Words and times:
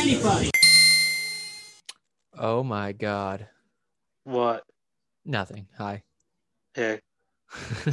anybody. 0.00 0.50
Oh 2.38 2.62
my 2.62 2.92
god. 2.92 3.46
What? 4.24 4.64
Nothing. 5.26 5.66
Hi. 5.76 6.02
Hey. 6.74 7.00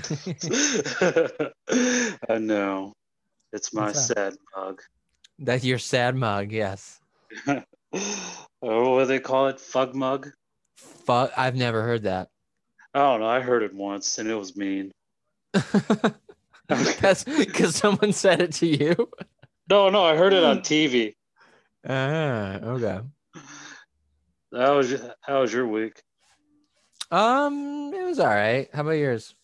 I 2.29 2.37
know. 2.37 2.93
It's 3.51 3.73
my 3.73 3.87
What's 3.87 4.07
sad 4.07 4.35
mug. 4.55 4.81
That's 5.39 5.65
your 5.65 5.79
sad 5.79 6.15
mug, 6.15 6.51
yes. 6.51 6.99
oh, 7.47 7.63
what 8.61 8.99
do 8.99 9.05
they 9.05 9.19
call 9.19 9.47
it? 9.47 9.59
Fug 9.59 9.93
mug? 9.93 10.29
Fuck 10.77 11.31
I've 11.35 11.55
never 11.55 11.83
heard 11.83 12.03
that. 12.03 12.29
I 12.93 12.99
don't 12.99 13.19
know. 13.19 13.27
I 13.27 13.41
heard 13.41 13.63
it 13.63 13.73
once 13.73 14.17
and 14.17 14.29
it 14.29 14.35
was 14.35 14.55
mean. 14.55 14.91
That's 16.67 17.23
because 17.23 17.75
someone 17.75 18.13
said 18.13 18.41
it 18.41 18.53
to 18.53 18.67
you. 18.67 19.09
No, 19.69 19.89
no, 19.89 20.05
I 20.05 20.15
heard 20.15 20.33
it 20.33 20.43
on 20.43 20.59
TV. 20.59 21.15
Ah, 21.85 22.55
okay. 22.55 22.99
How 24.53 24.77
was 24.77 24.95
how 25.21 25.41
was 25.41 25.53
your 25.53 25.67
week? 25.67 26.01
Um, 27.11 27.91
it 27.93 28.03
was 28.03 28.19
all 28.19 28.27
right. 28.27 28.69
How 28.73 28.81
about 28.81 28.91
yours? 28.91 29.35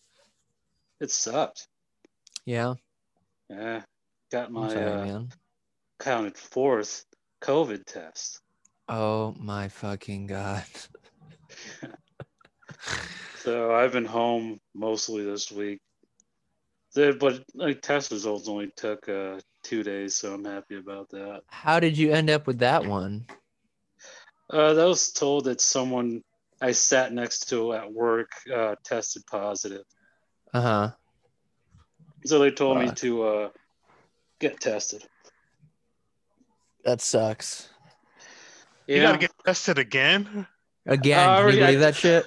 It 1.00 1.10
sucked. 1.10 1.68
Yeah. 2.44 2.74
Yeah. 3.48 3.82
Got 4.32 4.52
my 4.52 4.68
sorry, 4.68 5.10
uh, 5.10 5.22
counted 6.00 6.36
fourth 6.36 7.04
COVID 7.42 7.84
test. 7.84 8.40
Oh 8.88 9.34
my 9.38 9.68
fucking 9.68 10.26
god. 10.26 10.64
So 13.44 13.74
I've 13.74 13.92
been 13.92 14.06
home 14.06 14.58
mostly 14.74 15.22
this 15.22 15.52
week. 15.52 15.78
But 16.94 17.44
like 17.54 17.82
test 17.82 18.10
results 18.10 18.48
only 18.48 18.70
took 18.74 19.06
uh, 19.06 19.38
two 19.64 19.82
days, 19.82 20.14
so 20.14 20.34
I'm 20.34 20.44
happy 20.44 20.76
about 20.76 21.08
that. 21.10 21.42
How 21.48 21.80
did 21.80 21.98
you 21.98 22.12
end 22.12 22.30
up 22.30 22.46
with 22.46 22.58
that 22.60 22.84
one? 22.86 23.26
Uh, 24.50 24.74
that 24.74 24.84
was 24.84 25.10
told 25.12 25.46
that 25.46 25.60
someone 25.60 26.22
I 26.60 26.72
sat 26.72 27.12
next 27.12 27.48
to 27.48 27.72
at 27.72 27.92
work 27.92 28.30
uh, 28.54 28.76
tested 28.84 29.22
positive. 29.28 29.82
Uh 30.52 30.60
huh. 30.60 30.90
So 32.26 32.38
they 32.38 32.50
told 32.50 32.78
me 32.78 32.90
to 32.96 33.22
uh, 33.24 33.48
get 34.40 34.60
tested. 34.60 35.02
That 36.84 37.00
sucks. 37.00 37.68
You 38.86 39.00
gotta 39.00 39.18
get 39.18 39.32
tested 39.44 39.78
again? 39.78 40.46
Again, 40.86 41.18
Uh, 41.18 41.36
can 41.36 41.36
you 41.36 41.42
already- 41.42 41.62
I- 41.62 41.66
believe 41.66 41.80
that 41.80 41.96
shit? 41.96 42.26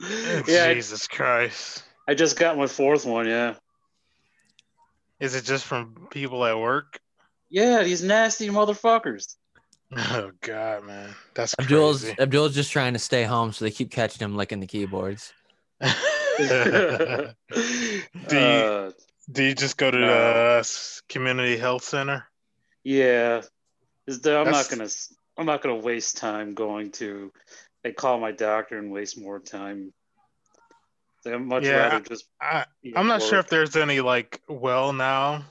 yeah, 0.48 0.72
Jesus 0.74 1.06
Christ. 1.06 1.84
I, 2.08 2.12
I 2.12 2.14
just 2.14 2.38
got 2.38 2.56
my 2.56 2.66
fourth 2.66 3.04
one. 3.04 3.26
Yeah. 3.26 3.54
Is 5.20 5.34
it 5.34 5.44
just 5.44 5.64
from 5.64 6.08
people 6.10 6.44
at 6.44 6.58
work? 6.58 6.98
Yeah, 7.50 7.82
these 7.82 8.02
nasty 8.02 8.48
motherfuckers. 8.48 9.36
Oh 9.96 10.30
God, 10.42 10.84
man, 10.84 11.14
that's 11.34 11.54
Abdul's 11.58 12.02
crazy. 12.02 12.18
Abdul's 12.20 12.54
just 12.54 12.70
trying 12.70 12.92
to 12.92 12.98
stay 12.98 13.24
home, 13.24 13.52
so 13.52 13.64
they 13.64 13.70
keep 13.70 13.90
catching 13.90 14.22
him 14.24 14.36
licking 14.36 14.60
the 14.60 14.66
keyboards. 14.66 15.32
do, 16.38 17.32
you, 18.30 18.38
Uh, 18.38 18.90
do 19.32 19.42
you 19.42 19.54
just 19.54 19.76
go 19.76 19.90
to 19.90 19.96
the 19.96 20.56
s- 20.60 21.02
community 21.08 21.56
health 21.56 21.84
center? 21.84 22.28
yeah, 22.84 23.42
Is 24.06 24.20
that 24.22 24.36
I'm 24.38 24.44
That's- 24.46 24.70
not 24.70 24.78
gonna. 24.78 24.90
I'm 25.38 25.46
not 25.46 25.62
gonna 25.62 25.76
waste 25.76 26.16
time 26.16 26.54
going 26.54 26.90
to. 26.92 27.32
I 27.84 27.92
call 27.92 28.18
my 28.18 28.32
doctor 28.32 28.76
and 28.78 28.90
waste 28.90 29.18
more 29.20 29.38
time. 29.38 29.92
I'd 31.26 31.38
much 31.38 31.64
Yeah, 31.64 31.88
rather 31.88 32.00
just. 32.00 32.24
I, 32.40 32.64
be 32.82 32.96
I'm 32.96 33.06
at 33.10 33.18
not 33.20 33.22
sure 33.22 33.38
if 33.38 33.48
there's 33.48 33.76
any 33.76 34.00
like 34.00 34.40
well 34.48 34.92
now 34.92 35.44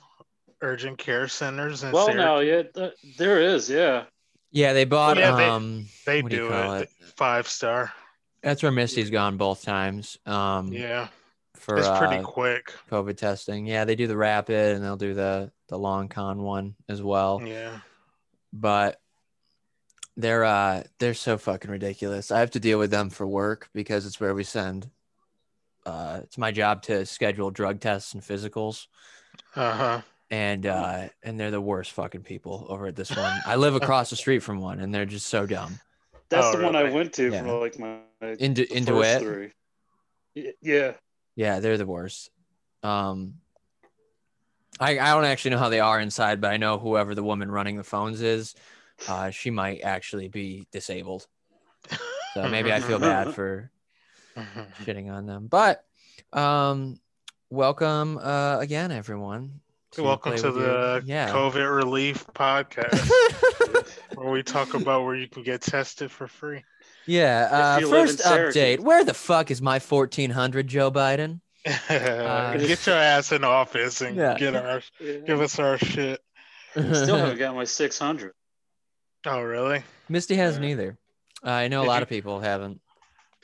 urgent 0.62 0.98
care 0.98 1.28
centers 1.28 1.84
in 1.84 1.92
Well, 1.92 2.06
Syracuse. 2.08 2.24
now, 2.26 2.40
yeah, 2.40 2.64
th- 2.64 3.18
there 3.18 3.42
is. 3.42 3.70
Yeah. 3.70 4.06
Yeah, 4.52 4.74
they 4.74 4.86
bought. 4.86 5.18
Yeah, 5.18 5.36
they- 5.36 5.46
um, 5.50 5.86
they 6.06 6.22
what 6.22 6.32
do 6.32 6.38
do 6.38 6.50
call 6.50 6.74
it, 6.76 6.90
five 7.16 7.48
star. 7.48 7.92
that's 8.42 8.64
where 8.64 8.72
Misty's 8.72 9.10
gone 9.10 9.38
both 9.38 9.64
times. 9.64 10.18
Um, 10.26 10.72
Yeah, 10.72 11.10
for 11.56 11.78
it's 11.78 11.90
pretty 12.00 12.18
uh, 12.18 12.24
quick. 12.24 12.74
COVID 12.90 13.18
testing. 13.18 13.68
Yeah, 13.68 13.86
they 13.86 13.96
do 13.96 14.08
the 14.08 14.18
rapid 14.18 14.76
and 14.76 14.84
they'll 14.84 14.96
do 14.98 15.14
the 15.14 15.52
the 15.68 15.78
long 15.78 16.08
con 16.08 16.42
one 16.42 16.76
as 16.88 17.02
well. 17.02 17.42
Yeah, 17.46 17.80
But 18.54 19.00
they're 20.16 20.46
uh 20.46 20.84
they're 20.98 21.14
so 21.14 21.38
fucking 21.38 21.70
ridiculous. 21.70 22.32
I 22.32 22.40
have 22.40 22.52
to 22.52 22.60
deal 22.60 22.80
with 22.80 22.90
them 22.90 23.10
for 23.10 23.28
work 23.28 23.70
because 23.74 24.06
it's 24.06 24.20
where 24.20 24.34
we 24.34 24.44
send. 24.44 24.90
Uh, 25.88 26.20
it's 26.24 26.38
my 26.38 26.52
job 26.52 26.82
to 26.84 27.06
schedule 27.06 27.50
drug 27.50 27.80
tests 27.80 28.14
and 28.14 28.22
physicals, 28.22 28.88
uh 29.56 29.72
huh. 29.74 30.02
and 30.30 30.66
uh, 30.66 31.08
and 31.24 31.40
they're 31.40 31.50
the 31.52 31.62
worst 31.62 31.94
fucking 31.94 32.24
people 32.24 32.66
over 32.70 32.88
at 32.88 32.96
this 32.96 33.16
one. 33.16 33.40
I 33.46 33.56
live 33.56 33.76
across 33.82 34.10
the 34.10 34.18
street 34.18 34.40
from 34.40 34.60
one, 34.60 34.80
and 34.82 34.94
they're 34.94 35.06
just 35.06 35.28
so 35.28 35.46
dumb. 35.46 35.80
That's 36.30 36.48
Oh, 36.48 36.58
the 36.58 36.66
one 36.66 36.76
I 36.76 36.92
went 36.92 37.14
to 37.14 37.32
Yeah. 37.32 37.42
for 37.44 37.60
like 37.62 37.80
my 37.80 38.00
Into 38.38 38.70
into 38.76 39.02
it. 39.02 39.20
three. 39.22 40.54
Yeah. 40.62 40.94
Yeah, 41.36 41.60
they're 41.62 41.78
the 41.78 41.86
worst. 41.86 42.32
Um, 42.84 43.36
I 44.80 45.00
I 45.00 45.14
don't 45.14 45.24
actually 45.24 45.52
know 45.52 45.58
how 45.60 45.70
they 45.70 45.80
are 45.80 46.02
inside, 46.02 46.42
but 46.42 46.52
I 46.52 46.58
know 46.58 46.78
whoever 46.78 47.16
the 47.16 47.24
woman 47.24 47.50
running 47.50 47.78
the 47.78 47.84
phones 47.86 48.22
is, 48.22 48.56
uh, 49.08 49.30
she 49.30 49.52
might 49.52 49.82
actually 49.84 50.28
be 50.28 50.68
disabled. 50.74 51.28
So 52.34 52.50
maybe 52.50 52.74
I 52.74 52.82
feel 52.82 53.00
bad 53.00 53.34
for 53.36 53.72
shitting 54.84 55.12
on 55.12 55.26
them. 55.26 55.48
But 55.48 55.84
um, 56.34 57.00
welcome 57.50 58.18
uh, 58.18 58.60
again, 58.60 58.92
everyone. 58.92 59.60
Welcome 59.98 60.36
to 60.38 60.52
With 60.52 60.62
Your- 60.62 61.00
the 61.00 61.04
yeah. 61.06 61.30
COVID 61.30 61.76
relief 61.76 62.26
podcast, 62.28 63.10
where 64.16 64.30
we 64.30 64.44
talk 64.44 64.74
about 64.76 65.06
where 65.06 65.16
you 65.16 65.28
can 65.28 65.44
get 65.44 65.62
tested 65.62 66.12
for 66.12 66.28
free. 66.28 66.64
yeah. 67.08 67.48
Uh, 67.76 67.80
you 67.80 67.88
live 67.88 68.10
in 68.10 68.18
first 68.18 68.20
update: 68.28 68.80
Where 68.80 69.04
the 69.04 69.14
fuck 69.16 69.50
is 69.50 69.62
my 69.62 69.80
fourteen 69.80 70.30
hundred, 70.30 70.68
Joe 70.68 70.92
Biden? 70.92 71.40
get 71.90 72.86
your 72.86 72.96
ass 72.96 73.32
in 73.32 73.44
office 73.44 74.02
and 74.02 74.16
Yeah. 74.16 74.38
get 74.38 74.56
our 74.56 74.82
Yeah. 75.00 75.14
give 75.26 75.42
us 75.42 75.58
our 75.58 75.78
shit. 75.78 76.22
Still 76.74 77.18
haven't 77.18 77.40
got 77.40 77.56
my 77.56 77.64
600. 77.64 78.34
Oh, 79.26 79.42
really? 79.42 79.82
Misty 80.10 80.36
hasn't 80.36 80.64
either. 80.64 80.98
Uh, 81.44 81.50
I 81.50 81.68
know 81.70 81.82
a 81.82 81.84
Did 81.84 81.88
lot 81.90 81.96
you- 81.98 82.04
of 82.04 82.10
people 82.10 82.40
haven't. 82.40 82.80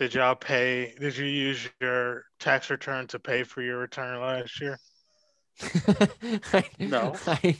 Did 0.03 0.15
y'all 0.15 0.35
pay? 0.35 0.93
Did 0.99 1.15
you 1.15 1.23
use 1.25 1.69
your 1.79 2.25
tax 2.37 2.69
return 2.69 3.07
to 3.07 3.19
pay 3.19 3.43
for 3.43 3.61
your 3.61 3.77
return 3.77 4.19
last 4.19 4.59
year? 4.59 4.77
I, 6.51 6.65
No. 6.77 7.15
I, 7.25 7.55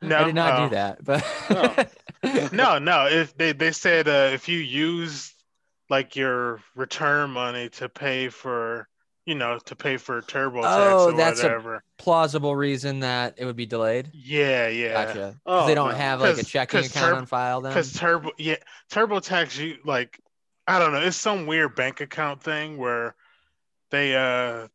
No? 0.00 0.16
I 0.18 0.24
did 0.24 0.34
not 0.34 0.58
Oh. 0.58 0.68
do 0.68 0.74
that. 0.74 1.04
But 1.04 1.86
No. 2.24 2.48
No, 2.52 2.78
no. 2.78 3.08
If 3.10 3.36
they 3.36 3.52
they 3.52 3.72
said 3.72 4.08
uh, 4.08 4.30
if 4.32 4.48
you 4.48 4.56
use 4.58 5.34
like 5.90 6.16
your 6.16 6.60
return 6.74 7.28
money 7.28 7.68
to 7.70 7.90
pay 7.90 8.30
for 8.30 8.88
you 9.26 9.34
know 9.34 9.58
to 9.66 9.76
pay 9.76 9.98
for 9.98 10.22
TurboTax 10.22 10.62
Oh, 10.64 11.10
or 11.10 11.12
that's 11.12 11.40
a- 11.40 11.42
whatever. 11.42 11.82
plausible 11.98 12.56
reason 12.56 13.00
that 13.00 13.34
it 13.36 13.44
would 13.44 13.56
be 13.56 13.66
delayed. 13.66 14.08
yeah, 14.14 14.68
yeah. 14.68 15.04
Gotcha. 15.04 15.18
'Cause 15.18 15.34
Oh, 15.44 15.66
they 15.66 15.74
don't 15.74 15.90
no. 15.90 15.96
have 15.96 16.22
like 16.22 16.38
a 16.38 16.42
checking 16.42 16.80
account 16.86 16.92
Turb- 16.94 17.16
on 17.18 17.26
file 17.26 17.60
then. 17.60 17.72
Because 17.72 17.92
Turbo, 17.92 18.30
yeah, 18.38 18.56
TurboTax, 18.90 19.58
you 19.58 19.76
like, 19.84 20.18
I 20.66 20.78
don't 20.78 20.92
know, 20.92 21.00
it's 21.00 21.16
some 21.16 21.46
weird 21.46 21.74
bank 21.74 22.00
account 22.00 22.42
thing 22.42 22.78
where 22.78 23.14
they 23.90 24.14
uh 24.16 24.68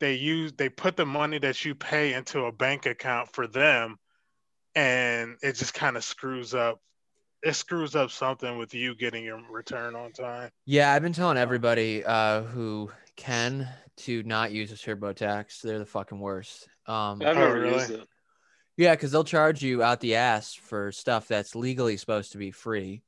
they 0.00 0.14
use 0.14 0.52
they 0.54 0.68
put 0.68 0.96
the 0.96 1.06
money 1.06 1.38
that 1.38 1.64
you 1.64 1.74
pay 1.74 2.12
into 2.14 2.44
a 2.44 2.52
bank 2.52 2.86
account 2.86 3.32
for 3.32 3.46
them, 3.46 3.98
and 4.74 5.36
it 5.42 5.54
just 5.56 5.74
kind 5.74 5.96
of 5.96 6.04
screws 6.04 6.54
up. 6.54 6.80
It 7.42 7.54
screws 7.54 7.96
up 7.96 8.10
something 8.10 8.56
with 8.58 8.72
you 8.72 8.94
getting 8.94 9.24
your 9.24 9.40
return 9.50 9.96
on 9.96 10.12
time. 10.12 10.50
Yeah, 10.64 10.92
I've 10.92 11.02
been 11.02 11.12
telling 11.12 11.36
everybody 11.38 12.04
uh, 12.04 12.42
who 12.42 12.90
can 13.16 13.68
to 13.98 14.22
not 14.22 14.52
use 14.52 14.70
a 14.72 14.76
TurboTax. 14.76 15.60
They're 15.60 15.80
the 15.80 15.86
fucking 15.86 16.18
worst. 16.20 16.68
Um, 16.86 17.20
I've 17.20 17.36
Oh, 17.36 17.40
never 17.40 17.60
really? 17.60 17.78
used 17.78 17.90
it. 17.90 18.08
yeah, 18.76 18.94
because 18.94 19.10
they'll 19.12 19.24
charge 19.24 19.62
you 19.62 19.82
out 19.82 20.00
the 20.00 20.14
ass 20.14 20.54
for 20.54 20.92
stuff 20.92 21.28
that's 21.28 21.54
legally 21.54 21.96
supposed 21.96 22.32
to 22.32 22.38
be 22.38 22.52
free. 22.52 23.02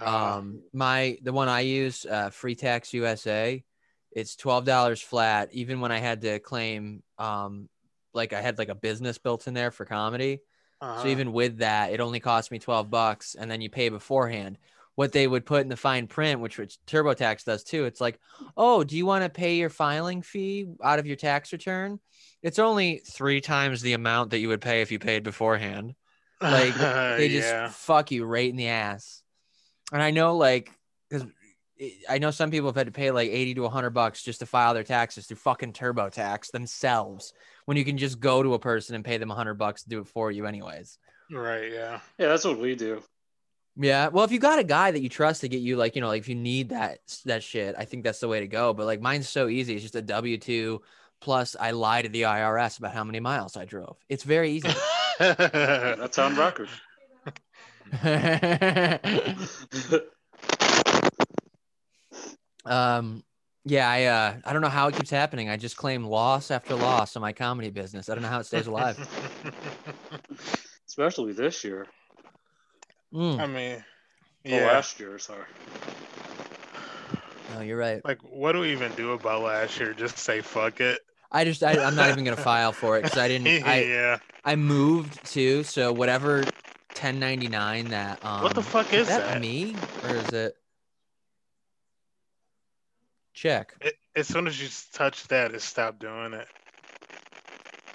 Uh, 0.00 0.36
Um, 0.38 0.62
my 0.72 1.18
the 1.22 1.32
one 1.32 1.48
I 1.48 1.60
use, 1.60 2.06
uh, 2.06 2.30
Free 2.30 2.54
Tax 2.54 2.92
USA, 2.94 3.62
it's 4.12 4.36
twelve 4.36 4.64
dollars 4.64 5.00
flat. 5.00 5.50
Even 5.52 5.80
when 5.80 5.92
I 5.92 5.98
had 5.98 6.20
to 6.22 6.38
claim, 6.38 7.02
um, 7.18 7.68
like 8.14 8.32
I 8.32 8.40
had 8.40 8.58
like 8.58 8.68
a 8.68 8.74
business 8.74 9.18
built 9.18 9.46
in 9.46 9.54
there 9.54 9.70
for 9.70 9.84
comedy. 9.84 10.40
uh-huh. 10.80 11.02
So 11.02 11.08
even 11.08 11.32
with 11.32 11.58
that, 11.58 11.92
it 11.92 12.00
only 12.00 12.20
cost 12.20 12.50
me 12.50 12.58
12 12.58 12.90
bucks 12.90 13.34
and 13.34 13.50
then 13.50 13.60
you 13.60 13.70
pay 13.70 13.88
beforehand. 13.88 14.58
What 14.94 15.12
they 15.12 15.28
would 15.28 15.46
put 15.46 15.62
in 15.62 15.68
the 15.68 15.76
fine 15.76 16.08
print, 16.08 16.40
which, 16.40 16.58
which 16.58 16.76
TurboTax 16.86 17.44
does 17.44 17.62
too, 17.62 17.84
it's 17.84 18.00
like, 18.00 18.18
oh, 18.56 18.82
do 18.82 18.96
you 18.96 19.06
want 19.06 19.22
to 19.22 19.30
pay 19.30 19.56
your 19.56 19.70
filing 19.70 20.22
fee 20.22 20.66
out 20.82 20.98
of 20.98 21.06
your 21.06 21.16
tax 21.16 21.52
return? 21.52 22.00
It's 22.42 22.58
only 22.58 22.98
three 23.06 23.40
times 23.40 23.80
the 23.80 23.92
amount 23.92 24.30
that 24.30 24.40
you 24.40 24.48
would 24.48 24.60
pay 24.60 24.82
if 24.82 24.90
you 24.90 24.98
paid 24.98 25.22
beforehand. 25.22 25.94
Like 26.40 26.74
they 26.74 27.28
just 27.30 27.48
yeah. 27.48 27.68
fuck 27.68 28.12
you 28.12 28.24
right 28.24 28.48
in 28.48 28.54
the 28.54 28.68
ass. 28.68 29.24
And 29.92 30.02
I 30.02 30.10
know, 30.10 30.36
like, 30.36 30.70
because 31.08 31.26
I 32.08 32.18
know 32.18 32.30
some 32.30 32.50
people 32.50 32.68
have 32.68 32.76
had 32.76 32.86
to 32.86 32.92
pay 32.92 33.10
like 33.10 33.30
80 33.30 33.54
to 33.54 33.62
100 33.62 33.90
bucks 33.90 34.22
just 34.22 34.40
to 34.40 34.46
file 34.46 34.74
their 34.74 34.84
taxes 34.84 35.26
through 35.26 35.36
fucking 35.36 35.72
TurboTax 35.72 36.50
themselves 36.50 37.32
when 37.66 37.76
you 37.76 37.84
can 37.84 37.98
just 37.98 38.20
go 38.20 38.42
to 38.42 38.54
a 38.54 38.58
person 38.58 38.94
and 38.94 39.04
pay 39.04 39.16
them 39.16 39.28
100 39.28 39.54
bucks 39.54 39.82
to 39.84 39.88
do 39.88 40.00
it 40.00 40.08
for 40.08 40.30
you, 40.30 40.46
anyways. 40.46 40.98
right, 41.30 41.70
yeah. 41.70 42.00
Yeah, 42.18 42.28
that's 42.28 42.44
what 42.44 42.58
we 42.58 42.74
do. 42.74 43.02
Yeah. 43.76 44.08
Well, 44.08 44.24
if 44.24 44.32
you 44.32 44.40
got 44.40 44.58
a 44.58 44.64
guy 44.64 44.90
that 44.90 45.00
you 45.00 45.08
trust 45.08 45.42
to 45.42 45.48
get 45.48 45.60
you, 45.60 45.76
like, 45.76 45.94
you 45.94 46.00
know, 46.00 46.08
like 46.08 46.20
if 46.20 46.28
you 46.28 46.34
need 46.34 46.70
that 46.70 46.98
that 47.26 47.44
shit, 47.44 47.76
I 47.78 47.84
think 47.84 48.02
that's 48.02 48.18
the 48.18 48.26
way 48.26 48.40
to 48.40 48.48
go. 48.48 48.74
But 48.74 48.86
like 48.86 49.00
mine's 49.00 49.28
so 49.28 49.46
easy. 49.46 49.74
It's 49.74 49.82
just 49.82 49.94
a 49.94 50.02
W 50.02 50.36
two 50.36 50.82
plus 51.20 51.54
I 51.58 51.70
lie 51.70 52.02
to 52.02 52.08
the 52.08 52.22
IRS 52.22 52.78
about 52.78 52.92
how 52.92 53.04
many 53.04 53.20
miles 53.20 53.56
I 53.56 53.64
drove. 53.64 53.96
It's 54.08 54.24
very 54.24 54.50
easy. 54.50 54.70
That's 55.18 56.18
on 56.18 56.36
record. 56.36 56.68
um 62.64 63.22
yeah, 63.64 63.88
I 63.88 64.04
uh 64.04 64.36
I 64.44 64.52
don't 64.52 64.62
know 64.62 64.68
how 64.68 64.88
it 64.88 64.96
keeps 64.96 65.10
happening. 65.10 65.48
I 65.48 65.56
just 65.56 65.76
claim 65.76 66.04
loss 66.04 66.50
after 66.50 66.74
loss 66.74 67.16
in 67.16 67.22
my 67.22 67.32
comedy 67.32 67.70
business. 67.70 68.08
I 68.08 68.14
don't 68.14 68.22
know 68.22 68.28
how 68.28 68.40
it 68.40 68.46
stays 68.46 68.66
alive. 68.66 68.98
Especially 70.88 71.32
this 71.32 71.64
year. 71.64 71.86
Mm. 73.12 73.38
I 73.38 73.46
mean, 73.46 73.84
Yeah. 74.44 74.60
yeah. 74.60 74.66
last 74.66 74.98
year, 75.00 75.18
sorry. 75.18 75.44
No, 77.54 77.60
you're 77.60 77.78
right. 77.78 78.04
Like, 78.04 78.18
what 78.22 78.52
do 78.52 78.60
we 78.60 78.72
even 78.72 78.92
do 78.92 79.12
about 79.12 79.42
last 79.42 79.78
year? 79.80 79.94
Just 79.94 80.18
say 80.18 80.40
fuck 80.40 80.80
it. 80.80 81.00
I 81.30 81.44
just 81.44 81.62
I, 81.62 81.82
I'm 81.82 81.94
not 81.94 82.10
even 82.10 82.24
gonna 82.24 82.36
file 82.36 82.72
for 82.72 82.96
it 82.96 83.02
because 83.02 83.18
I 83.18 83.28
didn't 83.28 83.46
I 83.66 83.82
yeah. 83.82 84.18
I 84.44 84.56
moved 84.56 85.24
too, 85.26 85.62
so 85.62 85.92
whatever 85.92 86.44
1099 87.02 87.90
that 87.90 88.24
um 88.24 88.42
what 88.42 88.54
the 88.54 88.62
fuck 88.62 88.92
is 88.92 89.06
that, 89.06 89.26
that? 89.26 89.40
me 89.40 89.74
or 90.02 90.10
is 90.10 90.32
it 90.32 90.54
check? 93.38 93.72
It, 93.80 93.94
as 94.16 94.26
soon 94.26 94.48
as 94.48 94.60
you 94.60 94.68
touch 94.92 95.28
that, 95.28 95.54
it 95.54 95.62
stopped 95.62 96.00
doing 96.00 96.32
it. 96.32 96.48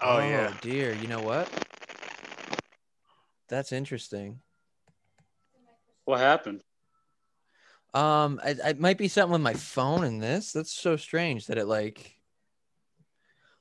Oh, 0.01 0.19
yeah. 0.19 0.53
dear, 0.61 0.93
you 0.93 1.07
know 1.07 1.21
what? 1.21 1.49
That's 3.49 3.71
interesting. 3.71 4.39
What 6.05 6.19
happened? 6.19 6.63
Um, 7.93 8.41
it, 8.45 8.59
it 8.65 8.79
might 8.79 8.97
be 8.97 9.07
something 9.07 9.33
with 9.33 9.41
my 9.41 9.53
phone 9.53 10.03
in 10.03 10.19
this. 10.19 10.51
That's 10.51 10.73
so 10.73 10.95
strange 10.97 11.47
that 11.47 11.57
it 11.57 11.65
like. 11.65 12.15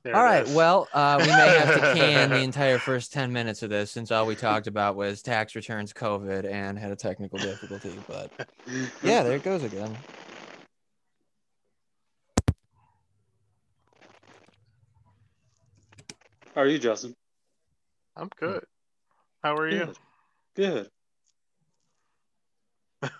There 0.04 0.16
all 0.16 0.22
it 0.22 0.24
right, 0.24 0.42
is. 0.44 0.54
well, 0.54 0.88
uh, 0.92 1.16
we 1.20 1.28
may 1.28 1.32
have 1.32 1.74
to 1.74 1.94
can 1.94 2.30
the 2.30 2.40
entire 2.42 2.78
first 2.78 3.12
ten 3.12 3.32
minutes 3.32 3.62
of 3.62 3.70
this 3.70 3.92
since 3.92 4.10
all 4.10 4.26
we 4.26 4.34
talked 4.34 4.66
about 4.66 4.96
was 4.96 5.22
tax 5.22 5.54
returns, 5.54 5.92
COVID, 5.92 6.44
and 6.44 6.76
had 6.76 6.90
a 6.90 6.96
technical 6.96 7.38
difficulty. 7.38 7.96
But 8.08 8.32
yeah, 9.02 9.22
there 9.22 9.36
it 9.36 9.44
goes 9.44 9.62
again. 9.62 9.96
How 16.54 16.62
are 16.62 16.66
you, 16.66 16.80
Justin? 16.80 17.14
I'm 18.16 18.28
good. 18.40 18.64
How 19.42 19.54
are 19.54 19.68
you? 19.68 19.94
Good. 20.56 20.88
Good. 23.02 23.10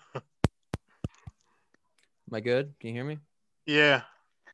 Am 2.32 2.36
I 2.36 2.40
good? 2.40 2.74
Can 2.80 2.88
you 2.88 2.94
hear 2.94 3.04
me? 3.04 3.18
Yeah. 3.66 4.02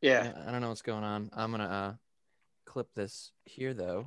Yeah. 0.02 0.32
I 0.46 0.52
don't 0.52 0.60
know 0.60 0.69
what's 0.69 0.82
going 0.82 1.04
on. 1.04 1.30
I'm 1.32 1.50
gonna 1.52 1.64
uh, 1.64 1.94
clip 2.68 2.92
this 2.94 3.32
here 3.44 3.72
though. 3.74 4.04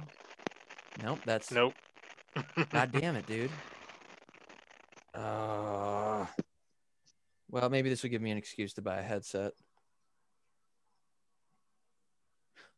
Nope, 1.03 1.19
that's 1.25 1.51
Nope. 1.51 1.73
God 2.71 2.91
damn 2.93 3.15
it, 3.15 3.25
dude. 3.25 3.49
Uh, 5.13 6.25
well, 7.49 7.69
maybe 7.69 7.89
this 7.89 8.03
will 8.03 8.11
give 8.11 8.21
me 8.21 8.31
an 8.31 8.37
excuse 8.37 8.73
to 8.73 8.81
buy 8.81 8.99
a 8.99 9.01
headset. 9.01 9.53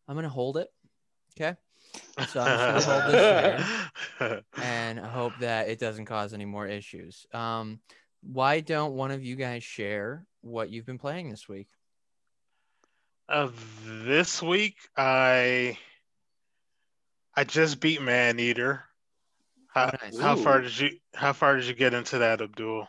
I'm 0.07 0.15
gonna 0.15 0.30
hold 0.30 0.57
it. 0.57 0.69
Okay. 1.38 1.56
So 2.30 2.41
I'm 2.41 2.75
just 2.75 2.88
gonna 2.88 3.01
hold 3.01 3.13
this 3.13 3.59
there 4.19 4.41
and 4.62 5.00
hope 5.00 5.33
that 5.39 5.68
it 5.68 5.80
doesn't 5.80 6.06
cause 6.06 6.33
any 6.33 6.45
more 6.45 6.65
issues. 6.65 7.25
Um, 7.33 7.80
why 8.21 8.62
don't 8.62 8.94
one 8.94 9.12
of 9.12 9.24
you 9.24 9.35
guys 9.35 9.63
share 9.63 10.25
what 10.41 10.69
you've 10.69 10.85
been 10.85 10.97
playing 10.97 11.30
this 11.30 11.47
week? 11.47 11.68
Uh, 13.33 13.50
this 13.83 14.44
week, 14.44 14.75
I 14.95 15.75
I 17.35 17.44
just 17.44 17.80
beat 17.80 18.00
Maneater. 18.00 18.83
How, 19.74 19.91
nice. 20.03 20.19
how 20.19 20.35
far 20.35 20.62
did 20.62 20.80
you 20.80 20.91
How 21.15 21.33
far 21.33 21.56
did 21.56 21.65
you 21.65 21.74
get 21.74 21.95
into 21.95 22.19
that, 22.19 22.41
Abdul? 22.41 22.88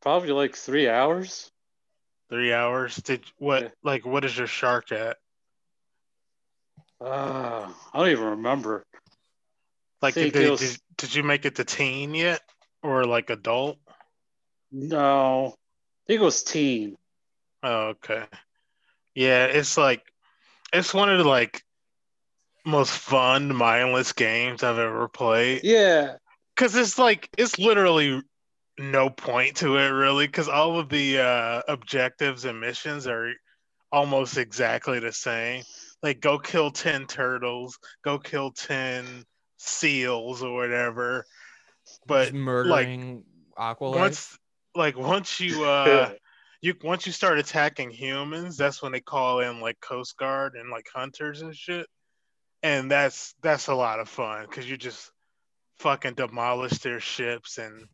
Probably 0.00 0.30
like 0.30 0.54
three 0.54 0.88
hours. 0.88 1.50
Three 2.28 2.52
hours. 2.52 2.94
Did 2.98 3.24
what? 3.36 3.62
Yeah. 3.64 3.68
Like, 3.82 4.06
what 4.06 4.24
is 4.24 4.38
your 4.38 4.46
shark 4.46 4.92
at? 4.92 5.16
Uh, 7.00 7.68
I 7.92 7.98
don't 7.98 8.10
even 8.10 8.24
remember. 8.26 8.86
Like, 10.00 10.14
did, 10.14 10.28
it 10.28 10.32
did, 10.34 10.50
was- 10.52 10.60
did, 10.60 10.80
did 10.98 11.14
you 11.16 11.24
make 11.24 11.46
it 11.46 11.56
to 11.56 11.64
teen 11.64 12.14
yet, 12.14 12.42
or 12.80 13.06
like 13.06 13.28
adult? 13.28 13.78
No, 14.70 15.48
I 15.48 16.02
think 16.06 16.20
it 16.20 16.24
was 16.24 16.44
teen. 16.44 16.96
Oh, 17.64 17.88
okay. 17.88 18.22
Yeah, 19.14 19.46
it's 19.46 19.76
like 19.76 20.02
it's 20.72 20.94
one 20.94 21.10
of 21.10 21.18
the 21.18 21.24
like 21.28 21.62
most 22.64 22.92
fun, 22.92 23.54
mindless 23.54 24.12
games 24.12 24.62
I've 24.62 24.78
ever 24.78 25.08
played. 25.08 25.62
Yeah. 25.64 26.16
Cause 26.56 26.74
it's 26.76 26.98
like 26.98 27.28
it's 27.36 27.58
literally 27.58 28.22
no 28.78 29.10
point 29.10 29.56
to 29.56 29.76
it 29.76 29.88
really, 29.88 30.26
because 30.26 30.48
all 30.48 30.78
of 30.78 30.88
the 30.88 31.18
uh, 31.18 31.62
objectives 31.68 32.44
and 32.44 32.60
missions 32.60 33.06
are 33.06 33.32
almost 33.90 34.38
exactly 34.38 34.98
the 35.00 35.12
same. 35.12 35.62
Like 36.02 36.20
go 36.20 36.38
kill 36.38 36.70
ten 36.70 37.06
turtles, 37.06 37.78
go 38.02 38.18
kill 38.18 38.50
ten 38.52 39.24
seals 39.58 40.42
or 40.42 40.54
whatever. 40.54 41.24
But 42.06 42.24
Just 42.24 42.34
murdering 42.34 43.24
aqua 43.56 43.86
life? 43.86 44.00
once 44.00 44.38
like 44.74 44.96
once 44.96 45.40
you 45.40 45.64
uh 45.64 46.12
you 46.62 46.74
once 46.82 47.06
you 47.06 47.12
start 47.12 47.40
attacking 47.40 47.90
humans, 47.90 48.56
that's 48.56 48.80
when 48.80 48.92
they 48.92 49.00
call 49.00 49.40
in 49.40 49.60
like 49.60 49.80
Coast 49.80 50.16
Guard 50.16 50.54
and 50.54 50.70
like 50.70 50.86
hunters 50.94 51.42
and 51.42 51.54
shit. 51.54 51.86
And 52.62 52.88
that's 52.88 53.34
that's 53.42 53.66
a 53.66 53.74
lot 53.74 53.98
of 53.98 54.08
fun 54.08 54.46
because 54.48 54.70
you 54.70 54.76
just 54.76 55.10
fucking 55.80 56.14
demolish 56.14 56.78
their 56.78 57.00
ships 57.00 57.58
and 57.58 57.86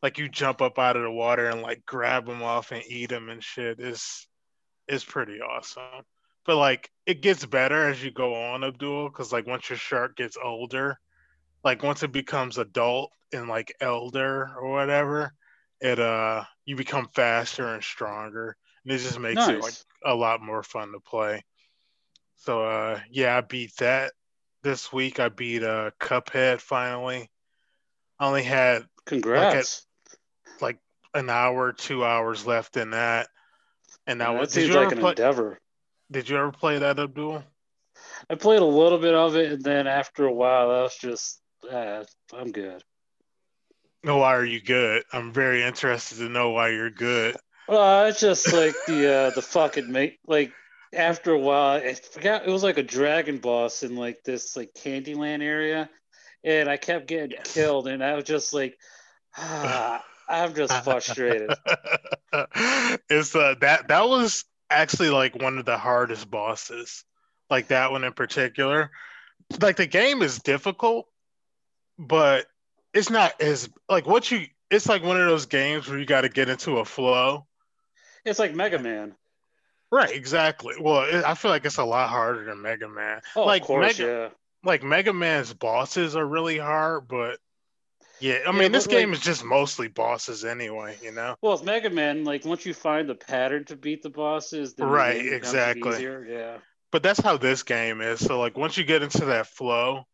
like 0.00 0.18
you 0.18 0.28
jump 0.28 0.62
up 0.62 0.78
out 0.78 0.96
of 0.96 1.02
the 1.02 1.10
water 1.10 1.48
and 1.48 1.60
like 1.60 1.84
grab 1.84 2.26
them 2.26 2.42
off 2.42 2.70
and 2.70 2.84
eat 2.88 3.10
them 3.10 3.28
and 3.28 3.42
shit. 3.42 3.80
Is 3.80 4.28
is 4.86 5.04
pretty 5.04 5.40
awesome. 5.40 6.04
But 6.46 6.56
like 6.56 6.88
it 7.06 7.20
gets 7.20 7.44
better 7.44 7.88
as 7.88 8.02
you 8.02 8.12
go 8.12 8.34
on, 8.34 8.62
Abdul, 8.62 9.08
because 9.08 9.32
like 9.32 9.48
once 9.48 9.68
your 9.68 9.78
shark 9.78 10.16
gets 10.16 10.38
older, 10.42 11.00
like 11.64 11.82
once 11.82 12.04
it 12.04 12.12
becomes 12.12 12.58
adult 12.58 13.10
and 13.32 13.48
like 13.48 13.74
elder 13.80 14.50
or 14.56 14.70
whatever, 14.70 15.32
it 15.80 15.98
uh 15.98 16.44
you 16.64 16.76
become 16.76 17.08
faster 17.14 17.66
and 17.74 17.82
stronger 17.82 18.56
and 18.84 18.92
it 18.92 18.98
just 18.98 19.18
makes 19.18 19.48
it 19.48 19.60
like 19.60 19.74
a 20.04 20.14
lot 20.14 20.40
more 20.40 20.62
fun 20.62 20.92
to 20.92 21.00
play 21.00 21.42
so 22.36 22.64
uh 22.64 22.98
yeah 23.10 23.36
i 23.36 23.40
beat 23.40 23.74
that 23.78 24.12
this 24.62 24.92
week 24.92 25.20
i 25.20 25.28
beat 25.28 25.62
uh 25.62 25.90
cuphead 26.00 26.60
finally 26.60 27.30
i 28.18 28.26
only 28.26 28.42
had 28.42 28.84
Congrats. 29.04 29.86
Like 30.60 30.78
an 31.12 31.28
hour 31.28 31.72
two 31.72 32.04
hours 32.04 32.46
left 32.46 32.76
in 32.76 32.90
that 32.90 33.28
and 34.06 34.18
Yeah, 34.18 34.26
now 34.26 34.40
that 34.40 34.50
did 34.50 34.52
seems 34.52 34.70
like 34.74 34.92
an 34.92 34.98
play 34.98 35.10
endeavor. 35.10 35.58
did 36.10 36.28
you 36.28 36.36
ever 36.36 36.52
play 36.52 36.78
that 36.78 36.98
abdul 36.98 37.42
I 38.28 38.34
played 38.36 38.60
a 38.60 38.64
little 38.64 38.98
bit 38.98 39.14
of 39.14 39.36
it, 39.36 39.52
and 39.52 39.62
then 39.62 39.86
after 39.86 40.26
a 40.26 40.32
while, 40.32 40.70
I 40.70 40.82
was 40.82 40.96
just, 40.96 41.40
uh, 41.70 42.04
I'm 42.32 42.52
good. 42.52 42.82
No 44.04 44.18
why 44.18 44.34
are 44.34 44.44
you 44.44 44.60
good 44.60 45.02
i'm 45.12 45.32
very 45.32 45.62
interested 45.62 46.18
to 46.18 46.28
know 46.28 46.50
why 46.50 46.68
you're 46.68 46.90
good 46.90 47.36
Well, 47.66 48.06
it's 48.06 48.20
just 48.20 48.52
like 48.52 48.84
the 48.84 49.06
uh, 49.06 49.30
the 49.30 49.42
fucking 49.42 49.90
mate. 49.90 50.18
Like 50.26 50.52
after 50.92 51.32
a 51.32 51.38
while, 51.38 51.76
I 51.80 51.94
forgot 51.94 52.46
it 52.46 52.50
was 52.50 52.62
like 52.62 52.78
a 52.78 52.82
dragon 52.82 53.38
boss 53.38 53.82
in 53.82 53.96
like 53.96 54.22
this 54.24 54.56
like 54.56 54.74
Candyland 54.74 55.42
area, 55.42 55.88
and 56.44 56.68
I 56.68 56.76
kept 56.76 57.06
getting 57.08 57.30
Yes. 57.30 57.44
killed, 57.44 57.88
and 57.88 58.04
I 58.04 58.14
was 58.14 58.24
just 58.24 58.52
like, 58.52 58.78
ah, 59.36 60.04
I'm 60.28 60.54
just 60.54 60.84
frustrated. 60.84 61.54
it's 63.08 63.34
uh 63.34 63.54
that 63.60 63.88
that 63.88 64.08
was 64.08 64.44
actually 64.70 65.10
like 65.10 65.34
one 65.36 65.58
of 65.58 65.64
the 65.64 65.78
hardest 65.78 66.30
bosses 66.30 67.04
like 67.50 67.68
that 67.68 67.90
one 67.92 68.04
in 68.04 68.12
particular 68.12 68.90
like 69.60 69.76
the 69.76 69.86
game 69.86 70.22
is 70.22 70.38
difficult 70.40 71.06
but 71.98 72.46
it's 72.94 73.10
not 73.10 73.40
as 73.40 73.68
like 73.88 74.06
what 74.06 74.30
you 74.30 74.46
it's 74.70 74.88
like 74.88 75.02
one 75.02 75.20
of 75.20 75.26
those 75.26 75.46
games 75.46 75.88
where 75.88 75.98
you 75.98 76.06
got 76.06 76.22
to 76.22 76.28
get 76.28 76.48
into 76.48 76.78
a 76.78 76.84
flow 76.84 77.46
It's 78.24 78.38
like 78.38 78.54
Mega 78.54 78.78
Man. 78.78 79.14
right 79.92 80.10
exactly 80.10 80.74
well 80.80 81.02
it, 81.02 81.24
i 81.24 81.34
feel 81.34 81.50
like 81.50 81.64
it's 81.64 81.78
a 81.78 81.84
lot 81.84 82.08
harder 82.08 82.44
than 82.44 82.62
mega 82.62 82.88
man 82.88 83.20
Oh, 83.36 83.44
Like 83.44 83.62
of 83.62 83.68
course, 83.68 83.98
Mega- 83.98 84.10
yeah. 84.12 84.28
like 84.64 84.82
mega 84.82 85.12
man's 85.12 85.52
bosses 85.52 86.16
are 86.16 86.26
really 86.26 86.58
hard 86.58 87.06
but 87.08 87.38
yeah 88.20 88.38
i 88.46 88.52
Yeah, 88.52 88.58
mean 88.58 88.72
this 88.72 88.86
game 88.86 89.10
like- 89.10 89.18
is 89.18 89.24
just 89.24 89.44
mostly 89.44 89.88
bosses 89.88 90.44
anyway 90.44 90.96
you 91.02 91.12
know 91.12 91.36
Well, 91.42 91.52
with 91.52 91.64
Mega 91.64 91.90
Man, 91.90 92.24
like 92.24 92.44
once 92.44 92.64
you 92.64 92.72
find 92.74 93.08
the 93.08 93.14
pattern 93.14 93.64
to 93.66 93.76
beat 93.76 94.02
the 94.02 94.10
bosses, 94.10 94.74
then 94.74 94.86
Right, 94.88 95.24
exactly. 95.24 95.94
Easier. 95.96 96.26
Yeah. 96.28 96.58
but 96.92 97.02
that's 97.02 97.20
how 97.20 97.36
this 97.36 97.62
game 97.64 98.00
is. 98.00 98.24
So 98.24 98.38
like 98.40 98.56
once 98.56 98.78
you 98.78 98.84
get 98.84 99.02
into 99.02 99.26
that 99.26 99.46
flow, 99.48 100.06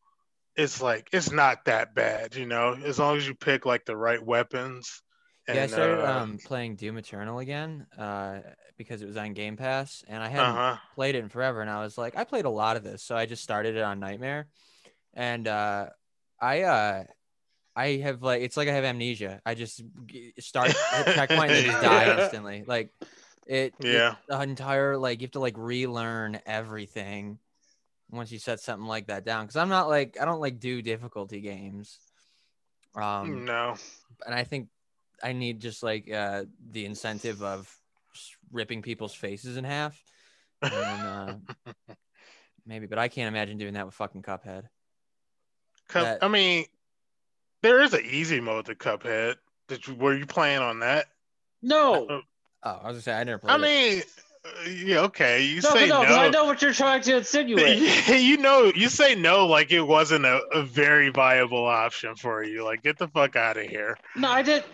it's 0.56 0.82
like 0.82 1.08
it's 1.12 1.30
not 1.30 1.64
that 1.66 1.94
bad, 1.94 2.34
you 2.34 2.46
know, 2.46 2.76
as 2.84 2.98
long 2.98 3.16
as 3.16 3.26
you 3.26 3.34
pick 3.34 3.66
like 3.66 3.84
the 3.84 3.96
right 3.96 4.24
weapons. 4.24 5.02
yeah, 5.48 5.54
I 5.54 5.58
and, 5.58 5.70
started 5.70 6.04
uh, 6.04 6.20
um, 6.20 6.38
playing 6.44 6.76
Doom 6.76 6.98
Eternal 6.98 7.38
again 7.38 7.86
uh, 7.96 8.40
because 8.76 9.02
it 9.02 9.06
was 9.06 9.16
on 9.16 9.32
Game 9.32 9.56
Pass, 9.56 10.04
and 10.08 10.22
I 10.22 10.28
hadn't 10.28 10.56
uh-huh. 10.56 10.76
played 10.94 11.14
it 11.14 11.18
in 11.18 11.28
forever. 11.28 11.60
And 11.60 11.70
I 11.70 11.82
was 11.82 11.96
like, 11.96 12.16
I 12.16 12.24
played 12.24 12.44
a 12.44 12.50
lot 12.50 12.76
of 12.76 12.84
this, 12.84 13.02
so 13.02 13.16
I 13.16 13.26
just 13.26 13.42
started 13.42 13.76
it 13.76 13.82
on 13.82 14.00
Nightmare, 14.00 14.48
and 15.14 15.46
uh, 15.46 15.86
I 16.40 16.62
uh, 16.62 17.04
I 17.76 17.96
have 18.02 18.22
like 18.22 18.42
it's 18.42 18.56
like 18.56 18.68
I 18.68 18.72
have 18.72 18.84
amnesia. 18.84 19.40
I 19.46 19.54
just 19.54 19.82
start 20.38 20.74
checkpoint 21.04 21.52
and 21.52 21.66
just 21.66 21.82
die 21.82 22.22
instantly. 22.22 22.64
Like 22.66 22.90
it, 23.46 23.74
it- 23.78 23.86
Yeah. 23.86 24.14
the 24.28 24.40
entire 24.40 24.96
like 24.96 25.20
you 25.20 25.26
have 25.26 25.32
to 25.32 25.40
like 25.40 25.56
relearn 25.56 26.40
everything 26.46 27.38
once 28.10 28.30
you 28.32 28.38
set 28.38 28.60
something 28.60 28.86
like 28.86 29.06
that 29.08 29.24
down. 29.24 29.44
Because 29.44 29.56
I'm 29.56 29.68
not 29.68 29.88
like 29.88 30.16
I 30.20 30.24
don't 30.24 30.40
like 30.40 30.58
do 30.60 30.82
difficulty 30.82 31.40
games. 31.40 31.98
Um, 32.94 33.44
no. 33.44 33.74
and 34.26 34.34
I 34.34 34.44
think 34.44 34.68
I 35.22 35.32
need 35.32 35.60
just 35.60 35.82
like 35.82 36.10
uh, 36.10 36.44
the 36.70 36.86
incentive 36.86 37.42
of 37.42 37.72
ripping 38.52 38.82
people's 38.82 39.14
faces 39.14 39.56
in 39.56 39.64
half, 39.64 40.02
and 40.62 40.72
uh, 40.74 41.34
maybe. 42.66 42.86
But 42.86 42.98
I 42.98 43.08
can't 43.08 43.28
imagine 43.28 43.58
doing 43.58 43.74
that 43.74 43.86
with 43.86 43.94
fucking 43.94 44.22
Cuphead. 44.22 44.64
Cup, 45.88 46.04
that- 46.04 46.24
I 46.24 46.28
mean, 46.28 46.64
there 47.62 47.82
is 47.82 47.94
an 47.94 48.04
easy 48.04 48.40
mode 48.40 48.66
to 48.66 48.74
Cuphead. 48.74 49.36
Did 49.68 49.86
you 49.86 49.94
were 49.94 50.16
you 50.16 50.26
playing 50.26 50.58
on 50.60 50.80
that? 50.80 51.06
No, 51.62 52.22
Oh, 52.62 52.70
I 52.70 52.72
was 52.72 52.82
gonna 52.94 53.00
say 53.02 53.12
I 53.14 53.24
never 53.24 53.38
played. 53.38 53.52
I 53.52 53.56
it. 53.56 53.60
mean, 53.60 54.02
yeah, 54.68 55.00
okay. 55.00 55.44
You 55.44 55.56
no, 55.60 55.70
say 55.70 55.86
no, 55.86 56.02
no. 56.02 56.14
I 56.16 56.30
know 56.30 56.44
what 56.46 56.62
you're 56.62 56.72
trying 56.72 57.02
to 57.02 57.16
insinuate. 57.18 57.78
You 58.08 58.36
know, 58.38 58.72
you 58.74 58.88
say 58.88 59.14
no 59.14 59.46
like 59.46 59.70
it 59.70 59.82
wasn't 59.82 60.24
a, 60.24 60.40
a 60.52 60.62
very 60.62 61.10
viable 61.10 61.66
option 61.66 62.14
for 62.16 62.42
you. 62.42 62.64
Like, 62.64 62.82
get 62.82 62.96
the 62.98 63.08
fuck 63.08 63.36
out 63.36 63.56
of 63.56 63.64
here. 63.66 63.98
No, 64.16 64.30
I 64.30 64.42
didn't. 64.42 64.66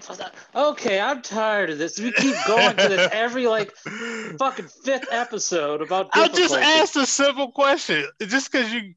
Okay, 0.54 1.00
I'm 1.00 1.23
tired 1.23 1.70
of 1.70 1.78
this. 1.78 1.99
We 1.99 2.12
keep 2.12 2.37
going 2.46 2.76
to 2.76 2.88
this 2.88 3.08
every 3.12 3.46
like 3.46 3.75
fucking 4.38 4.68
fifth 4.85 5.08
episode 5.11 5.80
about. 5.82 6.11
I 6.12 6.28
just 6.28 6.54
asked 6.54 6.96
a 6.96 7.06
simple 7.06 7.50
question. 7.52 8.06
Just 8.20 8.52
because 8.52 8.73
you, 8.73 8.94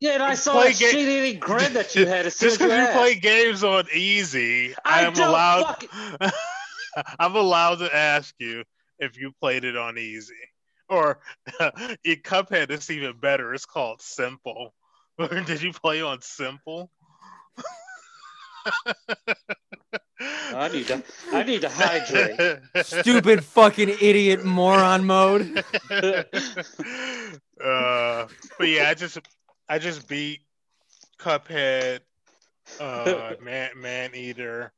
Yeah, 0.00 0.12
and 0.14 0.22
I 0.22 0.34
saw 0.34 0.52
play 0.52 0.70
ga- 0.72 0.90
shit-eating 0.90 1.40
grin 1.40 1.72
that 1.74 1.94
you 1.94 2.06
had 2.06 2.26
as 2.26 2.38
just 2.38 2.60
as 2.60 2.60
you 2.60 2.66
because 2.68 2.86
you 2.94 3.00
play 3.00 3.14
games 3.16 3.62
on 3.62 3.84
easy, 3.94 4.74
I 4.84 5.06
I'm 5.06 5.12
don't 5.12 5.28
allowed. 5.28 5.64
fucking- 5.66 6.30
I'm 7.20 7.36
allowed 7.36 7.76
to 7.76 7.94
ask 7.94 8.34
you 8.38 8.64
if 9.00 9.18
you 9.18 9.32
played 9.40 9.64
it 9.64 9.76
on 9.76 9.98
easy, 9.98 10.34
or 10.88 11.20
in 12.04 12.16
Cuphead. 12.16 12.70
It's 12.70 12.90
even 12.90 13.18
better. 13.18 13.52
It's 13.54 13.64
called 13.64 14.00
simple. 14.02 14.74
Did 15.18 15.62
you 15.62 15.72
play 15.72 16.02
on 16.02 16.20
simple? 16.20 16.90
I 20.52 20.68
need 20.68 20.86
to. 20.88 21.02
I 21.32 21.42
need 21.44 21.62
to 21.62 21.70
hydrate. 21.70 22.58
stupid 22.84 23.42
fucking 23.42 23.88
idiot 23.88 24.44
moron 24.44 25.06
mode. 25.06 25.64
uh, 25.90 26.24
but 28.58 28.68
yeah, 28.68 28.88
I 28.88 28.94
just 28.94 29.18
I 29.68 29.78
just 29.78 30.06
beat 30.08 30.40
Cuphead, 31.18 32.00
uh, 32.78 33.32
Man 33.40 33.70
Maneater, 33.76 34.72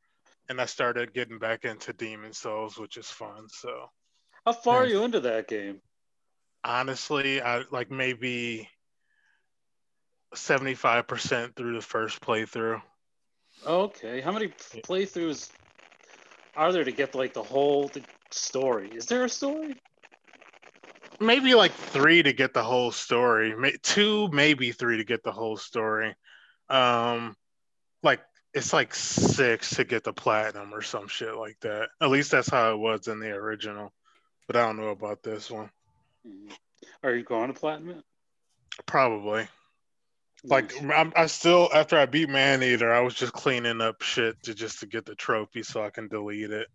and 0.49 0.61
I 0.61 0.67
started 0.67 1.13
getting 1.13 1.39
back 1.39 1.65
into 1.65 1.93
Demon's 1.93 2.39
Souls, 2.39 2.79
which 2.79 2.97
is 2.97 3.07
fun. 3.07 3.49
So 3.49 3.89
How 4.45 4.53
far 4.53 4.83
are 4.83 4.87
you 4.87 5.05
into 5.05 5.21
that 5.21 5.49
game? 5.49 5.81
honestly, 6.65 7.41
I 7.43 7.63
like 7.71 7.91
maybe 7.91 8.69
seventy 10.35 10.75
five 10.75 11.07
percent 11.07 11.57
through 11.57 11.75
the 11.75 11.83
first 11.83 12.21
playthrough. 12.21 12.81
Okay, 13.67 14.21
how 14.21 14.33
many 14.33 14.49
playthroughs 14.49 15.51
are 16.57 16.73
there 16.73 16.85
to 16.85 16.93
get 16.93 17.15
like 17.15 17.35
the 17.35 17.43
whole 17.43 17.89
the 17.89 18.03
story? 18.31 18.91
Is 18.95 19.07
there 19.07 19.25
a 19.25 19.29
story? 19.29 19.77
Maybe 21.21 21.55
like 21.55 21.73
three 21.73 22.23
to 22.23 22.33
get 22.33 22.53
the 22.55 22.65
whole 22.65 22.91
story. 22.91 23.55
Two, 23.83 24.29
maybe 24.33 24.73
three 24.73 24.97
to 24.97 25.05
get 25.05 25.23
the 25.23 25.31
whole 25.31 25.57
story. 25.57 26.15
Um, 26.69 27.37
like 28.03 28.21
it's 28.55 28.73
like 28.73 28.95
six 28.95 29.77
to 29.77 29.85
get 29.85 30.03
the 30.03 30.13
platinum 30.13 30.75
or 30.75 30.83
some 30.83 31.07
shit 31.07 31.37
like 31.37 31.59
that. 31.61 31.91
At 32.01 32.11
least 32.11 32.33
that's 32.33 32.51
how 32.51 32.73
it 32.73 32.79
was 32.79 33.07
in 33.07 33.21
the 33.21 33.31
original. 33.31 33.93
But 34.53 34.61
I 34.61 34.67
don't 34.67 34.77
know 34.77 34.89
about 34.89 35.23
this 35.23 35.51
one. 35.51 35.71
Mhm. 36.27 36.55
Are 37.03 37.15
you 37.15 37.23
going 37.23 37.51
to 37.51 37.59
platinum? 37.59 38.05
Probably. 38.85 39.49
Like 40.45 40.75
I'm, 40.83 41.11
I 41.17 41.25
still 41.27 41.71
after 41.73 41.97
I 41.97 42.05
beat 42.05 42.29
Maneater, 42.29 42.93
I 42.93 43.01
was 43.01 43.15
just 43.15 43.33
cleaning 43.33 43.81
up 43.81 44.03
shit 44.03 44.43
to 44.43 44.55
just 44.55 44.81
to 44.81 44.87
get 44.87 45.07
the 45.07 45.15
trophy 45.15 45.63
so 45.63 45.83
I 45.83 45.89
can 45.89 46.09
delete 46.09 46.51
it. 46.51 46.69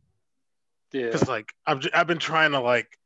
yeah, 0.91 1.11
Cause 1.11 1.27
like 1.27 1.53
I've 1.67 1.87
I've 1.93 2.07
been 2.07 2.17
trying 2.17 2.53
to 2.53 2.61
like 2.61 2.97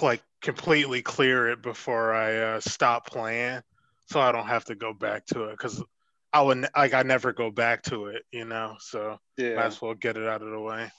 like 0.00 0.22
completely 0.40 1.02
clear 1.02 1.48
it 1.48 1.60
before 1.60 2.14
I 2.14 2.36
uh, 2.36 2.60
stop 2.60 3.06
playing, 3.06 3.60
so 4.06 4.18
I 4.18 4.32
don't 4.32 4.46
have 4.46 4.64
to 4.66 4.74
go 4.74 4.94
back 4.94 5.26
to 5.26 5.44
it. 5.44 5.58
Cause 5.58 5.84
I 6.32 6.40
would 6.40 6.66
like 6.74 6.94
I 6.94 7.02
never 7.02 7.34
go 7.34 7.50
back 7.50 7.82
to 7.84 8.06
it, 8.06 8.22
you 8.32 8.46
know. 8.46 8.76
So 8.78 9.18
might 9.36 9.44
yeah. 9.44 9.66
as 9.66 9.82
well 9.82 9.92
get 9.92 10.16
it 10.16 10.26
out 10.26 10.40
of 10.40 10.50
the 10.50 10.60
way. 10.60 10.90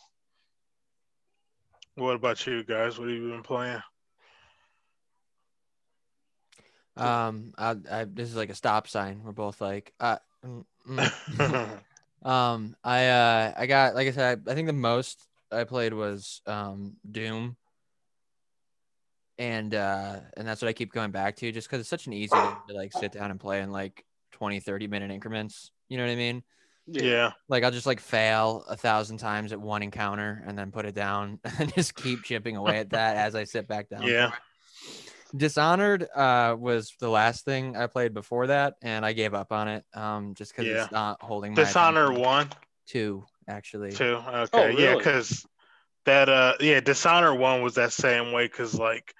What 1.97 2.13
about 2.13 2.45
you 2.45 2.63
guys? 2.63 2.99
What 2.99 3.09
have 3.09 3.17
you 3.17 3.31
been 3.31 3.41
playing? 3.41 3.81
Um, 6.95 7.53
I, 7.57 7.75
I 7.91 8.03
this 8.05 8.29
is 8.29 8.35
like 8.35 8.51
a 8.51 8.55
stop 8.55 8.87
sign. 8.87 9.21
We're 9.23 9.31
both 9.31 9.59
like, 9.61 9.93
uh, 9.99 10.17
mm, 10.45 10.63
mm. 10.87 11.79
um, 12.27 12.75
I 12.83 13.07
uh, 13.07 13.53
I 13.57 13.65
got 13.65 13.95
like 13.95 14.07
I 14.07 14.11
said, 14.11 14.41
I, 14.47 14.51
I 14.51 14.53
think 14.53 14.67
the 14.67 14.73
most 14.73 15.27
I 15.51 15.63
played 15.63 15.91
was 15.91 16.41
um 16.45 16.97
Doom. 17.09 17.57
And 19.39 19.73
uh, 19.73 20.19
and 20.35 20.47
that's 20.47 20.61
what 20.61 20.69
I 20.69 20.73
keep 20.73 20.93
going 20.93 21.09
back 21.09 21.35
to, 21.37 21.51
just 21.51 21.67
because 21.67 21.79
it's 21.79 21.89
such 21.89 22.05
an 22.05 22.13
easy 22.13 22.29
to 22.29 22.73
like 22.75 22.93
sit 22.93 23.11
down 23.11 23.31
and 23.31 23.39
play 23.39 23.61
in 23.61 23.71
like 23.71 24.05
20, 24.33 24.59
30 24.59 24.87
minute 24.87 25.09
increments. 25.09 25.71
You 25.89 25.97
know 25.97 26.05
what 26.05 26.11
I 26.11 26.15
mean? 26.15 26.43
Yeah. 26.88 27.32
Like 27.50 27.63
I'll 27.63 27.72
just 27.72 27.86
like 27.86 28.00
fail 28.00 28.63
a 28.70 28.75
thousand 28.77 29.17
times 29.17 29.51
at 29.51 29.60
one 29.60 29.84
encounter 29.84 30.44
and 30.48 30.58
then 30.58 30.72
put 30.72 30.86
it 30.86 30.96
down 30.96 31.39
and 31.60 31.74
just 31.74 31.96
keep 31.96 32.24
chipping 32.24 32.56
away 32.56 32.79
at 32.79 32.89
that 32.91 33.17
as 33.17 33.36
I 33.36 33.44
sit 33.44 33.67
back 33.67 33.89
down. 33.89 34.03
Yeah. 34.03 34.32
Dishonored 35.36 36.08
uh 36.15 36.56
was 36.58 36.94
the 37.00 37.10
last 37.10 37.44
thing 37.44 37.75
I 37.75 37.88
played 37.88 38.13
before 38.13 38.48
that 38.48 38.75
and 38.82 39.06
I 39.06 39.12
gave 39.12 39.34
up 39.34 39.51
on 39.51 39.67
it 39.67 39.84
um 39.94 40.34
just 40.36 40.53
because 40.56 40.65
Yeah. 40.67 40.84
it's 40.84 40.91
not 40.91 41.22
holding 41.22 41.51
my 41.53 41.63
Dishonor 41.63 42.06
attention. 42.06 42.24
one, 42.24 42.50
two 42.86 43.25
actually. 43.48 43.91
two. 43.91 44.15
Okay, 44.25 44.50
Oh, 44.53 44.67
yeah, 44.67 44.96
because 44.96 45.46
that 46.06 46.29
uh, 46.29 46.53
yeah, 46.62 46.79
Dishonor 46.79 47.36
one 47.36 47.62
was 47.62 47.75
that 47.75 47.91
same 47.91 48.32
way. 48.32 48.48
Cause 48.48 48.74
like 48.75 49.13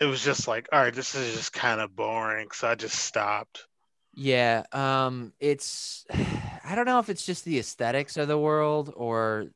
it 0.00 0.06
was 0.06 0.22
just 0.24 0.48
like, 0.48 0.68
all 0.72 0.80
right, 0.80 0.92
this 0.92 1.14
is 1.14 1.36
just 1.36 1.52
kind 1.52 1.80
of 1.80 1.94
boring, 1.94 2.48
so 2.52 2.66
I 2.68 2.74
just 2.74 2.98
stopped. 2.98 3.66
Yeah, 4.14 4.64
um 4.72 5.32
it's 5.38 6.04
I 6.68 6.74
don't 6.74 6.86
know 6.86 6.98
if 6.98 7.08
it's 7.08 7.24
just 7.24 7.44
the 7.44 7.58
aesthetics 7.58 8.16
of 8.16 8.28
the 8.28 8.38
world 8.38 8.92
or 8.96 9.46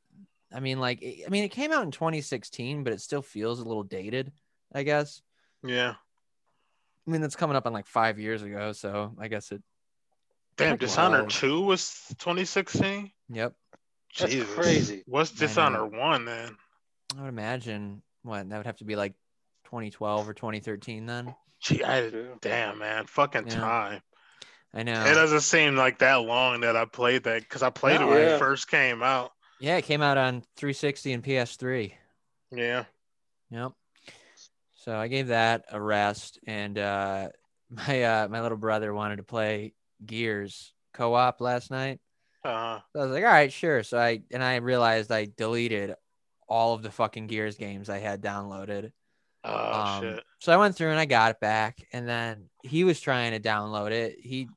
I 0.53 0.61
mean 0.61 0.79
like 0.79 1.03
I 1.03 1.29
mean 1.29 1.45
it 1.45 1.51
came 1.51 1.73
out 1.73 1.83
in 1.83 1.91
2016 1.91 2.85
but 2.85 2.93
it 2.93 3.01
still 3.01 3.23
feels 3.23 3.61
a 3.61 3.65
little 3.65 3.83
dated, 3.83 4.33
I 4.73 4.85
guess. 4.85 5.21
Yeah. 5.65 5.95
I 7.07 7.11
mean 7.11 7.21
that's 7.21 7.37
coming 7.37 7.57
up 7.57 7.67
on 7.67 7.73
like 7.73 7.87
5 7.87 8.19
years 8.21 8.43
ago, 8.43 8.73
so 8.73 9.15
I 9.19 9.29
guess 9.29 9.51
it 9.53 9.63
Damn, 10.57 10.73
Like, 10.73 10.81
Dishonor 10.81 11.23
wow. 11.23 11.29
2 11.29 11.61
was 11.63 12.05
2016? 12.19 13.11
yep. 13.31 13.55
That's 14.19 14.33
Jesus. 14.33 14.55
crazy. 14.55 15.03
What's 15.07 15.31
I 15.31 15.35
know. 15.35 15.49
Dishonor 15.49 15.87
1 15.87 16.25
then? 16.27 16.57
I 17.17 17.23
would 17.23 17.29
imagine 17.29 18.03
what 18.23 18.49
that 18.49 18.57
would 18.57 18.67
have 18.67 18.77
to 18.79 18.85
be 18.85 18.95
like 18.97 19.15
2012 19.65 20.29
or 20.29 20.35
2013 20.35 21.07
then. 21.07 21.35
Gee, 21.61 21.83
I, 21.85 22.11
damn, 22.41 22.79
man. 22.79 23.07
Fucking 23.07 23.47
Yeah. 23.47 23.55
time. 23.55 24.01
I 24.73 24.83
know. 24.85 25.05
It 25.05 25.15
doesn't 25.15 25.41
seem 25.41 25.77
like 25.77 25.99
that 25.99 26.17
long 26.23 26.61
that 26.61 26.77
I 26.77 26.85
played 26.85 27.25
that 27.25 27.43
because 27.43 27.63
I 27.63 27.71
played 27.71 28.01
No. 28.01 28.07
it 28.07 28.11
when 28.11 28.23
Yeah. 28.23 28.35
it 28.37 28.39
first 28.39 28.71
came 28.71 29.03
out. 29.03 29.33
Yeah, 29.59 29.77
it 29.77 29.83
came 29.85 30.01
out 30.01 30.17
on 30.17 30.43
360 30.57 31.13
and 31.13 31.23
PS3. 31.25 31.95
Yeah. 32.53 32.85
Yep. 33.51 33.73
So 34.75 34.97
I 34.97 35.09
gave 35.09 35.29
that 35.29 35.65
a 35.71 35.81
rest, 35.81 36.39
and 36.47 36.79
uh, 36.79 37.29
my 37.71 38.03
uh, 38.05 38.29
my 38.29 38.41
little 38.41 38.59
brother 38.59 38.95
wanted 38.95 39.17
to 39.17 39.23
play 39.23 39.75
Gears 40.05 40.73
co-op 40.95 41.41
last 41.41 41.71
night. 41.71 42.01
Uh, 42.45 42.81
So 42.95 43.01
I 43.01 43.05
was 43.05 43.13
like, 43.13 43.25
all 43.25 43.31
right, 43.31 43.53
sure. 43.53 43.83
So 43.83 43.99
I 43.99 44.23
and 44.31 44.43
I 44.43 44.57
realized 44.57 45.13
I 45.13 45.27
deleted 45.37 45.95
all 46.49 46.75
of 46.75 46.83
the 46.83 46.91
fucking 46.91 47.27
Gears 47.27 47.57
games 47.57 47.89
I 47.91 47.99
had 47.99 48.23
downloaded. 48.23 48.93
oh, 49.45 49.73
Um, 49.83 50.03
shit. 50.03 50.25
So 50.41 50.53
I 50.53 50.57
went 50.57 50.75
through 50.77 50.91
and 50.91 50.99
I 50.99 51.05
got 51.05 51.33
it 51.33 51.41
back, 51.41 51.77
and 51.93 52.09
then 52.09 52.49
he 52.63 52.83
was 52.85 53.01
trying 53.01 53.33
to 53.33 53.41
download 53.41 53.91
it. 53.91 54.17
He, 54.21 54.49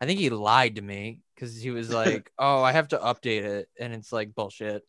I 0.00 0.06
think 0.06 0.20
he 0.20 0.30
lied 0.30 0.76
to 0.76 0.82
me 0.82 1.20
because 1.34 1.60
he 1.60 1.70
was 1.70 1.90
like, 1.92 2.30
"Oh, 2.38 2.62
I 2.62 2.72
have 2.72 2.88
to 2.88 2.98
update 2.98 3.42
it," 3.44 3.68
and 3.78 3.92
it's 3.92 4.12
like 4.12 4.34
bullshit. 4.34 4.82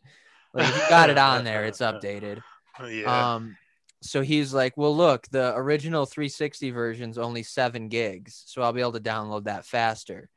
Like 0.53 0.69
if 0.69 0.75
you 0.75 0.89
got 0.89 1.09
it 1.09 1.17
on 1.17 1.43
there, 1.43 1.65
it's 1.65 1.79
updated. 1.79 2.41
Yeah. 2.79 3.33
Um, 3.33 3.57
so 4.03 4.21
he's 4.21 4.53
like, 4.53 4.77
well, 4.77 4.95
look, 4.95 5.27
the 5.29 5.55
original 5.55 6.05
360 6.05 6.69
version's 6.69 7.17
only 7.17 7.41
seven 7.41 7.87
gigs, 7.87 8.43
so 8.45 8.61
I'll 8.61 8.71
be 8.71 8.81
able 8.81 8.91
to 8.91 8.99
download 8.99 9.45
that 9.45 9.65
faster. 9.65 10.29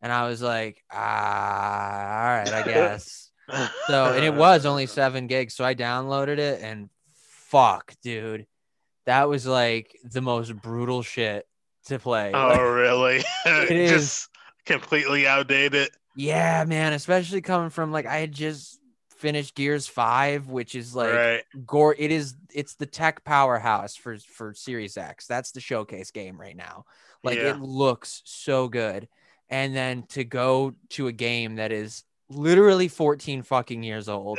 And 0.00 0.10
I 0.10 0.26
was 0.26 0.40
like, 0.40 0.82
ah, 0.90 2.22
all 2.22 2.38
right, 2.38 2.48
I 2.48 2.62
guess. 2.62 3.30
so, 3.88 4.14
and 4.14 4.24
it 4.24 4.34
was 4.34 4.64
only 4.64 4.86
seven 5.00 5.26
gigs, 5.26 5.54
so 5.54 5.66
I 5.66 5.74
downloaded 5.74 6.38
it, 6.38 6.62
and 6.62 6.88
fuck, 7.14 7.94
dude, 8.02 8.46
that 9.04 9.28
was 9.28 9.46
like 9.46 9.94
the 10.02 10.22
most 10.22 10.56
brutal 10.56 11.02
shit 11.02 11.46
to 11.86 11.98
play. 11.98 12.30
Oh, 12.34 12.62
really? 12.62 13.22
It 13.46 13.70
is. 13.70 13.90
Just 13.90 14.28
completely 14.64 15.26
outdated. 15.26 15.90
yeah, 16.14 16.64
man, 16.66 16.92
especially 16.92 17.40
coming 17.40 17.70
from 17.70 17.92
like 17.92 18.06
I 18.06 18.18
had 18.18 18.32
just 18.32 18.80
finished 19.16 19.54
Gears 19.54 19.86
Five, 19.86 20.48
which 20.48 20.74
is 20.74 20.94
like 20.94 21.12
right. 21.12 21.42
gore 21.64 21.94
it 21.98 22.10
is 22.10 22.34
it's 22.52 22.74
the 22.74 22.86
tech 22.86 23.24
powerhouse 23.24 23.96
for 23.96 24.18
for 24.18 24.52
series 24.54 24.96
x 24.98 25.26
that's 25.26 25.52
the 25.52 25.60
showcase 25.60 26.10
game 26.10 26.38
right 26.40 26.56
now 26.56 26.84
like 27.24 27.38
Yeah. 27.38 27.50
it 27.52 27.60
looks 27.60 28.20
so 28.26 28.68
good 28.68 29.08
and 29.48 29.74
then 29.74 30.04
to 30.10 30.22
go 30.24 30.74
to 30.90 31.06
a 31.08 31.12
game 31.12 31.56
that 31.56 31.72
is 31.72 32.04
literally 32.28 32.88
14 32.88 33.42
fucking 33.42 33.82
years 33.82 34.08
old 34.08 34.38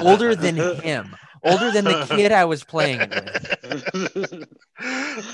older 0.00 0.34
than 0.36 0.56
him 0.56 1.16
older 1.42 1.70
than 1.70 1.84
the 1.84 2.06
kid 2.08 2.32
i 2.32 2.44
was 2.44 2.64
playing 2.64 3.00
with. 3.10 4.46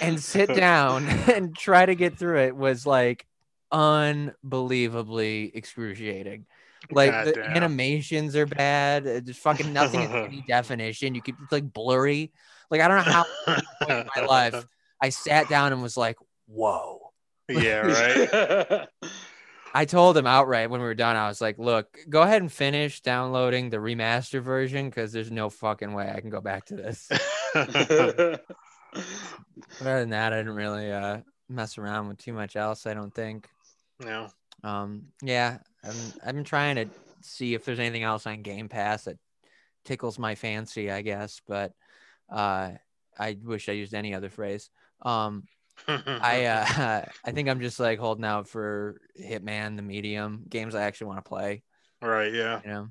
And 0.01 0.21
sit 0.21 0.55
down 0.55 1.07
and 1.33 1.57
try 1.57 1.85
to 1.87 1.95
get 1.95 2.19
through 2.19 2.41
it 2.41 2.57
was 2.57 2.87
like 2.87 3.27
unbelievably 3.71 5.53
excruciating. 5.55 6.47
Like 6.91 7.25
the 7.25 7.33
Goddamn. 7.33 7.57
animations 7.57 8.37
are 8.37 8.47
bad 8.47 9.07
uh, 9.07 9.21
just 9.21 9.41
fucking 9.41 9.73
nothing 9.73 10.01
in 10.01 10.13
any 10.13 10.43
definition. 10.49 11.15
You 11.15 11.23
keep 11.23 11.37
it's 11.43 11.53
like 11.53 11.73
blurry. 11.73 12.33
Like 12.71 12.81
i 12.81 12.89
don't 12.89 13.05
know 13.05 13.13
how 13.13 13.25
at 13.47 13.59
any 13.59 13.67
point 13.83 13.99
in 14.01 14.09
my 14.17 14.27
life 14.27 14.67
i 15.01 15.09
sat 15.11 15.49
down 15.49 15.73
and 15.73 15.83
was 15.83 15.97
like 15.97 16.17
whoa. 16.47 17.01
Yeah, 17.49 17.81
right. 17.81 18.89
I 19.73 19.85
told 19.85 20.17
him 20.17 20.27
outright 20.27 20.71
when 20.71 20.81
we 20.81 20.87
were 20.87 20.95
done 20.95 21.17
i 21.17 21.29
was 21.29 21.41
like 21.41 21.59
look 21.59 21.99
go 22.09 22.23
ahead 22.23 22.43
and 22.43 22.53
finish 22.53 23.01
downloading 23.01 23.71
the 23.71 23.77
remaster 23.77 24.41
version 24.43 24.89
because 24.89 25.13
there's 25.13 25.31
no 25.31 25.49
fucking 25.51 25.93
way 25.93 26.13
i 26.15 26.21
can 26.21 26.31
go 26.31 26.41
back 26.41 26.65
to 26.67 26.75
this. 26.77 27.11
Other 27.55 28.41
than 29.81 30.11
that 30.11 30.33
i 30.33 30.37
didn't 30.37 30.55
really 30.55 30.91
uh 30.93 31.19
mess 31.49 31.79
around 31.79 32.09
with 32.09 32.19
too 32.19 32.33
much 32.33 32.57
else 32.57 32.87
i 32.87 32.95
don't 32.95 33.15
think. 33.15 33.49
No. 34.01 34.29
um 34.65 35.07
yeah 35.23 35.59
I'm, 35.85 35.95
i've 36.25 36.35
been 36.35 36.45
trying 36.45 36.77
to 36.77 36.87
see 37.21 37.55
if 37.55 37.65
there's 37.65 37.79
anything 37.79 38.03
else 38.03 38.27
on 38.27 38.43
game 38.43 38.69
pass 38.69 39.05
that 39.05 39.19
tickles 39.85 40.19
my 40.19 40.35
fancy 40.35 40.91
i 40.91 41.03
guess 41.03 41.41
but 41.47 41.73
uh 42.31 42.71
i 43.19 43.37
wish 43.43 43.69
i 43.69 43.73
used 43.73 43.95
any 43.95 44.15
other 44.15 44.29
phrase. 44.31 44.71
Um 45.03 45.45
i 45.89 46.45
uh 46.47 47.05
i 47.25 47.31
think 47.33 47.49
i'm 47.49 47.61
just 47.61 47.81
like 47.81 47.99
holding 47.99 48.25
out 48.25 48.49
for 48.49 49.01
hitman 49.21 49.77
the 49.77 49.83
medium 49.83 50.45
games 50.49 50.75
i 50.75 50.83
actually 50.83 51.09
want 51.09 51.19
to 51.19 51.29
play 51.29 51.63
right, 52.01 52.33
yeah. 52.33 52.61
you 52.65 52.71
know 52.71 52.89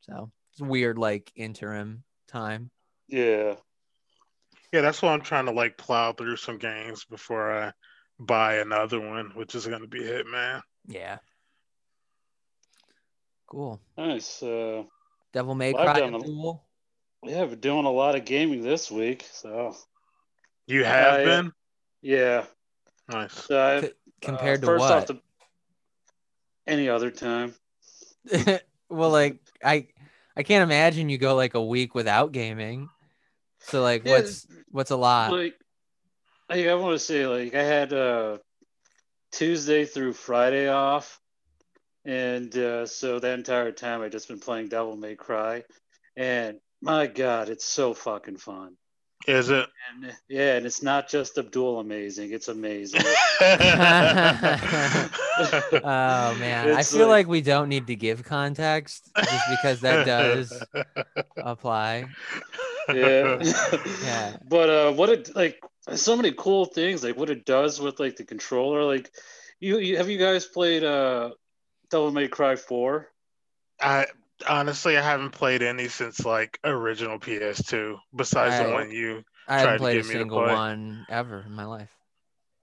so 0.00 0.30
it's 0.52 0.60
weird 0.60 0.98
like 0.98 1.30
interim 1.36 2.02
time 2.28 2.70
yeah. 3.08 3.54
Yeah, 4.72 4.80
that's 4.80 5.02
why 5.02 5.12
I'm 5.12 5.20
trying 5.20 5.44
to 5.46 5.52
like 5.52 5.76
plow 5.76 6.12
through 6.12 6.36
some 6.36 6.56
games 6.56 7.04
before 7.04 7.52
I 7.52 7.72
buy 8.18 8.54
another 8.54 9.00
one, 9.00 9.32
which 9.34 9.54
is 9.54 9.66
gonna 9.66 9.86
be 9.86 10.00
Hitman. 10.00 10.62
yeah 10.86 11.18
cool 13.46 13.80
Nice. 13.98 14.42
Uh, 14.42 14.84
devil 15.34 15.54
may 15.54 15.74
Well, 15.74 15.82
I've 15.82 15.90
cry 15.90 16.00
done 16.00 16.14
a- 16.14 16.20
duel 16.22 16.64
yeah, 17.24 17.44
we're 17.44 17.54
doing 17.56 17.84
a 17.84 17.90
lot 17.90 18.16
of 18.16 18.24
gaming 18.24 18.62
this 18.62 18.90
week, 18.90 19.28
so 19.30 19.76
You 20.66 20.84
have 20.84 21.14
I, 21.14 21.22
uh, 21.22 21.24
been? 21.24 21.52
Yeah. 22.02 22.44
Nice. 23.08 23.32
So 23.32 23.58
I, 23.58 23.90
compared 24.20 24.58
uh, 24.58 24.60
to 24.60 24.66
first 24.66 24.80
what 24.80 24.92
off 24.92 25.06
the 25.06 25.20
any 26.66 26.88
other 26.88 27.10
time. 27.10 27.54
well, 28.88 29.10
like 29.10 29.38
I 29.64 29.88
I 30.36 30.42
can't 30.42 30.62
imagine 30.62 31.08
you 31.08 31.18
go 31.18 31.34
like 31.34 31.54
a 31.54 31.64
week 31.64 31.94
without 31.94 32.32
gaming. 32.32 32.88
So 33.60 33.82
like 33.82 34.04
Yeah, 34.04 34.12
what's 34.12 34.46
what's 34.70 34.90
a 34.90 34.96
lot? 34.96 35.32
like 35.32 35.54
like, 36.48 36.66
I 36.66 36.74
want 36.74 36.94
to 36.94 36.98
say 36.98 37.26
like 37.26 37.54
I 37.54 37.62
had 37.62 37.92
uh 37.92 38.38
Tuesday 39.30 39.84
through 39.84 40.12
Friday 40.12 40.68
off 40.68 41.20
and 42.04 42.54
uh 42.56 42.86
so 42.86 43.18
that 43.18 43.38
entire 43.38 43.72
time 43.72 44.02
I 44.02 44.08
just 44.08 44.28
been 44.28 44.40
playing 44.40 44.68
Devil 44.68 44.96
May 44.96 45.14
Cry 45.14 45.64
and 46.16 46.58
my 46.80 47.06
god 47.06 47.48
it's 47.48 47.64
so 47.64 47.94
fucking 47.94 48.36
fun 48.36 48.76
Is 49.26 49.50
it? 49.50 49.66
and 49.94 50.12
yeah 50.28 50.56
and 50.56 50.64
it's 50.66 50.82
not 50.82 51.08
just 51.08 51.36
Abdul 51.38 51.78
amazing 51.80 52.32
it's 52.32 52.48
amazing 52.48 53.02
Oh 55.84 56.34
man, 56.38 56.72
I 56.74 56.82
feel 56.82 57.06
like- 57.08 57.26
like 57.26 57.28
we 57.28 57.40
don't 57.40 57.68
need 57.68 57.86
to 57.88 57.96
give 57.96 58.24
context 58.24 59.10
just 59.16 59.44
because 59.50 59.80
that 59.80 60.06
does 60.06 60.62
apply. 61.36 62.06
yeah 62.94 63.42
Yeah. 64.04 64.36
but 64.48 64.68
uh 64.70 64.92
what 64.92 65.08
it 65.10 65.34
like 65.36 65.60
so 65.94 66.16
many 66.16 66.32
cool 66.32 66.64
things 66.64 67.02
like 67.04 67.16
what 67.16 67.30
it 67.30 67.44
does 67.44 67.80
with 67.80 67.98
like 68.00 68.16
the 68.16 68.24
controller 68.24 68.84
like 68.84 69.10
you, 69.60 69.78
you 69.78 69.96
have 69.96 70.08
you 70.08 70.18
guys 70.18 70.46
played 70.46 70.84
uh 70.84 71.30
Devil 71.90 72.10
May 72.12 72.28
Cry 72.28 72.56
4 72.56 73.08
I 73.80 74.06
honestly 74.48 74.96
I 74.96 75.02
haven't 75.02 75.30
played 75.30 75.62
any 75.62 75.88
since 75.88 76.24
like 76.24 76.58
original 76.64 77.18
PS2, 77.18 77.98
besides 78.14 78.64
the 78.64 78.72
one 78.72 78.90
you 78.90 79.24
I 79.48 79.62
Tried 79.62 79.62
haven't 79.62 79.74
to 79.74 79.78
played 79.78 79.96
a 79.96 80.02
get 80.02 80.06
me 80.06 80.12
to 80.14 80.18
single 80.20 80.38
play. 80.42 80.52
one 80.52 81.06
ever 81.08 81.42
in 81.46 81.52
my 81.52 81.64
life. 81.64 81.90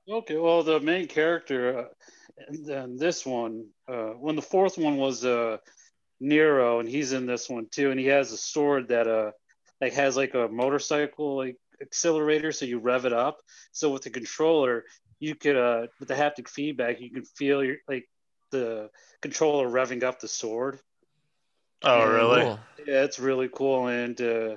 Okay, 0.09 0.37
well, 0.37 0.63
the 0.63 0.79
main 0.79 1.07
character, 1.07 1.77
uh, 1.77 1.85
and 2.47 2.65
then 2.65 2.97
this 2.97 3.25
one, 3.25 3.67
uh, 3.87 4.11
when 4.13 4.35
the 4.35 4.41
fourth 4.41 4.77
one 4.77 4.97
was 4.97 5.23
uh, 5.23 5.57
Nero, 6.19 6.79
and 6.79 6.89
he's 6.89 7.11
in 7.13 7.25
this 7.25 7.49
one 7.49 7.67
too, 7.69 7.91
and 7.91 7.99
he 7.99 8.07
has 8.07 8.31
a 8.31 8.37
sword 8.37 8.87
that 8.89 9.07
uh, 9.07 9.31
like 9.81 9.93
has 9.93 10.17
like 10.17 10.33
a 10.33 10.47
motorcycle 10.47 11.37
like 11.37 11.57
accelerator, 11.81 12.51
so 12.51 12.65
you 12.65 12.79
rev 12.79 13.05
it 13.05 13.13
up. 13.13 13.37
So 13.71 13.91
with 13.91 14.01
the 14.03 14.09
controller, 14.09 14.85
you 15.19 15.35
could 15.35 15.55
uh, 15.55 15.87
with 15.99 16.07
the 16.07 16.15
haptic 16.15 16.47
feedback, 16.47 16.99
you 16.99 17.11
can 17.11 17.23
feel 17.25 17.63
your 17.63 17.77
like 17.87 18.09
the 18.51 18.89
controller 19.21 19.67
revving 19.67 20.03
up 20.03 20.19
the 20.19 20.27
sword. 20.27 20.79
Oh 21.83 21.99
Yeah, 21.99 22.05
really? 22.05 22.41
Cool. 22.41 22.59
Yeah, 22.85 23.03
it's 23.03 23.19
really 23.19 23.49
cool. 23.53 23.87
And 23.87 24.19
uh, 24.19 24.55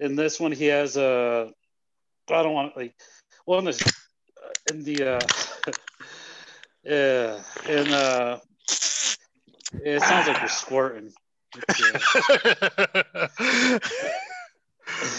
in 0.00 0.16
this 0.16 0.40
one, 0.40 0.52
he 0.52 0.66
has 0.66 0.96
a. 0.96 1.52
I 2.30 2.42
don't 2.42 2.54
want 2.54 2.76
like. 2.76 2.94
Well, 3.46 3.60
in 3.60 3.66
the 3.66 3.92
in 4.70 4.84
the. 4.84 5.16
Uh, 5.16 5.20
yeah, 6.84 7.40
and 7.68 7.92
uh, 7.92 8.38
it 9.84 10.02
sounds 10.02 10.28
like 10.28 10.40
you're 10.40 10.48
squirting. 10.48 11.12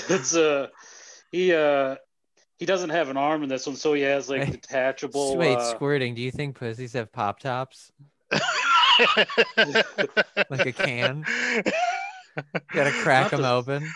It's, 0.09 0.35
uh, 0.35 0.41
uh, 0.41 0.67
he 1.31 1.53
uh, 1.53 1.95
he 2.57 2.65
doesn't 2.65 2.91
have 2.91 3.09
an 3.09 3.17
arm 3.17 3.43
in 3.43 3.49
this 3.49 3.65
one, 3.65 3.75
so 3.75 3.93
he 3.93 4.01
has 4.01 4.29
like 4.29 4.51
detachable. 4.51 5.37
Wait, 5.37 5.57
uh, 5.57 5.75
squirting. 5.75 6.15
Do 6.15 6.21
you 6.21 6.31
think 6.31 6.57
pussies 6.57 6.93
have 6.93 7.11
pop 7.11 7.39
tops? 7.39 7.91
Like 10.49 10.65
a 10.65 10.71
can? 10.71 11.25
You 12.35 12.43
gotta 12.73 12.91
crack 12.91 13.31
them 13.31 13.45
open. 13.45 13.87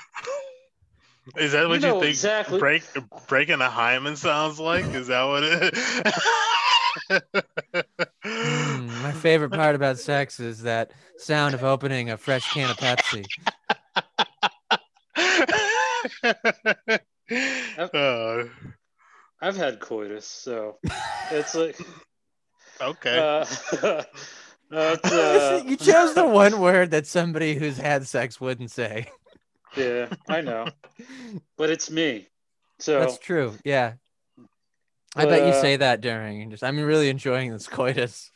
Is 1.36 1.52
that 1.52 1.68
what 1.68 1.82
you, 1.82 1.88
know 1.88 2.00
think 2.00 2.12
exactly. 2.12 2.60
break 2.60 2.84
breaking 3.28 3.62
a 3.62 3.70
hymen 3.70 4.16
sounds 4.16 4.60
like? 4.60 4.86
Is 4.86 5.08
that 5.08 5.24
what 5.24 5.44
it 5.44 5.74
Mm, 8.26 9.02
my 9.04 9.12
favorite 9.12 9.52
part 9.52 9.76
about 9.76 10.00
sex 10.00 10.40
is 10.40 10.64
that 10.64 10.92
sound 11.18 11.54
of 11.54 11.64
opening 11.64 12.10
a 12.10 12.18
fresh 12.18 12.52
can 12.54 12.70
of 12.70 12.78
Pepsi. 12.78 13.26
oh, 17.94 18.50
I've 19.42 19.58
had 19.58 19.80
coitus, 19.80 20.26
so 20.26 20.78
it's 21.32 21.56
like. 21.56 21.80
okay. 22.82 23.46
Uh, 23.82 24.04
uh, 24.72 25.62
you 25.66 25.78
chose 25.78 26.14
the 26.14 26.26
one 26.26 26.60
word 26.60 26.92
that 26.92 27.08
somebody 27.08 27.56
who's 27.56 27.78
had 27.78 28.06
sex 28.06 28.42
wouldn't 28.42 28.72
say. 28.72 29.08
Yeah, 29.76 30.08
I 30.28 30.42
know, 30.42 30.68
but 31.58 31.70
it's 31.70 31.90
me. 31.90 32.28
So 32.80 33.00
That's 33.00 33.18
true. 33.18 33.56
Yeah. 33.64 33.94
I 35.16 35.26
bet 35.26 35.44
you 35.44 35.50
uh, 35.50 35.62
say 35.62 35.78
that 35.78 36.02
during 36.02 36.52
just 36.52 36.64
I'm 36.64 36.80
really 36.80 37.10
enjoying 37.10 37.52
this 37.52 37.68
coitus. 37.68 38.30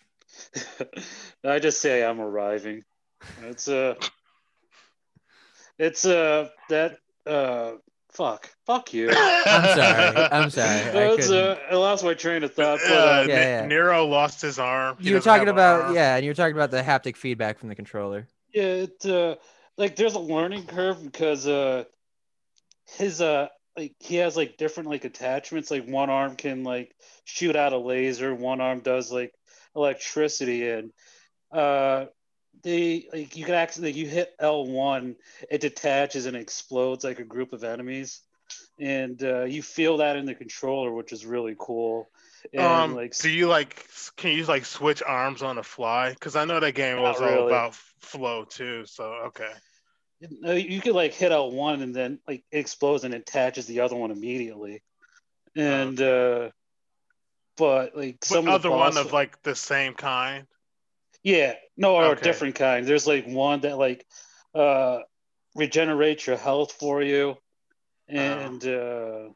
I 1.44 1.60
just 1.60 1.80
say 1.80 2.04
I'm 2.04 2.20
arriving. 2.20 2.84
It's 3.44 3.68
uh 3.68 3.96
it's 5.78 6.06
uh 6.06 6.50
that 6.70 6.98
uh 7.28 7.74
fuck 8.12 8.50
fuck 8.66 8.94
you. 8.94 9.10
I'm 9.16 9.76
sorry. 9.78 10.18
I'm 10.32 10.50
sorry. 10.50 10.70
I 10.70 11.14
It's, 11.14 11.28
couldn't. 11.28 11.44
uh, 11.44 11.58
I 11.72 11.76
lost 11.76 12.04
my 12.04 12.14
train 12.14 12.44
of 12.44 12.54
thought. 12.54 12.80
But, 12.88 12.92
Uh, 12.92 13.26
Yeah, 13.28 13.36
Ne- 13.36 13.42
yeah. 13.42 13.66
Nero 13.66 14.06
lost 14.06 14.42
his 14.42 14.60
arm. 14.60 14.98
He 15.00 15.10
you 15.10 15.16
were 15.16 15.22
talking 15.22 15.48
about 15.50 15.82
arm. 15.86 15.96
yeah, 15.96 16.16
and 16.16 16.24
you 16.26 16.30
were 16.32 16.36
talking 16.36 16.56
about 16.56 16.72
the 16.72 16.82
haptic 16.82 17.16
feedback 17.16 17.58
from 17.60 17.70
the 17.70 17.76
controller. 17.76 18.28
yeah, 18.54 18.64
it 18.88 19.06
uh 19.06 19.36
like 19.78 19.96
there's 19.96 20.16
a 20.16 20.20
learning 20.20 20.66
curve 20.68 21.02
because 21.04 21.48
uh 21.48 21.86
his 22.98 23.22
uh 23.22 23.48
like 23.78 23.96
he 24.00 24.16
has 24.18 24.36
like 24.36 24.58
different 24.58 24.90
like 24.90 25.06
attachments. 25.06 25.72
Like 25.72 25.88
one 25.88 26.10
arm 26.10 26.36
can 26.36 26.64
like 26.64 26.94
shoot 27.24 27.56
out 27.56 27.72
a 27.74 27.78
laser, 27.78 28.36
one 28.36 28.60
arm 28.62 28.82
does 28.82 29.12
like 29.12 29.34
electricity, 29.76 30.70
and 30.70 30.92
uh, 31.54 32.06
they 32.64 33.08
like 33.12 33.36
you 33.36 33.46
can 33.46 33.56
actually 33.56 33.90
like, 33.90 33.96
you 33.96 34.08
hit 34.08 34.34
L 34.40 34.66
one, 34.66 35.16
it 35.50 35.62
detaches 35.62 36.26
and 36.26 36.36
explodes 36.36 37.04
like 37.04 37.20
a 37.20 37.24
group 37.24 37.54
of 37.54 37.64
enemies, 37.64 38.22
and 38.80 39.22
uh, 39.24 39.44
you 39.44 39.62
feel 39.62 39.98
that 39.98 40.16
in 40.16 40.26
the 40.26 40.36
controller, 40.36 40.92
which 40.92 41.12
is 41.12 41.26
really 41.26 41.56
cool. 41.58 42.10
And, 42.54 42.62
um, 42.62 42.96
like 42.96 43.18
do 43.18 43.30
you 43.30 43.48
like? 43.48 43.88
Can 44.16 44.32
you 44.32 44.46
like 44.46 44.66
switch 44.66 45.04
arms 45.06 45.42
on 45.44 45.56
the 45.56 45.64
fly? 45.64 46.10
Because 46.10 46.36
I 46.36 46.46
know 46.46 46.60
that 46.60 46.76
game 46.76 47.00
was 47.00 47.22
all 47.22 47.48
about 47.48 47.76
flow 47.76 48.46
too. 48.46 48.86
So 48.86 49.06
okay. 49.28 49.52
No, 50.30 50.54
you 50.54 50.82
could 50.82 50.94
like 50.94 51.14
hit 51.14 51.32
out 51.32 51.52
one 51.52 51.82
and 51.82 51.96
then 51.96 52.20
like 52.28 52.44
it 52.52 52.60
explodes 52.60 53.04
and 53.04 53.14
attaches 53.14 53.66
the 53.66 53.80
other 53.80 53.96
one 53.96 54.12
immediately. 54.12 54.84
And 55.56 56.00
uh 56.00 56.50
but 57.58 57.96
like 57.96 58.24
some 58.24 58.48
other 58.48 58.70
the 58.70 58.76
one 58.76 58.98
of 58.98 59.14
like 59.14 59.42
the 59.44 59.56
same 59.56 59.94
kind. 59.94 60.46
Yeah, 61.24 61.54
no, 61.78 61.96
or 61.96 62.06
Okay. 62.12 62.24
different 62.24 62.56
kind. 62.56 62.86
There's 62.86 63.08
like 63.08 63.26
one 63.28 63.62
that 63.62 63.78
like 63.78 64.06
uh 64.54 65.00
regenerates 65.56 66.28
your 66.28 66.38
health 66.38 66.74
for 66.74 67.02
you. 67.02 67.38
And 68.08 68.64
uh 68.66 69.30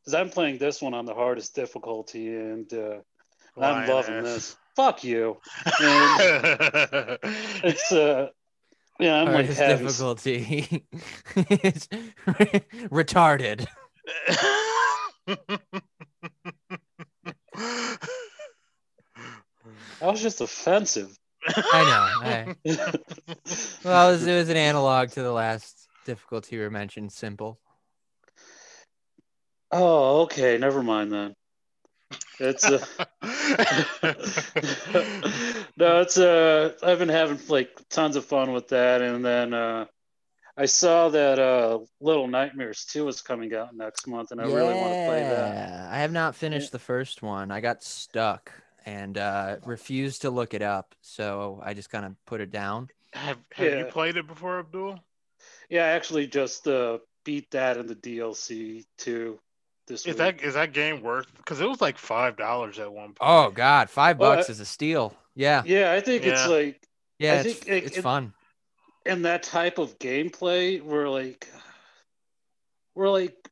because 0.00 0.14
I'm 0.14 0.30
playing 0.30 0.58
this 0.58 0.80
one 0.80 0.94
on 0.94 1.04
the 1.04 1.14
hardest 1.14 1.54
difficulty 1.54 2.34
and 2.34 2.72
uh 2.72 3.00
I'm 3.60 3.86
loving 3.86 4.22
this. 4.22 4.56
Fuck 4.76 5.04
you. 5.04 5.38
It's 7.62 7.92
uh 7.92 8.28
yeah, 8.98 9.20
I'm 9.20 9.26
like 9.26 9.46
Hardest 9.46 9.60
difficulty. 9.60 10.86
it's 11.36 11.86
retarded. 12.90 13.66
that 20.00 20.10
was 20.10 20.22
just 20.22 20.40
offensive. 20.40 21.16
I 21.46 21.84
know. 21.84 22.28
I, 22.28 22.54
well, 23.84 24.08
it 24.08 24.12
was, 24.12 24.26
it 24.26 24.34
was 24.34 24.48
an 24.48 24.56
analog 24.56 25.10
to 25.10 25.22
the 25.22 25.32
last 25.32 25.88
difficulty 26.04 26.58
we 26.58 26.68
mentioned. 26.68 27.12
Simple. 27.12 27.58
Oh, 29.70 30.22
okay. 30.22 30.58
Never 30.58 30.82
mind 30.82 31.12
then. 31.12 31.34
It's 32.40 32.64
uh, 32.64 32.84
no, 35.76 36.00
it's 36.00 36.18
uh, 36.18 36.72
I've 36.82 36.98
been 36.98 37.10
having 37.10 37.38
like 37.48 37.70
tons 37.90 38.16
of 38.16 38.24
fun 38.24 38.52
with 38.52 38.68
that, 38.68 39.02
and 39.02 39.22
then 39.24 39.52
uh, 39.52 39.84
I 40.56 40.64
saw 40.64 41.10
that 41.10 41.38
uh, 41.38 41.80
Little 42.00 42.26
Nightmares 42.26 42.86
two 42.86 43.06
is 43.08 43.20
coming 43.20 43.54
out 43.54 43.76
next 43.76 44.06
month, 44.06 44.32
and 44.32 44.40
I 44.40 44.44
really 44.44 44.74
want 44.74 44.92
to 44.92 45.06
play 45.06 45.22
that. 45.22 45.54
Yeah, 45.54 45.88
I 45.92 45.98
have 45.98 46.12
not 46.12 46.34
finished 46.34 46.72
the 46.72 46.78
first 46.78 47.22
one. 47.22 47.50
I 47.50 47.60
got 47.60 47.84
stuck 47.84 48.50
and 48.90 49.16
uh, 49.18 49.56
refused 49.64 50.22
to 50.22 50.30
look 50.30 50.52
it 50.54 50.62
up, 50.62 50.94
so 51.00 51.60
I 51.64 51.74
just 51.74 51.90
kind 51.90 52.04
of 52.04 52.12
put 52.26 52.40
it 52.40 52.50
down. 52.50 52.88
have 53.12 53.38
have 53.52 53.78
you 53.78 53.84
played 53.84 54.16
it 54.16 54.26
before, 54.26 54.58
Abdul? 54.58 54.98
Yeah, 55.68 55.84
I 55.84 55.88
actually 55.90 56.26
just 56.26 56.66
uh, 56.66 56.98
beat 57.24 57.50
that 57.52 57.76
in 57.76 57.86
the 57.86 57.94
DLC 57.94 58.84
too 58.98 59.38
this 59.86 60.00
Is 60.02 60.06
week. 60.08 60.16
that 60.18 60.42
is 60.42 60.54
that 60.54 60.72
game 60.72 61.02
worth? 61.02 61.26
Because 61.36 61.60
it 61.60 61.68
was 61.68 61.80
like 61.80 61.98
five 61.98 62.36
dollars 62.36 62.78
at 62.80 62.92
one 62.92 63.08
point. 63.14 63.18
Oh 63.20 63.50
God, 63.50 63.90
five 63.90 64.18
Well, 64.18 64.34
bucks 64.36 64.48
I- 64.48 64.52
is 64.52 64.60
a 64.60 64.66
steal. 64.66 65.14
Yeah, 65.36 65.62
yeah, 65.64 65.92
I 65.92 66.00
think 66.00 66.24
it's 66.26 66.46
like 66.48 66.82
yeah, 67.18 67.34
I 67.34 67.36
it's, 67.36 67.54
think 67.54 67.68
it- 67.68 67.84
it's 67.84 67.98
it- 67.98 68.02
fun. 68.02 68.32
And 69.06 69.24
that 69.24 69.42
type 69.44 69.78
of 69.78 69.98
gameplay 69.98 70.82
where 70.82 71.08
like 71.08 71.48
we're 72.94 73.08
like 73.10 73.49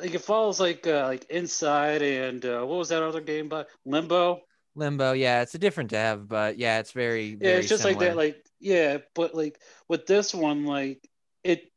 like 0.00 0.14
it 0.14 0.20
follows 0.20 0.60
like 0.60 0.86
uh, 0.86 1.04
like 1.06 1.24
inside 1.30 2.02
and 2.02 2.44
uh, 2.44 2.60
what 2.60 2.78
was 2.78 2.88
that 2.88 3.02
other 3.02 3.20
game 3.20 3.48
by 3.48 3.64
limbo 3.84 4.40
Limbo, 4.76 5.12
yeah, 5.12 5.42
it's 5.42 5.56
a 5.56 5.58
different 5.58 5.90
dev, 5.90 6.28
but 6.28 6.56
yeah, 6.56 6.78
it's 6.78 6.92
very, 6.92 7.36
yeah 7.40 7.56
it's 7.56 7.68
just 7.68 7.82
similar. 7.82 7.98
like 7.98 8.08
that 8.08 8.16
like 8.16 8.46
yeah 8.60 8.98
but 9.14 9.34
like 9.34 9.58
with 9.88 10.06
this 10.06 10.34
one 10.34 10.64
like 10.64 11.08
it 11.42 11.70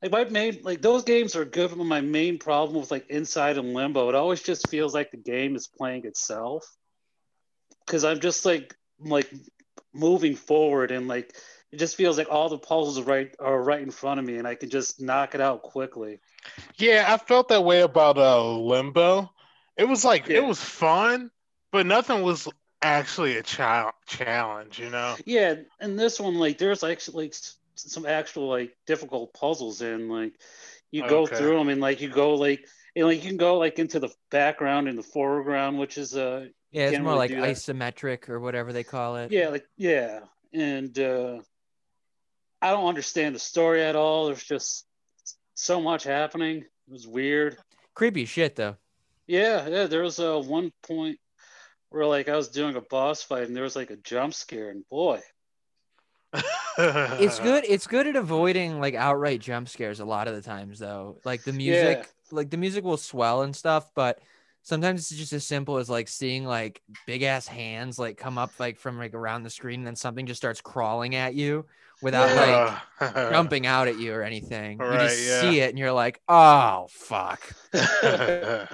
like 0.00 0.10
my 0.10 0.24
main 0.24 0.58
like 0.62 0.80
those 0.80 1.04
games 1.04 1.36
are 1.36 1.44
good 1.44 1.70
but 1.70 1.84
my 1.84 2.00
main 2.00 2.38
problem 2.38 2.80
with 2.80 2.90
like 2.90 3.08
inside 3.10 3.58
and 3.58 3.74
limbo 3.74 4.08
it 4.08 4.14
always 4.14 4.42
just 4.42 4.68
feels 4.68 4.94
like 4.94 5.10
the 5.10 5.16
game 5.18 5.54
is 5.54 5.68
playing 5.68 6.04
itself 6.06 6.66
because 7.86 8.04
i'm 8.04 8.18
just 8.20 8.44
like 8.46 8.74
like 8.98 9.30
moving 9.92 10.34
forward 10.34 10.90
and 10.90 11.06
like 11.06 11.34
it 11.72 11.78
just 11.78 11.96
feels 11.96 12.18
like 12.18 12.28
all 12.30 12.48
the 12.48 12.58
puzzles 12.58 12.98
are 12.98 13.02
right 13.04 13.34
are 13.38 13.62
right 13.62 13.82
in 13.82 13.90
front 13.90 14.20
of 14.20 14.26
me 14.26 14.36
and 14.36 14.46
i 14.46 14.54
can 14.54 14.70
just 14.70 15.00
knock 15.00 15.34
it 15.34 15.40
out 15.40 15.62
quickly 15.62 16.20
Yeah, 16.76 17.04
I 17.08 17.16
felt 17.18 17.48
that 17.48 17.64
way 17.64 17.80
about 17.82 18.18
uh 18.18 18.56
Limbo. 18.58 19.30
It 19.76 19.84
was 19.84 20.04
like 20.04 20.28
Yeah. 20.28 20.36
it 20.36 20.44
was 20.44 20.60
fun, 20.60 21.30
but 21.70 21.86
nothing 21.86 22.22
was 22.22 22.48
actually 22.82 23.36
a 23.36 23.42
child 23.42 23.94
challenge, 24.06 24.78
you 24.78 24.90
know. 24.90 25.18
yeah 25.26 25.54
and 25.80 25.98
this 25.98 26.20
one 26.20 26.34
like 26.36 26.58
there's 26.58 26.84
actually 26.84 27.26
like 27.26 27.34
some 27.76 28.06
actual 28.06 28.48
like 28.48 28.76
difficult 28.86 29.32
puzzles 29.34 29.82
in 29.82 30.08
like 30.08 30.34
you 30.90 31.02
go 31.02 31.26
Okay. 31.26 31.36
through 31.36 31.58
them 31.58 31.68
and 31.68 31.80
like 31.80 32.00
you 32.00 32.08
go 32.08 32.34
like 32.34 32.66
and 32.94 33.06
like 33.06 33.22
you 33.22 33.28
can 33.28 33.36
go 33.38 33.58
like 33.58 33.78
into 33.78 33.98
the 33.98 34.10
background 34.30 34.88
and 34.88 34.98
the 34.98 35.02
foreground 35.02 35.78
which 35.78 35.98
is 35.98 36.16
uh 36.16 36.46
yeah, 36.70 36.88
it's 36.88 36.98
more 36.98 37.14
really 37.14 37.18
like 37.18 37.32
isometric 37.32 38.28
or 38.28 38.40
whatever 38.40 38.72
they 38.72 38.84
call 38.84 39.16
it. 39.16 39.32
yeah 39.32 39.48
like 39.48 39.66
yeah 39.76 40.20
and 40.52 40.98
uh 40.98 41.40
i 42.62 42.70
don't 42.70 42.86
understand 42.86 43.34
the 43.34 43.38
story 43.38 43.82
at 43.82 43.96
all 43.96 44.26
there's 44.26 44.42
just 44.44 44.86
so 45.54 45.80
much 45.80 46.04
happening 46.04 46.58
it 46.58 46.66
was 46.88 47.06
weird 47.06 47.56
creepy 47.94 48.24
shit 48.24 48.56
though. 48.56 48.76
yeah 49.26 49.68
yeah 49.68 49.86
there 49.86 50.02
was 50.02 50.18
a 50.18 50.38
one 50.38 50.72
point 50.82 51.18
where 51.90 52.06
like 52.06 52.28
i 52.28 52.36
was 52.36 52.48
doing 52.48 52.76
a 52.76 52.80
boss 52.80 53.22
fight 53.22 53.44
and 53.46 53.54
there 53.54 53.62
was 53.64 53.76
like 53.76 53.90
a 53.90 53.96
jump 53.96 54.32
scare 54.32 54.70
and 54.70 54.88
boy 54.88 55.20
It's 56.78 57.38
good. 57.38 57.64
It's 57.68 57.86
good 57.86 58.06
at 58.06 58.16
avoiding 58.16 58.80
like 58.80 58.94
outright 58.94 59.40
jump 59.42 59.68
scares 59.68 60.00
a 60.00 60.06
lot 60.06 60.26
of 60.28 60.34
the 60.34 60.40
times 60.40 60.78
though. 60.78 61.18
Like 61.22 61.42
the 61.44 61.52
music, 61.52 61.98
Yeah. 61.98 62.06
like 62.30 62.48
the 62.48 62.56
music 62.56 62.82
will 62.82 62.96
swell 62.96 63.42
and 63.42 63.54
stuff, 63.54 63.90
but 63.94 64.20
sometimes 64.62 65.00
it's 65.10 65.20
just 65.20 65.34
as 65.34 65.44
simple 65.46 65.76
as 65.76 65.90
like 65.90 66.08
seeing 66.08 66.46
like 66.46 66.80
big 67.06 67.22
ass 67.24 67.46
hands 67.46 67.98
like 67.98 68.16
come 68.16 68.38
up 68.38 68.52
like 68.58 68.78
from 68.78 68.96
like 68.96 69.12
around 69.12 69.42
the 69.42 69.50
screen 69.50 69.80
and 69.80 69.86
then 69.86 69.96
something 69.96 70.24
just 70.24 70.40
starts 70.40 70.62
crawling 70.62 71.14
at 71.14 71.34
you 71.34 71.66
without 72.02 72.34
like 72.36 72.78
Uh, 73.14 73.30
jumping 73.30 73.66
out 73.66 73.88
at 73.88 73.98
you 73.98 74.12
or 74.14 74.22
anything. 74.22 74.78
you 74.78 74.84
Right, 74.84 75.08
just 75.08 75.26
yeah. 75.26 75.40
see 75.40 75.60
it 75.60 75.70
and 75.70 75.78
you're 75.78 75.92
like, 75.92 76.20
oh 76.28 76.86
fuck. 76.90 77.40
yeah 77.72 78.66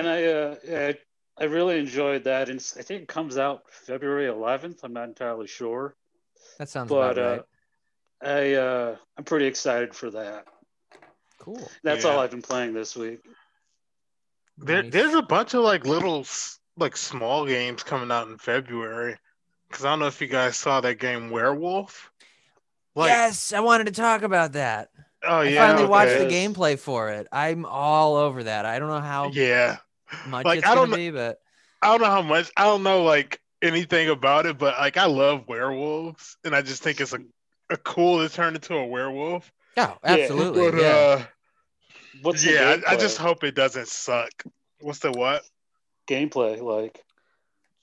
and 0.00 0.08
i 0.08 0.24
uh 0.24 0.54
yeah, 0.66 0.92
i 1.38 1.44
really 1.44 1.78
enjoyed 1.78 2.24
that 2.24 2.48
and 2.48 2.58
i 2.78 2.82
think 2.82 3.02
it 3.02 3.08
comes 3.08 3.38
out 3.38 3.62
february 3.70 4.26
11th 4.26 4.78
i'm 4.82 4.92
not 4.92 5.08
entirely 5.08 5.46
sure 5.46 5.94
That 6.58 6.68
sounds 6.68 6.88
but 6.88 7.18
about 7.18 7.38
uh 7.38 7.42
i 8.26 8.54
uh 8.54 8.96
i'm 9.16 9.24
pretty 9.24 9.46
excited 9.46 9.94
for 9.94 10.10
that 10.10 10.44
Cool. 11.38 11.66
that's 11.82 12.04
all 12.04 12.18
i've 12.18 12.30
been 12.30 12.42
playing 12.42 12.74
this 12.74 12.94
week 12.96 13.20
There, 14.58 14.82
Nice. 14.82 14.92
there's 14.92 15.14
a 15.14 15.22
bunch 15.22 15.54
of 15.54 15.62
like 15.62 15.86
little 15.86 16.26
like 16.76 16.96
small 16.96 17.46
games 17.46 17.82
coming 17.82 18.10
out 18.10 18.28
in 18.28 18.36
February. 18.38 19.16
Because 19.68 19.84
I 19.84 19.90
don't 19.90 20.00
know 20.00 20.06
if 20.06 20.20
you 20.20 20.26
guys 20.26 20.56
saw 20.56 20.80
that 20.82 20.98
game 20.98 21.30
Werewolf. 21.30 22.09
Like, 22.94 23.10
yes, 23.10 23.52
I 23.52 23.60
wanted 23.60 23.86
to 23.86 23.92
talk 23.92 24.22
about 24.22 24.52
that. 24.52 24.90
oh 25.24 25.40
I 25.40 25.50
yeah, 25.50 25.66
finally 25.66 25.88
watched 25.88 26.18
the 26.18 26.24
gameplay 26.26 26.78
for 26.78 27.10
it. 27.10 27.26
I'm 27.32 27.64
all 27.64 28.16
over 28.16 28.44
that. 28.44 28.66
I 28.66 28.78
don't 28.78 28.88
know 28.88 29.00
how 29.00 29.30
Yeah, 29.30 29.78
much 30.26 30.44
Like, 30.44 30.58
it's 30.58 30.66
I 30.68 30.74
gonna 30.74 30.88
don't 30.88 30.96
be, 30.96 31.10
but 31.10 31.38
I 31.82 31.88
don't 31.88 32.00
know 32.00 32.10
how 32.10 32.22
much. 32.22 32.50
I 32.56 32.64
don't 32.64 32.82
know 32.82 33.02
like 33.02 33.40
anything 33.62 34.08
about 34.08 34.46
it, 34.46 34.58
but 34.58 34.78
like 34.78 34.96
I 34.96 35.06
love 35.06 35.46
werewolves, 35.48 36.36
and 36.44 36.54
I 36.54 36.62
just 36.62 36.82
think 36.82 37.00
it's 37.00 37.12
a, 37.12 37.20
a 37.70 37.76
cool 37.76 38.26
to 38.26 38.32
turn 38.32 38.54
into 38.54 38.74
a 38.74 38.86
werewolf. 38.86 39.50
oh, 39.76 39.98
absolutely. 40.04 40.70
But 40.70 40.74
yeah. 40.78 40.88
uh, 40.96 41.24
what's 42.22 42.42
the 42.44 42.52
yeah, 42.52 42.76
I, 42.86 42.92
I 42.92 42.96
just 42.96 43.18
hope 43.18 43.44
it 43.44 43.54
doesn't 43.54 43.88
suck. 43.88 44.30
What's 44.80 45.00
the 45.00 45.12
what? 45.12 45.42
gameplay 46.06 46.60
like 46.60 47.02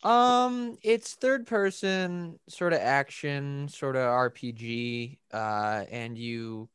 Um, 0.03 0.77
it's 0.83 1.15
third 1.15 1.47
person 1.47 2.39
sort 2.47 2.73
of 2.73 2.79
action, 2.79 3.67
sort 3.69 3.95
of 3.95 4.03
RPG, 4.03 5.17
uh, 5.33 5.85
and 5.91 6.17
you 6.17 6.69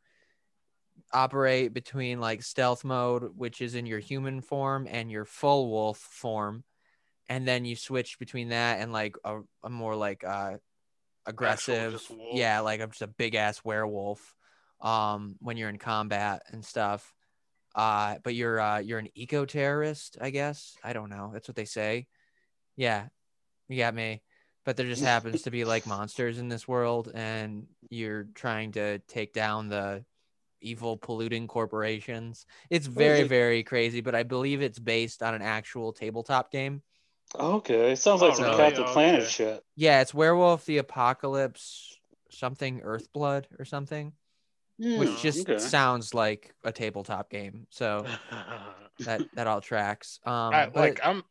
operate 1.12 1.72
between 1.72 2.20
like 2.20 2.42
stealth 2.42 2.84
mode, 2.84 3.32
which 3.36 3.60
is 3.60 3.74
in 3.74 3.86
your 3.86 4.00
human 4.00 4.40
form, 4.40 4.86
and 4.90 5.10
your 5.10 5.24
full 5.24 5.70
wolf 5.70 5.98
form, 5.98 6.64
and 7.28 7.46
then 7.46 7.64
you 7.64 7.76
switch 7.76 8.18
between 8.18 8.48
that 8.50 8.80
and 8.80 8.92
like 8.92 9.16
a, 9.24 9.40
a 9.62 9.70
more 9.70 9.94
like 9.96 10.24
uh 10.24 10.56
aggressive, 11.26 12.02
yeah, 12.32 12.60
like 12.60 12.80
I'm 12.80 12.90
just 12.90 13.02
a 13.02 13.06
big 13.06 13.34
ass 13.34 13.64
werewolf. 13.64 14.34
Um, 14.80 15.36
when 15.38 15.56
you're 15.56 15.68
in 15.68 15.78
combat 15.78 16.42
and 16.50 16.64
stuff. 16.64 17.14
Uh, 17.74 18.16
but 18.24 18.34
you're 18.34 18.60
uh 18.60 18.78
you're 18.80 18.98
an 18.98 19.08
eco 19.14 19.44
terrorist, 19.46 20.18
I 20.20 20.30
guess. 20.30 20.76
I 20.84 20.92
don't 20.92 21.08
know. 21.10 21.30
That's 21.32 21.48
what 21.48 21.56
they 21.56 21.64
say. 21.64 22.06
Yeah, 22.76 23.08
you 23.68 23.78
got 23.78 23.94
me. 23.94 24.22
But 24.64 24.76
there 24.76 24.86
just 24.86 25.02
happens 25.02 25.42
to 25.42 25.50
be 25.50 25.64
like 25.64 25.86
monsters 25.86 26.38
in 26.38 26.48
this 26.48 26.68
world, 26.68 27.10
and 27.14 27.66
you're 27.90 28.24
trying 28.34 28.72
to 28.72 29.00
take 29.00 29.32
down 29.32 29.68
the 29.68 30.04
evil 30.60 30.96
polluting 30.96 31.48
corporations. 31.48 32.46
It's 32.70 32.86
very 32.86 33.22
it? 33.22 33.28
very 33.28 33.64
crazy, 33.64 34.00
but 34.00 34.14
I 34.14 34.22
believe 34.22 34.62
it's 34.62 34.78
based 34.78 35.22
on 35.22 35.34
an 35.34 35.42
actual 35.42 35.92
tabletop 35.92 36.52
game. 36.52 36.82
Okay, 37.34 37.92
it 37.92 37.96
sounds 37.96 38.22
like 38.22 38.32
Oh, 38.32 38.36
some 38.36 38.44
really? 38.44 38.56
Captain 38.56 38.84
Okay. 38.84 38.92
Planet 38.92 39.28
shit. 39.28 39.62
Yeah, 39.76 40.00
it's 40.02 40.14
Werewolf 40.14 40.64
the 40.66 40.78
Apocalypse 40.78 41.98
something 42.30 42.80
Earthblood 42.80 43.46
or 43.58 43.64
something, 43.64 44.12
which 44.94 45.10
Hmm, 45.10 45.22
just 45.22 45.48
okay. 45.48 45.58
sounds 45.60 46.14
like 46.14 46.54
a 46.64 46.72
tabletop 46.72 47.30
game. 47.30 47.66
So 47.70 48.06
that 49.00 49.24
that 49.34 49.46
all 49.46 49.60
tracks. 49.60 50.20
Um, 50.24 50.54
I, 50.54 50.66
but 50.74 50.74
like 50.74 51.00
I'm 51.04 51.24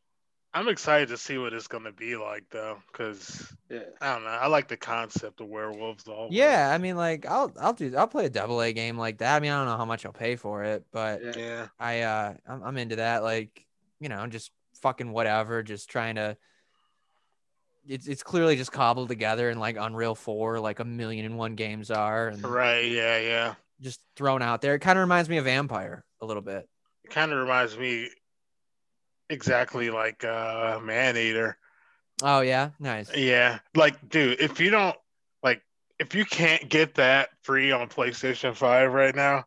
I'm 0.54 0.68
excited 0.68 1.08
to 1.10 1.18
see 1.18 1.38
what 1.38 1.54
it's 1.54 1.68
gonna 1.68 1.94
be 1.94 2.18
like 2.18 2.44
though, 2.50 2.80
because 2.92 3.54
yeah. 3.70 3.80
I 4.02 4.14
don't 4.14 4.24
know. 4.24 4.30
I 4.30 4.48
like 4.48 4.68
the 4.68 4.76
concept 4.78 5.40
of 5.40 5.48
werewolves. 5.48 6.08
All 6.08 6.28
yeah, 6.30 6.70
I 6.74 6.78
mean, 6.78 6.98
like 6.98 7.26
I'll 7.26 7.54
I'll 7.60 7.74
do 7.74 7.96
I'll 7.96 8.08
play 8.08 8.26
a 8.26 8.30
double 8.30 8.62
A 8.62 8.74
game 8.74 8.98
like 8.98 9.20
that. 9.20 9.36
I 9.36 9.40
mean, 9.40 9.52
I 9.52 9.58
don't 9.60 9.68
know 9.68 9.78
how 9.78 9.86
much 9.86 10.06
I'll 10.06 10.12
pay 10.12 10.36
for 10.36 10.64
it, 10.64 10.86
but 10.92 11.22
Yeah. 11.24 11.34
yeah. 11.38 11.68
I 11.80 12.02
uh 12.02 12.34
I'm, 12.48 12.64
I'm 12.64 12.78
into 12.78 12.98
that. 12.98 13.24
Like 13.24 13.66
you 14.02 14.10
know, 14.10 14.28
just 14.28 14.52
fucking 14.82 15.12
whatever. 15.12 15.64
Just 15.64 15.90
trying 15.90 16.16
to. 16.16 16.36
It's 17.88 18.08
it's 18.08 18.22
clearly 18.24 18.58
just 18.58 18.72
cobbled 18.72 19.08
together 19.08 19.50
in 19.50 19.58
like 19.60 19.78
Unreal 19.80 20.16
Four, 20.16 20.60
like 20.60 20.80
a 20.80 20.86
million 20.86 21.26
and 21.26 21.38
one 21.38 21.56
games 21.56 21.90
are, 21.90 22.28
and 22.28 22.44
Right. 22.44 22.92
Yeah. 22.92 23.20
Yeah. 23.20 23.56
just 23.80 24.02
thrown 24.16 24.42
out 24.42 24.62
there. 24.62 24.76
It 24.76 24.80
kind 24.80 25.00
of 25.00 25.02
reminds 25.04 25.30
me 25.30 25.38
of 25.38 25.46
Vampire 25.46 26.04
a 26.22 26.26
little 26.26 26.44
bit. 26.44 26.68
It 27.06 27.10
kind 27.10 27.32
of 27.32 27.40
reminds 27.40 27.78
me 27.78 28.10
exactly 29.32 29.90
like 29.90 30.24
uh 30.24 30.80
Maneater. 30.84 31.58
Oh 32.24 32.42
yeah, 32.42 32.70
nice. 32.80 33.10
Yeah. 33.16 33.60
Like, 33.76 34.08
dude, 34.10 34.40
if 34.40 34.60
you 34.60 34.70
don't 34.70 34.96
like, 35.42 35.62
if 36.00 36.14
you 36.14 36.24
can't 36.26 36.70
get 36.70 36.96
that 36.96 37.30
free 37.42 37.72
on 37.72 37.88
PlayStation 37.90 38.56
Five 38.56 38.94
right 38.94 39.16
now, 39.16 39.46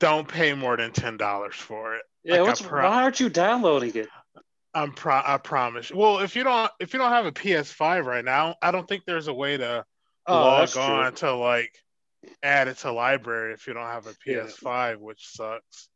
don't 0.00 0.28
pay 0.28 0.52
more 0.52 0.76
than 0.76 0.92
ten 0.92 1.16
dollars 1.16 1.54
for 1.54 1.96
it. 1.96 2.02
Yeah, 2.24 2.38
Like, 2.40 2.48
what's, 2.48 2.62
pro- 2.62 2.82
why 2.82 3.02
aren't 3.02 3.20
you 3.20 3.28
downloading 3.30 3.94
it? 3.94 4.08
I'm 4.74 4.92
pro. 4.92 5.22
I 5.24 5.38
promise. 5.38 5.90
Well, 5.90 6.18
if 6.18 6.36
you 6.36 6.44
don't, 6.44 6.70
if 6.80 6.92
you 6.92 6.98
don't 6.98 7.12
have 7.12 7.24
a 7.24 7.32
PS5 7.32 8.04
right 8.04 8.24
now, 8.24 8.56
I 8.60 8.72
don't 8.72 8.86
think 8.86 9.04
there's 9.06 9.28
a 9.28 9.34
way 9.34 9.56
to 9.56 9.84
Oh, 10.28 10.34
log 10.40 10.60
that's 10.60 10.72
true. 10.72 10.82
on 10.82 11.14
to 11.14 11.34
like 11.34 11.72
add 12.42 12.68
it 12.68 12.76
to 12.78 12.92
library 12.92 13.54
if 13.54 13.66
you 13.68 13.72
don't 13.74 13.86
have 13.86 14.06
a 14.06 14.12
PS5, 14.26 14.98
which 14.98 15.28
sucks. 15.28 15.88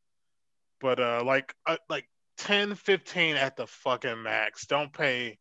But 0.81 0.99
uh, 1.01 1.23
like 1.27 1.53
uh, 1.67 1.77
like 1.91 2.09
10, 2.41 2.75
15 2.75 3.37
at 3.37 3.57
the 3.57 3.67
fucking 3.67 4.23
max. 4.23 4.67
Don't 4.67 4.93
pay 4.93 5.39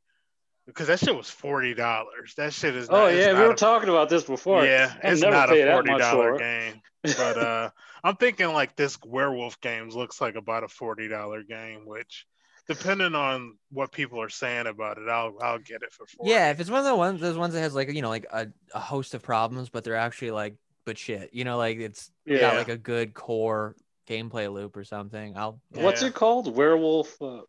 because 0.66 0.88
that 0.88 1.00
shit 1.00 1.16
was 1.16 1.30
forty 1.30 1.74
dollars. 1.74 2.34
That 2.38 2.54
shit 2.54 2.76
is. 2.76 2.90
Oh 2.90 2.94
not, 2.94 3.14
it's 3.14 3.26
yeah, 3.26 3.34
we 3.34 3.40
were 3.48 3.52
a- 3.54 3.56
talking 3.56 3.90
about 3.90 4.10
this 4.10 4.24
before. 4.24 4.64
Yeah, 4.66 4.94
I've 5.04 5.14
it's 5.14 5.22
not 5.22 5.52
a 5.52 5.72
forty 5.72 5.92
much 5.92 6.00
dollar 6.02 6.32
for 6.32 6.36
it. 6.36 6.40
game. 6.72 6.82
But 7.18 7.38
uh, 7.38 7.70
I'm 8.04 8.18
thinking 8.18 8.50
like 8.54 8.76
this 8.76 8.98
werewolf 9.06 9.60
games 9.62 9.96
looks 9.96 10.20
like 10.20 10.36
about 10.36 10.64
a 10.64 10.68
forty 10.68 11.08
dollar 11.08 11.44
game, 11.44 11.86
which 11.86 12.26
depending 12.68 13.16
on 13.16 13.58
what 13.72 13.92
people 13.92 14.22
are 14.22 14.30
saying 14.30 14.68
about 14.68 14.98
it, 14.98 15.08
I'll 15.10 15.36
I'll 15.42 15.60
get 15.60 15.82
it 15.82 15.92
for 15.94 16.06
40. 16.06 16.30
Yeah, 16.30 16.52
if 16.52 16.60
it's 16.60 16.70
one 16.70 16.80
of 16.80 16.86
the 16.86 16.96
ones 16.96 17.22
those 17.22 17.38
ones 17.38 17.54
that 17.54 17.62
has 17.62 17.74
like 17.74 17.92
you 17.94 18.02
know 18.02 18.10
like 18.10 18.26
a, 18.32 18.48
a 18.76 18.80
host 18.80 19.14
of 19.14 19.24
problems, 19.24 19.70
but 19.70 19.84
they're 19.86 19.96
actually 19.96 20.32
like 20.32 20.56
but 20.86 20.98
shit, 20.98 21.30
you 21.34 21.46
know, 21.46 21.58
like 21.58 21.78
it's 21.80 22.12
Yeah. 22.26 22.40
got 22.42 22.56
like 22.58 22.68
a 22.70 22.78
good 22.78 23.14
core 23.14 23.76
gameplay 24.10 24.52
loop 24.52 24.76
or 24.76 24.84
something. 24.84 25.38
I'll 25.38 25.62
What's 25.72 26.02
Yeah. 26.02 26.10
it 26.10 26.16
called? 26.16 26.54
Werewolf. 26.56 27.22
Uh, 27.22 27.42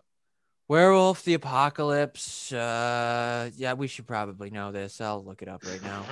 Werewolf 0.69 1.25
the 1.25 1.35
Apocalypse. 1.35 2.53
Uh, 2.53 3.51
yeah, 3.57 3.73
we 3.73 3.89
should 3.89 4.07
probably 4.07 4.51
know 4.51 4.71
this. 4.71 5.01
I'll 5.01 5.25
look 5.25 5.43
it 5.43 5.49
up 5.49 5.65
right 5.67 5.83
now. 5.83 6.05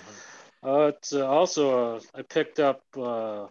uh, 0.64 0.92
it's 0.94 1.12
uh, 1.12 1.26
also 1.26 1.96
uh, 1.96 2.00
I 2.14 2.22
picked 2.22 2.60
up 2.60 2.80
uh, 2.96 3.46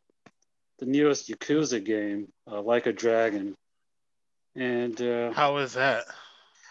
the 0.79 0.85
newest 0.85 1.29
Yakuza 1.29 1.83
game, 1.83 2.29
uh, 2.49 2.61
Like 2.61 2.87
a 2.87 2.93
Dragon, 2.93 3.53
and 4.55 4.99
uh, 5.01 5.31
How 5.33 5.57
is 5.57 5.73
that? 5.73 6.05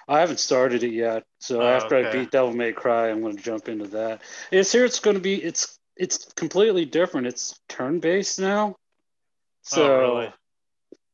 I 0.09 0.21
haven't 0.21 0.41
started 0.41 0.83
it 0.83 0.93
yet. 0.93 1.25
So 1.39 1.61
Oh, 1.61 1.69
after 1.69 1.95
I 1.95 2.11
beat 2.11 2.31
Devil 2.31 2.55
May 2.55 2.73
Cry, 2.73 3.11
I'm 3.11 3.21
going 3.21 3.37
to 3.37 3.43
jump 3.43 3.69
into 3.69 3.87
that. 3.89 4.23
It's 4.51 4.73
here. 4.73 4.87
It's 4.87 5.01
going 5.01 5.17
to 5.17 5.23
be. 5.23 5.35
It's 5.35 5.79
it's 5.97 6.33
completely 6.33 6.85
different. 6.87 7.27
It's 7.27 7.61
turn 7.69 8.01
based 8.01 8.41
now. 8.41 8.77
So 9.69 9.85
oh, 9.93 9.99
really? 9.99 10.33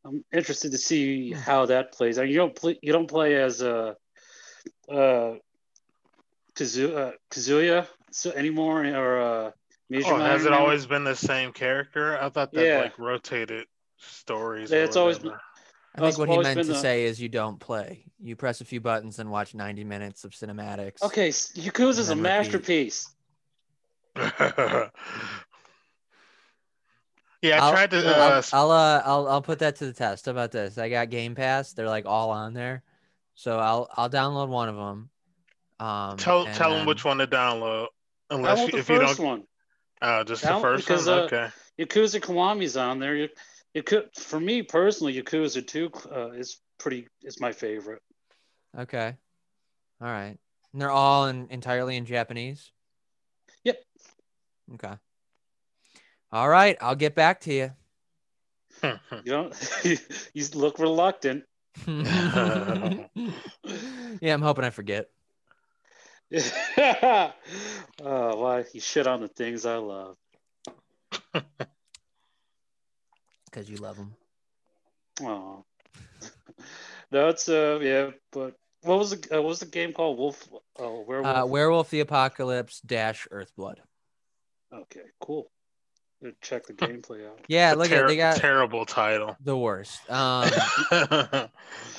I'm 0.05 0.25
interested 0.33 0.71
to 0.73 0.79
see 0.79 1.33
how 1.33 1.67
that 1.67 1.93
plays. 1.93 2.19
I 2.19 2.23
mean, 2.23 2.31
you 2.31 2.37
don't 2.38 2.55
play. 2.55 2.79
You 2.83 2.93
don't 2.93 3.09
play 3.09 3.35
as 3.35 3.62
a 3.62 3.97
uh, 4.88 5.33
Kazu, 6.55 6.95
uh, 6.95 7.12
Kazuya 7.33 7.88
so 8.12 8.31
anymore, 8.31 8.85
or 8.87 9.21
uh, 9.21 9.51
Mishima 9.93 10.05
Oh, 10.12 10.17
has 10.19 10.43
it 10.43 10.47
anymore? 10.49 10.61
always 10.61 10.87
been 10.87 11.03
the 11.03 11.17
same 11.17 11.51
character? 11.53 12.17
I 12.17 12.29
thought 12.29 12.53
that 12.53 12.64
Yeah. 12.64 12.79
like 12.83 12.97
rotated 12.97 13.67
stories. 13.99 14.71
Yeah, 14.71 14.85
it's 14.85 14.95
always 14.97 15.19
whatever. 15.19 15.40
I 15.97 16.01
think 16.01 16.19
what 16.19 16.29
he 16.29 16.38
meant 16.38 16.61
to 16.61 16.64
the- 16.64 16.75
say 16.75 17.05
is 17.07 17.21
you 17.21 17.29
don't 17.29 17.59
play. 17.59 18.05
You 18.21 18.37
press 18.37 18.61
a 18.61 18.64
few 18.64 18.81
buttons 18.81 19.19
and 19.19 19.31
watch 19.33 19.53
90 19.53 19.83
minutes 19.83 20.23
of 20.25 20.31
cinematics. 20.31 21.03
Okay, 21.03 21.29
s- 21.31 21.53
Yakuza's 21.57 22.11
a 22.11 22.14
repeat. 22.14 22.23
masterpiece. 22.23 23.09
yeah, 27.44 27.62
I 27.62 27.66
I'll, 27.66 27.72
tried 27.72 27.90
to. 27.92 27.98
I'll, 27.98 28.33
Uh, 28.33 28.42
I'll, 28.52 28.70
uh, 28.70 29.02
I'll, 29.04 29.28
I'll 29.28 29.42
put 29.42 29.61
that 29.61 29.76
to 29.76 29.87
the 29.87 29.92
test. 29.92 30.26
How 30.26 30.33
about 30.33 30.50
this? 30.50 30.78
I 30.78 30.88
got 30.88 31.11
Game 31.11 31.35
Pass. 31.35 31.72
They're 31.74 31.88
like 31.88 32.07
all 32.07 32.30
on 32.30 32.54
there, 32.54 32.83
so 33.35 33.59
I'll, 33.59 33.88
I'll 33.94 34.11
download 34.11 34.48
one 34.48 34.68
of 34.68 34.76
them. 34.76 35.11
Um, 35.78 36.16
tell 36.16 36.46
and 36.46 36.54
tell 36.54 36.70
them 36.70 36.78
then- 36.80 36.87
which 36.87 37.04
one 37.04 37.18
to 37.18 37.26
download. 37.26 37.88
Unless 38.30 38.59
want 38.59 38.68
you, 38.68 38.72
the 38.72 38.78
if 38.78 38.88
you 38.88 38.98
don't, 38.98 39.18
one. 39.18 39.42
uh, 40.00 40.24
just 40.24 40.42
the 40.42 40.59
first 40.59 40.87
because, 40.87 41.07
one. 41.07 41.18
uh, 41.18 41.22
okay. 41.22 41.48
Yakuza 41.78 42.20
Kiwami's 42.20 42.76
on 42.76 42.98
there. 42.98 43.14
You, 43.14 43.28
you 43.74 43.83
could, 43.83 44.09
for 44.16 44.40
me 44.40 44.62
personally, 44.62 45.20
Yakuza 45.20 45.64
Two 45.66 45.90
uh, 46.11 46.30
is 46.30 46.59
pretty 46.78 47.07
is 47.22 47.38
my 47.38 47.52
favorite. 47.52 48.00
Okay. 48.76 49.14
All 50.00 50.09
right. 50.09 50.38
And 50.72 50.80
they're 50.80 50.90
all 50.90 51.26
in 51.26 51.48
entirely 51.50 51.96
in 51.96 52.07
Japanese. 52.07 52.72
Yep. 53.62 53.78
Okay. 54.74 54.94
All 56.35 56.49
right. 56.49 56.77
I'll 56.81 56.97
get 56.97 57.14
back 57.14 57.40
to 57.42 57.55
you. 57.55 57.70
You 58.83 58.99
don't. 59.25 59.55
you 60.35 60.44
look 60.55 60.81
reluctant. 60.81 61.44
yeah, 61.87 63.07
I'm 64.23 64.42
hoping 64.42 64.64
I 64.64 64.70
forget 64.70 65.09
oh, 66.79 67.33
why 68.03 68.64
you 68.73 68.81
shit 68.81 69.07
on 69.07 69.20
the 69.20 69.29
things 69.29 69.66
I 69.66 69.77
love. 69.77 70.16
because 73.44 73.68
you 73.68 73.77
love 73.77 73.97
them. 73.97 74.14
Oh, 75.23 75.64
no, 77.12 77.29
it's 77.29 77.49
uh, 77.49 77.79
yeah, 77.81 78.11
but 78.33 78.57
what 78.83 78.99
was 78.99 79.11
the 79.11 79.37
uh, 79.37 79.42
what 79.42 79.49
was 79.51 79.61
the 79.61 79.66
game 79.66 79.92
called? 79.92 80.18
Wolf. 80.18 80.49
Oh, 80.79 81.05
werewolf. 81.07 81.37
Uh, 81.37 81.47
Werewolf 81.47 81.90
the 81.90 82.01
Apocalypse 82.01 82.81
dash 82.81 83.29
Earthblood. 83.31 83.77
okay, 84.73 85.03
cool. 85.20 85.51
Gonna 86.22 86.35
Check 86.40 86.66
the 86.66 86.72
gameplay 86.72 87.27
out. 87.29 87.40
Yeah, 87.48 87.74
A 87.74 87.77
look 87.77 87.90
at 87.92 87.98
ter- 87.98 88.05
it. 88.05 88.09
They 88.09 88.16
got 88.16 88.37
terrible 88.37 88.87
title. 88.87 89.37
the 89.40 89.57
worst. 89.57 90.00
Um, 90.11 90.48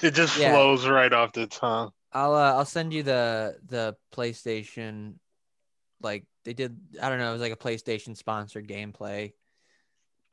it 0.02 0.12
just 0.14 0.38
Yeah. 0.38 0.52
flows 0.54 0.88
right 0.88 1.12
off 1.14 1.34
the 1.34 1.48
tongue. 1.48 1.92
I'll 2.12 2.34
uh, 2.34 2.54
I'll 2.54 2.66
send 2.66 2.94
you 2.94 3.04
the 3.04 3.58
the 3.68 3.96
PlayStation. 4.14 5.16
Like 6.02 6.26
they 6.44 6.54
did, 6.54 6.78
I 7.02 7.10
don't 7.10 7.20
know. 7.20 7.30
It 7.30 7.34
was 7.34 7.42
like 7.42 7.54
a 7.54 7.58
PlayStation 7.58 8.16
sponsored 8.18 8.68
gameplay. 8.68 9.34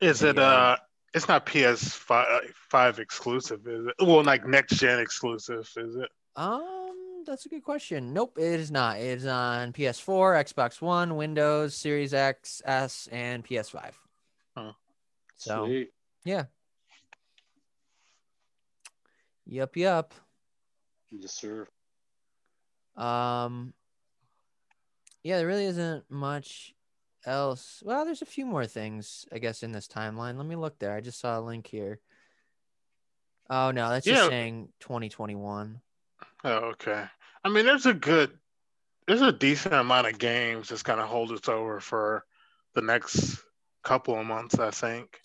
Is 0.01 0.23
it 0.23 0.35
Yeah. 0.37 0.41
uh? 0.43 0.75
It's 1.13 1.27
not 1.27 1.45
PS5 1.45 2.25
five 2.71 2.97
exclusive, 2.99 3.67
is 3.67 3.85
it? 3.85 3.93
Well, 3.99 4.23
like 4.23 4.47
next 4.47 4.77
gen 4.77 4.99
exclusive, 4.99 5.69
is 5.77 5.95
it? 5.95 6.09
Um, 6.35 6.82
that's 7.25 7.45
a 7.45 7.49
good 7.49 7.63
question. 7.63 8.13
Nope, 8.13 8.37
it 8.37 8.59
is 8.59 8.71
not. 8.71 8.97
It 8.97 9.17
is 9.19 9.25
on 9.25 9.73
PS4, 9.73 10.43
Xbox 10.43 10.81
One, 10.81 11.15
Windows, 11.15 11.75
Series 11.75 12.13
X, 12.13 12.61
S, 12.65 13.07
and 13.11 13.45
PS5. 13.45 13.91
Huh. 14.55 14.71
So 15.35 15.65
Sweet. 15.65 15.91
yeah. 16.25 16.45
Yup, 19.45 19.75
yup. 19.75 20.13
Yes, 21.11 21.33
sir. 21.33 21.67
Um, 22.95 23.73
yeah, 25.23 25.37
there 25.37 25.47
really 25.47 25.65
isn't 25.65 26.09
much 26.09 26.73
else. 27.25 27.81
Well, 27.85 28.05
there's 28.05 28.21
a 28.21 28.25
few 28.25 28.45
more 28.45 28.65
things, 28.65 29.25
I 29.31 29.39
guess, 29.39 29.63
in 29.63 29.71
this 29.71 29.87
timeline. 29.87 30.37
Let 30.37 30.45
me 30.45 30.55
look 30.55 30.79
there. 30.79 30.93
I 30.93 31.01
just 31.01 31.19
saw 31.19 31.39
a 31.39 31.41
link 31.41 31.67
here. 31.67 31.99
Oh 33.49 33.71
no, 33.71 33.89
that's 33.89 34.05
just 34.05 34.29
saying 34.29 34.69
2021. 34.79 35.81
Oh, 36.43 36.71
okay. 36.73 37.05
I 37.43 37.49
mean, 37.49 37.65
there's 37.65 37.85
a 37.85 37.93
good, 37.93 38.31
there's 39.07 39.21
a 39.21 39.31
decent 39.31 39.73
amount 39.73 40.07
of 40.07 40.17
games 40.17 40.69
that's 40.69 40.83
gonna 40.83 41.05
hold 41.05 41.31
us 41.31 41.47
over 41.47 41.79
for 41.79 42.23
the 42.73 42.81
next 42.81 43.43
couple 43.83 44.17
of 44.19 44.25
months, 44.25 44.59
I 44.59 44.71
think. 44.71 45.19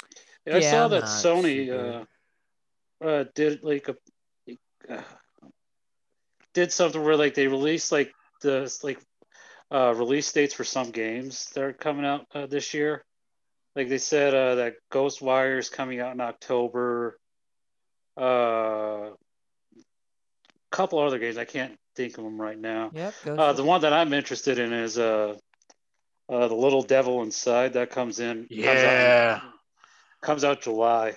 Yeah, 0.47 0.57
I 0.57 0.61
Yeah, 0.61 0.61
saw 0.61 0.89
I'm 0.89 0.91
that 0.91 1.05
Sony 1.05 1.71
super- 1.71 1.97
uh, 3.03 3.05
uh, 3.05 3.25
did 3.35 3.63
like 3.63 3.89
a 3.89 3.97
uh, 4.93 5.03
did 6.55 6.73
something 6.73 7.03
where 7.03 7.17
like 7.17 7.35
they 7.35 7.47
released 7.49 7.93
like 7.93 8.13
the 8.43 8.73
like 8.83 8.99
uh, 9.73 9.95
release 9.97 10.33
dates 10.33 10.55
for 10.55 10.65
some 10.65 10.91
games 10.91 11.47
that 11.55 11.63
are 11.65 11.73
coming 11.73 12.05
out 12.05 12.27
uh, 12.35 12.47
this 12.47 12.75
year. 12.75 13.05
like 13.77 13.89
they 13.89 13.99
said 13.99 14.35
uh, 14.35 14.57
that 14.57 14.75
Ghostwire 14.93 15.59
is 15.59 15.71
coming 15.71 16.01
out 16.01 16.15
in 16.15 16.21
October. 16.21 17.19
Uh, 18.17 19.11
couple 20.71 20.99
other 20.99 21.19
games 21.19 21.37
I 21.39 21.45
can't 21.45 21.77
think 21.97 22.19
of 22.19 22.25
them 22.25 22.41
right 22.41 22.59
now. 22.59 22.91
Yep. 22.95 23.15
Uh, 23.27 23.53
the 23.53 23.65
one 23.65 23.81
that 23.83 23.93
I'm 23.93 24.13
interested 24.13 24.59
in 24.59 24.73
is 24.73 24.99
uh, 24.99 25.37
uh, 26.29 26.49
the 26.49 26.55
Little 26.55 26.83
Devil 26.83 27.23
Inside 27.23 27.73
that 27.75 27.91
comes 27.91 28.21
in. 28.21 28.47
Comes 28.49 28.61
out, 28.67 28.67
Yeah. 28.67 29.41
comes 30.21 30.45
out 30.45 30.61
July. 30.63 31.15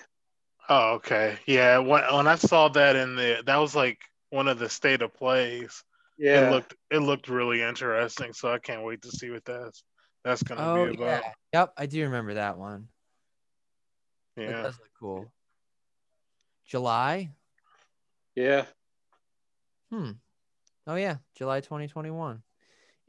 Oh, 0.69 0.93
okay. 0.93 1.37
Yeah. 1.45 1.79
When 1.79 2.01
when 2.13 2.27
I 2.27 2.35
saw 2.35 2.69
that 2.69 2.95
in 2.95 3.15
the 3.15 3.43
that 3.45 3.57
was 3.57 3.75
like 3.75 3.99
one 4.29 4.47
of 4.47 4.57
the 4.59 4.69
state 4.69 5.01
of 5.01 5.13
plays. 5.13 5.83
Yeah. 6.17 6.47
It 6.47 6.51
looked 6.51 6.75
it 6.91 6.99
looked 6.99 7.27
really 7.27 7.61
interesting. 7.61 8.31
So 8.33 8.53
I 8.53 8.59
can't 8.59 8.83
wait 8.83 9.01
to 9.01 9.11
see 9.11 9.29
what 9.31 9.43
that's 9.43 9.83
that's 10.23 10.43
gonna 10.43 10.61
Oh 10.71 10.85
be 10.85 10.95
about. 10.95 11.23
yeah. 11.23 11.31
Yep. 11.53 11.73
I 11.77 11.85
do 11.87 12.03
remember 12.03 12.35
that 12.35 12.57
one. 12.57 12.87
It 14.37 14.43
Yeah. 14.49 14.61
does 14.61 14.79
look 14.79 14.89
cool. 14.99 15.31
July. 16.65 17.31
yeah. 18.35 18.65
Hmm. 19.91 20.11
Oh 20.87 20.95
yeah, 20.95 21.17
July 21.35 21.59
2021. 21.59 22.41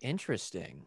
Interesting. 0.01 0.87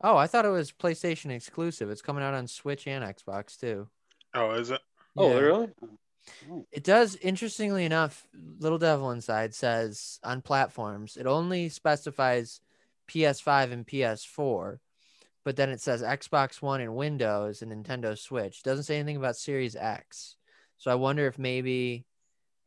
Oh, 0.00 0.16
I 0.16 0.26
thought 0.26 0.44
it 0.44 0.50
was 0.50 0.72
PlayStation 0.72 1.30
exclusive. 1.30 1.90
It's 1.90 2.02
coming 2.02 2.22
out 2.22 2.34
on 2.34 2.46
Switch 2.46 2.86
and 2.86 3.04
Xbox 3.04 3.58
too. 3.58 3.88
Oh, 4.34 4.52
is 4.52 4.70
it? 4.70 4.80
Oh, 5.16 5.38
really? 5.38 5.68
It 6.72 6.84
does, 6.84 7.16
interestingly 7.16 7.84
enough, 7.84 8.26
Little 8.58 8.78
Devil 8.78 9.12
Inside 9.12 9.54
says 9.54 10.18
on 10.22 10.42
platforms, 10.42 11.16
it 11.16 11.26
only 11.26 11.68
specifies 11.68 12.60
PS5 13.08 13.72
and 13.72 13.86
PS4, 13.86 14.78
but 15.44 15.56
then 15.56 15.70
it 15.70 15.80
says 15.80 16.02
Xbox 16.02 16.60
One 16.60 16.80
and 16.80 16.96
Windows 16.96 17.62
and 17.62 17.72
Nintendo 17.72 18.18
Switch. 18.18 18.62
Doesn't 18.62 18.84
say 18.84 18.98
anything 18.98 19.16
about 19.16 19.36
Series 19.36 19.76
X. 19.76 20.36
So 20.78 20.90
I 20.90 20.96
wonder 20.96 21.26
if 21.26 21.38
maybe 21.38 22.04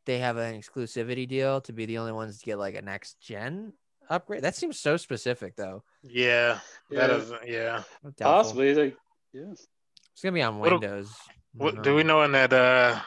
they 0.05 0.19
have 0.19 0.38
an 0.38 0.59
exclusivity 0.59 1.27
deal 1.27 1.62
to 1.62 1.73
be 1.73 1.85
the 1.85 1.97
only 1.97 2.12
ones 2.12 2.39
to 2.39 2.45
get 2.45 2.57
like 2.57 2.75
a 2.75 2.81
next 2.81 3.19
gen 3.19 3.73
upgrade. 4.09 4.43
That 4.43 4.55
seems 4.55 4.79
so 4.79 4.97
specific 4.97 5.55
though. 5.55 5.83
Yeah. 6.03 6.59
Yeah. 6.89 7.07
That 7.07 7.09
is 7.12 7.33
yeah. 7.45 7.83
Doubtful. 8.03 8.25
Possibly. 8.25 8.75
Like, 8.75 8.97
yeah. 9.33 9.51
It's 9.51 10.21
gonna 10.23 10.33
be 10.33 10.41
on 10.41 10.59
What 10.59 10.69
do- 10.69 10.79
Windows. 10.79 11.13
What 11.53 11.83
do 11.83 11.95
we 11.95 12.03
know 12.03 12.19
when 12.19 12.33
that 12.33 12.53
uh 12.53 12.99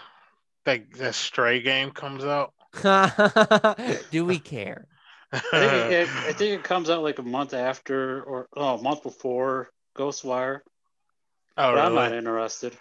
that 0.64 0.92
that 0.94 1.14
stray 1.14 1.60
game 1.60 1.90
comes 1.90 2.24
out? 2.24 2.52
do 4.10 4.24
we 4.24 4.38
care? 4.38 4.86
I 5.32 5.38
think 5.38 5.92
it, 5.92 6.08
I 6.08 6.32
think 6.32 6.60
it 6.60 6.62
comes 6.62 6.90
out 6.90 7.02
like 7.02 7.18
a 7.18 7.22
month 7.22 7.54
after 7.54 8.22
or 8.22 8.48
oh, 8.54 8.78
a 8.78 8.82
month 8.82 9.02
before 9.02 9.70
Ghostwire. 9.96 10.60
oh, 11.56 11.72
but 11.72 11.78
I'm 11.78 11.94
not 11.94 12.12
interested. 12.12 12.76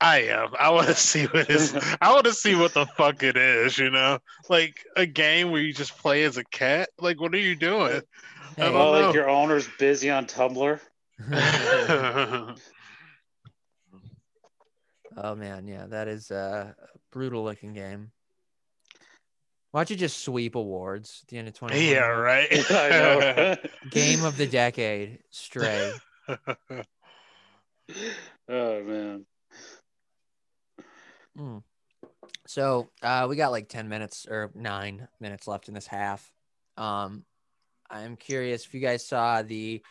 I 0.00 0.22
am. 0.24 0.50
I 0.58 0.70
want 0.70 0.86
to 0.86 0.94
see 0.94 1.24
what 1.26 1.50
is. 1.50 1.74
I 2.00 2.12
want 2.12 2.24
to 2.26 2.32
see 2.32 2.54
what 2.54 2.72
the 2.74 2.86
fuck 2.86 3.22
it 3.22 3.36
is. 3.36 3.78
You 3.78 3.90
know, 3.90 4.18
like 4.48 4.84
a 4.96 5.06
game 5.06 5.50
where 5.50 5.60
you 5.60 5.72
just 5.72 5.98
play 5.98 6.22
as 6.24 6.36
a 6.36 6.44
cat. 6.44 6.90
Like, 7.00 7.20
what 7.20 7.34
are 7.34 7.38
you 7.38 7.56
doing? 7.56 8.00
I 8.56 8.62
Hey. 8.62 8.62
don't 8.64 8.74
Well, 8.74 8.92
know. 8.92 9.06
like 9.06 9.14
your 9.14 9.28
owner's 9.28 9.68
busy 9.78 10.10
on 10.10 10.26
Tumblr. 10.26 10.80
oh 15.16 15.34
man, 15.34 15.66
yeah, 15.66 15.86
that 15.86 16.08
is 16.08 16.30
a 16.30 16.74
brutal 17.12 17.44
looking 17.44 17.72
game. 17.72 18.10
Why 19.70 19.80
don't 19.80 19.90
you 19.90 19.96
just 19.96 20.24
sweep 20.24 20.54
awards 20.54 21.20
at 21.22 21.28
the 21.28 21.38
end 21.38 21.48
of 21.48 21.54
2020? 21.54 21.90
yeah, 21.90 22.06
right. 22.06 22.48
I 22.70 22.88
know. 22.88 23.56
Game 23.90 24.24
of 24.24 24.36
the 24.36 24.46
decade, 24.46 25.18
Stray. 25.30 25.92
oh 26.28 26.42
man. 28.48 29.26
Mm. 31.38 31.62
So 32.46 32.88
uh, 33.02 33.26
we 33.28 33.36
got 33.36 33.50
like 33.52 33.68
10 33.68 33.88
minutes 33.88 34.26
or 34.28 34.50
nine 34.54 35.08
minutes 35.20 35.46
left 35.46 35.68
in 35.68 35.74
this 35.74 35.86
half. 35.86 36.30
Um, 36.76 37.24
I'm 37.90 38.16
curious 38.16 38.64
if 38.64 38.74
you 38.74 38.80
guys 38.80 39.06
saw 39.06 39.42
the 39.42 39.82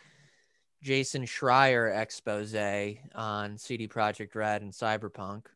Jason 0.82 1.22
Schreier 1.24 1.96
expose 2.00 2.54
on 3.14 3.58
CD 3.58 3.88
Projekt 3.88 4.34
Red 4.34 4.62
and 4.62 4.72
Cyberpunk. 4.72 5.46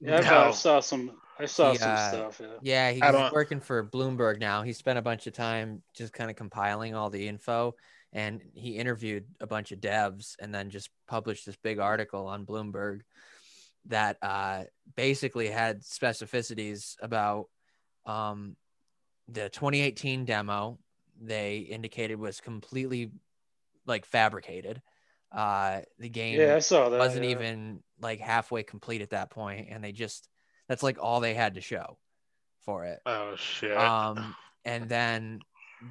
Yeah, 0.00 0.18
I, 0.18 0.20
No. 0.20 0.48
I 0.48 0.50
saw 0.50 0.80
some. 0.80 1.12
I 1.38 1.46
saw 1.46 1.72
He, 1.72 1.78
some 1.78 1.90
uh, 1.90 2.08
stuff. 2.10 2.40
Yeah. 2.40 2.56
Yeah, 2.62 2.90
he's 2.92 3.02
I 3.02 3.10
don't- 3.10 3.32
working 3.32 3.60
for 3.60 3.84
Bloomberg 3.84 4.38
now. 4.38 4.62
He 4.62 4.72
spent 4.72 4.98
a 4.98 5.02
bunch 5.02 5.26
of 5.26 5.32
time 5.32 5.82
just 5.96 6.12
kind 6.12 6.30
of 6.30 6.36
compiling 6.36 6.94
all 6.94 7.10
the 7.10 7.26
info 7.26 7.74
and 8.12 8.40
he 8.54 8.76
interviewed 8.76 9.24
a 9.40 9.46
bunch 9.46 9.72
of 9.72 9.80
devs 9.80 10.36
and 10.38 10.54
then 10.54 10.70
just 10.70 10.88
published 11.08 11.44
this 11.46 11.56
big 11.56 11.80
article 11.80 12.28
on 12.28 12.46
Bloomberg 12.46 13.00
that 13.86 14.16
uh, 14.22 14.64
basically 14.96 15.48
had 15.48 15.82
specificities 15.82 16.96
about 17.00 17.46
um, 18.06 18.56
the 19.28 19.48
2018 19.48 20.24
demo. 20.24 20.78
They 21.20 21.58
indicated 21.58 22.18
was 22.18 22.40
completely 22.40 23.10
like 23.86 24.04
fabricated. 24.04 24.82
Uh, 25.30 25.80
the 25.98 26.08
game 26.08 26.40
Yeah, 26.40 26.56
I 26.56 26.60
saw 26.60 26.88
that. 26.88 26.98
wasn't 26.98 27.24
yeah. 27.24 27.32
even 27.32 27.82
like 28.00 28.20
halfway 28.20 28.62
complete 28.62 29.02
at 29.02 29.10
that 29.10 29.30
point, 29.30 29.68
and 29.70 29.82
they 29.82 29.92
just 29.92 30.28
that's 30.68 30.82
like 30.82 30.98
all 31.00 31.20
they 31.20 31.34
had 31.34 31.54
to 31.54 31.60
show 31.60 31.98
for 32.64 32.84
it. 32.84 33.00
oh 33.06 33.36
shit. 33.36 33.76
Um, 33.76 34.34
and 34.64 34.88
then 34.88 35.40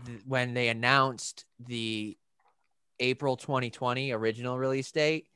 th- 0.06 0.22
when 0.26 0.54
they 0.54 0.70
announced 0.70 1.46
the 1.60 2.18
April 3.00 3.38
2020 3.38 4.12
original 4.12 4.58
release 4.58 4.92
date, 4.92 5.28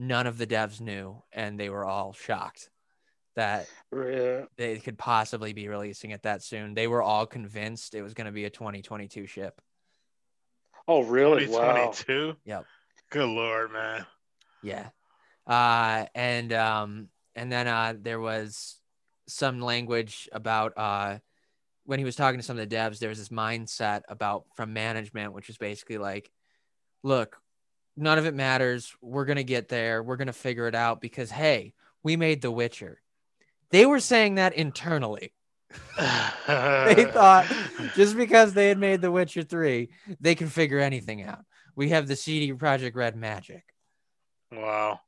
none 0.00 0.26
of 0.26 0.38
the 0.38 0.46
devs 0.46 0.80
knew, 0.80 1.22
and 1.30 1.60
they 1.60 1.68
were 1.68 1.84
all 1.84 2.14
shocked 2.14 2.70
that 3.36 3.68
Yeah. 3.92 4.46
they 4.56 4.78
could 4.78 4.96
possibly 4.96 5.52
be 5.52 5.68
releasing 5.68 6.10
it 6.10 6.22
that 6.22 6.42
soon. 6.42 6.72
They 6.74 6.88
were 6.88 7.02
all 7.02 7.26
convinced 7.26 7.94
it 7.94 8.02
was 8.02 8.14
going 8.14 8.24
to 8.24 8.32
be 8.32 8.46
a 8.46 8.50
2022 8.50 9.26
ship. 9.26 9.60
Oh, 10.88 11.02
really? 11.04 11.46
Wow. 11.46 11.92
2022. 11.92 12.36
Yep. 12.46 12.64
Good 13.10 13.28
lord, 13.28 13.72
man. 13.72 14.06
Yeah. 14.62 14.88
Uh, 15.46 16.06
and 16.14 16.52
um, 16.54 17.08
and 17.34 17.52
then 17.52 17.68
uh, 17.68 17.94
there 18.00 18.20
was 18.20 18.80
some 19.28 19.60
language 19.60 20.28
about 20.32 20.72
uh, 20.78 21.18
when 21.84 21.98
he 21.98 22.04
was 22.06 22.16
talking 22.16 22.40
to 22.40 22.44
some 22.46 22.58
of 22.58 22.68
the 22.68 22.74
devs, 22.74 22.98
there 22.98 23.08
was 23.10 23.18
this 23.18 23.28
mindset 23.28 24.02
about 24.08 24.44
from 24.54 24.72
management, 24.72 25.34
which 25.34 25.48
was 25.48 25.58
basically 25.58 25.98
like, 25.98 26.30
look, 27.02 27.36
none 28.00 28.18
of 28.18 28.26
it 28.26 28.34
matters. 28.34 28.94
We're 29.00 29.24
gonna 29.26 29.42
get 29.42 29.68
there. 29.68 30.02
We're 30.02 30.16
gonna 30.16 30.32
figure 30.32 30.66
it 30.66 30.74
out 30.74 31.00
because 31.00 31.30
hey, 31.30 31.74
we 32.02 32.16
made 32.16 32.42
The 32.42 32.50
Witcher. 32.50 33.00
They 33.70 33.86
were 33.86 34.00
saying 34.00 34.36
that 34.36 34.54
internally. 34.54 35.32
They 35.96 37.04
thought 37.12 37.46
just 37.94 38.16
because 38.16 38.52
they 38.54 38.68
had 38.68 38.78
made 38.78 39.00
The 39.00 39.12
Witcher 39.12 39.42
3, 39.44 39.88
they 40.20 40.34
can 40.34 40.48
figure 40.48 40.80
anything 40.80 41.22
out. 41.22 41.44
We 41.76 41.90
have 41.90 42.08
the 42.08 42.16
CD 42.16 42.52
Projekt 42.52 42.96
Red 42.96 43.14
magic. 43.16 43.62
wow. 44.50 45.00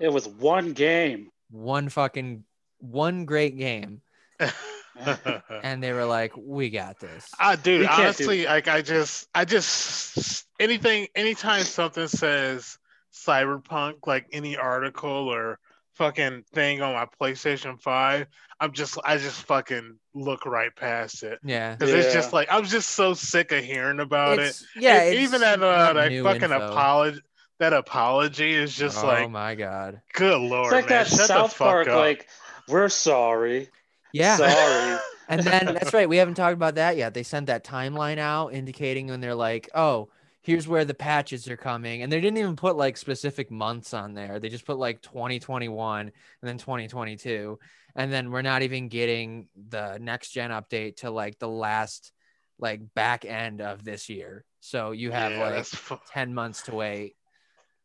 It 0.00 0.12
was 0.12 0.26
one 0.28 0.72
game. 0.72 1.30
one 1.50 1.88
fucking 1.88 2.44
one 2.80 3.24
great 3.24 3.56
game 3.56 4.00
and 5.62 5.82
they 5.82 5.92
were 5.92 6.04
like 6.04 6.32
we 6.36 6.70
got 6.70 6.98
this 6.98 7.30
I 7.38 7.56
dude, 7.56 7.82
You 7.82 7.86
can't 7.86 7.98
do- 7.98 8.02
honestly, 8.02 8.44
like 8.46 8.68
I 8.68 8.82
just, 8.82 9.28
I 9.34 9.44
just 9.44 10.44
anything, 10.58 11.08
anytime 11.14 11.62
something 11.64 12.08
says 12.08 12.78
cyberpunk, 13.12 14.06
like 14.06 14.26
any 14.32 14.56
article 14.56 15.10
or 15.32 15.58
fucking 15.94 16.44
thing 16.54 16.80
on 16.80 16.94
my 16.94 17.06
PlayStation 17.20 17.80
Five, 17.80 18.26
I'm 18.60 18.72
just, 18.72 18.98
I 19.04 19.16
just 19.18 19.42
fucking 19.42 19.98
look 20.14 20.46
right 20.46 20.74
past 20.74 21.22
it 21.22 21.38
yeah 21.44 21.76
because 21.76 21.94
it's 21.94 22.12
just 22.12 22.32
like 22.32 22.48
I'm 22.50 22.64
just 22.64 22.90
so 22.90 23.14
sick 23.14 23.52
of 23.52 23.62
hearing 23.64 24.00
about 24.00 24.38
it's, 24.40 24.62
it. 24.62 24.82
yeah 24.82 25.02
And 25.02 25.14
it's 25.14 25.22
even 25.22 25.40
that, 25.42 25.62
uh, 25.62 25.76
not 25.76 25.94
that 25.94 26.22
fucking 26.22 26.42
info. 26.42 26.56
apology, 26.72 27.20
that 27.60 27.72
apology 27.72 28.52
is 28.52 28.74
just 28.74 29.04
oh 29.04 29.06
like, 29.06 29.26
oh 29.26 29.28
my 29.28 29.54
god 29.54 30.00
good 30.12 30.40
lord, 30.40 30.66
It's 30.66 30.72
like 30.72 30.88
man, 30.88 31.04
that 31.04 31.08
shut 31.08 31.18
the 31.18 31.24
South 31.26 31.52
fuck 31.52 31.68
Park, 31.68 31.88
up. 31.88 31.96
like, 31.96 32.26
we're 32.68 32.88
sorry. 32.88 33.68
Yeah 34.12 34.36
Sorry. 34.36 34.98
and 35.28 35.42
then 35.42 35.66
that's 35.74 35.92
right 35.92 36.08
we 36.08 36.16
haven't 36.16 36.34
talked 36.34 36.54
about 36.54 36.76
that 36.76 36.96
yet 36.96 37.14
they 37.14 37.22
sent 37.22 37.46
that 37.46 37.64
timeline 37.64 38.18
out 38.18 38.52
indicating 38.52 39.08
when 39.08 39.20
they're 39.20 39.34
like 39.34 39.68
oh 39.74 40.08
here's 40.42 40.66
where 40.66 40.84
the 40.84 40.94
patches 40.94 41.48
are 41.48 41.56
coming 41.56 42.02
and 42.02 42.10
they 42.10 42.20
didn't 42.20 42.38
even 42.38 42.56
put 42.56 42.76
like 42.76 42.96
specific 42.96 43.50
months 43.50 43.92
on 43.92 44.14
there 44.14 44.38
they 44.40 44.48
just 44.48 44.64
put 44.64 44.78
like 44.78 45.00
2021 45.02 46.00
and 46.00 46.12
then 46.42 46.58
2022 46.58 47.58
and 47.96 48.12
then 48.12 48.30
we're 48.30 48.42
not 48.42 48.62
even 48.62 48.88
getting 48.88 49.48
the 49.68 49.98
next 50.00 50.30
gen 50.30 50.50
update 50.50 50.96
to 50.96 51.10
like 51.10 51.38
the 51.38 51.48
last 51.48 52.12
like 52.58 52.80
back 52.94 53.24
end 53.24 53.60
of 53.60 53.84
this 53.84 54.08
year 54.08 54.44
so 54.60 54.92
you 54.92 55.10
have 55.10 55.32
Yeah, 55.32 55.40
like 55.40 55.54
that's 55.54 55.74
fu- 55.74 55.98
10 56.12 56.34
months 56.34 56.62
to 56.62 56.74
wait 56.74 57.14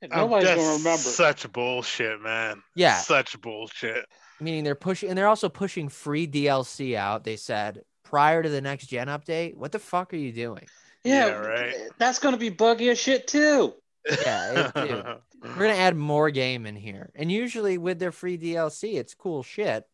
Nobody's 0.09 0.47
that's 0.47 0.61
gonna 0.61 0.77
remember. 0.77 0.97
Such 0.97 1.51
bullshit, 1.51 2.21
man. 2.21 2.61
Yeah. 2.75 2.97
Such 2.97 3.39
bullshit. 3.39 4.05
Meaning 4.39 4.63
they're 4.63 4.75
pushing 4.75 5.09
and 5.09 5.17
they're 5.17 5.27
also 5.27 5.49
pushing 5.49 5.89
free 5.89 6.27
DLC 6.27 6.95
out. 6.95 7.23
They 7.23 7.35
said 7.35 7.83
prior 8.03 8.43
to 8.43 8.49
the 8.49 8.61
next 8.61 8.87
gen 8.87 9.07
update. 9.07 9.55
What 9.55 9.71
the 9.71 9.79
fuck 9.79 10.13
are 10.13 10.17
you 10.17 10.31
doing? 10.31 10.67
yeah, 11.03 11.27
Yeah, 11.27 11.33
right. 11.33 11.75
That's 11.97 12.19
gonna 12.19 12.37
be 12.37 12.49
buggy 12.49 12.89
as 12.89 12.99
shit 12.99 13.27
too. 13.27 13.73
Yeah, 14.09 14.71
it- 14.75 14.87
dude. 14.87 15.05
We're 15.43 15.55
gonna 15.67 15.73
add 15.73 15.97
more 15.97 16.29
game 16.29 16.65
in 16.65 16.75
here, 16.77 17.11
and 17.15 17.29
usually 17.29 17.77
with 17.77 17.99
their 17.99 18.13
free 18.13 18.37
DLC, 18.37 18.95
it's 18.95 19.13
cool 19.13 19.43
shit. 19.43 19.85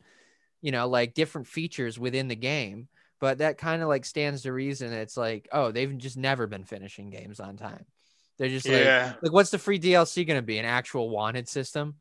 You 0.61 0.71
know, 0.71 0.87
like 0.87 1.13
different 1.15 1.47
features 1.47 1.97
within 1.97 2.27
the 2.27 2.35
game. 2.35 2.87
But 3.19 3.39
that 3.39 3.57
kind 3.57 3.81
of 3.81 3.87
like 3.89 4.05
stands 4.05 4.43
to 4.43 4.53
reason. 4.53 4.93
It's 4.93 5.17
like, 5.17 5.49
oh, 5.51 5.71
they've 5.71 5.97
just 5.97 6.17
never 6.17 6.47
been 6.47 6.63
finishing 6.63 7.09
games 7.09 7.39
on 7.39 7.57
time. 7.57 7.85
They're 8.37 8.47
just 8.47 8.67
like, 8.67 8.83
yeah. 8.83 9.13
like, 9.21 9.33
what's 9.33 9.49
the 9.49 9.57
free 9.57 9.79
DLC 9.79 10.25
gonna 10.25 10.41
be? 10.41 10.57
An 10.59 10.65
actual 10.65 11.09
wanted 11.09 11.49
system? 11.49 11.95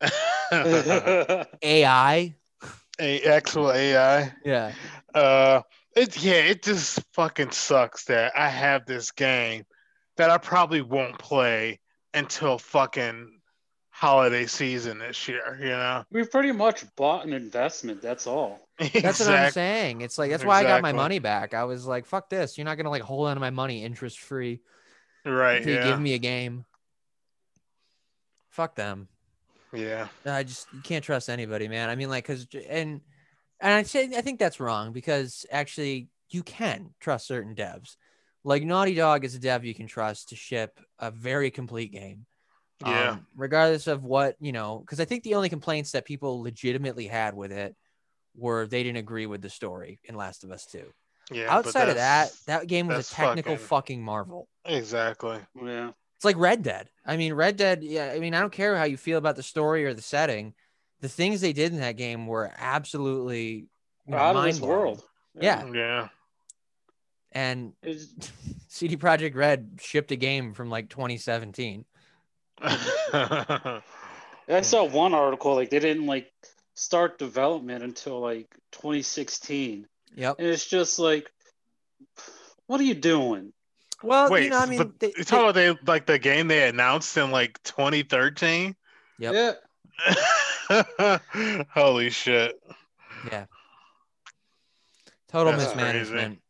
AI? 1.62 2.34
A 2.98 3.22
actual 3.22 3.72
AI. 3.72 4.32
Yeah. 4.44 4.72
Uh, 5.14 5.62
it 5.94 6.22
yeah, 6.22 6.34
it 6.34 6.62
just 6.62 7.00
fucking 7.12 7.50
sucks 7.50 8.04
that 8.04 8.32
I 8.36 8.48
have 8.48 8.86
this 8.86 9.10
game 9.10 9.64
that 10.16 10.30
I 10.30 10.38
probably 10.38 10.80
won't 10.82 11.18
play 11.18 11.80
until 12.14 12.58
fucking 12.58 13.40
holiday 13.90 14.46
season 14.46 14.98
this 14.98 15.26
year. 15.28 15.58
You 15.60 15.68
know, 15.70 16.04
we 16.10 16.24
pretty 16.24 16.52
much 16.52 16.84
bought 16.96 17.26
an 17.26 17.32
investment. 17.32 18.02
That's 18.02 18.26
all. 18.26 18.60
That's 18.78 19.20
what 19.20 19.28
I'm 19.30 19.52
saying. 19.52 20.02
It's 20.02 20.18
like 20.18 20.30
that's 20.30 20.44
why 20.44 20.60
I 20.60 20.62
got 20.64 20.82
my 20.82 20.92
money 20.92 21.18
back. 21.18 21.54
I 21.54 21.64
was 21.64 21.86
like, 21.86 22.04
fuck 22.04 22.28
this. 22.28 22.58
You're 22.58 22.66
not 22.66 22.76
gonna 22.76 22.90
like 22.90 23.02
hold 23.02 23.28
on 23.28 23.36
to 23.36 23.40
my 23.40 23.50
money 23.50 23.82
interest 23.82 24.18
free 24.18 24.60
Right. 25.24 25.56
until 25.58 25.72
you 25.72 25.82
give 25.82 25.98
me 26.00 26.12
a 26.12 26.18
game. 26.18 26.66
Fuck 28.50 28.74
them. 28.74 29.08
Yeah. 29.76 30.08
I 30.24 30.42
just 30.42 30.66
you 30.72 30.80
can't 30.80 31.04
trust 31.04 31.28
anybody, 31.28 31.68
man. 31.68 31.88
I 31.88 31.94
mean, 31.94 32.08
like, 32.08 32.24
cause 32.24 32.46
and 32.68 33.00
and 33.60 33.72
I 33.72 33.82
say 33.82 34.10
I 34.16 34.20
think 34.20 34.38
that's 34.38 34.60
wrong 34.60 34.92
because 34.92 35.46
actually 35.50 36.08
you 36.30 36.42
can 36.42 36.94
trust 37.00 37.26
certain 37.26 37.54
devs. 37.54 37.96
Like 38.44 38.62
Naughty 38.64 38.94
Dog 38.94 39.24
is 39.24 39.34
a 39.34 39.38
dev 39.38 39.64
you 39.64 39.74
can 39.74 39.86
trust 39.86 40.28
to 40.28 40.36
ship 40.36 40.78
a 40.98 41.10
very 41.10 41.50
complete 41.50 41.92
game. 41.92 42.26
Yeah. 42.84 43.12
Um, 43.12 43.26
regardless 43.34 43.86
of 43.86 44.04
what 44.04 44.36
you 44.40 44.52
know, 44.52 44.78
because 44.80 45.00
I 45.00 45.04
think 45.04 45.22
the 45.24 45.34
only 45.34 45.48
complaints 45.48 45.92
that 45.92 46.04
people 46.04 46.42
legitimately 46.42 47.06
had 47.06 47.34
with 47.34 47.50
it 47.50 47.74
were 48.36 48.66
they 48.66 48.82
didn't 48.82 48.98
agree 48.98 49.26
with 49.26 49.40
the 49.40 49.48
story 49.50 49.98
in 50.04 50.14
Last 50.14 50.44
of 50.44 50.50
Us 50.50 50.66
Two. 50.66 50.92
Yeah. 51.32 51.46
Outside 51.52 51.88
of 51.88 51.96
that, 51.96 52.30
that 52.46 52.66
game 52.68 52.86
was 52.86 53.10
a 53.10 53.14
technical 53.14 53.54
fucking- 53.54 53.66
fucking 53.66 54.02
marvel. 54.04 54.48
exactly. 54.64 55.38
Yeah. 55.60 55.92
It's 56.16 56.24
like 56.24 56.36
Red 56.38 56.62
Dead. 56.62 56.88
I 57.04 57.16
mean, 57.16 57.34
Red 57.34 57.56
Dead. 57.56 57.82
Yeah, 57.84 58.12
I 58.14 58.18
mean, 58.18 58.34
I 58.34 58.40
don't 58.40 58.52
care 58.52 58.76
how 58.76 58.84
you 58.84 58.96
feel 58.96 59.18
about 59.18 59.36
the 59.36 59.42
story 59.42 59.84
or 59.84 59.94
the 59.94 60.02
setting. 60.02 60.54
The 61.00 61.08
things 61.08 61.40
they 61.40 61.52
did 61.52 61.72
in 61.72 61.80
that 61.80 61.96
game 61.96 62.26
were 62.26 62.50
absolutely 62.56 63.68
you 64.06 64.12
know, 64.12 64.16
Out 64.16 64.36
of 64.36 64.44
this 64.44 64.60
world. 64.60 65.02
Yeah. 65.38 65.66
Yeah. 65.72 66.08
And 67.32 67.74
It's, 67.82 68.06
CD 68.68 68.96
Projekt 68.96 69.34
Red 69.34 69.78
shipped 69.80 70.10
a 70.10 70.16
game 70.16 70.54
from 70.54 70.70
like 70.70 70.88
2017. 70.88 71.84
I 72.62 73.80
saw 74.62 74.84
one 74.84 75.12
article 75.12 75.54
like 75.54 75.70
they 75.70 75.78
didn't 75.80 76.06
like 76.06 76.32
start 76.74 77.18
development 77.18 77.82
until 77.84 78.20
like 78.20 78.48
2016, 78.72 79.86
Yep. 80.14 80.36
and 80.38 80.46
it's 80.46 80.64
just 80.64 80.98
like, 80.98 81.30
what 82.66 82.80
are 82.80 82.84
you 82.84 82.94
doing? 82.94 83.52
Well, 84.02 84.30
Wait, 84.30 84.44
you 84.44 84.50
know, 84.50 84.58
I 84.58 84.66
mean, 84.66 84.78
but 84.78 85.00
they, 85.00 85.12
you 85.16 85.24
talking 85.24 85.44
about 85.44 85.54
they 85.54 85.76
like 85.86 86.06
the 86.06 86.18
game 86.18 86.48
they 86.48 86.68
announced 86.68 87.16
in 87.16 87.30
like 87.30 87.62
2013? 87.62 88.76
Yep. 89.18 89.34
Yeah. 89.34 91.18
Holy 91.70 92.10
shit! 92.10 92.60
yeah, 93.30 93.46
total 95.28 95.52
That's 95.52 95.74
mismanagement, 95.74 96.40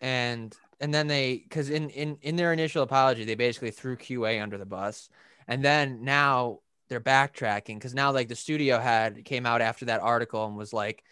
and 0.00 0.56
and 0.80 0.92
then 0.92 1.06
they 1.06 1.38
because 1.38 1.70
in 1.70 1.90
in 1.90 2.18
in 2.22 2.36
their 2.36 2.52
initial 2.52 2.82
apology 2.82 3.24
they 3.24 3.34
basically 3.36 3.70
threw 3.70 3.96
QA 3.96 4.42
under 4.42 4.58
the 4.58 4.66
bus, 4.66 5.08
and 5.46 5.64
then 5.64 6.02
now 6.02 6.60
they're 6.88 7.00
backtracking 7.00 7.74
because 7.74 7.94
now 7.94 8.10
like 8.10 8.28
the 8.28 8.36
studio 8.36 8.78
had 8.78 9.24
came 9.24 9.46
out 9.46 9.60
after 9.60 9.84
that 9.84 10.00
article 10.00 10.46
and 10.46 10.56
was 10.56 10.72
like 10.72 11.04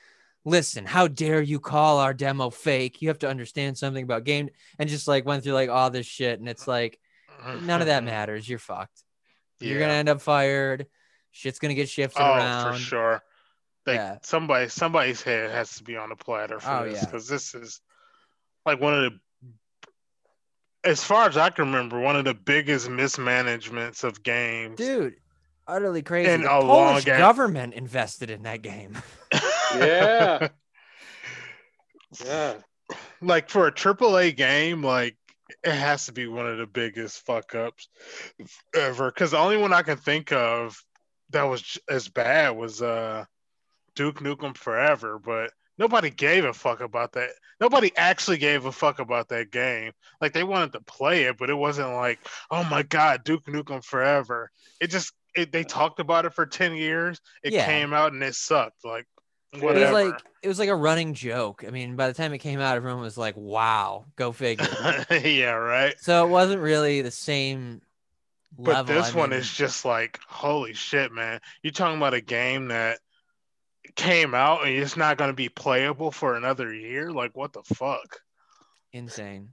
listen 0.47 0.87
how 0.87 1.07
dare 1.09 1.43
you 1.43 1.61
call 1.61 1.99
our 1.99 2.15
demo 2.15 2.49
fake 2.51 3.03
you 3.03 3.09
have 3.09 3.19
to 3.19 3.29
understand 3.29 3.77
something 3.77 4.05
about 4.05 4.25
game 4.25 4.49
and 4.79 4.89
just 4.89 5.07
like 5.09 5.27
went 5.27 5.43
through 5.43 5.53
like 5.53 5.69
all 5.69 5.91
this 5.91 6.07
shit 6.07 6.39
and 6.39 6.49
it's 6.49 6.67
like 6.69 6.99
none 7.63 7.81
of 7.83 7.89
that 7.89 8.05
matters 8.15 8.49
you're 8.49 8.59
fucked 8.59 9.03
you're 9.61 9.79
gonna 9.81 9.93
end 9.93 10.09
up 10.09 10.21
fired 10.21 10.87
shit's 11.33 11.59
gonna 11.59 11.75
get 11.75 11.89
shifted 11.89 12.23
oh, 12.23 12.35
around 12.35 12.73
for 12.75 12.79
sure. 12.79 13.23
Like 13.87 13.97
Yeah. 13.97 14.19
somebody, 14.23 14.69
somebody's 14.69 15.21
head 15.23 15.51
has 15.51 15.77
to 15.77 15.85
be 15.85 15.97
on 15.97 16.09
the 16.09 16.17
platter 16.17 16.59
for 16.61 16.71
Oh, 16.71 16.85
this 16.85 16.99
yeah. 17.01 17.05
because 17.05 17.29
this 17.29 17.55
is 17.55 17.81
like 18.65 18.81
one 18.81 18.95
of 18.95 19.13
the, 19.13 19.19
as 20.89 21.03
far 21.05 21.29
as 21.29 21.37
I 21.37 21.51
can 21.51 21.67
remember, 21.67 21.99
one 22.01 22.17
of 22.17 22.25
the 22.25 22.35
biggest 22.35 22.89
mismanagements 22.89 24.03
of 24.05 24.23
games. 24.23 24.77
dude 24.77 25.17
utterly 25.69 26.03
crazy 26.03 26.31
In 26.31 26.43
the 26.43 26.53
a 26.55 26.61
polish 26.61 27.05
game. 27.05 27.19
government 27.19 27.75
invested 27.75 28.31
in 28.31 28.43
that 28.45 28.63
game 28.63 28.97
Yeah. 29.81 30.49
Yeah. 32.25 32.55
like 33.21 33.51
for 33.51 33.67
a 33.67 33.73
triple 33.73 34.17
A 34.17 34.31
game, 34.33 34.83
like 34.83 35.17
it 35.65 35.73
has 35.75 36.07
to 36.07 36.13
be 36.13 36.27
one 36.27 36.47
of 36.47 36.59
the 36.59 36.67
biggest 36.67 37.25
fuck 37.27 37.55
ups 37.55 37.89
ever. 38.75 39.11
Because 39.11 39.33
the 39.33 39.39
only 39.39 39.57
one 39.57 39.73
I 39.73 39.83
can 39.83 39.97
think 39.99 40.33
of 40.33 40.81
that 41.31 41.43
was 41.43 41.79
as 41.91 42.09
bad 42.09 42.51
was 42.57 42.81
uh 42.81 43.25
Duke 43.97 44.21
Nukem 44.21 44.57
Forever, 44.57 45.19
but 45.19 45.51
nobody 45.79 46.11
gave 46.11 46.45
a 46.45 46.53
fuck 46.53 46.81
about 46.81 47.13
that. 47.13 47.31
Nobody 47.61 47.91
actually 47.97 48.39
gave 48.39 48.67
a 48.67 48.73
fuck 48.73 48.99
about 48.99 49.29
that 49.31 49.51
game. 49.51 49.93
Like 50.21 50.33
they 50.33 50.45
wanted 50.45 50.73
to 50.75 50.81
play 50.83 51.25
it, 51.25 51.39
but 51.39 51.51
it 51.51 51.55
wasn't 51.55 51.93
like, 51.95 52.21
oh 52.51 52.65
my 52.65 52.83
god, 52.83 53.25
Duke 53.25 53.45
Nukem 53.47 53.85
Forever. 53.85 54.51
It 54.81 54.89
just 54.91 55.13
it, 55.35 55.53
they 55.53 55.65
talked 55.65 55.99
about 56.01 56.25
it 56.25 56.35
for 56.35 56.47
ten 56.47 56.77
years. 56.77 57.21
It 57.43 57.53
Yeah. 57.53 57.67
came 57.67 57.93
out 57.93 58.13
and 58.13 58.23
it 58.23 58.35
sucked. 58.37 58.85
Like 58.85 59.07
It 59.57 59.77
it 59.77 59.81
was 59.81 59.91
like 59.93 60.23
it 60.43 60.49
was 60.49 60.59
like 60.59 60.69
a 60.69 60.75
running 60.77 61.15
joke 61.15 61.65
i 61.67 61.71
mean 61.71 61.97
by 61.97 62.09
the 62.09 62.15
time 62.15 62.33
it 62.35 62.39
came 62.39 62.61
out 62.61 62.77
everyone 62.77 63.01
was 63.01 63.17
like 63.19 63.35
wow 63.37 64.05
go 64.17 64.33
figure 64.33 64.67
yeah, 65.11 65.51
right. 65.53 65.95
so 66.01 66.25
it 66.27 66.31
wasn't 66.31 66.61
really 66.61 67.03
the 67.03 67.11
same 67.11 67.81
But 68.59 68.87
level. 68.87 68.95
this 68.95 69.13
I 69.15 69.19
one 69.19 69.31
mean, 69.31 69.41
is 69.41 69.51
just 69.53 69.85
like, 69.85 70.19
holy 70.29 70.73
shit, 70.73 71.13
man. 71.13 71.41
You're 71.63 71.73
talking 71.73 71.97
about 71.99 72.15
a 72.15 72.21
game 72.23 72.69
that 72.69 73.01
came 73.97 74.35
out 74.35 74.65
and 74.67 74.75
it's 74.75 74.97
not 74.97 75.19
going 75.19 75.31
to 75.31 75.35
be 75.37 75.49
playable 75.49 76.11
for 76.11 76.37
another 76.37 76.73
year? 76.73 77.11
Like, 77.13 77.37
what 77.37 77.53
the 77.53 77.63
fuck? 77.63 78.21
insane 78.93 79.51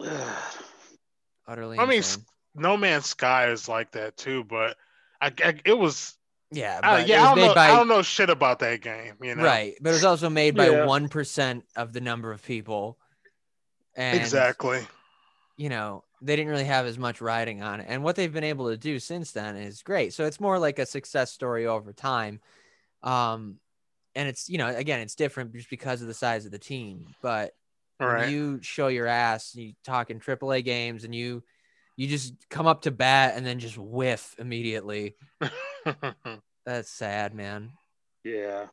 utterly 1.46 1.78
I 1.78 1.86
mean. 1.86 2.02
No 2.54 2.76
Man's 2.76 3.06
Sky 3.06 3.50
is 3.50 3.68
like 3.68 3.92
that 3.92 4.16
too, 4.16 4.42
but 4.42 4.76
I, 5.20 5.32
I- 5.44 5.60
it 5.64 5.78
was, 5.78 6.17
yeah 6.50 6.80
uh, 6.82 6.96
but 6.96 7.00
it 7.02 7.08
yeah, 7.08 7.20
was 7.20 7.24
I 7.24 7.28
don't, 7.28 7.36
made 7.38 7.48
know, 7.48 7.54
by 7.54 7.64
I 7.68 7.76
don't 7.76 7.88
know 7.88 8.02
shit 8.02 8.30
about 8.30 8.58
that 8.60 8.80
game, 8.80 9.14
you 9.22 9.34
know? 9.34 9.42
right 9.42 9.74
but 9.80 9.90
it 9.90 9.92
was 9.92 10.04
also 10.04 10.30
made 10.30 10.54
by 10.56 10.68
Yeah. 10.70 10.86
1% 10.86 11.62
of 11.76 11.92
the 11.92 12.00
number 12.00 12.32
of 12.32 12.42
people 12.42 12.98
and 13.94 14.18
Exactly. 14.18 14.80
you 15.56 15.68
know 15.68 16.04
they 16.20 16.34
didn't 16.36 16.50
really 16.50 16.64
have 16.64 16.86
as 16.86 16.98
much 16.98 17.20
riding 17.20 17.62
on 17.62 17.80
it 17.80 17.86
and 17.88 18.02
what 18.02 18.16
they've 18.16 18.32
been 18.32 18.44
able 18.44 18.70
to 18.70 18.76
do 18.76 18.98
since 18.98 19.32
then 19.32 19.56
is 19.56 19.82
great 19.82 20.12
so 20.14 20.24
it's 20.24 20.40
more 20.40 20.58
like 20.58 20.78
a 20.78 20.86
success 20.86 21.30
story 21.32 21.66
over 21.66 21.92
time 21.92 22.40
um 23.02 23.56
and 24.14 24.28
it's 24.28 24.48
you 24.48 24.58
know 24.58 24.68
again 24.68 25.00
it's 25.00 25.14
different 25.14 25.52
just 25.52 25.70
because 25.70 26.00
of 26.02 26.08
the 26.08 26.14
size 26.14 26.44
of 26.44 26.50
the 26.50 26.58
team 26.58 27.06
but 27.22 27.52
right. 28.00 28.30
you 28.30 28.58
show 28.62 28.88
your 28.88 29.06
ass 29.06 29.54
you 29.54 29.74
talk 29.84 30.10
in 30.10 30.18
AAA 30.18 30.64
games 30.64 31.04
and 31.04 31.14
you 31.14 31.42
you 31.98 32.06
just 32.06 32.32
come 32.48 32.66
up 32.66 32.82
to 32.82 32.90
bat 32.90 33.34
and 33.36 33.44
then 33.44 33.58
just 33.58 33.76
whiff 33.76 34.34
immediately 34.38 35.16
that's 36.64 36.88
sad 36.90 37.34
man 37.34 37.72
Yeah. 38.24 38.66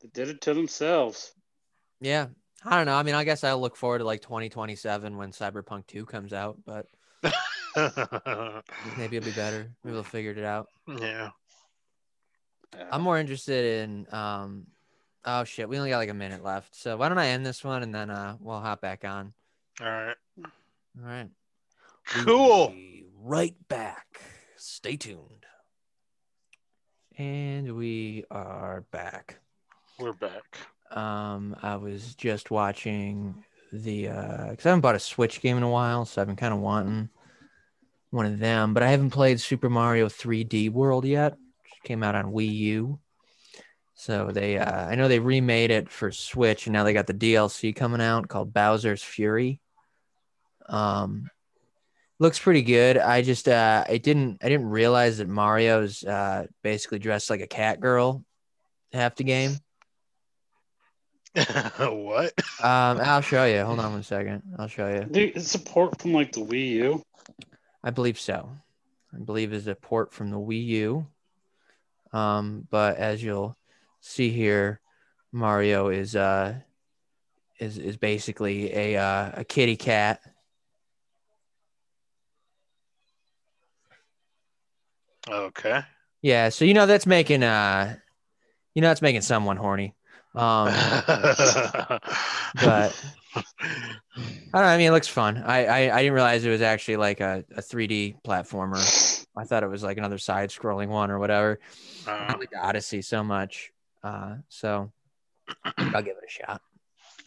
They 0.00 0.08
did 0.14 0.28
it 0.28 0.40
to 0.42 0.54
themselves. 0.54 1.32
yeah 2.00 2.26
i 2.64 2.76
don't 2.76 2.86
know 2.86 2.94
i 2.96 3.02
mean 3.02 3.14
i 3.14 3.24
guess 3.24 3.42
i'll 3.44 3.60
look 3.60 3.76
forward 3.76 3.98
to 3.98 4.04
like 4.04 4.22
2027 4.22 5.16
when 5.16 5.30
cyberpunk 5.32 5.86
2 5.88 6.06
comes 6.06 6.32
out 6.32 6.56
but 6.64 6.86
maybe 8.96 9.16
it'll 9.16 9.26
be 9.26 9.32
better 9.32 9.70
maybe 9.84 9.94
they'll 9.94 10.02
figure 10.02 10.30
it 10.32 10.44
out 10.44 10.68
yeah. 10.88 11.30
Yeah. 12.76 12.88
I'm 12.90 13.02
more 13.02 13.18
interested 13.18 13.82
in 13.84 14.06
um 14.12 14.66
oh 15.24 15.44
shit, 15.44 15.68
we 15.68 15.78
only 15.78 15.90
got 15.90 15.98
like 15.98 16.08
a 16.10 16.14
minute 16.14 16.44
left. 16.44 16.74
So 16.76 16.96
why 16.96 17.08
don't 17.08 17.18
I 17.18 17.28
end 17.28 17.44
this 17.46 17.64
one 17.64 17.82
and 17.82 17.94
then 17.94 18.10
uh 18.10 18.36
we'll 18.40 18.60
hop 18.60 18.80
back 18.80 19.04
on. 19.04 19.32
All 19.80 19.86
right. 19.86 20.16
All 20.44 20.50
right. 21.02 21.28
We 22.14 22.24
will 22.24 22.26
Cool. 22.26 22.68
be 22.68 23.04
right 23.22 23.54
back. 23.68 24.20
Stay 24.56 24.96
tuned. 24.96 25.46
And 27.18 27.74
we 27.76 28.24
are 28.30 28.82
back. 28.90 29.38
We're 29.98 30.12
back. 30.12 30.56
Um 30.90 31.56
I 31.62 31.76
was 31.76 32.14
just 32.14 32.50
watching 32.50 33.44
the 33.72 34.08
uh 34.08 34.54
cuz 34.54 34.66
I 34.66 34.68
haven't 34.68 34.82
bought 34.82 34.94
a 34.94 35.00
Switch 35.00 35.40
game 35.40 35.56
in 35.56 35.62
a 35.62 35.70
while, 35.70 36.04
so 36.04 36.20
I've 36.20 36.28
been 36.28 36.36
kind 36.36 36.54
of 36.54 36.60
wanting 36.60 37.08
one 38.10 38.26
of 38.26 38.38
them, 38.38 38.72
but 38.72 38.82
I 38.82 38.88
haven't 38.88 39.10
played 39.10 39.40
Super 39.40 39.68
Mario 39.68 40.08
3D 40.08 40.70
World 40.70 41.04
yet. 41.04 41.32
Which 41.32 41.82
came 41.84 42.02
out 42.02 42.14
on 42.14 42.32
Wii 42.32 42.54
U. 42.54 43.00
So 43.94 44.30
they 44.30 44.58
uh 44.58 44.86
I 44.88 44.94
know 44.94 45.08
they 45.08 45.18
remade 45.18 45.70
it 45.72 45.88
for 45.90 46.12
Switch 46.12 46.66
and 46.66 46.72
now 46.74 46.84
they 46.84 46.92
got 46.92 47.06
the 47.08 47.14
DLC 47.14 47.74
coming 47.74 48.00
out 48.00 48.28
called 48.28 48.52
Bowser's 48.52 49.02
Fury. 49.02 49.60
Um 50.66 51.30
looks 52.18 52.38
pretty 52.38 52.62
good. 52.62 52.98
I 52.98 53.22
just 53.22 53.48
uh 53.48 53.84
I 53.88 53.98
didn't 53.98 54.38
I 54.42 54.48
didn't 54.48 54.68
realize 54.68 55.18
that 55.18 55.28
Mario's 55.28 56.04
uh 56.04 56.46
basically 56.62 56.98
dressed 56.98 57.30
like 57.30 57.40
a 57.40 57.46
cat 57.46 57.80
girl 57.80 58.24
half 58.92 59.16
the 59.16 59.24
game. 59.24 59.56
what? 61.34 62.32
Um 62.62 63.00
I'll 63.00 63.20
show 63.20 63.44
you. 63.44 63.64
Hold 63.64 63.80
on 63.80 63.92
one 63.92 64.02
second. 64.02 64.42
I'll 64.58 64.68
show 64.68 64.88
you. 64.88 65.04
Dude, 65.04 65.36
it's 65.36 65.50
support 65.50 66.00
from 66.00 66.12
like 66.12 66.32
the 66.32 66.40
Wii 66.40 66.70
U. 66.70 67.02
I 67.82 67.90
believe 67.90 68.18
so. 68.18 68.50
I 69.14 69.18
believe 69.18 69.52
is 69.52 69.66
a 69.66 69.74
port 69.74 70.12
from 70.12 70.30
the 70.30 70.38
Wii 70.38 70.64
U. 70.66 71.06
Um, 72.12 72.66
but 72.70 72.96
as 72.96 73.22
you'll 73.22 73.56
see 74.00 74.30
here, 74.30 74.80
Mario 75.32 75.88
is 75.88 76.16
uh 76.16 76.54
is 77.58 77.78
is 77.78 77.96
basically 77.96 78.72
a 78.74 78.96
uh, 78.96 79.30
a 79.34 79.44
kitty 79.44 79.76
cat. 79.76 80.20
Okay. 85.28 85.80
Yeah, 86.22 86.48
so 86.48 86.64
you 86.64 86.74
know 86.74 86.86
that's 86.86 87.06
making 87.06 87.42
uh 87.42 87.96
you 88.74 88.82
know 88.82 88.88
that's 88.88 89.02
making 89.02 89.22
someone 89.22 89.56
horny. 89.56 89.94
Um 90.34 90.66
but 92.60 92.92
I 93.34 94.58
don't 94.58 94.62
know, 94.62 94.62
I 94.62 94.76
mean 94.78 94.88
it 94.88 94.92
looks 94.92 95.08
fun. 95.08 95.38
I, 95.38 95.66
I 95.66 95.96
I 95.96 96.02
didn't 96.02 96.14
realize 96.14 96.44
it 96.44 96.50
was 96.50 96.62
actually 96.62 96.96
like 96.96 97.20
a, 97.20 97.44
a 97.56 97.62
3D 97.62 98.16
platformer. 98.26 98.76
I 99.36 99.44
thought 99.44 99.62
it 99.62 99.68
was 99.68 99.82
like 99.82 99.98
another 99.98 100.18
side 100.18 100.50
scrolling 100.50 100.88
one 100.88 101.10
or 101.10 101.18
whatever. 101.18 101.58
I 102.06 102.32
Uh, 102.32 102.36
like 102.38 102.50
Odyssey 102.60 103.02
so 103.02 103.22
much. 103.22 103.72
Uh 104.02 104.36
so 104.48 104.92
I'll 105.64 106.02
give 106.02 106.16
it 106.16 106.24
a 106.26 106.30
shot. 106.30 106.62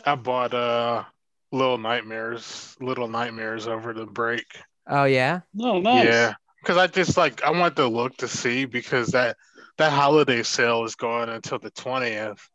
I 0.06 0.16
bought 0.16 0.54
uh 0.54 1.04
Little 1.52 1.78
Nightmares, 1.78 2.76
Little 2.80 3.08
Nightmares 3.08 3.68
over 3.68 3.94
the 3.94 4.06
break. 4.06 4.46
Oh 4.88 5.06
yeah? 5.06 5.42
No, 5.54 5.80
nice. 5.80 6.06
Yeah, 6.06 6.34
because 6.62 6.78
I 6.78 6.88
just 6.88 7.18
like 7.18 7.44
I 7.44 7.52
want 7.52 7.76
to 7.78 7.88
look 7.88 8.18
to 8.18 8.28
see 8.28 8.66
because 8.66 9.10
that 9.10 9.38
that 9.78 9.92
holiday 9.92 10.44
sale 10.44 10.84
is 10.84 10.96
going 10.96 11.30
until 11.30 11.60
the 11.60 11.72
twentieth. 11.72 12.48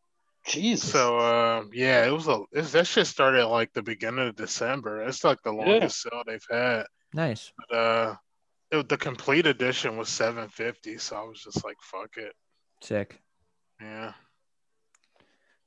Jesus. 0.47 0.91
So 0.91 1.19
um, 1.19 1.71
yeah, 1.73 2.05
it 2.05 2.11
was 2.11 2.27
a 2.27 2.41
it's, 2.51 2.71
that 2.73 2.87
shit 2.87 3.07
started 3.07 3.47
like 3.47 3.73
the 3.73 3.81
beginning 3.81 4.27
of 4.27 4.35
December. 4.35 5.01
It's 5.01 5.23
like 5.23 5.41
the 5.43 5.51
longest 5.51 6.01
sale 6.01 6.23
they've 6.25 6.45
had. 6.49 6.83
Nice. 7.13 7.51
But 7.57 7.75
uh, 7.75 8.15
it, 8.71 8.89
the 8.89 8.97
complete 8.97 9.47
edition 9.47 9.97
was 9.97 10.09
seven 10.09 10.49
fifty, 10.49 10.97
so 10.97 11.15
I 11.15 11.23
was 11.23 11.41
just 11.43 11.63
like, 11.65 11.77
fuck 11.81 12.17
it. 12.17 12.33
Sick. 12.81 13.19
Yeah. 13.81 14.13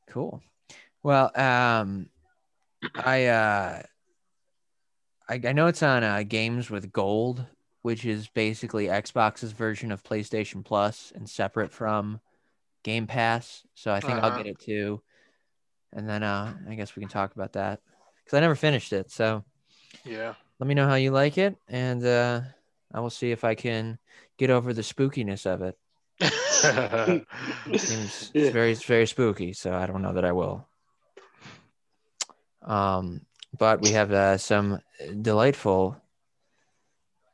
Cool. 0.08 0.42
Well, 1.02 1.30
um, 1.34 2.08
I 2.94 3.26
uh, 3.26 3.82
I, 5.28 5.40
I 5.44 5.52
know 5.52 5.66
it's 5.66 5.82
on 5.82 6.04
uh, 6.04 6.22
Games 6.22 6.70
with 6.70 6.92
Gold, 6.92 7.44
which 7.82 8.04
is 8.04 8.28
basically 8.28 8.86
Xbox's 8.86 9.52
version 9.52 9.92
of 9.92 10.02
PlayStation 10.02 10.64
Plus 10.64 11.12
and 11.14 11.28
separate 11.28 11.72
from 11.72 12.20
Game 12.82 13.06
Pass. 13.06 13.64
So 13.74 13.92
I 13.92 14.00
think 14.00 14.18
I'll 14.18 14.30
Uh-huh. 14.30 14.38
get 14.38 14.46
it 14.46 14.58
too, 14.60 15.00
and 15.92 16.08
then 16.08 16.22
uh, 16.22 16.54
I 16.68 16.74
guess 16.74 16.94
we 16.96 17.00
can 17.00 17.08
talk 17.08 17.34
about 17.34 17.52
that 17.54 17.80
because 18.24 18.36
I 18.36 18.40
never 18.40 18.54
finished 18.56 18.92
it. 18.92 19.10
So 19.10 19.44
Yeah. 20.04 20.34
let 20.60 20.66
me 20.66 20.74
know 20.74 20.88
how 20.88 20.94
you 20.96 21.10
like 21.10 21.38
it, 21.38 21.56
and 21.68 22.04
uh, 22.04 22.40
I 22.92 23.00
will 23.00 23.10
see 23.10 23.30
if 23.30 23.44
I 23.44 23.54
can 23.54 23.98
get 24.38 24.50
over 24.50 24.72
the 24.72 24.82
spookiness 24.82 25.46
of 25.46 25.62
it. 25.62 25.76
It 26.20 26.32
seems 27.78 28.30
Yeah. 28.34 28.42
it's 28.42 28.52
very 28.52 28.74
very 28.74 29.06
spooky, 29.06 29.52
so 29.52 29.72
I 29.74 29.86
don't 29.86 30.02
know 30.02 30.14
that 30.14 30.24
I 30.24 30.32
will. 30.32 30.66
Um, 32.62 33.22
but 33.56 33.80
we 33.80 33.92
have 33.92 34.12
uh, 34.12 34.36
some 34.36 34.80
delightful 35.22 35.96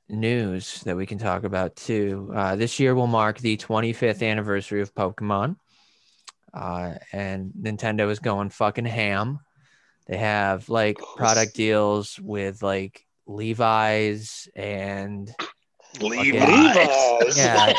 news 0.09 0.81
that 0.83 0.97
we 0.97 1.07
can 1.07 1.19
talk 1.19 1.45
about 1.45 1.77
too. 1.77 2.31
Uh, 2.35 2.57
this 2.57 2.79
year 2.79 2.95
will 2.95 3.07
mark 3.07 3.39
the 3.39 3.57
25th 3.57 4.23
anniversary 4.23 4.81
of 4.81 4.95
Pokemon, 4.95 5.57
uh, 6.53 6.95
and 7.13 7.53
Nintendo 7.61 8.11
is 8.11 8.19
going 8.19 8.51
fucking 8.51 8.85
ham. 8.85 9.41
They 10.07 10.19
have 10.19 10.69
like 10.69 10.99
product 11.17 11.55
deals 11.55 12.19
with 12.21 12.63
like 12.63 13.05
Levi's 13.27 14.49
and 14.55 15.35
Levi's. 16.01 17.37
Yeah. 17.37 17.73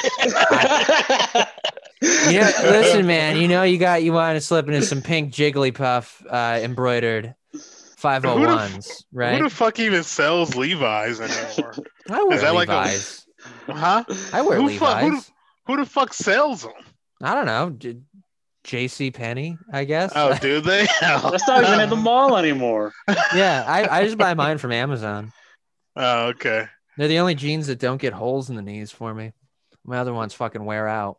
Yeah, 2.01 2.51
listen, 2.61 3.07
man. 3.07 3.37
You 3.37 3.47
know 3.47 3.63
you 3.63 3.77
got 3.77 4.03
you 4.03 4.13
want 4.13 4.35
to 4.35 4.41
slip 4.41 4.67
into 4.67 4.81
some 4.83 5.01
pink 5.01 5.33
Jigglypuff 5.33 6.23
uh, 6.29 6.59
embroidered 6.61 7.33
five 7.97 8.23
hundred 8.23 8.47
ones, 8.47 9.05
right? 9.11 9.37
Who 9.37 9.45
the 9.45 9.49
fuck 9.49 9.79
even 9.79 10.03
sells 10.03 10.55
Levi's 10.55 11.19
anymore? 11.19 11.73
I 12.09 12.23
wear 12.23 12.33
is 12.35 12.41
that 12.41 12.53
like 12.53 12.69
a- 12.69 12.71
Levi's. 12.71 13.25
huh? 13.67 14.03
I 14.33 14.41
wear 14.41 14.57
who 14.57 14.67
Levi's. 14.67 14.79
fuck- 14.79 15.01
who 15.01 15.11
the- 15.17 15.25
Who 15.67 15.77
the 15.77 15.85
fuck 15.85 16.13
sells 16.13 16.61
them? 16.63 16.73
I 17.23 17.33
don't 17.33 17.45
know. 17.47 17.71
J- 17.71 17.97
J.C. 18.63 19.11
Penney, 19.11 19.57
I 19.71 19.83
guess. 19.85 20.11
Oh, 20.15 20.35
do 20.39 20.59
they? 20.61 20.87
That's 21.01 21.47
not 21.47 21.63
even 21.63 21.79
in 21.79 21.89
the 21.89 21.95
mall 21.95 22.35
anymore. 22.37 22.93
yeah, 23.33 23.63
I, 23.67 23.99
I 23.99 24.03
just 24.05 24.17
buy 24.17 24.33
mine 24.33 24.57
from 24.57 24.71
Amazon. 24.71 25.31
Oh, 25.95 26.27
okay. 26.27 26.67
They're 26.97 27.07
the 27.07 27.19
only 27.19 27.35
jeans 27.35 27.67
that 27.67 27.79
don't 27.79 28.01
get 28.01 28.13
holes 28.13 28.49
in 28.49 28.55
the 28.55 28.61
knees 28.61 28.91
for 28.91 29.13
me. 29.13 29.33
My 29.85 29.97
other 29.99 30.13
ones 30.13 30.33
fucking 30.33 30.63
wear 30.65 30.87
out. 30.87 31.17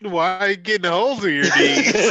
Why 0.00 0.38
are 0.38 0.50
you 0.50 0.56
getting 0.56 0.90
holes 0.90 1.24
in 1.24 1.34
your 1.34 1.56
knees? 1.56 1.92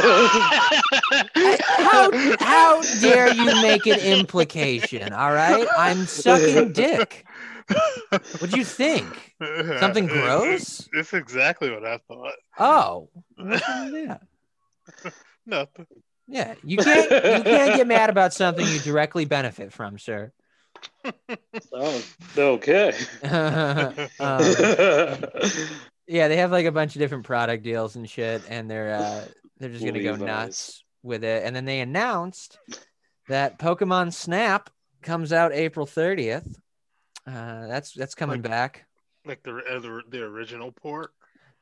How 1.78 2.10
how 2.40 2.82
dare 3.00 3.32
you 3.32 3.46
make 3.62 3.86
an 3.86 3.98
implication? 4.00 5.12
All 5.12 5.32
right, 5.32 5.66
I'm 5.78 6.04
sucking 6.06 6.72
dick. 6.72 7.24
What'd 8.10 8.56
you 8.56 8.64
think? 8.64 9.34
Something 9.78 10.06
gross? 10.06 10.88
It's 10.92 11.12
exactly 11.12 11.70
what 11.70 11.84
I 11.84 11.98
thought. 12.08 12.34
Oh, 12.58 13.08
yeah. 13.38 14.18
wrong? 15.04 15.12
Nothing. 15.46 15.86
Yeah, 16.26 16.54
you 16.62 16.76
can't 16.76 17.10
you 17.10 17.42
can't 17.42 17.76
get 17.76 17.86
mad 17.86 18.10
about 18.10 18.34
something 18.34 18.66
you 18.66 18.78
directly 18.80 19.24
benefit 19.24 19.72
from, 19.72 19.98
sir. 19.98 20.30
Oh, 21.72 22.02
okay. 22.36 22.92
Um, 24.20 24.42
yeah, 26.06 26.28
they 26.28 26.36
have 26.36 26.52
like 26.52 26.66
a 26.66 26.72
bunch 26.72 26.94
of 26.94 27.00
different 27.00 27.24
product 27.24 27.62
deals 27.62 27.96
and 27.96 28.08
shit, 28.08 28.42
and 28.48 28.70
they're 28.70 28.94
uh, 28.94 29.24
they're 29.58 29.70
just 29.70 29.84
gonna 29.84 30.02
go 30.02 30.16
nuts 30.16 30.84
with 31.02 31.24
it. 31.24 31.44
And 31.44 31.56
then 31.56 31.64
they 31.64 31.80
announced 31.80 32.58
that 33.28 33.58
Pokemon 33.58 34.12
Snap 34.12 34.68
comes 35.02 35.32
out 35.32 35.52
April 35.52 35.86
30th. 35.86 36.54
Uh, 37.28 37.66
that's 37.66 37.92
that's 37.92 38.14
coming 38.14 38.42
Like- 38.42 38.50
back. 38.50 38.84
Like 39.26 39.42
the, 39.42 39.56
uh, 39.56 39.78
the 39.80 40.02
the 40.08 40.22
original 40.22 40.72
port. 40.72 41.10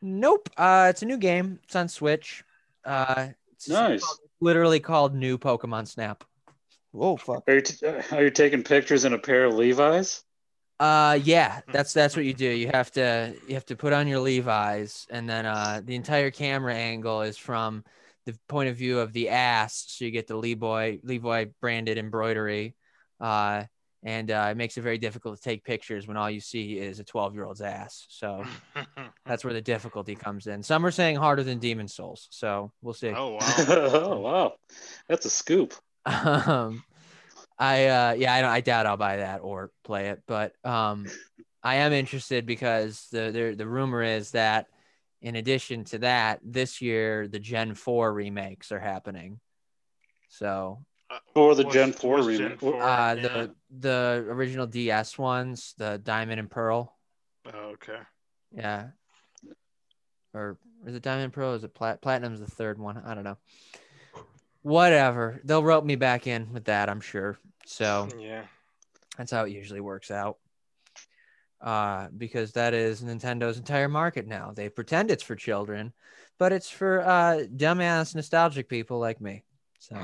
Nope. 0.01 0.49
Uh, 0.57 0.87
it's 0.91 1.03
a 1.03 1.07
new 1.07 1.17
game. 1.17 1.59
It's 1.65 1.75
on 1.75 1.89
Switch. 1.89 2.45
Uh, 2.85 3.29
it's 3.53 3.69
nice. 3.69 4.05
literally 4.41 4.79
called 4.79 5.15
New 5.15 5.37
Pokemon 5.39 5.89
Snap. 5.89 6.23
Whoa, 6.93 7.17
fuck. 7.17 7.43
Are 7.49 7.55
you, 7.55 7.61
t- 7.63 7.87
are 8.13 8.23
you 8.23 8.31
taking 8.31 8.63
pictures 8.63 9.05
in 9.05 9.13
a 9.15 9.19
pair 9.19 9.47
of 9.47 9.55
Levi's? 9.55 10.23
Uh, 10.79 11.19
yeah, 11.25 11.61
that's 11.73 11.93
that's 11.93 12.15
what 12.15 12.25
you 12.27 12.35
do. 12.35 12.47
You 12.49 12.69
have 12.73 12.91
to 12.93 13.35
you 13.49 13.55
have 13.55 13.67
to 13.67 13.77
put 13.77 13.93
on 13.93 14.07
your 14.07 14.21
Levi's, 14.21 15.07
and 15.11 15.29
then 15.29 15.47
uh, 15.47 15.81
the 15.83 15.95
entire 15.97 16.31
camera 16.31 16.75
angle 16.75 17.23
is 17.23 17.37
from 17.39 17.83
the 18.27 18.37
point 18.49 18.69
of 18.69 18.77
view 18.77 19.01
of 19.01 19.13
the 19.13 19.31
ass, 19.31 19.87
so 19.89 20.05
you 20.05 20.11
get 20.11 20.27
the 20.27 20.37
Levi 20.37 20.99
Levi 21.03 21.47
branded 21.61 21.97
embroidery. 21.99 22.77
Uh, 23.19 23.65
and 24.07 24.31
uh, 24.31 24.47
it 24.53 24.57
makes 24.57 24.79
it 24.79 24.83
very 24.83 24.99
difficult 24.99 25.37
to 25.37 25.43
take 25.43 25.65
pictures 25.65 26.07
when 26.07 26.17
all 26.17 26.31
you 26.31 26.39
see 26.39 26.79
is 26.79 27.01
a 27.01 27.05
12 27.05 27.35
year 27.35 27.45
old's 27.45 27.61
ass. 27.61 28.07
So 28.09 28.45
that's 29.27 29.45
where 29.45 29.53
the 29.53 29.61
difficulty 29.61 30.15
comes 30.15 30.47
in. 30.47 30.63
Some 30.63 30.87
are 30.87 30.93
saying 30.93 31.17
harder 31.17 31.43
than 31.43 31.59
Demon's 31.59 31.93
Souls, 31.93 32.29
so 32.31 32.71
we'll 32.83 32.95
see. 32.95 33.11
oh 33.11 33.31
wow. 33.35 33.41
oh 33.69 34.21
wow, 34.21 34.53
that's 35.09 35.27
a 35.27 35.31
scoop. 35.31 35.75
um 36.07 36.85
i 37.59 37.87
uh 37.87 38.13
yeah 38.13 38.33
i 38.35 38.57
i 38.57 38.61
doubt 38.61 38.87
i'll 38.87 38.97
buy 38.99 39.17
that 39.17 39.41
or 39.43 39.71
play 39.83 40.09
it 40.11 40.23
but 40.29 40.53
um 40.65 41.07
i 41.65 41.77
am 41.77 41.93
interested 41.93 42.45
because 42.47 43.09
the 43.11 43.31
the, 43.33 43.55
the 43.57 43.67
rumor 43.67 44.03
is 44.03 44.31
that 44.33 44.67
in 45.23 45.35
addition 45.37 45.83
to 45.83 45.99
that 45.99 46.39
this 46.45 46.81
year 46.83 47.27
the 47.27 47.39
gen 47.41 47.75
4 47.75 48.13
remakes 48.13 48.71
are 48.73 48.79
happening 48.79 49.41
so 50.29 50.85
For 51.35 51.55
the 51.55 51.65
What's- 51.65 51.75
Gen 51.75 51.93
4 51.93 52.17
what's 52.17 52.27
remake. 52.29 52.49
Gen 52.51 52.59
4? 52.59 52.83
uh 52.83 53.15
Yeah. 53.15 53.23
the 53.23 53.55
the 53.79 54.25
original 54.29 54.67
ds 54.67 55.19
ones 55.19 55.75
the 55.79 55.99
diamond 56.03 56.41
and 56.41 56.51
pearl 56.51 56.97
Oh, 57.53 57.71
okay. 57.75 57.99
yeah 58.53 58.89
or 60.35 60.59
is 60.87 60.95
it 60.95 61.03
diamond 61.03 61.25
and 61.25 61.33
pearl 61.33 61.55
is 61.55 61.65
it 61.65 61.75
plat- 61.75 62.01
platinum's 62.03 62.41
the 62.41 62.47
third 62.47 62.79
one 62.79 63.03
i 63.05 63.15
don't 63.15 63.25
know 63.25 63.39
whatever 64.63 65.41
they'll 65.45 65.63
rope 65.63 65.85
me 65.85 65.97
back 65.97 66.27
in 66.27 66.53
with 66.53 66.65
that 66.65 66.89
i'm 66.89 67.01
sure 67.01 67.39
so 67.65 68.09
Yeah. 68.19 68.45
That's 69.19 69.31
how 69.33 69.45
it 69.45 69.51
usually 69.51 69.81
works 69.81 70.11
out. 70.11 70.37
Uh, 71.59 72.09
because 72.17 72.53
that 72.53 72.75
is 72.75 73.03
Nintendo's 73.03 73.57
entire 73.57 73.89
market 73.89 74.27
now. 74.27 74.53
They 74.55 74.69
pretend 74.69 75.11
it's 75.11 75.23
for 75.23 75.35
children, 75.35 75.95
but 76.39 76.53
it's 76.53 76.69
for 76.69 77.01
uh, 77.01 77.45
dumbass 77.57 78.15
nostalgic 78.15 78.69
people 78.69 78.99
like 78.99 79.23
me. 79.23 79.43
So 79.79 79.97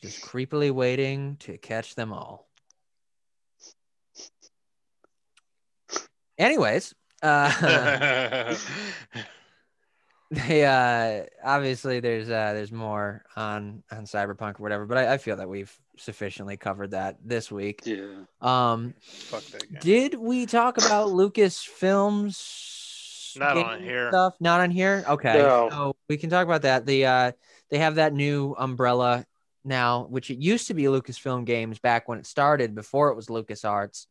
just 0.00 0.22
creepily 0.22 0.70
waiting 0.70 1.36
to 1.40 1.58
catch 1.58 1.94
them 1.94 2.12
all. 2.12 2.48
Anyways, 6.38 6.94
uh, 7.22 8.54
they 10.30 10.64
uh, 10.64 11.24
obviously 11.44 12.00
there's 12.00 12.28
uh, 12.28 12.52
there's 12.52 12.70
more 12.70 13.24
on 13.34 13.82
on 13.90 14.04
Cyberpunk 14.04 14.60
or 14.60 14.62
whatever, 14.62 14.86
but 14.86 14.98
I, 14.98 15.14
I 15.14 15.18
feel 15.18 15.36
that 15.36 15.48
we've 15.48 15.74
sufficiently 15.96 16.56
covered 16.56 16.92
that 16.92 17.16
this 17.24 17.50
week. 17.50 17.82
Yeah. 17.84 18.24
Um, 18.40 18.94
Fuck 19.00 19.44
that. 19.46 19.80
Did 19.80 20.14
we 20.14 20.46
talk 20.46 20.78
about 20.78 21.10
Lucas 21.10 21.62
Films? 21.62 23.34
Not 23.36 23.56
on 23.56 23.82
here. 23.82 24.10
Stuff 24.10 24.34
not 24.40 24.60
on 24.60 24.70
here. 24.70 25.04
Okay, 25.08 25.34
no. 25.34 25.68
so 25.70 25.96
we 26.08 26.16
can 26.16 26.30
talk 26.30 26.46
about 26.46 26.62
that. 26.62 26.86
The 26.86 27.06
uh, 27.06 27.32
they 27.70 27.78
have 27.78 27.96
that 27.96 28.12
new 28.12 28.54
umbrella 28.58 29.24
now 29.68 30.06
which 30.06 30.30
it 30.30 30.38
used 30.38 30.66
to 30.66 30.74
be 30.74 30.84
lucasfilm 30.84 31.44
games 31.44 31.78
back 31.78 32.08
when 32.08 32.18
it 32.18 32.26
started 32.26 32.74
before 32.74 33.10
it 33.10 33.16
was 33.16 33.26
lucasarts 33.26 34.06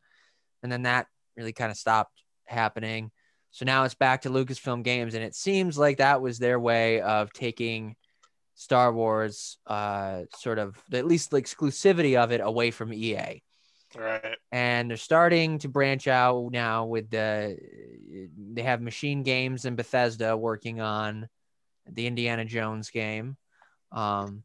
and 0.64 0.72
then 0.72 0.84
that 0.84 1.08
really 1.36 1.54
kind 1.54 1.72
of 1.72 1.78
stopped 1.78 2.24
happening 2.46 3.12
so 3.58 3.66
now 3.66 3.86
it's 3.86 3.96
back 3.96 4.22
to 4.22 4.30
Lucasfilm 4.30 4.84
Games, 4.84 5.16
and 5.16 5.24
it 5.24 5.34
seems 5.34 5.80
like 5.80 5.98
that 5.98 6.22
was 6.22 6.38
their 6.38 6.60
way 6.60 7.02
of 7.02 7.34
taking 7.34 7.96
Star 8.54 8.94
Wars, 8.94 9.58
uh, 9.66 10.26
sort 10.36 10.60
of 10.60 10.80
at 10.94 11.08
least 11.08 11.32
the 11.32 11.42
exclusivity 11.42 12.22
of 12.22 12.32
it 12.32 12.40
away 12.40 12.70
from 12.70 12.94
EA. 12.94 13.42
Right. 13.98 14.36
And 14.52 14.90
they're 14.90 14.98
starting 14.98 15.58
to 15.60 15.70
branch 15.70 16.08
out 16.08 16.52
now 16.52 16.86
with 16.86 17.10
the. 17.10 17.58
They 18.54 18.62
have 18.62 18.80
Machine 18.80 19.24
Games 19.24 19.66
and 19.66 19.78
Bethesda 19.78 20.38
working 20.38 20.82
on 20.82 21.28
the 21.90 22.06
Indiana 22.06 22.46
Jones 22.46 22.92
game. 22.92 23.38
Um, 23.92 24.44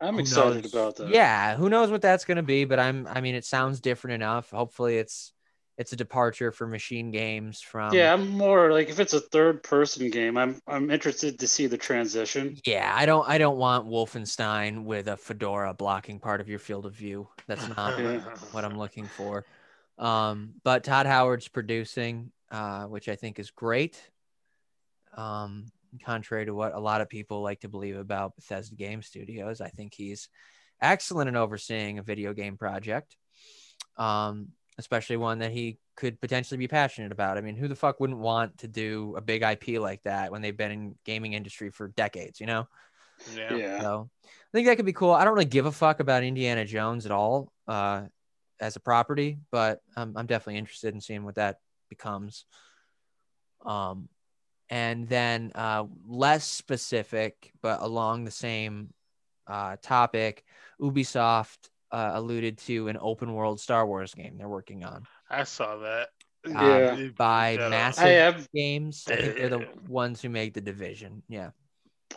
I'm 0.00 0.18
excited 0.18 0.62
knows- 0.64 0.72
about 0.74 0.96
that. 0.96 1.08
Yeah, 1.08 1.56
who 1.56 1.68
knows 1.70 1.90
what 1.90 2.02
that's 2.02 2.24
going 2.24 2.36
to 2.36 2.42
be? 2.42 2.64
But 2.64 2.78
I'm. 2.78 3.06
I 3.06 3.20
mean, 3.20 3.34
it 3.34 3.44
sounds 3.44 3.80
different 3.80 4.14
enough. 4.16 4.50
Hopefully, 4.50 4.98
it's 4.98 5.32
it's 5.78 5.92
a 5.92 5.96
departure 5.96 6.52
for 6.52 6.66
Machine 6.66 7.10
Games 7.10 7.60
from. 7.60 7.92
Yeah, 7.94 8.12
I'm 8.12 8.28
more 8.28 8.72
like 8.72 8.88
if 8.88 8.98
it's 9.00 9.12
a 9.14 9.20
third 9.20 9.62
person 9.62 10.10
game, 10.10 10.36
I'm 10.36 10.60
I'm 10.66 10.90
interested 10.90 11.38
to 11.38 11.46
see 11.48 11.66
the 11.66 11.78
transition. 11.78 12.58
Yeah, 12.66 12.92
I 12.94 13.06
don't 13.06 13.26
I 13.28 13.38
don't 13.38 13.56
want 13.58 13.86
Wolfenstein 13.86 14.84
with 14.84 15.08
a 15.08 15.16
fedora 15.16 15.72
blocking 15.74 16.20
part 16.20 16.40
of 16.40 16.48
your 16.48 16.58
field 16.58 16.84
of 16.86 16.92
view. 16.94 17.28
That's 17.46 17.66
not 17.76 17.98
Yeah. 17.98 18.20
what 18.52 18.64
I'm 18.64 18.76
looking 18.78 19.06
for. 19.06 19.44
Um, 19.98 20.54
but 20.62 20.84
Todd 20.84 21.06
Howard's 21.06 21.48
producing, 21.48 22.32
uh, 22.50 22.84
which 22.84 23.08
I 23.08 23.16
think 23.16 23.38
is 23.38 23.50
great. 23.50 23.98
Um, 25.16 25.72
contrary 25.98 26.46
to 26.46 26.54
what 26.54 26.74
a 26.74 26.80
lot 26.80 27.00
of 27.00 27.08
people 27.08 27.42
like 27.42 27.60
to 27.60 27.68
believe 27.68 27.96
about 27.96 28.36
Bethesda 28.36 28.74
Game 28.74 29.02
Studios, 29.02 29.60
I 29.60 29.68
think 29.68 29.94
he's 29.94 30.28
excellent 30.80 31.28
in 31.28 31.36
overseeing 31.36 31.98
a 31.98 32.02
video 32.02 32.32
game 32.32 32.56
project. 32.56 33.16
Um, 33.96 34.48
especially 34.78 35.16
one 35.16 35.38
that 35.38 35.52
he 35.52 35.78
could 35.96 36.20
potentially 36.20 36.58
be 36.58 36.68
passionate 36.68 37.12
about. 37.12 37.38
I 37.38 37.40
mean, 37.40 37.56
who 37.56 37.68
the 37.68 37.74
fuck 37.74 37.98
wouldn't 37.98 38.18
want 38.18 38.58
to 38.58 38.68
do 38.68 39.14
a 39.16 39.20
big 39.20 39.42
IP 39.42 39.80
like 39.80 40.02
that 40.02 40.30
when 40.30 40.42
they've 40.42 40.56
been 40.56 40.70
in 40.70 40.94
gaming 41.04 41.32
industry 41.32 41.70
for 41.70 41.88
decades, 41.88 42.40
you 42.40 42.46
know? 42.46 42.68
Yeah. 43.34 43.56
Yeah. 43.56 43.80
So 43.80 44.10
I 44.24 44.28
think 44.52 44.66
that 44.66 44.76
could 44.76 44.86
be 44.86 44.92
cool. 44.92 45.12
I 45.12 45.24
don't 45.24 45.32
really 45.32 45.46
give 45.46 45.66
a 45.66 45.72
fuck 45.72 46.00
about 46.00 46.22
Indiana 46.22 46.64
Jones 46.66 47.06
at 47.06 47.12
all 47.12 47.50
uh, 47.66 48.02
as 48.60 48.76
a 48.76 48.80
property, 48.80 49.38
but 49.50 49.80
I'm, 49.96 50.14
I'm 50.16 50.26
definitely 50.26 50.58
interested 50.58 50.94
in 50.94 51.00
seeing 51.00 51.24
what 51.24 51.36
that 51.36 51.58
becomes. 51.88 52.44
Um, 53.64 54.10
and 54.70 55.08
then 55.08 55.52
uh, 55.54 55.84
less 56.08 56.44
specific, 56.44 57.52
but 57.62 57.80
along 57.82 58.24
the 58.24 58.30
same 58.30 58.92
uh, 59.46 59.76
topic, 59.82 60.44
Ubisoft 60.80 61.70
uh, 61.92 62.10
alluded 62.14 62.58
to 62.58 62.88
an 62.88 62.98
open 63.00 63.32
world 63.32 63.60
Star 63.60 63.86
Wars 63.86 64.12
game 64.12 64.36
they're 64.38 64.48
working 64.48 64.84
on 64.84 65.04
I 65.30 65.44
saw 65.44 65.76
that. 65.78 66.08
Yeah. 66.46 67.08
by 67.16 67.54
Shut 67.54 67.64
up. 67.64 67.70
Massive 67.70 68.04
I 68.04 68.08
have 68.08 68.48
Games. 68.52 69.04
I 69.10 69.16
think 69.16 69.36
they're 69.36 69.48
the 69.48 69.66
ones 69.88 70.20
who 70.22 70.28
make 70.28 70.54
the 70.54 70.60
division. 70.60 71.22
Yeah. 71.28 71.50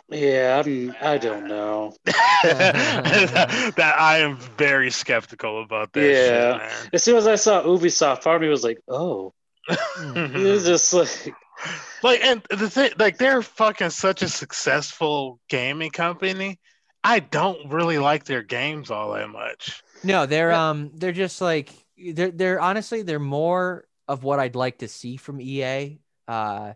yeah, 0.08 0.62
I'm 0.64 0.94
I 1.00 1.18
don't 1.18 1.46
know. 1.48 1.94
that 2.04 3.94
I 3.98 4.18
am 4.18 4.36
very 4.58 4.90
skeptical 4.90 5.62
about 5.62 5.92
that 5.94 6.00
Yeah. 6.00 6.68
shit, 6.68 6.94
As 6.94 7.02
soon 7.02 7.16
as 7.16 7.26
I 7.26 7.34
saw 7.36 7.62
Ubisoft, 7.62 8.22
part 8.22 8.36
of 8.36 8.42
me 8.42 8.48
was 8.48 8.64
like, 8.64 8.78
oh, 8.88 9.32
man. 10.00 10.32
it's 10.34 10.64
just 10.64 10.92
like 10.92 11.34
like 12.02 12.20
and 12.24 12.42
the 12.50 12.70
thing 12.70 12.90
like 12.98 13.18
they're 13.18 13.42
fucking 13.42 13.90
such 13.90 14.22
a 14.22 14.28
successful 14.28 15.38
gaming 15.48 15.90
company 15.90 16.58
i 17.04 17.18
don't 17.18 17.70
really 17.70 17.98
like 17.98 18.24
their 18.24 18.42
games 18.42 18.90
all 18.90 19.12
that 19.12 19.28
much 19.28 19.82
No, 20.02 20.26
they're 20.26 20.52
um 20.52 20.90
they're 20.94 21.12
just 21.12 21.40
like 21.40 21.70
they're 21.96 22.30
they're 22.30 22.60
honestly 22.60 23.02
they're 23.02 23.18
more 23.18 23.84
of 24.08 24.24
what 24.24 24.40
I'd 24.40 24.56
like 24.56 24.78
to 24.78 24.88
see 24.88 25.16
from 25.16 25.40
EA 25.40 25.98
uh 26.26 26.72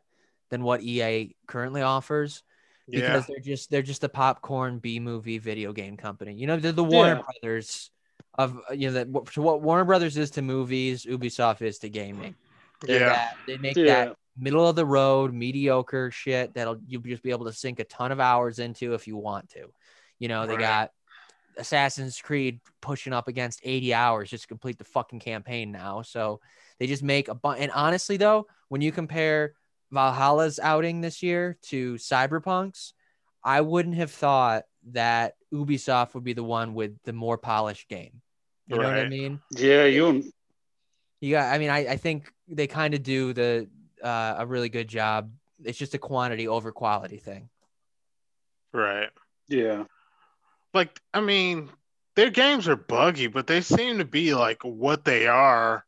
than 0.51 0.63
what 0.63 0.83
EA 0.83 1.35
currently 1.47 1.81
offers 1.83 2.43
yeah 2.87 3.01
because 3.01 3.27
they're 3.27 3.41
just 3.41 3.71
they're 3.71 3.83
just 3.83 4.05
a 4.05 4.09
popcorn 4.11 4.79
B 4.79 5.01
movie 5.01 5.39
video 5.39 5.73
game 5.73 5.97
company. 5.97 6.35
You 6.35 6.47
know, 6.47 6.59
they're 6.59 6.73
the 6.73 6.85
Warner 6.85 7.17
Yeah. 7.17 7.23
Brothers 7.41 7.91
of 8.37 8.61
you 8.73 8.89
know 8.91 8.95
that 9.05 9.33
to 9.33 9.41
what 9.43 9.63
Warner 9.63 9.85
Brothers 9.87 10.19
is 10.19 10.33
to 10.33 10.43
movies, 10.43 11.07
Ubisoft 11.07 11.63
is 11.63 11.79
to 11.79 11.89
gaming. 11.89 12.35
They're 12.83 13.01
yeah 13.01 13.09
that- 13.09 13.37
they 13.47 13.57
make 13.57 13.77
yeah, 13.77 14.05
that 14.05 14.17
middle 14.37 14.67
of 14.69 14.77
the 14.77 14.87
road 14.87 15.33
mediocre 15.33 16.11
shit 16.11 16.55
that'll 16.55 16.79
you'll 16.87 17.03
just 17.03 17.23
be 17.23 17.31
able 17.31 17.47
to 17.47 17.53
sink 17.53 17.79
a 17.81 17.85
ton 17.85 18.11
of 18.13 18.21
hours 18.21 18.59
into 18.59 18.95
if 18.95 19.07
you 19.07 19.17
want 19.17 19.49
to. 19.51 19.69
You 20.19 20.29
know, 20.29 20.47
they 20.47 20.55
Right. 20.55 20.61
got 20.61 20.91
Assassin's 21.57 22.21
Creed 22.21 22.61
pushing 22.81 23.13
up 23.13 23.29
against 23.29 23.61
80 23.63 23.95
hours 23.95 24.31
just 24.31 24.43
to 24.45 24.49
complete 24.49 24.79
the 24.79 24.85
fucking 24.85 25.21
campaign 25.21 25.71
now. 25.71 26.03
So 26.03 26.41
they 26.79 26.87
just 26.87 27.03
make 27.03 27.29
a 27.29 27.35
bunch. 27.35 27.61
And 27.61 27.71
honestly, 27.73 28.17
though, 28.17 28.47
when 28.69 28.81
you 28.81 28.91
compare 28.91 29.55
Valhalla's 29.93 30.59
outing 30.59 31.01
this 31.01 31.23
year 31.23 31.57
to 31.67 31.95
Cyberpunk's, 31.95 32.95
I 33.45 33.61
wouldn't 33.61 33.95
have 33.97 34.11
thought 34.11 34.65
that 34.91 35.35
Ubisoft 35.53 36.15
would 36.15 36.25
be 36.25 36.33
the 36.33 36.43
one 36.43 36.75
with 36.75 36.97
the 37.05 37.13
more 37.13 37.39
polished 37.39 37.89
game. 37.89 38.21
You 38.67 38.79
know 38.79 38.85
what 38.89 38.99
I 38.99 39.09
mean? 39.09 39.41
yeah. 39.51 39.85
You 39.85 40.25
You 41.21 41.31
got. 41.33 41.53
I 41.55 41.59
mean, 41.59 41.71
I, 41.71 41.87
I 41.87 41.97
think 41.97 42.33
they 42.49 42.67
kind 42.67 42.95
of 42.95 43.03
do 43.03 43.33
the 43.33 43.69
uh, 44.05 44.37
a 44.39 44.47
really 44.47 44.69
good 44.69 44.89
job. 44.89 45.33
It's 45.65 45.79
just 45.79 45.95
a 45.95 45.99
quantity 45.99 46.47
over 46.49 46.73
quality 46.73 47.19
thing. 47.19 47.49
right 48.73 49.11
yeah, 49.49 49.85
like 50.73 51.01
i 51.13 51.21
mean 51.21 51.69
their 52.17 52.31
games 52.31 52.69
are 52.69 52.77
buggy 52.77 53.27
but 53.27 53.47
they 53.47 53.61
seem 53.61 53.99
to 53.99 54.05
be 54.05 54.35
like 54.35 54.63
what 54.63 55.05
they 55.05 55.27
are 55.27 55.85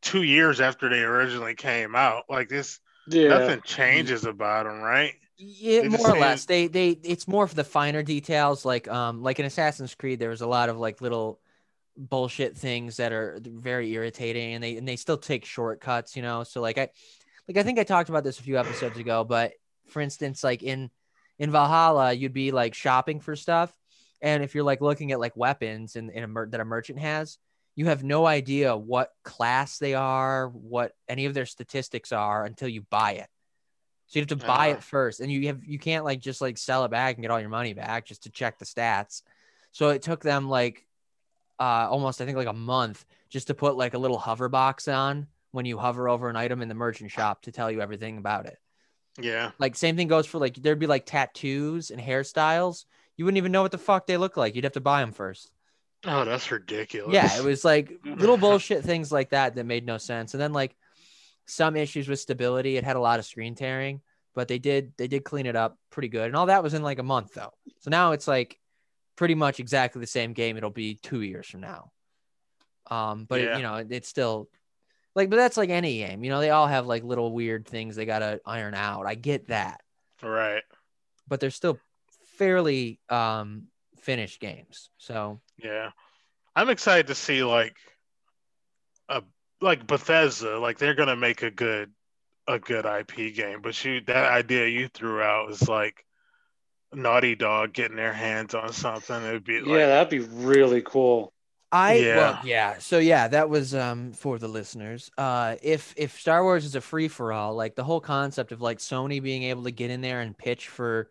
two 0.00 0.22
years 0.22 0.60
after 0.60 0.88
they 0.88 1.00
originally 1.02 1.54
came 1.54 1.94
out 1.94 2.24
like 2.28 2.48
this 2.48 2.80
yeah. 3.08 3.28
nothing 3.28 3.60
changes 3.64 4.24
about 4.24 4.64
them 4.64 4.80
right 4.80 5.14
Yeah, 5.36 5.82
They 5.82 5.88
more 5.88 6.10
or 6.12 6.18
less. 6.18 6.44
They 6.46 6.68
they 6.68 6.90
it's 6.90 7.26
more 7.26 7.46
for 7.48 7.54
the 7.54 7.64
finer 7.64 8.02
details. 8.02 8.64
Like 8.64 8.86
um 8.88 9.22
like 9.22 9.40
in 9.40 9.46
Assassin's 9.46 9.94
Creed, 9.94 10.20
there 10.20 10.30
was 10.30 10.40
a 10.42 10.46
lot 10.46 10.68
of 10.68 10.78
like 10.78 11.00
little 11.00 11.40
bullshit 11.96 12.56
things 12.56 12.96
that 12.96 13.12
are 13.12 13.38
very 13.44 13.92
irritating, 13.92 14.54
and 14.54 14.62
they 14.64 14.76
and 14.76 14.86
they 14.86 14.96
still 14.96 15.18
take 15.18 15.44
shortcuts. 15.44 16.16
You 16.16 16.22
know, 16.22 16.44
so 16.44 16.60
like 16.60 16.78
I 16.78 16.88
like 17.48 17.56
I 17.56 17.62
think 17.62 17.78
I 17.78 17.84
talked 17.84 18.08
about 18.08 18.24
this 18.24 18.38
a 18.38 18.42
few 18.42 18.58
episodes 18.58 18.98
ago, 18.98 19.24
but 19.24 19.52
for 19.88 20.00
instance, 20.00 20.42
like 20.44 20.62
in 20.62 20.90
in 21.38 21.50
Valhalla, 21.50 22.12
you'd 22.12 22.32
be 22.32 22.50
like 22.52 22.74
shopping 22.74 23.20
for 23.20 23.36
stuff, 23.36 23.72
and 24.22 24.42
if 24.42 24.54
you're 24.54 24.64
like 24.64 24.80
looking 24.80 25.12
at 25.12 25.20
like 25.20 25.36
weapons 25.36 25.96
in, 25.96 26.10
in 26.10 26.24
a 26.24 26.28
mer- 26.28 26.48
that 26.48 26.60
a 26.60 26.64
merchant 26.64 26.98
has, 27.00 27.38
you 27.74 27.86
have 27.86 28.04
no 28.04 28.24
idea 28.26 28.76
what 28.76 29.10
class 29.24 29.78
they 29.78 29.94
are, 29.94 30.48
what 30.48 30.92
any 31.08 31.26
of 31.26 31.34
their 31.34 31.46
statistics 31.46 32.12
are 32.12 32.44
until 32.44 32.68
you 32.68 32.82
buy 32.82 33.12
it. 33.12 33.28
So 34.06 34.18
you 34.18 34.22
have 34.22 34.38
to 34.38 34.46
buy 34.46 34.68
Ah. 34.68 34.72
it 34.74 34.82
first, 34.82 35.20
and 35.20 35.32
you 35.32 35.46
have 35.48 35.64
you 35.64 35.78
can't 35.78 36.04
like 36.04 36.20
just 36.20 36.40
like 36.40 36.58
sell 36.58 36.84
it 36.84 36.90
back 36.90 37.16
and 37.16 37.22
get 37.22 37.30
all 37.30 37.40
your 37.40 37.48
money 37.48 37.72
back 37.74 38.06
just 38.06 38.24
to 38.24 38.30
check 38.30 38.58
the 38.58 38.64
stats. 38.64 39.22
So 39.72 39.88
it 39.88 40.02
took 40.02 40.22
them 40.22 40.48
like 40.48 40.86
uh 41.58 41.88
almost 41.90 42.20
I 42.20 42.24
think 42.26 42.36
like 42.36 42.46
a 42.46 42.52
month 42.52 43.04
just 43.30 43.46
to 43.48 43.54
put 43.54 43.76
like 43.76 43.94
a 43.94 43.98
little 43.98 44.18
hover 44.18 44.48
box 44.48 44.88
on 44.88 45.26
when 45.52 45.66
you 45.66 45.78
hover 45.78 46.08
over 46.08 46.28
an 46.28 46.36
item 46.36 46.62
in 46.62 46.68
the 46.68 46.74
merchant 46.74 47.10
shop 47.10 47.42
to 47.42 47.52
tell 47.52 47.70
you 47.70 47.80
everything 47.80 48.18
about 48.18 48.46
it. 48.46 48.58
yeah 49.20 49.52
Like 49.58 49.76
same 49.76 49.96
thing 49.96 50.08
goes 50.08 50.26
for 50.26 50.38
like 50.38 50.56
there'd 50.56 50.78
be 50.78 50.86
like 50.86 51.06
tattoos 51.06 51.90
and 51.90 52.00
hairstyles. 52.00 52.84
You 53.16 53.24
wouldn't 53.24 53.38
even 53.38 53.52
know 53.52 53.62
what 53.62 53.70
the 53.72 53.78
fuck 53.78 54.06
they 54.06 54.16
look 54.16 54.36
like. 54.36 54.54
You'd 54.56 54.64
have 54.64 54.72
to 54.74 54.80
buy 54.80 55.00
them 55.00 55.12
first. 55.12 55.52
oh 56.06 56.24
that's 56.24 56.50
ridiculous 56.50 57.12
Yeah, 57.14 57.38
it 57.38 57.44
was 57.44 57.64
like 57.64 57.92
little 58.04 58.36
bullshit 58.36 58.84
things 58.84 59.12
like 59.12 59.30
that 59.30 59.54
that 59.54 59.64
made 59.66 59.86
no 59.86 59.98
sense. 59.98 60.34
And 60.34 60.40
then 60.40 60.52
like 60.52 60.76
some 61.46 61.76
issues 61.76 62.08
with 62.08 62.18
stability. 62.20 62.76
It 62.76 62.84
had 62.84 62.96
a 62.96 63.00
lot 63.00 63.18
of 63.18 63.24
screen 63.24 63.54
tearing, 63.54 64.00
but 64.34 64.48
they 64.48 64.58
did 64.58 64.92
they 64.96 65.06
did 65.08 65.24
clean 65.24 65.46
it 65.46 65.56
up 65.56 65.78
pretty 65.90 66.08
good. 66.08 66.26
And 66.26 66.36
all 66.36 66.46
that 66.46 66.62
was 66.62 66.74
in 66.74 66.82
like 66.82 66.98
a 66.98 67.02
month 67.04 67.34
though. 67.34 67.52
So 67.80 67.90
now 67.90 68.12
it's 68.12 68.26
like 68.26 68.58
pretty 69.16 69.34
much 69.34 69.60
exactly 69.60 70.00
the 70.00 70.06
same 70.06 70.32
game. 70.32 70.56
It'll 70.56 70.70
be 70.70 70.96
two 70.96 71.20
years 71.22 71.46
from 71.46 71.60
now. 71.60 71.92
Um, 72.90 73.24
but 73.24 73.40
it- 73.40 73.56
you 73.56 73.62
know, 73.62 73.76
it- 73.76 73.90
it's 73.92 74.08
still 74.08 74.48
like, 75.14 75.30
but 75.30 75.36
that's 75.36 75.56
like 75.56 75.70
any 75.70 75.98
game. 75.98 76.24
You 76.24 76.30
know, 76.30 76.40
they 76.40 76.50
all 76.50 76.66
have 76.66 76.86
like 76.86 77.02
little 77.04 77.32
weird 77.32 77.66
things 77.66 77.96
they 77.96 78.04
gotta 78.06 78.40
iron 78.44 78.74
out. 78.74 79.06
I 79.06 79.14
get 79.14 79.48
that, 79.48 79.80
right 80.22 80.62
but 81.26 81.40
they're 81.40 81.50
still 81.50 81.78
fairly 82.36 83.00
um 83.08 83.68
finished 84.00 84.40
games. 84.40 84.90
So 84.98 85.40
Yeah. 85.56 85.92
I'm 86.56 86.68
excited 86.68 87.06
to 87.08 87.14
see 87.14 87.42
like 87.42 87.76
a 89.08 89.22
like 89.60 89.86
Bethesda, 89.86 90.58
like 90.58 90.78
they're 90.78 90.94
gonna 90.94 91.16
make 91.16 91.42
a 91.42 91.50
good 91.50 91.92
a 92.46 92.58
good 92.58 92.84
IP 92.84 93.30
game. 93.34 93.62
But 93.62 93.82
you 93.84 94.00
that 94.02 94.30
idea 94.30 94.66
you 94.66 94.88
threw 94.88 95.22
out 95.22 95.50
is 95.50 95.68
like 95.68 96.04
Naughty 96.96 97.34
Dog 97.34 97.72
getting 97.72 97.96
their 97.96 98.12
hands 98.12 98.54
on 98.54 98.72
something. 98.72 99.22
It'd 99.22 99.44
be 99.44 99.60
like 99.60 99.68
yeah, 99.80 99.86
that'd 99.86 100.10
be 100.10 100.20
really 100.20 100.82
cool. 100.82 101.32
I 101.72 101.94
Yeah. 101.94 102.16
well, 102.16 102.40
yeah. 102.44 102.78
So 102.78 102.98
yeah, 102.98 103.28
that 103.28 103.48
was 103.50 103.74
um 103.74 104.12
for 104.12 104.38
the 104.38 104.48
listeners. 104.48 105.10
Uh 105.18 105.56
if 105.62 105.94
if 105.96 106.18
Star 106.20 106.42
Wars 106.42 106.64
is 106.64 106.74
a 106.74 106.80
free 106.80 107.08
for 107.08 107.32
all, 107.32 107.54
like 107.54 107.74
the 107.74 107.84
whole 107.84 108.00
concept 108.00 108.52
of 108.52 108.60
like 108.60 108.78
Sony 108.78 109.22
being 109.22 109.44
able 109.44 109.64
to 109.64 109.70
get 109.70 109.90
in 109.90 110.00
there 110.00 110.20
and 110.20 110.36
pitch 110.36 110.68
for, 110.68 111.10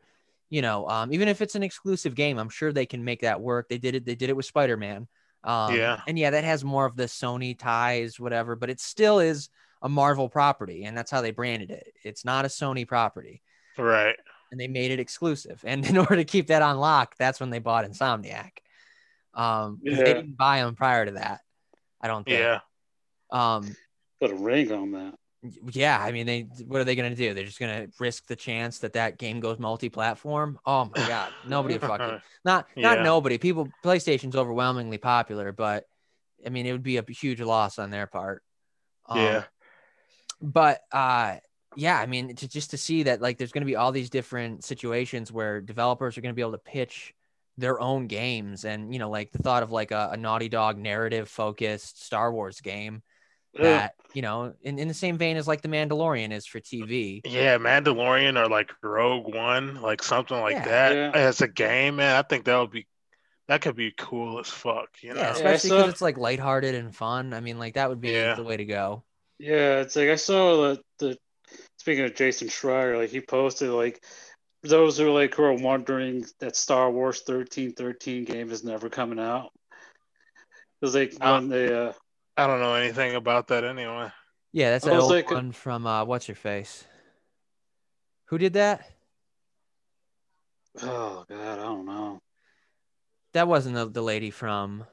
you 0.49 0.61
know, 0.61 0.87
um 0.87 1.11
even 1.13 1.27
if 1.27 1.41
it's 1.41 1.55
an 1.55 1.63
exclusive 1.63 2.15
game, 2.15 2.37
I'm 2.37 2.49
sure 2.49 2.71
they 2.71 2.85
can 2.85 3.03
make 3.03 3.21
that 3.21 3.41
work. 3.41 3.67
They 3.69 3.77
did 3.77 3.95
it 3.95 4.05
they 4.05 4.15
did 4.15 4.29
it 4.29 4.35
with 4.35 4.45
Spider-Man. 4.45 5.07
Um 5.43 5.75
Yeah. 5.75 6.01
and 6.07 6.17
yeah, 6.17 6.29
that 6.31 6.43
has 6.45 6.63
more 6.63 6.85
of 6.85 6.95
the 6.95 7.05
Sony 7.05 7.57
ties 7.57 8.19
whatever, 8.19 8.55
but 8.55 8.69
it 8.69 8.79
still 8.79 9.19
is 9.19 9.49
a 9.81 9.89
Marvel 9.89 10.29
property 10.29 10.85
and 10.85 10.97
that's 10.97 11.11
how 11.11 11.21
they 11.21 11.31
branded 11.31 11.71
it. 11.71 11.93
It's 12.05 12.23
not 12.23 12.45
a 12.45 12.47
Sony 12.47 12.87
property 12.87 13.41
right. 13.77 14.15
And 14.53 14.59
they 14.59 14.67
made 14.67 14.91
it 14.91 14.99
exclusive. 14.99 15.61
And 15.67 15.83
in 15.83 15.97
order 15.97 16.15
to 16.17 16.23
keep 16.23 16.47
that 16.47 16.61
on 16.61 16.77
lock, 16.77 17.15
that's 17.17 17.39
when 17.39 17.49
they 17.49 17.57
bought 17.57 17.85
Insomniac. 17.85 18.51
Um, 19.33 19.81
'cause 19.83 19.97
they 19.97 20.13
didn't 20.13 20.37
buy 20.37 20.59
them 20.59 20.75
prior 20.75 21.05
to 21.07 21.13
that. 21.13 21.41
I 21.99 22.07
don't 22.07 22.23
think. 22.23 22.39
Yeah. 22.39 22.59
Um, 23.31 23.75
Put 24.21 24.29
a 24.29 24.35
ring 24.35 24.71
on 24.71 24.91
that. 24.91 25.15
yeah. 25.71 25.99
I 25.99 26.11
mean, 26.11 26.27
they 26.27 26.41
what 26.67 26.79
are 26.79 26.83
they 26.83 26.95
gonna 26.95 27.15
do? 27.15 27.33
They're 27.33 27.43
just 27.43 27.59
gonna 27.59 27.87
risk 27.99 28.27
the 28.27 28.35
chance 28.35 28.79
that 28.79 28.93
that 28.93 29.17
game 29.17 29.39
goes 29.39 29.57
multi-platform. 29.57 30.59
Oh 30.67 30.85
my 30.85 31.07
god, 31.07 31.33
nobody 31.43 31.79
fucking 31.79 32.21
not 32.45 32.67
not 32.77 32.97
Yeah. 32.99 33.03
nobody. 33.03 33.39
People, 33.39 33.69
PlayStation's 33.83 34.35
overwhelmingly 34.35 34.99
popular, 34.99 35.51
but 35.51 35.85
I 36.45 36.49
mean, 36.49 36.67
it 36.67 36.73
would 36.73 36.83
be 36.83 36.97
a 36.97 37.03
huge 37.09 37.41
loss 37.41 37.79
on 37.79 37.89
their 37.89 38.05
part. 38.05 38.43
Um, 39.07 39.17
Yeah. 39.17 39.43
but 40.41 40.81
uh 40.91 41.37
yeah 41.75 41.99
i 41.99 42.05
mean 42.05 42.35
to 42.35 42.47
just 42.47 42.71
to 42.71 42.77
see 42.77 43.03
that 43.03 43.21
like 43.21 43.37
there's 43.37 43.51
going 43.51 43.61
to 43.61 43.65
be 43.65 43.75
all 43.75 43.91
these 43.91 44.09
different 44.09 44.63
situations 44.63 45.31
where 45.31 45.61
developers 45.61 46.17
are 46.17 46.21
going 46.21 46.31
to 46.33 46.35
be 46.35 46.41
able 46.41 46.51
to 46.51 46.57
pitch 46.57 47.13
their 47.57 47.79
own 47.79 48.07
games 48.07 48.65
and 48.65 48.93
you 48.93 48.99
know 48.99 49.09
like 49.09 49.31
the 49.31 49.37
thought 49.37 49.63
of 49.63 49.71
like 49.71 49.91
a, 49.91 50.09
a 50.13 50.17
naughty 50.17 50.49
dog 50.49 50.77
narrative 50.77 51.29
focused 51.29 52.03
star 52.03 52.31
wars 52.31 52.61
game 52.61 53.01
that 53.59 53.93
you 54.13 54.21
know 54.21 54.53
in, 54.63 54.79
in 54.79 54.87
the 54.87 54.93
same 54.93 55.17
vein 55.17 55.37
as 55.37 55.47
like 55.47 55.61
the 55.61 55.67
mandalorian 55.67 56.31
is 56.31 56.45
for 56.45 56.59
tv 56.59 57.21
Yeah, 57.23 57.57
Mandalorian 57.57 58.37
or 58.37 58.49
like 58.49 58.71
Rogue 58.81 59.33
One, 59.33 59.81
like 59.81 60.01
something 60.03 60.39
like 60.39 60.55
Yeah. 60.55 60.65
that 60.65 60.93
Yeah. 60.95 61.11
as 61.13 61.41
a 61.41 61.47
game, 61.47 61.97
man. 61.97 62.15
I 62.15 62.23
think 62.23 62.45
that 62.45 62.57
would 62.57 62.71
be 62.71 62.87
that 63.47 63.61
could 63.61 63.75
be 63.75 63.91
cool 63.97 64.39
as 64.39 64.49
fuck, 64.49 64.89
you 65.01 65.13
know. 65.13 65.21
yeah 65.21 65.29
I 65.29 65.31
especially 65.31 65.69
saw- 65.69 65.77
because 65.77 65.89
it's 65.93 66.01
like 66.01 66.17
lighthearted 66.17 66.75
and 66.75 66.95
fun 66.95 67.33
i 67.33 67.39
mean 67.39 67.59
like 67.59 67.75
that 67.75 67.89
would 67.89 68.01
be 68.01 68.11
Yeah. 68.11 68.35
the 68.35 68.43
way 68.43 68.57
to 68.57 68.65
go 68.65 69.03
Yeah, 69.39 69.81
it's 69.81 69.95
like 69.95 70.09
I 70.09 70.15
saw 70.15 70.61
the, 70.73 70.81
the 70.99 71.17
speaking 71.77 72.05
of 72.05 72.15
Jason 72.15 72.47
Schreier, 72.47 72.97
like 72.97 73.09
he 73.09 73.21
posted 73.21 73.69
like 73.69 74.03
those 74.63 74.97
who 74.97 75.07
are 75.07 75.11
like 75.11 75.35
who 75.35 75.43
are 75.43 75.53
wondering 75.53 76.25
that 76.39 76.55
Star 76.55 76.89
Wars 76.91 77.21
thirteen 77.21 77.73
thirteen 77.73 78.23
game 78.23 78.51
is 78.51 78.63
never 78.63 78.89
coming 78.89 79.19
out. 79.19 79.51
Because 80.79 80.95
like 80.95 81.13
Uh, 81.19 81.33
when 81.39 81.49
they 81.49 81.73
uh 81.73 81.93
I 82.37 82.47
don't 82.47 82.59
know 82.59 82.73
anything 82.75 83.15
about 83.15 83.47
that 83.49 83.63
anyway. 83.63 84.11
yeah 84.53 84.71
that's 84.71 84.85
I 84.85 84.89
that 84.91 84.95
was 84.95 85.03
old 85.05 85.11
like- 85.13 85.31
one 85.31 85.51
from 85.51 85.85
uh 85.85 86.05
what's 86.05 86.27
your 86.27 86.35
face 86.35 86.85
who 88.25 88.37
did 88.37 88.53
that 88.53 88.89
oh 90.81 91.25
god, 91.29 91.59
I 91.59 91.63
don't 91.63 91.85
know. 91.85 92.19
that 93.33 93.47
wasn't 93.47 93.75
the, 93.75 93.85
the 93.89 94.01
lady 94.01 94.31
from 94.31 94.85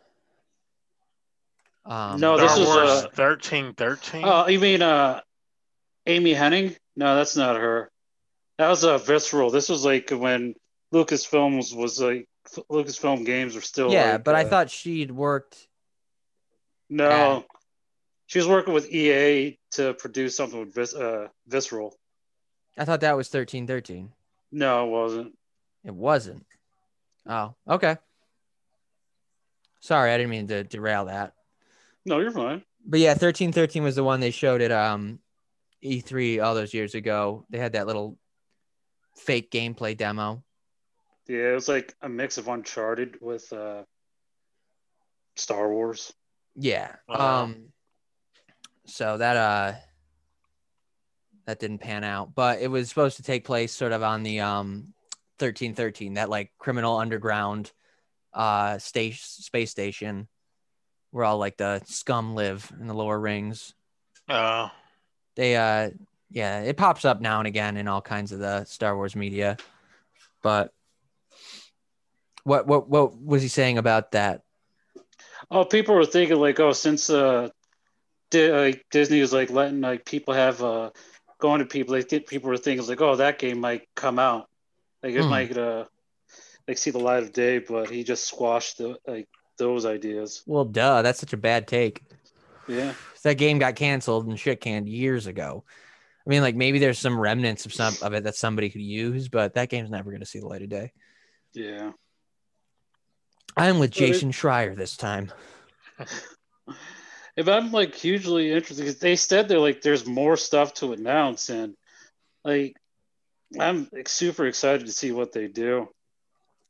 um 1.87 2.21
No, 2.21 2.37
this 2.37 2.53
Star 2.53 2.61
was, 2.61 2.69
Wars 2.69 2.89
uh, 2.91 3.09
thirteen 3.15 3.75
thirteen. 3.75 4.25
Oh, 4.25 4.47
you 4.49 4.61
mean 4.61 4.83
uh 4.83 5.21
Amy 6.11 6.35
Hennig? 6.35 6.77
No, 6.97 7.15
that's 7.17 7.37
not 7.37 7.57
her. 7.57 7.91
That 8.59 8.69
was 8.69 8.85
uh 8.85 8.99
Visceral. 8.99 9.51
This 9.51 9.69
was 9.69 9.85
like 9.85 10.11
when 10.11 10.55
Lucasfilms 10.93 11.75
was 11.75 12.01
like 12.01 12.27
Lucasfilm 12.71 13.25
games 13.25 13.55
were 13.55 13.61
still 13.61 13.93
yeah 13.93 14.13
like, 14.13 14.25
but 14.25 14.35
i 14.35 14.43
uh, 14.45 14.49
thought 14.49 14.71
she'd 14.71 15.11
worked 15.11 15.69
no. 16.89 17.09
Yeah. 17.09 17.41
She 18.27 18.39
was 18.39 18.49
working 18.49 18.75
with 18.75 18.91
EA 18.93 19.59
to 19.73 19.95
produce 19.95 20.37
something 20.37 20.59
with 20.61 20.75
Vis- 20.75 20.95
uh, 20.95 21.29
Visceral. 21.47 21.97
i 22.79 22.85
thought 22.85 23.01
that 23.03 23.17
was 23.17 23.29
1313 23.29 24.11
No, 24.51 24.87
it 24.87 24.91
wasn't. 24.91 25.39
it 25.85 25.95
wasn't 25.95 26.45
oh 27.27 27.55
okay 27.69 27.97
sorry 29.81 30.11
i 30.13 30.17
didn't 30.17 30.31
mean 30.31 30.49
to 30.49 30.65
derail 30.65 31.05
that 31.05 31.35
No, 32.05 32.19
you're 32.19 32.33
fine. 32.33 32.63
but 32.85 32.99
yeah 33.01 33.11
1313 33.11 33.83
was 33.85 33.95
the 33.97 34.05
one 34.05 34.21
they 34.21 34.31
showed 34.33 34.61
at 34.61 34.73
um 34.73 35.21
e3 35.83 36.41
all 36.41 36.55
those 36.55 36.75
years 36.75 36.95
ago 36.95 37.45
they 37.51 37.59
had 37.59 37.73
that 37.73 37.87
little 37.87 38.19
fake 39.17 39.51
gameplay 39.51 39.97
demo 39.97 40.43
Yeah, 41.27 41.51
it 41.51 41.55
was 41.55 41.69
like 41.69 41.95
a 42.03 42.09
mix 42.09 42.39
of 42.39 42.49
Uncharted 42.49 43.19
with 43.21 43.53
uh, 43.53 43.83
Star 45.37 45.73
Wars. 45.73 46.13
yeah 46.57 46.97
Wow. 47.09 47.45
um 47.45 47.73
so 48.87 49.17
that 49.19 49.37
uh 49.37 49.73
that 51.47 51.59
didn't 51.61 51.79
pan 51.79 52.05
out 52.05 52.35
but 52.35 52.61
it 52.61 52.69
was 52.69 52.89
supposed 52.89 53.17
to 53.17 53.23
take 53.23 53.45
place 53.45 53.73
sort 53.73 53.93
of 53.93 54.03
on 54.03 54.23
the 54.23 54.41
um 54.41 54.93
1313 55.39 56.15
that 56.15 56.29
like 56.29 56.53
criminal 56.59 56.99
underground 56.99 57.73
uh 58.35 58.79
station 58.79 59.19
space 59.23 59.71
station 59.71 60.29
where 61.13 61.25
all 61.25 61.39
like 61.39 61.57
the 61.57 61.81
scum 61.87 62.35
live 62.35 62.71
in 62.81 62.87
the 62.87 62.95
lower 62.95 63.19
rings 63.19 63.75
Uh, 64.29 64.69
they 65.41 65.57
uh 65.57 65.89
yeah 66.31 66.61
it 66.61 66.77
pops 66.77 67.07
up 67.07 67.23
now 67.23 67.39
and 67.39 67.47
again 67.47 67.79
in 67.79 67.89
all 67.89 68.03
kinds 68.03 68.31
of 68.31 68.41
the 68.41 68.65
star 68.67 68.95
wars 68.95 69.17
media. 69.17 69.57
But 70.43 70.73
what 72.45 72.67
what 72.67 72.89
what 72.91 73.19
was 73.19 73.41
he 73.41 73.49
saying 73.49 73.79
about 73.79 74.13
that? 74.13 74.43
Oh, 75.51 75.65
people 75.65 75.95
were 75.95 76.05
thinking 76.05 76.39
like, 76.39 76.61
oh, 76.61 76.73
since 76.73 77.09
uh, 77.09 77.49
Di- 78.31 78.53
like 78.53 78.85
Disney 78.91 79.21
is 79.21 79.33
like 79.33 79.51
letting 79.51 79.81
like 79.81 80.05
people 80.05 80.35
have 80.35 80.63
uh, 80.63 80.91
going 81.41 81.61
to 81.61 81.65
people, 81.67 81.95
they 81.95 82.03
think 82.03 82.27
people 82.29 82.51
were 82.51 82.59
thinking 82.59 82.87
like, 82.87 83.01
oh, 83.01 83.17
that 83.17 83.39
game 83.39 83.59
might 83.59 83.89
come 83.97 84.19
out, 84.19 84.47
like 85.03 85.15
it 85.15 85.25
Hmm. 85.25 85.31
might 85.31 85.57
uh, 85.57 85.87
like 86.69 86.77
see 86.77 86.91
the 86.91 86.99
light 86.99 87.23
of 87.23 87.33
day, 87.33 87.59
but 87.59 87.89
he 87.89 88.05
just 88.05 88.29
squashed 88.29 88.77
the 88.79 88.99
like 89.07 89.27
those 89.57 89.87
ideas. 89.87 90.43
well 90.47 90.65
duh 90.67 91.01
that's 91.03 91.21
such 91.21 91.33
a 91.33 91.37
bad 91.39 91.67
take. 91.67 92.03
Yeah, 92.69 92.93
that 93.23 93.35
game 93.39 93.59
got 93.59 93.77
canceled 93.77 94.27
and 94.27 94.39
shit 94.39 94.61
canned 94.61 94.89
years 94.89 95.27
ago 95.27 95.65
i 96.27 96.31
mean 96.31 96.43
like 96.43 96.55
maybe 96.57 96.79
there's 96.79 96.99
some 96.99 97.19
remnants 97.19 97.67
of 97.67 97.73
some 97.75 97.95
of 98.03 98.13
it 98.15 98.25
that 98.25 98.37
somebody 98.37 98.71
could 98.71 98.81
use 98.83 99.29
but 99.29 99.55
that 99.55 99.69
game's 99.69 99.91
never 99.91 100.11
going 100.11 100.21
to 100.21 100.27
see 100.27 100.41
the 100.41 100.47
light 100.47 100.63
of 100.63 100.69
day 100.69 100.93
yeah. 101.55 101.93
i'm 103.57 103.79
with 103.79 103.95
Well, 103.99 104.09
it- 104.09 104.13
jason 104.13 104.31
schreier 104.33 104.77
this 104.77 104.97
time 104.97 105.31
If 107.37 107.49
I'm 107.49 107.71
like 107.71 107.95
hugely 107.95 108.51
interested, 108.53 108.83
because 108.83 108.99
they 108.99 109.17
said 109.17 109.49
they're 109.49 109.59
like 109.61 109.81
there's 109.83 110.05
more 110.05 110.37
stuff 110.37 110.75
to 110.75 110.93
announce, 110.93 111.49
and 111.49 111.75
like 112.45 112.77
I'm 113.59 113.89
super 114.07 114.47
excited 114.47 114.87
to 114.87 114.93
see 114.93 115.13
what 115.13 115.33
they 115.33 115.47
do. 115.47 115.89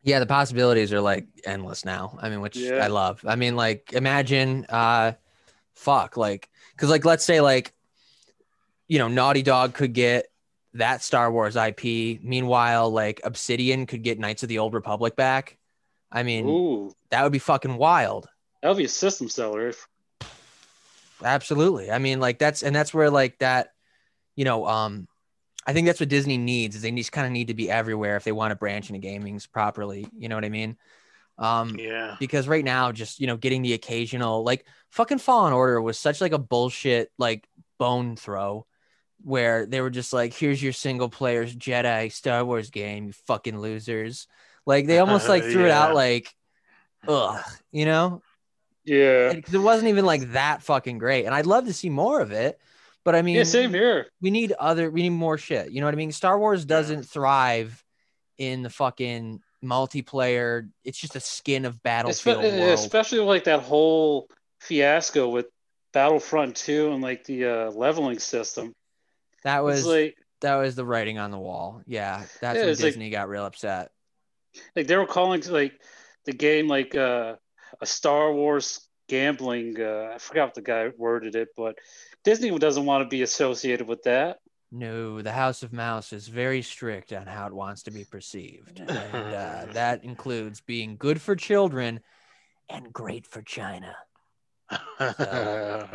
yeah 0.02 0.18
the 0.20 0.26
possibilities 0.26 0.92
are 0.92 1.00
like 1.00 1.26
endless 1.44 1.84
now 1.84 2.16
i 2.22 2.28
mean 2.28 2.40
which 2.40 2.56
Yeah. 2.56 2.84
i 2.84 2.86
love 2.88 3.20
i 3.26 3.36
mean 3.36 3.56
like 3.56 3.92
imagine 3.94 4.64
uh 4.68 5.12
fuck 5.74 6.16
like 6.16 6.50
because 6.72 6.90
like 6.90 7.04
let's 7.04 7.24
say 7.24 7.40
like 7.40 7.72
you 8.88 8.98
know 8.98 9.08
naughty 9.08 9.42
dog 9.42 9.74
could 9.74 9.92
get 9.92 10.26
that 10.74 11.02
star 11.02 11.32
wars 11.32 11.56
ip 11.56 11.82
meanwhile 11.82 12.90
like 12.90 13.20
obsidian 13.24 13.86
could 13.86 14.02
get 14.02 14.18
knights 14.18 14.42
of 14.42 14.48
the 14.48 14.58
old 14.58 14.74
republic 14.74 15.16
back. 15.16 15.56
I 16.12 16.22
mean 16.22 16.48
Ooh, 16.48 16.92
that 17.10 17.22
would 17.22 17.32
be 17.32 17.38
fucking 17.38 17.76
wild. 17.76 18.28
That 18.62 18.68
would 18.68 18.78
be 18.78 18.84
a 18.84 18.88
system 18.88 19.28
seller. 19.28 19.68
If, 19.68 19.86
absolutely. 21.22 21.90
I 21.90 21.98
mean 21.98 22.20
like 22.20 22.38
that's 22.38 22.62
and 22.62 22.74
that's 22.74 22.92
where 22.92 23.10
like 23.10 23.38
that 23.38 23.72
you 24.36 24.44
know 24.44 24.66
um 24.66 25.08
i 25.66 25.72
think 25.72 25.86
that's 25.86 26.00
what 26.00 26.08
disney 26.08 26.38
needs 26.38 26.76
is 26.76 26.82
they 26.82 26.90
just 26.90 27.12
kind 27.12 27.26
of 27.26 27.32
need 27.32 27.48
to 27.48 27.54
be 27.54 27.70
everywhere 27.70 28.16
if 28.16 28.24
they 28.24 28.32
want 28.32 28.50
to 28.50 28.56
branch 28.56 28.90
into 28.90 29.06
gamings 29.06 29.50
properly. 29.50 30.06
You 30.16 30.28
know 30.28 30.34
what 30.34 30.44
i 30.44 30.48
mean 30.50 30.76
um 31.40 31.76
yeah. 31.78 32.16
because 32.20 32.46
right 32.46 32.64
now 32.64 32.92
just 32.92 33.18
you 33.18 33.26
know 33.26 33.36
getting 33.36 33.62
the 33.62 33.72
occasional 33.72 34.44
like 34.44 34.64
fucking 34.90 35.18
fallen 35.18 35.52
order 35.52 35.80
was 35.80 35.98
such 35.98 36.20
like 36.20 36.32
a 36.32 36.38
bullshit 36.38 37.10
like 37.18 37.48
bone 37.78 38.14
throw 38.14 38.66
where 39.22 39.66
they 39.66 39.80
were 39.80 39.90
just 39.90 40.12
like 40.12 40.34
here's 40.34 40.62
your 40.62 40.72
single 40.72 41.08
players 41.08 41.54
jedi 41.56 42.12
star 42.12 42.44
wars 42.44 42.70
game 42.70 43.06
you 43.06 43.12
fucking 43.26 43.58
losers 43.58 44.26
like 44.66 44.86
they 44.86 44.98
almost 44.98 45.28
like 45.28 45.42
threw 45.50 45.64
it 45.64 45.68
Yeah. 45.68 45.82
out 45.82 45.94
like 45.94 46.32
ugh 47.08 47.42
you 47.72 47.84
know 47.86 48.22
yeah, 48.84 49.32
because 49.34 49.54
it 49.54 49.58
wasn't 49.58 49.88
even 49.88 50.04
like 50.06 50.32
that 50.32 50.62
fucking 50.62 50.98
great 50.98 51.24
and 51.24 51.34
i'd 51.34 51.46
love 51.46 51.66
to 51.66 51.72
see 51.72 51.90
more 51.90 52.20
of 52.20 52.32
it 52.32 52.58
but 53.04 53.14
i 53.14 53.22
mean 53.22 53.36
yeah, 53.36 53.44
same 53.44 53.70
here. 53.70 54.06
we 54.20 54.30
need 54.30 54.52
other 54.52 54.90
we 54.90 55.02
need 55.02 55.10
more 55.10 55.38
shit 55.38 55.70
you 55.70 55.80
know 55.80 55.86
what 55.86 55.94
i 55.94 55.96
mean 55.98 56.12
star 56.12 56.38
wars 56.38 56.64
doesn't 56.64 57.04
thrive 57.04 57.82
in 58.38 58.62
the 58.62 58.70
fucking 58.70 59.40
multiplayer 59.62 60.68
it's 60.84 60.98
just 60.98 61.16
a 61.16 61.20
skin 61.20 61.64
of 61.64 61.82
battlefield 61.82 62.42
world. 62.42 62.54
especially 62.78 63.18
like 63.20 63.44
that 63.44 63.60
whole 63.60 64.28
fiasco 64.60 65.28
with 65.28 65.46
Battlefront 65.92 66.56
2 66.56 66.92
and 66.92 67.02
like 67.02 67.24
the 67.24 67.44
uh, 67.44 67.70
leveling 67.72 68.18
system. 68.18 68.74
That 69.44 69.58
It's 69.58 69.64
was 69.64 69.86
like 69.86 70.16
that 70.40 70.56
was 70.56 70.74
the 70.76 70.84
writing 70.84 71.18
on 71.18 71.30
the 71.30 71.38
wall. 71.38 71.82
Yeah, 71.86 72.22
that's 72.40 72.56
Yeah, 72.56 72.62
when 72.62 72.70
it's 72.70 72.82
like- 72.82 72.92
Disney 72.92 73.10
got 73.10 73.28
real 73.28 73.44
upset. 73.44 73.90
like 74.76 74.86
they 74.86 74.96
were 74.96 75.06
calling 75.06 75.42
like 75.48 75.80
the 76.24 76.32
game 76.32 76.68
like 76.68 76.94
uh, 76.94 77.34
a 77.80 77.86
Star 77.86 78.32
Wars 78.32 78.86
gambling. 79.08 79.80
Uh, 79.80 80.12
I 80.14 80.18
forgot 80.18 80.46
what 80.46 80.54
the 80.54 80.62
guy 80.62 80.88
worded 80.96 81.34
it, 81.34 81.48
but 81.56 81.76
Disney 82.24 82.56
doesn't 82.58 82.84
want 82.84 83.02
to 83.04 83.08
be 83.08 83.22
associated 83.22 83.88
with 83.88 84.02
that. 84.04 84.38
No, 84.72 85.20
the 85.20 85.32
House 85.32 85.64
of 85.64 85.72
Mouse 85.72 86.12
is 86.12 86.28
very 86.28 86.62
strict 86.62 87.12
on 87.12 87.26
how 87.26 87.48
it 87.48 87.52
wants 87.52 87.82
to 87.84 87.90
be 87.90 88.04
perceived, 88.04 88.78
and 88.78 88.90
uh, 88.90 89.66
that 89.72 90.04
includes 90.04 90.60
being 90.60 90.96
good 90.96 91.20
for 91.20 91.34
children 91.34 92.00
and 92.68 92.92
great 92.92 93.26
for 93.26 93.42
China. 93.42 93.96
That's 94.98 95.92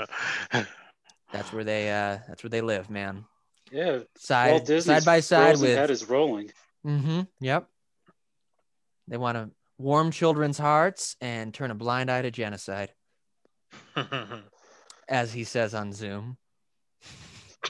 where 1.51 1.63
they 1.63 1.91
uh, 1.91 2.19
that's 2.27 2.43
where 2.43 2.49
they 2.49 2.61
live, 2.61 2.89
man. 2.89 3.25
Yeah, 3.71 3.99
Side 4.17 4.67
side 4.83 5.05
by 5.05 5.19
side 5.19 5.59
with 5.59 5.75
head 5.75 5.89
is 5.89 6.07
rolling. 6.07 6.51
Mm-hmm. 6.85 7.21
Yep. 7.41 7.67
They 9.07 9.17
want 9.17 9.37
to 9.37 9.49
warm 9.77 10.11
children's 10.11 10.57
hearts 10.57 11.15
and 11.19 11.53
turn 11.53 11.71
a 11.71 11.75
blind 11.75 12.11
eye 12.11 12.21
to 12.21 12.31
genocide, 12.31 12.91
as 15.09 15.33
he 15.33 15.43
says 15.43 15.73
on 15.73 15.93
Zoom. 15.93 16.37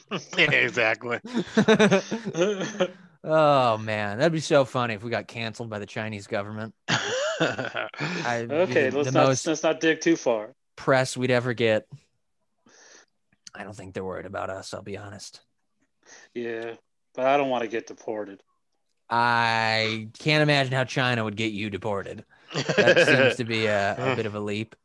yeah, 0.37 0.51
exactly. 0.51 1.19
oh 3.23 3.77
man, 3.77 4.17
that'd 4.17 4.31
be 4.31 4.39
so 4.39 4.65
funny 4.65 4.93
if 4.93 5.03
we 5.03 5.09
got 5.09 5.27
canceled 5.27 5.69
by 5.69 5.79
the 5.79 5.85
Chinese 5.85 6.27
government. 6.27 6.73
I, 6.89 8.47
Okay, 8.49 8.89
let's 8.91 9.11
not 9.11 9.27
let's 9.45 9.63
not 9.63 9.79
dig 9.79 10.01
too 10.01 10.15
far. 10.15 10.53
press 10.75 11.17
we'd 11.17 11.31
ever 11.31 11.53
get. 11.53 11.87
I 13.53 13.63
don't 13.63 13.75
think 13.75 13.93
they're 13.93 14.03
worried 14.03 14.25
about 14.25 14.49
us. 14.49 14.73
I'll 14.73 14.81
be 14.81 14.97
honest. 14.97 15.41
Yeah, 16.33 16.73
but 17.13 17.25
I 17.25 17.37
don't 17.37 17.49
want 17.49 17.63
to 17.63 17.69
get 17.69 17.87
deported. 17.87 18.41
I 19.09 20.09
can't 20.19 20.41
imagine 20.43 20.73
how 20.73 20.83
China 20.83 21.23
would 21.23 21.35
get 21.35 21.51
you 21.51 21.69
deported. 21.69 22.25
that 22.53 23.05
seems 23.07 23.35
to 23.35 23.43
be 23.43 23.65
a, 23.67 23.95
a 23.97 24.15
bit 24.15 24.25
of 24.25 24.35
a 24.35 24.39
leap. 24.39 24.75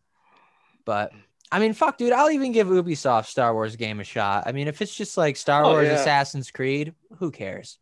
But 0.85 1.13
I 1.53 1.59
mean, 1.59 1.73
fuck, 1.73 1.99
dude, 1.99 2.13
I'll 2.13 2.31
even 2.31 2.53
give 2.53 2.69
Ubisoft 2.69 3.27
Star 3.27 3.53
Wars 3.53 3.77
game 3.77 3.99
a 4.01 4.05
shot. 4.05 4.45
I 4.47 4.53
mean, 4.53 4.69
if 4.69 4.81
it's 4.83 4.95
just 4.95 5.17
like 5.17 5.37
Star 5.37 5.65
Oh, 5.65 5.71
Wars 5.71 5.87
yeah. 5.89 5.95
Assassin's 5.95 6.51
Creed, 6.51 6.95
who 7.19 7.31
cares? 7.31 7.79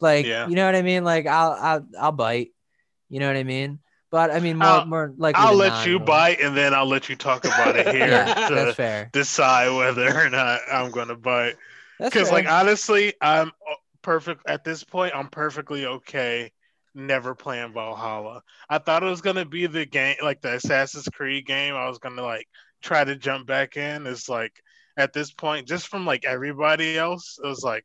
Like, 0.00 0.26
Yeah. 0.26 0.48
you 0.48 0.54
know 0.56 0.64
what 0.66 0.74
I 0.74 0.82
mean? 0.82 1.04
Like, 1.04 1.26
I'll 1.26 1.52
I'll 1.52 1.86
I'll 2.00 2.12
bite. 2.12 2.52
You 3.10 3.20
know 3.20 3.26
what 3.26 3.36
I 3.36 3.44
mean? 3.44 3.78
But 4.10 4.30
I 4.30 4.40
mean, 4.40 4.58
more 4.58 4.66
I'll- 4.68 4.86
more 4.86 5.12
like 5.16 5.36
I'll 5.36 5.54
let 5.54 5.86
you 5.86 5.98
bite, 5.98 6.40
and 6.40 6.56
then 6.56 6.74
I'll 6.74 6.86
let 6.88 7.08
you 7.08 7.16
talk 7.16 7.44
about 7.44 7.76
it 7.76 7.86
here 7.94 8.06
Yeah, 8.08 8.48
to 8.48 8.54
that's 8.54 8.76
fair. 8.76 9.10
decide 9.12 9.68
whether 9.76 10.08
or 10.18 10.28
not 10.30 10.60
I'm 10.70 10.90
gonna 10.90 11.16
bite. 11.16 11.56
Because, 11.98 12.30
like, 12.32 12.46
honestly, 12.48 13.14
I'm 13.20 13.48
uh, 13.48 13.74
perfect 14.02 14.42
at 14.46 14.64
this 14.64 14.82
point. 14.84 15.14
I'm 15.14 15.28
perfectly 15.28 15.86
okay 15.86 16.50
never 16.94 17.34
playing 17.34 17.72
Valhalla. 17.72 18.42
I 18.68 18.78
thought 18.78 19.02
it 19.02 19.06
was 19.06 19.22
gonna 19.22 19.44
be 19.46 19.66
the 19.66 19.86
game, 19.86 20.16
like 20.22 20.40
the 20.42 20.54
Assassin's 20.54 21.08
Creed 21.08 21.46
game. 21.46 21.74
I 21.74 21.88
was 21.88 21.98
gonna 21.98 22.22
like 22.22 22.48
try 22.82 23.04
to 23.04 23.16
jump 23.16 23.46
back 23.46 23.76
in. 23.76 24.06
is 24.06 24.28
like 24.28 24.52
at 24.96 25.12
this 25.12 25.32
point, 25.32 25.68
just 25.68 25.88
from 25.88 26.04
like 26.06 26.24
everybody 26.24 26.98
else, 26.98 27.38
it 27.42 27.46
was 27.46 27.62
like 27.62 27.84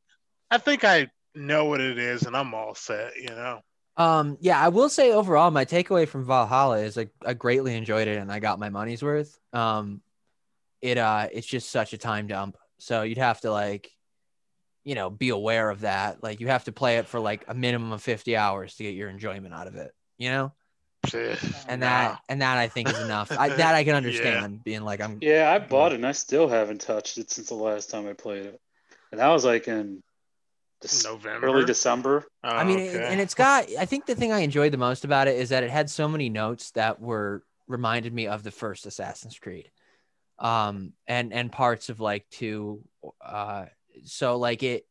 I 0.49 0.57
think 0.57 0.83
I 0.83 1.07
know 1.35 1.65
what 1.65 1.81
it 1.81 1.97
is, 1.97 2.23
and 2.23 2.35
I'm 2.35 2.53
all 2.53 2.75
set. 2.75 3.15
You 3.17 3.29
know. 3.29 3.61
Um, 3.97 4.37
yeah, 4.41 4.59
I 4.61 4.69
will 4.69 4.89
say 4.89 5.11
overall, 5.11 5.49
my 5.49 5.65
takeaway 5.65 6.07
from 6.07 6.23
Valhalla 6.23 6.79
is 6.79 6.95
like 6.95 7.09
I 7.25 7.33
greatly 7.33 7.75
enjoyed 7.75 8.07
it 8.07 8.19
and 8.19 8.31
I 8.31 8.39
got 8.39 8.59
my 8.59 8.69
money's 8.69 9.01
worth. 9.01 9.39
Um, 9.53 10.01
it 10.81 10.99
uh, 10.99 11.29
it's 11.31 11.47
just 11.47 11.71
such 11.71 11.93
a 11.93 11.97
time 11.97 12.27
dump. 12.27 12.57
So 12.77 13.01
you'd 13.01 13.17
have 13.17 13.41
to 13.41 13.51
like, 13.51 13.89
you 14.83 14.93
know, 14.93 15.09
be 15.09 15.29
aware 15.29 15.71
of 15.71 15.81
that. 15.81 16.21
Like 16.21 16.39
you 16.39 16.47
have 16.47 16.65
to 16.65 16.71
play 16.71 16.97
it 16.97 17.07
for 17.07 17.19
like 17.19 17.45
a 17.47 17.55
minimum 17.55 17.91
of 17.91 18.03
fifty 18.03 18.37
hours 18.37 18.75
to 18.75 18.83
get 18.83 18.93
your 18.93 19.09
enjoyment 19.09 19.53
out 19.53 19.65
of 19.65 19.75
it. 19.75 19.91
You 20.19 20.29
know, 20.29 20.53
Shit. 21.07 21.39
and 21.67 21.81
Nah. 21.81 21.87
that 21.87 22.19
and 22.29 22.41
that 22.41 22.57
I 22.57 22.67
think 22.67 22.89
is 22.89 22.99
enough. 22.99 23.31
I, 23.31 23.49
that 23.49 23.75
I 23.75 23.83
can 23.83 23.95
understand 24.01 24.63
being 24.63 24.81
like 24.83 25.01
I'm. 25.01 25.17
Yeah, 25.21 25.51
I 25.51 25.59
bought 25.59 25.91
it 25.93 25.95
and 25.95 26.05
I 26.05 26.11
still 26.11 26.47
haven't 26.47 26.81
touched 26.81 27.17
it 27.17 27.31
since 27.31 27.47
the 27.49 27.55
last 27.55 27.89
time 27.89 28.07
I 28.07 28.13
played 28.13 28.45
it, 28.45 28.59
and 29.11 29.19
that 29.19 29.29
was 29.29 29.45
like 29.45 29.67
in 29.67 30.03
Dec- 30.83 31.03
November. 31.05 31.47
early 31.47 31.65
December. 31.65 32.25
Oh, 32.43 32.49
I 32.49 32.63
mean, 32.63 32.79
okay. 32.79 33.07
and 33.11 33.19
it's 33.19 33.33
got. 33.33 33.67
I 33.79 33.85
think 33.85 34.05
the 34.05 34.15
thing 34.15 34.31
I 34.31 34.39
enjoyed 34.39 34.71
the 34.71 34.77
most 34.77 35.05
about 35.05 35.27
it 35.27 35.37
is 35.37 35.49
that 35.49 35.63
it 35.63 35.69
had 35.69 35.89
so 35.89 36.07
many 36.07 36.29
notes 36.29 36.71
that 36.71 36.99
were 37.01 37.43
reminded 37.67 38.13
me 38.13 38.27
of 38.27 38.43
the 38.43 38.51
first 38.51 38.85
Assassin's 38.85 39.39
Creed, 39.39 39.71
um, 40.39 40.93
and 41.07 41.33
and 41.33 41.51
parts 41.51 41.89
of 41.89 41.99
like 41.99 42.25
two. 42.29 42.81
Uh, 43.19 43.65
so 44.03 44.37
like 44.37 44.61
it, 44.63 44.85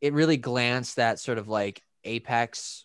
it 0.00 0.12
really 0.12 0.36
glanced 0.36 0.96
that 0.96 1.20
sort 1.20 1.38
of 1.38 1.46
like 1.48 1.82
apex 2.04 2.84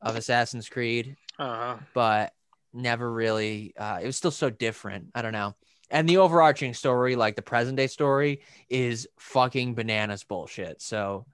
of 0.00 0.16
Assassin's 0.16 0.68
Creed, 0.68 1.16
uh-huh. 1.38 1.76
but 1.92 2.32
never 2.72 3.10
really. 3.10 3.74
Uh, 3.76 4.00
it 4.02 4.06
was 4.06 4.16
still 4.16 4.30
so 4.30 4.50
different. 4.50 5.10
I 5.14 5.22
don't 5.22 5.32
know. 5.32 5.54
And 5.90 6.08
the 6.08 6.18
overarching 6.18 6.74
story, 6.74 7.14
like 7.14 7.36
the 7.36 7.42
present 7.42 7.76
day 7.76 7.86
story, 7.86 8.40
is 8.68 9.06
fucking 9.18 9.74
bananas 9.74 10.24
bullshit. 10.24 10.80
So 10.82 11.26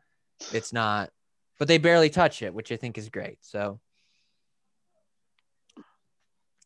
it's 0.52 0.72
not, 0.72 1.10
but 1.58 1.68
they 1.68 1.78
barely 1.78 2.10
touch 2.10 2.42
it, 2.42 2.52
which 2.52 2.72
I 2.72 2.76
think 2.76 2.98
is 2.98 3.08
great. 3.08 3.38
So 3.42 3.80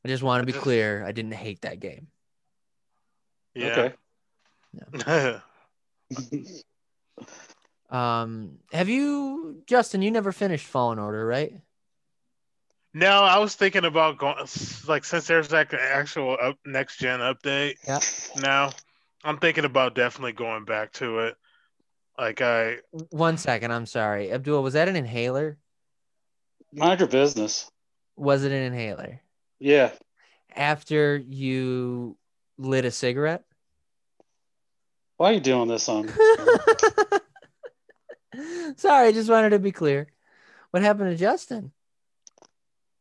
I 0.04 0.08
just 0.08 0.22
want 0.22 0.42
to 0.42 0.46
be 0.46 0.52
Just- 0.52 0.62
clear. 0.62 1.04
I 1.06 1.12
didn't 1.12 1.32
hate 1.32 1.62
that 1.62 1.80
game. 1.80 2.08
Yeah. 3.54 3.92
Okay. 5.06 5.40
Um, 7.90 8.58
have 8.72 8.88
you, 8.88 9.62
Justin? 9.66 10.02
You 10.02 10.10
never 10.10 10.32
finished 10.32 10.66
Fallen 10.66 10.98
Order, 10.98 11.24
right? 11.24 11.52
No, 12.94 13.24
I 13.24 13.38
was 13.38 13.56
thinking 13.56 13.84
about 13.84 14.18
going 14.18 14.36
like 14.86 15.04
since 15.04 15.26
there's 15.26 15.50
like 15.50 15.72
an 15.72 15.80
actual 15.82 16.38
up, 16.40 16.56
next 16.64 16.98
gen 16.98 17.18
update. 17.18 17.74
Yeah. 17.86 17.98
Now, 18.40 18.70
I'm 19.24 19.38
thinking 19.38 19.64
about 19.64 19.96
definitely 19.96 20.32
going 20.32 20.64
back 20.64 20.92
to 20.94 21.18
it. 21.20 21.36
Like 22.16 22.40
I, 22.40 22.76
One 23.10 23.36
second, 23.36 23.72
I'm 23.72 23.86
sorry, 23.86 24.30
Abdul. 24.30 24.62
Was 24.62 24.74
that 24.74 24.88
an 24.88 24.94
inhaler? 24.94 25.58
Mind 26.72 27.00
your 27.00 27.08
business. 27.08 27.68
Was 28.16 28.44
it 28.44 28.52
an 28.52 28.62
inhaler? 28.62 29.20
Yeah. 29.58 29.90
After 30.54 31.16
you 31.16 32.16
lit 32.58 32.84
a 32.84 32.92
cigarette? 32.92 33.42
Why 35.16 35.30
are 35.30 35.34
you 35.34 35.40
doing 35.40 35.68
this 35.68 35.88
on? 35.88 36.08
Sorry, 38.76 39.08
I 39.08 39.12
just 39.12 39.30
wanted 39.30 39.50
to 39.50 39.58
be 39.58 39.72
clear. 39.72 40.08
What 40.70 40.82
happened 40.82 41.10
to 41.10 41.16
Justin? 41.16 41.72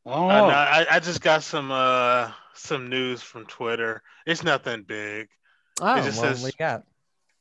I 0.06 0.12
don't 0.16 0.32
I, 0.32 0.40
know. 0.40 0.48
I, 0.50 0.86
I 0.96 1.00
just 1.00 1.22
got 1.22 1.44
some 1.44 1.72
uh 1.72 2.32
some 2.56 2.90
news 2.90 3.22
from 3.22 3.46
Twitter. 3.46 4.02
It's 4.26 4.44
nothing 4.44 4.84
big. 4.84 5.28
Oh, 5.82 5.96
just 6.04 6.22
well, 6.22 6.34
says- 6.36 6.46
you 6.46 6.52
got? 6.58 6.84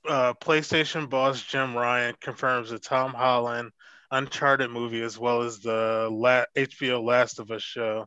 uh, 0.08 0.34
PlayStation 0.34 1.08
boss 1.08 1.42
Jim 1.42 1.76
Ryan 1.76 2.14
confirms 2.20 2.70
the 2.70 2.78
Tom 2.78 3.12
Holland 3.14 3.70
Uncharted 4.10 4.70
movie, 4.70 5.02
as 5.02 5.18
well 5.18 5.42
as 5.42 5.60
the 5.60 6.08
La- 6.10 6.44
HBO 6.56 7.02
Last 7.02 7.38
of 7.38 7.50
Us 7.50 7.62
show, 7.62 8.06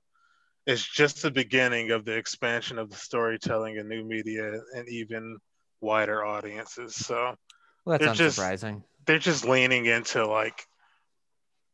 is 0.68 0.86
just 0.86 1.22
the 1.22 1.32
beginning 1.32 1.91
of 1.91 2.03
the 2.06 2.14
expansion 2.16 2.78
of 2.80 2.89
the 2.89 2.95
storytelling 2.97 3.78
in 3.78 3.88
new 3.88 4.03
media 4.03 4.60
and 4.76 4.88
even 4.89 5.38
wider 5.82 6.24
audiences. 6.26 6.95
So 6.95 7.36
Well, 7.86 7.97
that's 7.97 8.18
they're 8.18 8.30
just- 8.30 8.39
they're 9.06 9.20
just 9.20 9.45
leaning 9.45 9.86
into 9.86 10.26
like 10.28 10.66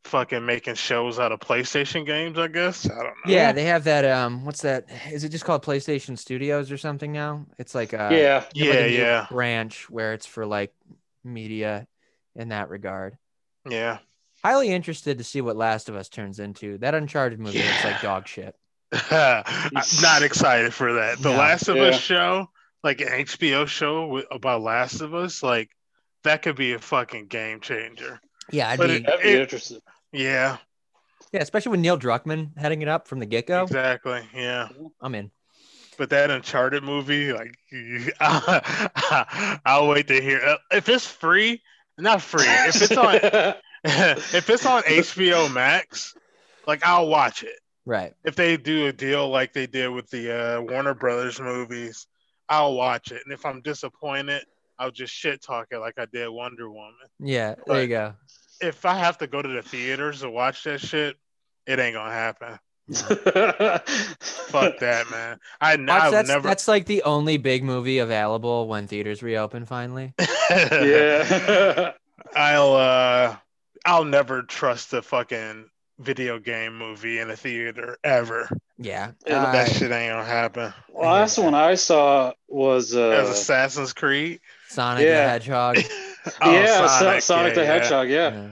fucking 0.03 0.45
making 0.45 0.75
shows 0.75 1.19
out 1.19 1.31
of 1.31 1.39
PlayStation 1.39 2.05
games, 2.05 2.37
I 2.37 2.47
guess. 2.47 2.85
I 2.89 2.95
don't 2.95 3.05
know. 3.05 3.11
Yeah, 3.31 3.51
they 3.51 3.65
have 3.65 3.83
that. 3.85 4.05
Um, 4.05 4.45
what's 4.45 4.61
that? 4.61 4.85
Is 5.11 5.23
it 5.23 5.29
just 5.29 5.45
called 5.45 5.63
PlayStation 5.63 6.17
Studios 6.17 6.71
or 6.71 6.77
something 6.77 7.11
now? 7.11 7.45
It's 7.57 7.75
like 7.75 7.93
a 7.93 8.09
yeah. 8.09 8.09
they 8.09 8.15
have, 8.15 8.43
like, 8.43 8.53
yeah, 8.53 8.73
a 8.73 8.87
yeah, 8.87 9.27
branch 9.29 9.89
where 9.89 10.13
it's 10.13 10.25
for 10.25 10.45
like 10.45 10.73
media 11.23 11.87
in 12.35 12.49
that 12.49 12.69
regard. 12.69 13.17
yeah. 13.69 13.99
Highly 14.43 14.69
interested 14.69 15.19
to 15.19 15.23
see 15.23 15.39
what 15.41 15.55
Last 15.55 15.87
of 15.87 15.95
Us 15.95 16.09
turns 16.09 16.39
into. 16.39 16.79
That 16.79 16.95
Uncharted 16.95 17.39
movie 17.39 17.59
looks 17.59 17.83
like 17.83 18.01
dog 18.01 18.27
shit. 18.27 18.55
I'm 19.11 19.43
not 20.01 20.23
excited 20.23 20.73
for 20.73 20.93
that. 20.93 21.19
The 21.19 21.29
No. 21.29 21.37
Last 21.37 21.67
of 21.67 21.75
Yeah. 21.75 21.83
Us 21.89 21.99
show, 21.99 22.49
like 22.83 23.01
an 23.01 23.09
HBO 23.09 23.67
show 23.67 24.23
about 24.31 24.63
Last 24.63 25.01
of 25.01 25.13
Us, 25.13 25.43
like 25.43 25.69
that 26.23 26.41
could 26.41 26.55
be 26.55 26.73
a 26.73 26.79
fucking 26.79 27.27
game 27.27 27.59
changer. 27.59 28.19
Yeah, 28.51 28.69
I'd 28.69 28.77
But 28.79 28.87
be 28.87 28.95
it- 28.95 29.09
I'd 29.09 29.21
be 29.21 29.39
interested. 29.41 29.81
Yeah, 30.11 30.57
yeah, 31.31 31.41
especially 31.41 31.71
with 31.71 31.79
Neil 31.79 31.97
Druckmann 31.97 32.57
heading 32.57 32.81
it 32.81 32.87
up 32.87 33.07
from 33.07 33.19
the 33.19 33.25
get 33.25 33.47
go. 33.47 33.63
exactly. 33.63 34.21
Yeah, 34.35 34.67
I'm 35.01 35.15
in. 35.15 35.31
but 35.97 36.09
that 36.09 36.29
Uncharted 36.31 36.83
movie, 36.83 37.31
like, 37.33 37.55
I'll 39.65 39.87
wait 39.87 40.07
to 40.07 40.21
hear 40.21 40.39
uh, 40.41 40.57
if 40.71 40.89
it's 40.89 41.05
free. 41.05 41.61
Not 41.97 42.21
free. 42.21 42.43
If 42.47 42.81
it's 42.81 42.97
on, 42.97 43.15
if 43.83 44.49
it's 44.49 44.65
on 44.65 44.81
HBO 44.83 45.51
Max, 45.53 46.15
like 46.67 46.85
I'll 46.85 47.07
watch 47.07 47.43
it. 47.43 47.59
Right. 47.85 48.13
If 48.23 48.35
they 48.35 48.57
do 48.57 48.87
a 48.87 48.93
deal 48.93 49.29
like 49.29 49.53
they 49.53 49.67
did 49.67 49.89
with 49.89 50.09
the 50.09 50.57
uh, 50.57 50.61
Warner 50.61 50.93
Brothers 50.93 51.39
movies, 51.39 52.07
I'll 52.49 52.73
watch 52.75 53.11
it, 53.11 53.21
and 53.25 53.33
if 53.33 53.45
I'm 53.45 53.61
disappointed, 53.61 54.43
I'll 54.79 54.91
just 54.91 55.13
shit 55.13 55.41
talk 55.43 55.67
it 55.71 55.79
like 55.79 55.95
I 55.97 56.05
did 56.11 56.27
Wonder 56.29 56.69
Woman. 56.69 56.93
Yeah, 57.19 57.55
there 57.67 57.81
you 57.81 57.87
go. 57.87 58.13
If 58.61 58.85
I 58.85 58.95
have 58.95 59.17
to 59.19 59.27
go 59.27 59.41
to 59.41 59.49
the 59.49 59.61
theaters 59.61 60.21
to 60.21 60.29
watch 60.29 60.63
that 60.63 60.79
shit, 60.81 61.17
it 61.65 61.79
ain't 61.79 61.95
gonna 61.95 62.11
happen. 62.11 62.59
Fuck 62.91 63.05
that, 64.79 65.05
man. 65.11 65.39
I, 65.61 65.75
Watch, 65.77 65.89
I've 65.89 66.11
that's, 66.11 66.27
never. 66.29 66.47
that's 66.47 66.67
like 66.67 66.85
the 66.85 67.03
only 67.03 67.37
big 67.37 67.63
movie 67.63 67.99
available 67.99 68.67
when 68.67 68.87
theaters 68.87 69.23
reopen 69.23 69.65
finally. 69.65 70.13
yeah. 70.49 71.93
I'll 72.35 72.73
uh, 72.73 73.35
I'll 73.85 74.05
never 74.05 74.41
trust 74.43 74.93
a 74.93 75.01
fucking 75.01 75.69
video 75.99 76.39
game 76.39 76.77
movie 76.77 77.19
in 77.19 77.29
a 77.29 77.35
theater 77.35 77.97
ever. 78.03 78.49
Yeah. 78.77 79.11
Yeah, 79.27 79.43
Uh, 79.43 79.51
that 79.51 79.71
shit 79.71 79.91
ain't 79.91 80.11
gonna 80.11 80.25
happen. 80.25 80.73
Last 80.93 81.37
one 81.37 81.53
I 81.53 81.75
saw 81.75 82.33
was 82.47 82.93
As 82.95 83.29
uh, 83.29 83.31
Assassin's 83.31 83.93
Creed. 83.93 84.39
Sonic 84.67 85.05
the 85.07 85.13
Hedgehog. 85.13 85.77
Oh, 86.41 86.51
yeah, 86.51 86.87
Sonic, 86.99 87.21
Sonic, 87.21 87.53
the 87.55 87.61
yeah, 87.61 87.67
yeah. 87.67 87.73
Hedgehog. 87.79 88.09
Yeah. 88.09 88.29
Yeah. 88.29 88.49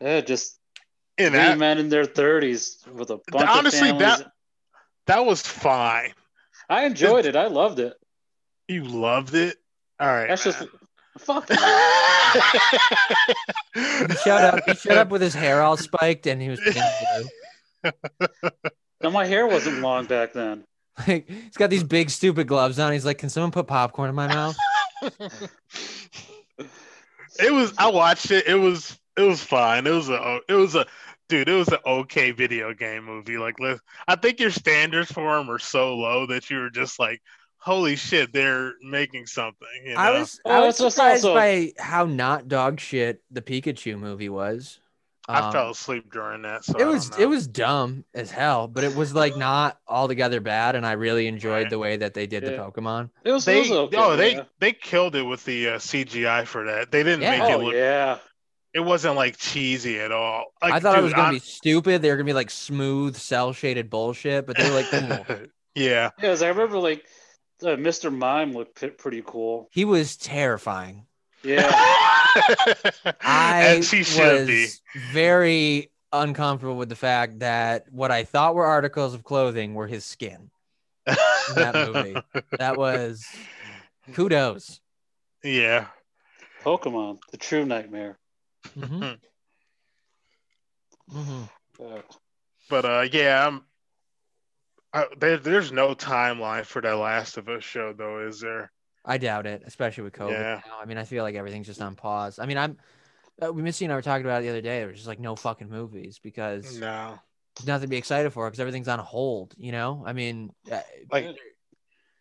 yeah, 0.00 0.20
just 0.20 0.58
And 1.18 1.28
three 1.30 1.38
that, 1.38 1.58
men 1.58 1.78
in 1.78 1.88
their 1.88 2.04
thirties 2.04 2.78
with 2.92 3.10
a 3.10 3.18
bunch 3.30 3.48
Honestly, 3.48 3.90
of 3.90 3.98
families. 3.98 4.18
that- 4.18 4.32
that 5.06 5.24
was 5.24 5.40
fine. 5.40 6.12
I 6.68 6.84
enjoyed 6.84 7.26
it. 7.26 7.36
I 7.36 7.46
loved 7.46 7.78
it. 7.78 7.94
You 8.66 8.82
loved 8.82 9.34
it. 9.36 9.56
All 10.00 10.08
right. 10.08 10.26
That's 10.28 10.42
just 10.42 10.66
fuck. 11.18 11.46
it. 11.48 11.58
He 13.74 14.14
showed 14.24 14.42
up. 14.42 14.64
He 14.66 14.74
showed 14.74 14.98
up 14.98 15.08
with 15.10 15.22
his 15.22 15.32
hair 15.34 15.62
all 15.62 15.76
spiked, 15.76 16.26
and 16.26 16.42
he 16.42 16.48
was 16.48 16.58
pink 16.60 16.76
blue. 17.82 17.90
Now 19.02 19.10
my 19.10 19.26
hair 19.26 19.46
wasn't 19.46 19.78
long 19.80 20.06
back 20.06 20.32
then. 20.32 20.64
like 21.06 21.28
he's 21.28 21.56
got 21.56 21.70
these 21.70 21.84
big 21.84 22.10
stupid 22.10 22.48
gloves 22.48 22.78
on. 22.80 22.92
He's 22.92 23.04
like, 23.04 23.18
"Can 23.18 23.28
someone 23.28 23.52
put 23.52 23.66
popcorn 23.68 24.08
in 24.08 24.14
my 24.16 24.26
mouth?" 24.26 24.56
It 25.02 25.50
was. 27.52 27.72
I 27.78 27.90
watched 27.90 28.30
it. 28.30 28.46
It 28.46 28.54
was. 28.54 28.98
It 29.16 29.22
was 29.22 29.42
fine. 29.42 29.86
It 29.86 29.90
was 29.90 30.08
a. 30.08 30.40
It 30.48 30.54
was 30.54 30.74
a. 30.74 30.86
Dude, 31.28 31.48
it 31.48 31.54
was 31.54 31.68
an 31.68 31.78
okay 31.84 32.30
video 32.30 32.72
game 32.72 33.04
movie. 33.04 33.36
Like, 33.36 33.58
let- 33.58 33.80
I 34.06 34.14
think 34.14 34.38
your 34.38 34.52
standards 34.52 35.10
for 35.10 35.36
them 35.36 35.50
are 35.50 35.58
so 35.58 35.96
low 35.96 36.26
that 36.26 36.50
you 36.50 36.58
were 36.58 36.70
just 36.70 37.00
like, 37.00 37.20
"Holy 37.58 37.96
shit, 37.96 38.32
they're 38.32 38.74
making 38.82 39.26
something." 39.26 39.66
You 39.84 39.94
know? 39.94 40.00
I 40.00 40.18
was 40.18 40.40
I 40.46 40.60
was 40.60 40.78
just 40.78 40.96
surprised 40.96 41.24
also- 41.24 41.34
by 41.34 41.72
how 41.78 42.06
not 42.06 42.48
dog 42.48 42.78
shit 42.78 43.22
the 43.30 43.42
Pikachu 43.42 43.98
movie 43.98 44.28
was. 44.28 44.78
I 45.28 45.40
Um, 45.40 45.52
fell 45.52 45.70
asleep 45.70 46.12
during 46.12 46.42
that. 46.42 46.64
So 46.64 46.78
It 46.78 46.84
was 46.86 47.10
it 47.18 47.26
was 47.26 47.46
dumb 47.48 48.04
as 48.14 48.30
hell, 48.30 48.68
but 48.68 48.84
it 48.84 48.94
was 48.94 49.12
like 49.14 49.36
not 49.36 49.78
altogether 49.88 50.40
bad, 50.40 50.76
and 50.76 50.86
I 50.86 50.92
really 50.92 51.26
enjoyed 51.26 51.52
Right. 51.64 51.70
the 51.70 51.78
way 51.78 51.96
that 51.96 52.14
they 52.14 52.26
did 52.26 52.44
the 52.44 52.52
Pokemon. 52.52 53.10
It 53.24 53.32
was, 53.32 53.44
They 53.44 53.58
it 53.58 53.60
was 53.62 53.70
okay. 53.72 53.96
oh 53.96 54.16
they 54.16 54.34
yeah. 54.36 54.44
they 54.60 54.72
killed 54.72 55.16
it 55.16 55.22
with 55.22 55.44
the 55.44 55.68
uh, 55.70 55.78
CGI 55.78 56.46
for 56.46 56.64
that. 56.66 56.90
They 56.92 57.02
didn't 57.02 57.22
Yeah. 57.22 57.30
make 57.38 57.50
it 57.50 57.54
Oh 57.54 57.58
look. 57.58 57.74
yeah. 57.74 58.18
It 58.72 58.80
wasn't 58.80 59.16
like 59.16 59.36
cheesy 59.38 59.98
at 60.00 60.12
all. 60.12 60.44
Like, 60.62 60.74
I 60.74 60.80
thought 60.80 60.98
it 60.98 61.02
was 61.02 61.12
gonna 61.14 61.24
I'm- 61.28 61.34
be 61.34 61.40
stupid. 61.40 62.02
They 62.02 62.10
were 62.10 62.16
gonna 62.16 62.24
be 62.26 62.32
like 62.34 62.50
smooth, 62.50 63.16
cel 63.16 63.52
shaded 63.52 63.88
bullshit, 63.90 64.46
but 64.46 64.56
they 64.56 64.68
were 64.68 64.76
like, 64.76 64.90
cool. 64.90 65.00
yeah. 65.74 65.86
Yeah, 65.86 66.10
'cause 66.20 66.42
I 66.42 66.48
remember 66.48 66.78
like 66.78 67.04
uh, 67.62 67.68
Mr. 67.68 68.14
Mime 68.14 68.52
looked 68.52 68.78
p- 68.78 68.88
pretty 68.90 69.22
cool. 69.26 69.68
he 69.72 69.84
was 69.86 70.16
terrifying. 70.18 71.06
Yeah. 71.46 71.70
I 73.22 73.74
and 73.76 73.84
she 73.84 74.02
should 74.02 74.46
be. 74.46 74.62
was 74.64 74.80
very 75.12 75.90
uncomfortable 76.12 76.76
with 76.76 76.88
the 76.88 76.96
fact 76.96 77.38
that 77.40 77.84
what 77.90 78.10
I 78.10 78.24
thought 78.24 78.54
were 78.54 78.64
articles 78.66 79.14
of 79.14 79.22
clothing 79.24 79.74
were 79.74 79.86
his 79.86 80.04
skin. 80.04 80.50
that 81.06 81.72
movie. 81.74 82.16
That 82.58 82.76
was 82.78 83.24
kudos. 84.12 84.80
Yeah. 85.44 85.86
Pokemon, 86.64 87.18
the 87.30 87.36
true 87.36 87.64
nightmare. 87.64 88.18
Mhm. 88.76 89.18
Mhm. 91.12 91.48
Uh, 91.80 92.02
But 92.68 92.84
uh, 92.84 93.06
yeah, 93.12 93.46
I'm, 93.46 93.62
I, 94.92 95.06
there, 95.18 95.36
there's 95.36 95.70
no 95.70 95.94
timeline 95.94 96.64
for 96.64 96.82
that 96.82 96.96
Last 96.96 97.36
of 97.36 97.48
Us 97.48 97.62
show, 97.62 97.92
though, 97.92 98.26
is 98.26 98.40
there? 98.40 98.72
I 99.06 99.18
doubt 99.18 99.46
it, 99.46 99.62
especially 99.64 100.04
with 100.04 100.12
COVID. 100.14 100.32
Yeah. 100.32 100.60
now. 100.66 100.78
I 100.82 100.84
mean, 100.84 100.98
I 100.98 101.04
feel 101.04 101.22
like 101.22 101.36
everything's 101.36 101.66
just 101.66 101.80
on 101.80 101.94
pause. 101.94 102.38
I 102.38 102.46
mean, 102.46 102.58
I'm. 102.58 102.76
Uh, 103.40 103.52
Missy 103.52 103.84
and 103.84 103.92
I 103.92 103.96
were 103.96 104.02
talking 104.02 104.24
about 104.24 104.40
it 104.40 104.44
the 104.44 104.50
other 104.50 104.60
day. 104.62 104.78
There 104.78 104.88
was 104.88 104.96
just 104.96 105.06
like 105.08 105.20
no 105.20 105.36
fucking 105.36 105.68
movies 105.68 106.18
because 106.22 106.78
No. 106.78 107.18
there's 107.54 107.66
nothing 107.66 107.82
to 107.82 107.88
be 107.90 107.98
excited 107.98 108.32
for 108.32 108.46
because 108.48 108.60
everything's 108.60 108.88
on 108.88 108.98
hold. 108.98 109.54
You 109.58 109.72
know, 109.72 110.02
I 110.06 110.12
mean, 110.14 110.52
uh, 110.72 110.80
Like 111.12 111.36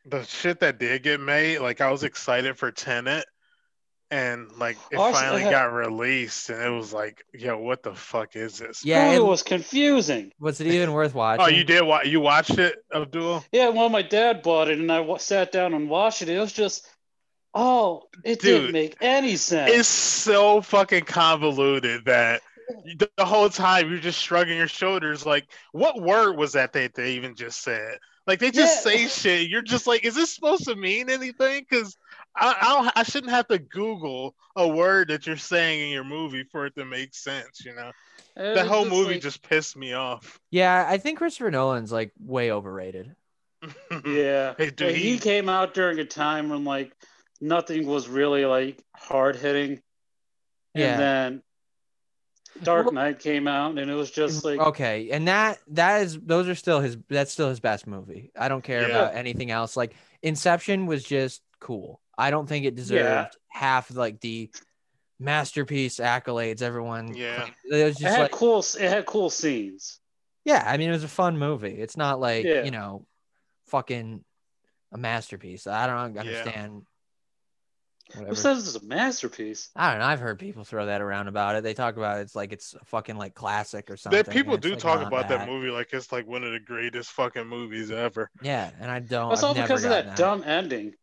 the 0.06 0.24
shit 0.24 0.60
that 0.60 0.78
did 0.78 1.04
get 1.04 1.20
made, 1.22 1.60
like 1.60 1.80
I 1.82 1.90
was 1.90 2.04
excited 2.04 2.58
for 2.58 2.70
Tenet, 2.72 3.26
and 4.12 4.52
like 4.58 4.78
it 4.92 4.98
Oh, 4.98 5.04
I 5.04 5.10
s- 5.10 5.16
finally 5.20 5.44
I- 5.46 5.52
got 5.52 5.74
released, 5.74 6.50
and 6.50 6.62
it 6.62 6.70
was 6.70 6.94
like, 6.94 7.24
yo, 7.34 7.58
what 7.58 7.84
the 7.84 7.94
fuck 7.96 8.36
is 8.36 8.60
this? 8.60 8.86
yeah. 8.86 9.12
it 9.12 9.16
It, 9.18 9.26
was 9.26 9.44
confusing. 9.44 10.32
was 10.40 10.62
it 10.62 10.68
even 10.68 10.92
worth 10.94 11.16
oh, 11.16 11.20
watching? 11.20 11.46
Oh, 11.46 11.48
you 11.50 11.64
did? 11.64 11.82
Wa- 11.84 12.02
you 12.04 12.20
watched 12.20 12.58
it, 12.58 12.76
Abdul? 12.94 13.44
Yeah, 13.52 13.70
well, 13.70 13.90
my 13.90 14.02
dad 14.02 14.42
bought 14.44 14.70
it, 14.70 14.78
and 14.80 14.92
I 14.92 15.00
wa- 15.02 15.18
sat 15.18 15.52
down 15.52 15.74
and 15.74 15.90
watched 15.90 16.22
it. 16.22 16.30
It 16.30 16.40
was 16.40 16.54
just, 16.54 16.88
oh, 17.54 18.04
it 18.24 18.40
Dude, 18.40 18.62
didn't 18.62 18.72
make 18.74 18.96
any 19.02 19.36
sense. 19.38 19.72
It's 19.74 19.88
so 19.88 20.62
fucking 20.62 21.06
convoluted 21.06 22.06
that 22.06 22.42
the, 22.98 23.10
the 23.18 23.26
whole 23.26 23.50
time 23.50 23.90
you're 23.90 24.00
just 24.00 24.20
shrugging 24.22 24.58
your 24.58 24.68
shoulders. 24.68 25.26
Like, 25.26 25.46
what 25.72 26.02
word 26.02 26.38
was 26.38 26.54
that 26.54 26.74
they, 26.74 26.88
they 26.88 27.14
even 27.14 27.36
just 27.36 27.62
said? 27.64 27.98
Like, 28.28 28.40
they 28.40 28.50
just 28.52 28.84
Yeah. 28.86 28.92
say 28.92 29.08
shit. 29.08 29.50
You're 29.50 29.62
just 29.62 29.86
like, 29.86 30.04
is 30.04 30.16
this 30.16 30.34
supposed 30.34 30.66
to 30.66 30.76
mean 30.76 31.10
anything? 31.12 31.64
Because 31.70 31.96
I, 32.38 32.56
I, 32.62 32.66
don't, 32.74 32.92
I 32.98 33.04
shouldn't 33.04 33.32
have 33.32 33.48
to 33.48 33.58
Google 33.60 34.36
a 34.56 34.68
word 34.68 35.08
that 35.10 35.26
you're 35.26 35.38
saying 35.38 35.82
in 35.84 35.90
your 35.90 36.04
movie 36.04 36.44
for 36.52 36.66
it 36.66 36.76
to 36.76 36.86
make 36.86 37.14
sense. 37.16 37.64
You 37.66 37.74
know, 37.76 37.92
And 38.36 38.58
the 38.58 38.66
whole 38.66 38.84
just 38.84 38.94
movie 38.96 39.14
like- 39.14 39.22
just 39.22 39.42
pissed 39.48 39.78
me 39.78 39.94
off. 39.94 40.40
Yeah, 40.52 40.86
I 40.88 40.98
think 40.98 41.18
Christopher 41.18 41.52
Nolan's 41.52 41.92
like 41.92 42.12
way 42.20 42.52
overrated. 42.52 43.16
Yeah. 44.06 44.54
Hey, 44.58 44.70
dude, 44.70 44.88
Like, 44.90 44.96
he 44.96 45.14
he- 45.14 45.20
came 45.20 45.50
out 45.50 45.74
during 45.74 45.98
a 46.00 46.06
time 46.06 46.50
when 46.50 46.66
like 46.66 46.94
nothing 47.42 47.88
was 47.88 48.08
really 48.08 48.46
like 48.46 48.82
hard 48.96 49.36
hitting. 49.38 49.82
And 50.74 50.84
Yeah. 50.84 50.98
then 50.98 51.42
Dark 52.64 52.92
Knight 52.94 53.20
came 53.20 53.48
out 53.48 53.78
and 53.78 53.90
it 53.92 53.94
was 53.96 54.12
just 54.12 54.46
like 54.46 54.60
okay, 54.60 55.10
and 55.12 55.28
that 55.28 55.58
that 55.70 56.04
is 56.04 56.18
those 56.22 56.48
are 56.48 56.56
still 56.56 56.80
his 56.80 56.98
that's 57.10 57.32
still 57.32 57.50
his 57.50 57.60
best 57.60 57.86
movie. 57.88 58.32
I 58.38 58.48
don't 58.48 58.64
care 58.64 58.82
Yeah. 58.82 58.88
about 58.88 59.16
anything 59.16 59.52
else. 59.52 59.76
Like 59.76 59.94
Inception 60.22 60.86
was 60.86 61.04
just 61.04 61.42
cool. 61.60 62.00
I 62.18 62.32
don't 62.32 62.48
think 62.48 62.66
it 62.66 62.76
deserved 62.76 63.36
half 63.50 63.94
like 63.94 64.20
the 64.22 64.50
masterpiece 65.20 65.98
accolades 66.00 66.62
everyone. 66.62 67.14
Yeah. 67.16 67.48
it 67.70 67.84
was 67.86 67.96
it 67.98 68.00
just 68.00 68.16
had 68.16 68.20
like 68.24 68.32
cool 68.32 68.60
it 68.60 68.90
had 68.90 69.06
cool 69.06 69.30
scenes. 69.30 70.00
yeah. 70.44 70.64
I 70.66 70.78
mean, 70.78 70.90
it 70.90 70.94
was 70.94 71.04
a 71.04 71.08
fun 71.10 71.38
movie. 71.38 71.76
It's 71.76 71.98
not 71.98 72.20
like 72.20 72.46
Yeah. 72.46 72.64
you 72.64 72.72
know, 72.72 73.06
fucking 73.68 74.24
a 74.92 74.98
masterpiece. 74.98 75.68
I 75.68 75.88
don't 75.88 76.16
Yeah. 76.16 76.22
understand. 76.22 76.86
Whatever. 78.14 78.30
Who 78.30 78.36
says 78.36 78.68
it's 78.68 78.84
a 78.84 78.86
masterpiece? 78.88 79.70
I 79.76 79.90
don't 79.90 80.00
know. 80.00 80.06
I've 80.06 80.20
heard 80.20 80.38
people 80.38 80.64
throw 80.64 80.86
that 80.86 81.02
around 81.02 81.28
about 81.28 81.56
it. 81.56 81.64
They 81.64 81.74
talk 81.74 81.98
about 81.98 82.20
it's 82.20 82.36
like 82.36 82.54
it's 82.54 82.76
a 82.76 82.86
fucking 82.86 83.18
like 83.18 83.34
classic 83.34 83.90
or 83.90 83.98
something. 83.98 84.22
That 84.22 84.32
people 84.32 84.58
do 84.58 84.72
like, 84.72 84.80
talk 84.80 85.06
about 85.06 85.28
that 85.30 85.48
movie 85.48 85.70
like 85.72 85.92
it's 85.92 86.12
like 86.12 86.28
one 86.28 86.44
of 86.44 86.52
the 86.52 86.60
greatest 86.60 87.12
fucking 87.14 87.48
movies 87.48 87.90
ever. 87.90 88.30
Yeah, 88.44 88.70
and 88.80 88.92
I 88.92 89.00
don't. 89.00 89.30
That's 89.30 89.42
I've 89.42 89.48
all 89.48 89.54
because 89.56 89.84
of 89.86 89.90
gotten 89.90 90.08
that 90.10 90.18
dumb 90.18 90.44
ending. 90.46 90.94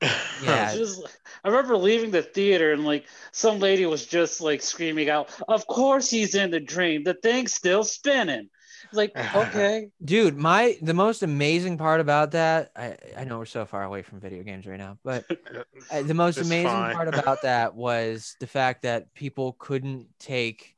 Yeah. 0.42 0.74
Just- 0.74 1.02
I 1.44 1.48
remember 1.48 1.76
leaving 1.76 2.10
the 2.10 2.22
theater 2.22 2.72
and 2.72 2.84
like 2.84 3.06
some 3.32 3.58
lady 3.58 3.86
was 3.86 4.06
just 4.06 4.40
like 4.40 4.60
screaming 4.62 5.08
out, 5.08 5.30
"Of 5.48 5.66
course 5.66 6.10
he's 6.10 6.34
in 6.34 6.50
the 6.50 6.60
dream. 6.60 7.04
The 7.04 7.14
thing's 7.14 7.54
still 7.54 7.84
spinning." 7.84 8.48
Like, 8.92 9.12
okay, 9.34 9.88
Dude, 10.04 10.36
my 10.36 10.76
the 10.82 10.94
most 10.94 11.22
amazing 11.22 11.78
part 11.78 12.00
about 12.00 12.32
that, 12.32 12.70
I, 12.76 12.96
I 13.16 13.24
know 13.24 13.38
we're 13.38 13.44
so 13.46 13.66
far 13.66 13.84
away 13.84 14.02
from 14.02 14.20
video 14.20 14.42
games 14.42 14.66
right 14.66 14.78
now, 14.78 14.98
but 15.04 15.24
uh, 15.90 16.02
the 16.02 16.14
most 16.14 16.38
amazing 16.38 16.68
fine. 16.68 16.94
part 16.94 17.08
about 17.08 17.42
that 17.42 17.74
was 17.74 18.36
the 18.40 18.46
fact 18.46 18.82
that 18.82 19.12
people 19.14 19.56
couldn't 19.58 20.06
take 20.18 20.76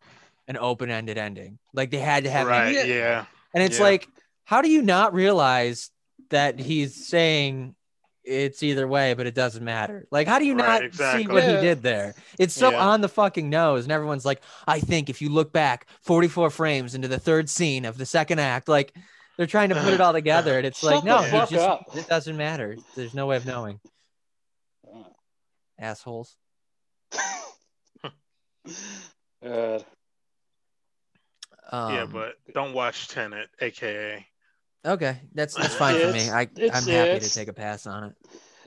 an 0.48 0.56
open-ended 0.56 1.16
ending. 1.18 1.58
Like 1.72 1.90
they 1.90 1.98
had 1.98 2.24
to 2.24 2.30
have 2.30 2.46
right? 2.46 2.74
Yeah. 2.74 2.84
Yeah. 2.84 3.24
And 3.54 3.62
it's 3.62 3.78
Yeah. 3.78 3.84
like, 3.84 4.08
how 4.44 4.62
do 4.62 4.70
you 4.70 4.82
not 4.82 5.14
realize 5.14 5.90
that 6.30 6.58
he's 6.58 7.06
saying 7.06 7.74
it's 8.30 8.62
either 8.62 8.86
way, 8.86 9.14
but 9.14 9.26
it 9.26 9.34
doesn't 9.34 9.64
matter? 9.64 10.06
Like, 10.10 10.28
how 10.28 10.38
do 10.38 10.46
you 10.46 10.54
Right, 10.54 10.82
not 10.96 11.12
see 11.14 11.26
what 11.26 11.42
Yeah. 11.44 11.56
he 11.56 11.60
did 11.60 11.82
there? 11.82 12.14
It's 12.38 12.54
so 12.54 12.70
Yeah. 12.70 12.78
on 12.78 13.00
the 13.00 13.08
fucking 13.08 13.50
nose, 13.50 13.84
and 13.84 13.92
everyone's 13.92 14.24
like, 14.24 14.42
I 14.66 14.78
think 14.80 15.10
if 15.10 15.20
you 15.20 15.28
look 15.28 15.52
back 15.52 15.86
44 16.02 16.50
frames 16.50 16.94
into 16.94 17.08
the 17.08 17.18
third 17.18 17.50
scene 17.50 17.84
of 17.84 17.98
the 17.98 18.06
second 18.06 18.38
act, 18.38 18.68
like 18.68 18.94
they're 19.36 19.46
trying 19.46 19.70
to 19.70 19.74
put 19.74 19.92
it 19.92 20.00
all 20.00 20.12
together, 20.12 20.56
and 20.56 20.66
it's 20.66 20.82
like, 20.82 21.02
no, 21.02 21.22
he 21.22 21.38
just, 21.46 21.68
it 21.96 22.06
doesn't 22.08 22.36
matter. 22.36 22.76
There's 22.94 23.14
no 23.14 23.26
way 23.26 23.36
of 23.36 23.44
knowing. 23.46 23.80
Assholes. 25.78 26.36
Uh, 29.42 29.78
Um, 31.72 31.94
yeah, 31.94 32.04
but 32.04 32.34
don't 32.52 32.74
watch 32.74 33.08
Tenet, 33.08 33.48
aka 33.60 34.26
Okay, 34.84 35.18
that's 35.34 35.54
that's 35.54 35.74
fine 35.74 36.00
for 36.00 36.12
me. 36.12 36.30
I 36.30 36.42
I'm 36.72 36.84
happy 36.86 37.20
to 37.20 37.32
take 37.32 37.48
a 37.48 37.52
pass 37.52 37.86
on 37.86 38.04
it. 38.04 38.12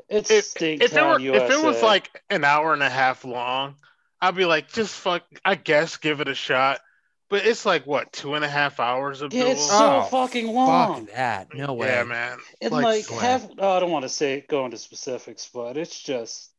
It's 0.09 0.29
If, 0.31 0.61
if 0.61 0.93
it 0.95 1.01
were 1.01 1.19
USA. 1.19 1.45
if 1.45 1.51
it 1.51 1.65
was 1.65 1.81
like 1.81 2.21
an 2.29 2.43
hour 2.43 2.73
and 2.73 2.83
a 2.83 2.89
half 2.89 3.25
long, 3.25 3.75
I'd 4.21 4.35
be 4.35 4.45
like, 4.45 4.71
just 4.71 4.93
fuck. 4.93 5.23
I 5.43 5.55
guess 5.55 5.97
give 5.97 6.21
it 6.21 6.27
a 6.27 6.35
shot. 6.35 6.81
But 7.29 7.45
it's 7.47 7.65
like 7.65 7.87
what 7.87 8.13
two 8.13 8.35
and 8.35 8.45
a 8.45 8.49
half 8.49 8.79
hours 8.79 9.21
of 9.21 9.33
yeah, 9.33 9.45
it's 9.45 9.65
so 9.65 10.01
Oh, 10.01 10.01
fucking 10.03 10.47
long. 10.53 11.07
Fuck 11.07 11.15
that. 11.15 11.47
No 11.55 11.73
way. 11.73 11.87
Yeah, 11.87 12.03
man. 12.03 12.37
And 12.61 12.71
Like, 12.71 12.83
like, 12.83 13.05
swag. 13.05 13.21
half. 13.21 13.47
Oh, 13.57 13.71
I 13.77 13.79
don't 13.79 13.89
want 13.91 14.03
to 14.03 14.09
say 14.09 14.45
go 14.47 14.65
into 14.65 14.77
specifics, 14.77 15.49
but 15.51 15.77
it's 15.77 15.99
just 15.99 16.51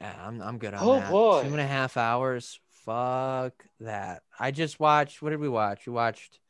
Yeah, 0.00 0.12
I'm 0.20 0.40
I'm 0.42 0.58
good 0.58 0.74
on 0.74 0.80
Oh, 0.82 0.98
that. 0.98 1.10
boy. 1.10 1.42
Two 1.44 1.48
and 1.52 1.60
a 1.60 1.66
half 1.66 1.96
hours. 1.96 2.58
Fuck 2.84 3.52
that. 3.80 4.22
I 4.40 4.50
just 4.50 4.80
watched. 4.80 5.22
What 5.22 5.30
did 5.30 5.38
we 5.38 5.48
watch? 5.48 5.86
We 5.86 5.92
watched. 5.92 6.40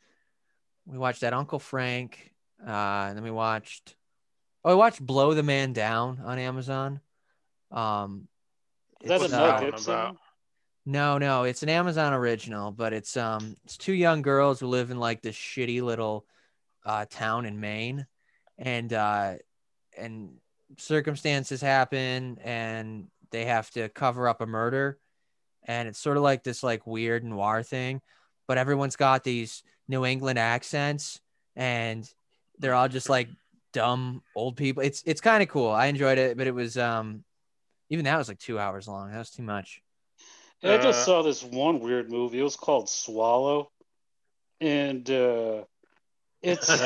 We 0.86 0.96
watched 0.96 1.20
that 1.20 1.34
Uncle 1.34 1.58
Frank. 1.58 2.32
Uh, 2.64 3.06
and 3.08 3.16
then 3.16 3.24
we 3.24 3.30
watched. 3.30 3.96
Oh, 4.64 4.70
we 4.70 4.76
watched 4.76 5.04
Blow 5.04 5.34
the 5.34 5.42
Man 5.42 5.72
Down 5.72 6.20
on 6.24 6.38
Amazon. 6.38 7.00
Um, 7.70 8.28
is 9.00 9.08
that 9.08 9.22
a 9.22 9.28
Mel? 9.28 9.60
Gibson? 9.60 10.16
No, 10.88 11.18
no, 11.18 11.42
it's 11.42 11.64
an 11.64 11.68
Amazon 11.68 12.12
original, 12.12 12.70
but 12.70 12.92
it's 12.92 13.16
um 13.16 13.56
it's 13.64 13.76
two 13.76 13.92
young 13.92 14.22
girls 14.22 14.60
who 14.60 14.68
live 14.68 14.92
in 14.92 14.98
like 14.98 15.20
this 15.20 15.34
shitty 15.34 15.82
little 15.82 16.26
uh 16.84 17.06
town 17.10 17.44
in 17.44 17.58
Maine 17.58 18.06
and 18.56 18.92
uh 18.92 19.34
and 19.98 20.30
circumstances 20.78 21.60
happen 21.60 22.38
and 22.42 23.08
they 23.32 23.46
have 23.46 23.68
to 23.70 23.88
cover 23.88 24.28
up 24.28 24.40
a 24.40 24.46
murder 24.46 24.98
and 25.64 25.88
it's 25.88 25.98
sort 25.98 26.16
of 26.16 26.22
like 26.22 26.44
this 26.44 26.62
like 26.62 26.86
weird 26.86 27.24
noir 27.24 27.62
thing, 27.64 28.00
but 28.46 28.58
everyone's 28.58 28.96
got 28.96 29.24
these 29.24 29.64
New 29.88 30.04
England 30.04 30.38
accents 30.38 31.20
and 31.56 32.08
they're 32.58 32.74
all 32.74 32.88
just 32.88 33.08
like 33.08 33.28
dumb 33.72 34.22
old 34.34 34.56
people. 34.56 34.82
It's 34.82 35.02
it's 35.06 35.20
kind 35.20 35.42
of 35.42 35.48
cool. 35.48 35.70
I 35.70 35.86
enjoyed 35.86 36.18
it, 36.18 36.36
but 36.36 36.46
it 36.46 36.54
was 36.54 36.76
um 36.78 37.24
even 37.90 38.04
that 38.06 38.18
was 38.18 38.28
like 38.28 38.38
2 38.38 38.58
hours 38.58 38.88
long. 38.88 39.10
That 39.10 39.18
was 39.18 39.30
too 39.30 39.42
much. 39.42 39.80
Yeah, 40.62 40.74
I 40.74 40.76
just 40.78 41.00
Uh, 41.00 41.04
saw 41.04 41.22
this 41.22 41.42
one 41.44 41.80
weird 41.80 42.10
movie. 42.10 42.40
It 42.40 42.42
was 42.42 42.56
called 42.56 42.88
Swallow, 42.88 43.70
and 44.60 45.08
uh, 45.10 45.64
it's 46.42 46.68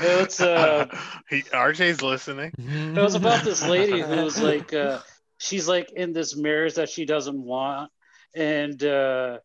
it's 0.00 0.40
uh, 0.40 0.86
he, 1.30 1.42
RJ's 1.42 2.02
listening. 2.02 2.52
it 2.58 3.00
was 3.00 3.14
about 3.14 3.44
this 3.44 3.66
lady 3.66 4.00
who's 4.00 4.40
like 4.40 4.72
uh, 4.74 4.98
she's 5.38 5.68
like 5.68 5.92
in 5.92 6.12
this 6.12 6.36
marriage 6.36 6.74
that 6.74 6.88
she 6.88 7.04
doesn't 7.04 7.40
want, 7.40 7.90
and 8.34 8.82
uh, 8.82 9.38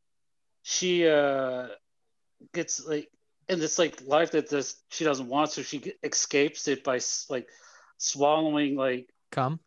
she 0.64 1.08
uh, 1.08 1.68
gets 2.54 2.84
like 2.86 3.10
in 3.50 3.60
this 3.60 3.78
like 3.80 4.00
life 4.06 4.32
that 4.32 4.50
this 4.50 4.76
she 4.90 5.04
doesn't 5.04 5.28
want, 5.28 5.52
so 5.52 5.62
she 5.62 5.94
escapes 6.04 6.68
it 6.68 6.84
by 6.84 7.00
like 7.30 7.48
swallowing 7.98 8.76
like 8.76 9.10
come. 9.32 9.60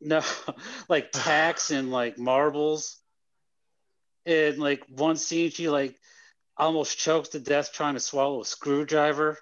no 0.00 0.20
like 0.88 1.10
tacks 1.12 1.70
and 1.72 1.90
like 1.90 2.18
marbles 2.18 2.98
and 4.26 4.58
like 4.58 4.84
one 4.88 5.16
scene 5.16 5.50
she 5.50 5.68
like 5.68 5.96
almost 6.56 6.98
chokes 6.98 7.30
to 7.30 7.40
death 7.40 7.72
trying 7.72 7.94
to 7.94 8.00
swallow 8.00 8.40
a 8.42 8.44
screwdriver 8.44 9.38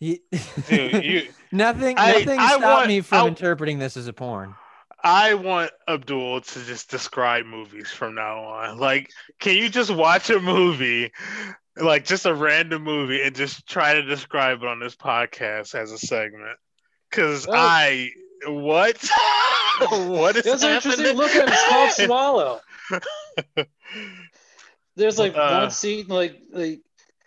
Ye- 0.00 0.22
Dude, 0.68 1.04
you, 1.04 1.28
nothing 1.52 1.96
I- 1.98 2.12
nothing 2.12 2.38
I 2.38 2.46
stopped 2.48 2.62
want- 2.62 2.88
me 2.88 3.00
from 3.00 3.24
I- 3.24 3.28
interpreting 3.28 3.78
this 3.80 3.96
as 3.96 4.06
a 4.06 4.12
porn. 4.12 4.54
I 5.02 5.34
want 5.34 5.70
Abdul 5.86 6.40
to 6.40 6.64
just 6.64 6.90
describe 6.90 7.46
movies 7.46 7.90
from 7.90 8.14
now 8.14 8.44
on. 8.44 8.78
Like, 8.78 9.10
can 9.38 9.56
you 9.56 9.68
just 9.68 9.90
watch 9.90 10.28
a 10.30 10.40
movie, 10.40 11.12
like 11.76 12.04
just 12.04 12.26
a 12.26 12.34
random 12.34 12.82
movie, 12.82 13.22
and 13.22 13.34
just 13.34 13.66
try 13.68 13.94
to 13.94 14.02
describe 14.02 14.62
it 14.62 14.68
on 14.68 14.80
this 14.80 14.96
podcast 14.96 15.74
as 15.74 15.92
a 15.92 15.98
segment? 15.98 16.58
Because 17.10 17.46
Oh. 17.46 17.52
I 17.54 18.10
what 18.46 18.98
what 19.90 20.36
is 20.36 20.44
that's 20.44 20.62
happening? 20.62 21.06
interesting 21.06 21.16
look 21.16 21.34
at 21.34 21.48
it 21.48 21.52
it's 21.52 21.68
called 21.68 21.90
swallow 21.92 22.60
there's 24.96 25.18
like 25.18 25.34
Uh. 25.36 25.58
one 25.60 25.70
scene 25.70 26.06
like 26.08 26.40
like 26.52 26.80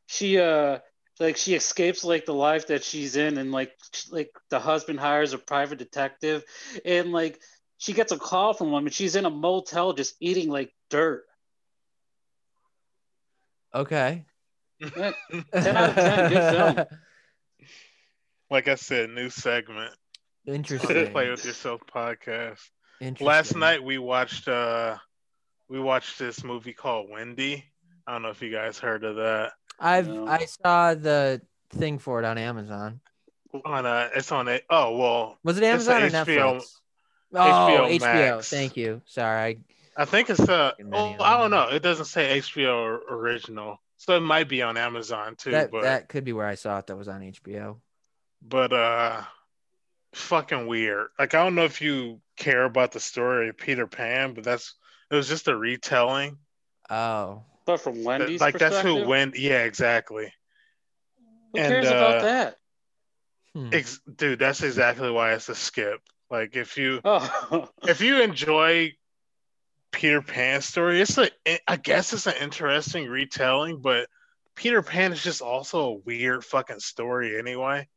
she 0.08 0.40
uh 0.40 0.80
like 1.20 1.38
she 1.38 1.54
escapes 1.54 2.04
like 2.04 2.26
the 2.26 2.34
life 2.34 2.68
that 2.68 2.84
she's 2.84 3.16
in 3.16 3.38
and 3.38 3.52
like 3.52 3.74
like 4.10 4.32
the 4.50 4.60
husband 4.60 5.00
hires 5.00 5.34
a 5.34 5.38
private 5.38 5.80
detective 5.80 6.44
and 6.86 7.12
like 7.12 7.40
she 7.82 7.94
gets 7.94 8.12
a 8.12 8.18
call 8.18 8.54
from 8.54 8.68
him 8.72 8.86
and 8.86 8.94
she's 8.94 9.16
in 9.16 9.26
a 9.26 9.30
motel 9.32 9.92
just 9.94 10.16
eating 10.20 10.50
like 10.50 10.72
dirt 10.92 11.24
Okay. 13.74 14.26
10 14.82 14.94
out 15.04 15.16
of 15.90 15.96
10, 15.96 16.30
good 16.30 16.76
film. 16.76 16.86
like 18.50 18.68
I 18.68 18.76
said, 18.76 19.10
new 19.10 19.30
segment. 19.30 19.94
Interesting. 20.46 21.12
Play 21.12 21.30
with 21.30 21.46
yourself 21.46 21.82
podcast. 21.94 22.60
Interesting. 23.00 23.28
Last 23.28 23.56
night 23.56 23.84
we 23.84 23.98
watched 23.98 24.48
uh 24.48 24.98
we 25.70 25.80
watched 25.80 26.20
this 26.20 26.44
movie 26.44 26.74
called 26.74 27.10
Wendy. 27.10 27.64
I 28.06 28.12
don't 28.12 28.24
know 28.24 28.30
if 28.30 28.42
you 28.42 28.52
guys 28.52 28.78
heard 28.78 29.04
of 29.04 29.16
that. 29.16 29.54
I've 29.80 30.08
No. 30.08 30.28
I 30.28 30.46
saw 30.46 30.94
the 30.94 31.42
thing 31.70 31.98
for 31.98 32.20
it 32.20 32.26
on 32.26 32.38
Amazon. 32.38 33.00
On 33.66 33.86
uh 33.86 34.10
it's 34.16 34.32
on 34.32 34.48
a 34.50 34.60
oh 34.70 34.98
well 34.98 35.40
Was 35.44 35.58
it 35.58 35.64
Amazon 35.64 36.04
or 36.04 36.10
HBO 36.10 36.26
Netflix? 36.60 36.64
Oh, 37.34 37.88
HBO. 37.90 38.00
Max. 38.02 38.50
Thank 38.50 38.78
you. 38.78 39.02
Sorry. 39.06 39.60
I 39.96 40.06
think 40.06 40.30
it's 40.30 40.40
uh 40.40 40.72
Fucking 40.72 40.90
many 40.90 41.18
oh, 41.20 41.24
I 41.24 41.38
don't 41.38 41.52
know. 41.52 41.70
It 41.70 41.84
doesn't 41.84 42.06
say 42.06 42.40
HBO 42.40 43.00
original. 43.10 43.82
So 43.98 44.16
it 44.16 44.22
might 44.22 44.50
be 44.50 44.62
on 44.62 44.78
Amazon 44.78 45.36
too, 45.36 45.52
that 45.52 45.72
but 45.72 45.84
that 45.84 46.10
could 46.10 46.24
be 46.24 46.34
where 46.34 46.48
I 46.48 46.56
saw 46.56 46.80
it. 46.80 46.88
That 46.88 46.98
was 46.98 47.08
on 47.08 47.22
HBO. 47.22 47.78
but 48.42 48.74
uh 48.74 49.22
fucking 50.14 50.68
weird. 50.68 51.08
Like 51.20 51.34
I 51.36 51.44
don't 51.44 51.56
know 51.56 51.66
if 51.66 51.82
you 51.82 52.22
care 52.38 52.64
about 52.64 52.94
the 52.94 53.00
story 53.00 53.50
of 53.50 53.58
Peter 53.58 53.88
Pan, 53.88 54.34
but 54.34 54.44
that's 54.44 54.76
it 55.12 55.16
was 55.16 55.28
just 55.28 55.48
a 55.48 55.56
retelling. 55.56 56.38
Oh. 56.90 57.44
but 57.66 57.78
from 57.78 58.04
wendy's 58.04 58.42
like 58.42 58.58
that's 58.58 58.78
who 58.78 58.82
perspective, 58.82 59.08
went 59.08 59.40
yeah, 59.40 59.64
exactly. 59.64 60.34
who 61.54 61.60
and, 61.60 61.70
cares 61.70 61.86
uh, 61.88 61.96
about 61.96 62.22
that 62.24 62.58
Hmm. 63.54 63.70
Ex- 63.74 64.00
dude, 64.16 64.40
that's 64.40 64.64
exactly 64.64 65.12
why 65.12 65.34
it's 65.34 65.50
a 65.50 65.56
skip. 65.56 66.00
Like 66.32 66.56
if 66.56 66.78
you 66.78 67.02
oh 67.04 67.70
if 67.84 68.00
you 68.00 68.22
enjoy 68.22 68.94
Peter 69.92 70.22
Pan 70.22 70.62
story, 70.62 71.02
it's 71.02 71.18
a 71.18 71.30
I 71.68 71.76
guess 71.76 72.14
it's 72.14 72.26
an 72.26 72.36
interesting 72.42 73.10
retelling, 73.10 73.82
but 73.82 74.08
Peter 74.56 74.82
Pan 74.82 75.12
is 75.12 75.22
just 75.22 75.42
also 75.42 75.90
a 75.90 75.94
weird 75.94 76.46
fucking 76.46 76.80
story 76.80 77.38
anyway. 77.38 77.88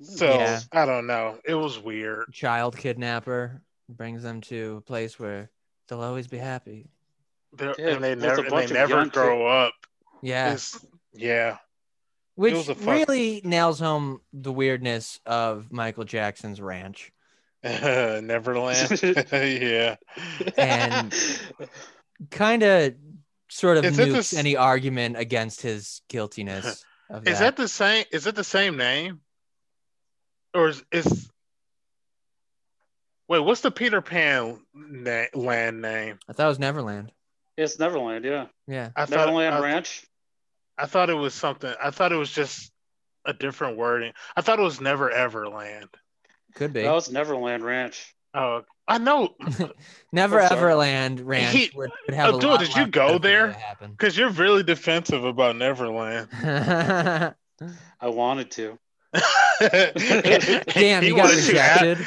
So 0.00 0.26
Yeah. 0.26 0.60
I 0.72 0.86
don't 0.86 1.06
know. 1.06 1.38
It 1.44 1.54
was 1.54 1.78
weird. 1.78 2.32
Child 2.32 2.76
kidnapper 2.76 3.62
brings 3.88 4.22
them 4.22 4.40
to 4.42 4.76
a 4.78 4.80
place 4.80 5.18
where 5.18 5.50
they'll 5.88 6.02
always 6.02 6.26
be 6.26 6.38
happy. 6.38 6.88
They're, 7.52 7.74
Yeah, 7.78 7.88
and 7.88 8.04
they 8.04 8.14
never 8.14 8.44
and 8.44 8.50
they 8.50 8.66
never 8.72 8.94
young 8.96 9.08
grow 9.08 9.46
up. 9.46 9.74
Yeah. 10.22 10.54
It's, 10.54 10.84
yeah. 11.12 11.58
Which 12.34 12.66
fuck- 12.66 12.78
really 12.86 13.40
nails 13.44 13.80
home 13.80 14.20
the 14.32 14.52
weirdness 14.52 15.20
of 15.24 15.70
Michael 15.70 16.04
Jackson's 16.04 16.60
ranch. 16.60 17.12
Neverland. 17.64 19.00
yeah. 19.32 19.96
And- 20.56 21.14
Kind 22.30 22.62
of 22.62 22.94
sort 23.50 23.76
of 23.76 23.84
Is 23.84 23.98
nukes 23.98 24.12
this- 24.12 24.34
any 24.34 24.56
argument 24.56 25.18
against 25.18 25.60
his 25.60 26.00
guiltiness 26.08 26.84
of 27.10 27.28
Is 27.28 27.38
that 27.40 27.56
the 27.56 27.68
same 27.68 28.04
is 28.10 28.26
it 28.26 28.34
the 28.34 28.42
same 28.44 28.76
name? 28.76 29.20
Or 30.54 30.68
is, 30.68 30.82
is 30.90 31.30
Wait, 33.28 33.40
what's 33.40 33.60
the 33.60 33.70
Peter 33.70 34.00
Pan 34.00 34.60
na- 34.72 35.26
land 35.34 35.82
name? 35.82 36.18
I 36.28 36.32
thought 36.32 36.46
it 36.46 36.48
was 36.48 36.58
Neverland. 36.58 37.12
it's 37.56 37.78
neverland 37.78 38.24
yeah 38.24 38.46
Yeah. 38.66 38.90
I 38.96 39.04
thought 39.04 39.26
neverland 39.26 39.54
I, 39.56 39.60
ranch 39.60 40.06
I 40.78 40.86
thought 40.86 41.10
it 41.10 41.14
was 41.14 41.32
something. 41.34 41.72
I 41.82 41.90
thought 41.90 42.12
it 42.12 42.16
was 42.16 42.30
just 42.30 42.70
a 43.24 43.32
different 43.32 43.76
wording. 43.78 44.12
I 44.36 44.42
thought 44.42 44.58
it 44.58 44.62
was 44.62 44.80
Never 44.80 45.10
Ever 45.10 45.48
Land. 45.48 45.88
Could 46.56 46.72
be. 46.72 46.82
that 46.82 46.92
was 46.92 47.10
neverland 47.10 47.62
ranch 47.64 48.12
Oh, 48.34 48.62
I 48.86 48.98
know 48.98 49.34
Never 50.12 50.40
I'm. 50.40 50.50
Everland 50.50 51.20
Ranch 51.24 51.54
He- 51.56 51.70
would, 51.74 51.90
would 52.06 52.14
have 52.14 52.30
a 52.30 52.34
Abdul, 52.34 52.50
lot 52.50 52.60
did 52.60 52.74
you 52.76 52.86
go 52.86 53.18
there? 53.18 53.56
because 53.80 54.16
you're 54.18 54.28
really 54.30 54.62
defensive 54.62 55.24
about 55.24 55.56
Neverland. 55.56 56.28
i 58.00 58.08
wanted 58.08 58.50
to 58.50 58.78
Damn, 59.60 61.02
He 61.02 61.08
you 61.08 61.16
got 61.16 61.24
wanted 61.24 61.40
to 61.42 61.48
rejected. 61.48 61.98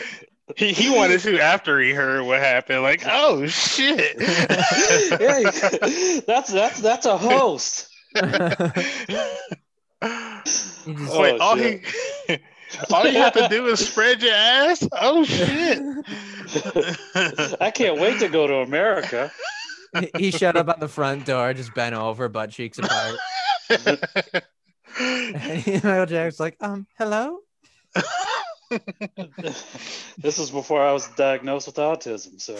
he, 0.56 0.72
he 0.74 0.96
wanted 0.96 1.20
to 1.22 1.40
after 1.40 1.80
he 1.80 1.92
heard 1.94 2.24
what 2.26 2.40
happened. 2.40 2.84
Like, 2.84 3.02
oh 3.08 3.48
shit. 3.48 4.22
hey, 4.22 5.44
that's 6.28 6.52
that's 6.52 6.80
that's 6.82 7.06
a 7.08 7.18
host 7.18 7.88
oh, 8.16 8.82
Wait, 10.02 11.34
Oh, 11.34 11.38
all 11.40 11.58
shit. 11.58 11.82
he 12.28 12.38
all 12.94 13.08
you 13.08 13.20
have 13.20 13.34
to 13.34 13.48
do 13.48 13.68
is 13.68 13.80
spread 13.88 14.22
your 14.22 14.34
ass. 14.34 14.88
Oh 14.94 15.24
shit! 15.24 15.80
I 17.62 17.72
can't 17.72 18.00
wait 18.00 18.20
to 18.20 18.30
go 18.30 18.48
to 18.48 18.56
America. 18.58 19.32
he 20.18 20.32
shut 20.32 20.56
up 20.56 20.70
on 20.70 20.80
the 20.80 20.88
front 20.88 21.26
door, 21.26 21.54
just 21.54 21.74
bent 21.74 21.96
over, 21.96 22.30
butt 22.30 22.52
cheeks 22.52 22.78
apart. 22.78 23.16
And 25.00 25.84
Michael 25.84 26.06
Jackson's 26.06 26.40
like, 26.40 26.58
um, 26.62 26.86
hello. 26.98 27.40
this 30.18 30.38
was 30.38 30.52
before 30.52 30.82
I 30.82 30.94
was 30.94 31.08
diagnosed 31.10 31.68
with 31.68 31.78
autism, 31.78 32.40
so 32.40 32.56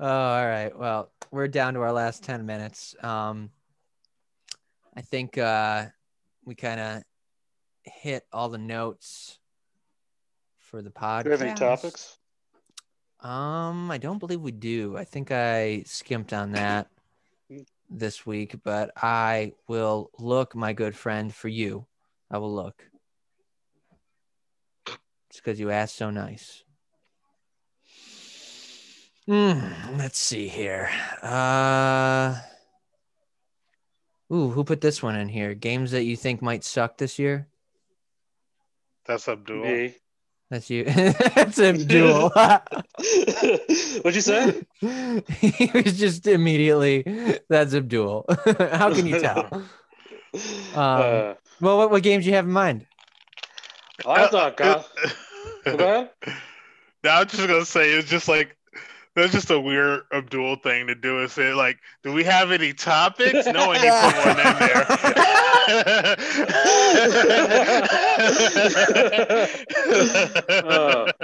oh, 0.00 0.06
all 0.06 0.46
right. 0.46 0.76
Well, 0.76 1.10
we're 1.30 1.48
down 1.48 1.74
to 1.74 1.80
our 1.80 1.92
last 1.92 2.22
10 2.24 2.44
minutes. 2.44 2.94
Um, 3.02 3.50
I 4.94 5.00
think 5.00 5.38
uh, 5.38 5.86
we 6.44 6.54
kind 6.54 6.80
of 6.80 7.02
hit 7.90 8.26
all 8.32 8.48
the 8.48 8.58
notes 8.58 9.38
for 10.58 10.82
the 10.82 10.90
podcast. 10.90 11.24
do 11.24 11.28
you 11.28 11.32
have 11.32 11.42
any 11.42 11.54
topics? 11.54 12.16
Um, 13.20 13.90
I 13.90 13.98
don't 13.98 14.18
believe 14.18 14.40
we 14.40 14.52
do. 14.52 14.96
I 14.96 15.04
think 15.04 15.30
I 15.30 15.82
skimped 15.84 16.32
on 16.32 16.52
that 16.52 16.88
this 17.90 18.24
week, 18.24 18.56
but 18.62 18.92
I 18.96 19.52
will 19.68 20.10
look, 20.18 20.54
my 20.54 20.72
good 20.72 20.96
friend, 20.96 21.34
for 21.34 21.48
you. 21.48 21.86
I 22.30 22.38
will 22.38 22.54
look. 22.54 22.82
It's 25.28 25.36
because 25.36 25.60
you 25.60 25.70
asked 25.70 25.96
so 25.96 26.10
nice. 26.10 26.64
Hmm, 29.26 29.60
let's 29.96 30.18
see 30.18 30.48
here. 30.48 30.90
Uh, 31.22 32.36
ooh, 34.32 34.50
who 34.50 34.64
put 34.64 34.80
this 34.80 35.02
one 35.02 35.14
in 35.14 35.28
here? 35.28 35.54
Games 35.54 35.90
that 35.90 36.04
you 36.04 36.16
think 36.16 36.42
might 36.42 36.64
suck 36.64 36.96
this 36.96 37.18
year? 37.18 37.48
That's 39.10 39.28
Abdul. 39.28 39.64
Me. 39.64 39.96
That's 40.50 40.70
you. 40.70 40.84
That's 40.84 41.58
Abdul. 41.58 42.28
What'd 42.30 44.14
you 44.14 44.20
say? 44.20 44.62
he 45.40 45.68
was 45.74 45.98
just 45.98 46.28
immediately. 46.28 47.40
That's 47.48 47.74
Abdul. 47.74 48.26
How 48.70 48.94
can 48.94 49.08
you 49.08 49.18
tell? 49.18 49.48
Um, 49.52 49.64
uh, 50.76 51.34
well, 51.60 51.78
what, 51.78 51.90
what 51.90 52.04
games 52.04 52.22
do 52.24 52.30
you 52.30 52.36
have 52.36 52.44
in 52.44 52.52
mind? 52.52 52.86
I 54.06 54.28
thought 54.28 54.56
God. 54.56 54.84
Go 55.64 55.74
ahead. 55.74 56.10
No, 57.02 57.10
I 57.10 57.24
was 57.24 57.32
just 57.32 57.48
gonna 57.48 57.64
say 57.64 57.90
it's 57.90 58.08
just 58.08 58.28
like 58.28 58.56
that's 59.20 59.32
just 59.32 59.50
a 59.50 59.58
weird 59.60 60.02
Abdul 60.12 60.56
thing 60.56 60.86
to 60.88 60.94
do. 60.94 61.22
Is 61.22 61.36
it 61.38 61.54
like, 61.54 61.78
do 62.02 62.12
we 62.12 62.24
have 62.24 62.50
any 62.50 62.72
topics? 62.72 63.46
No, 63.46 63.72
and 63.72 63.82
you 63.82 63.90
put 63.90 64.16
one 64.26 64.40
in 64.40 64.58
there. 64.58 64.86
Uh, 70.64 71.12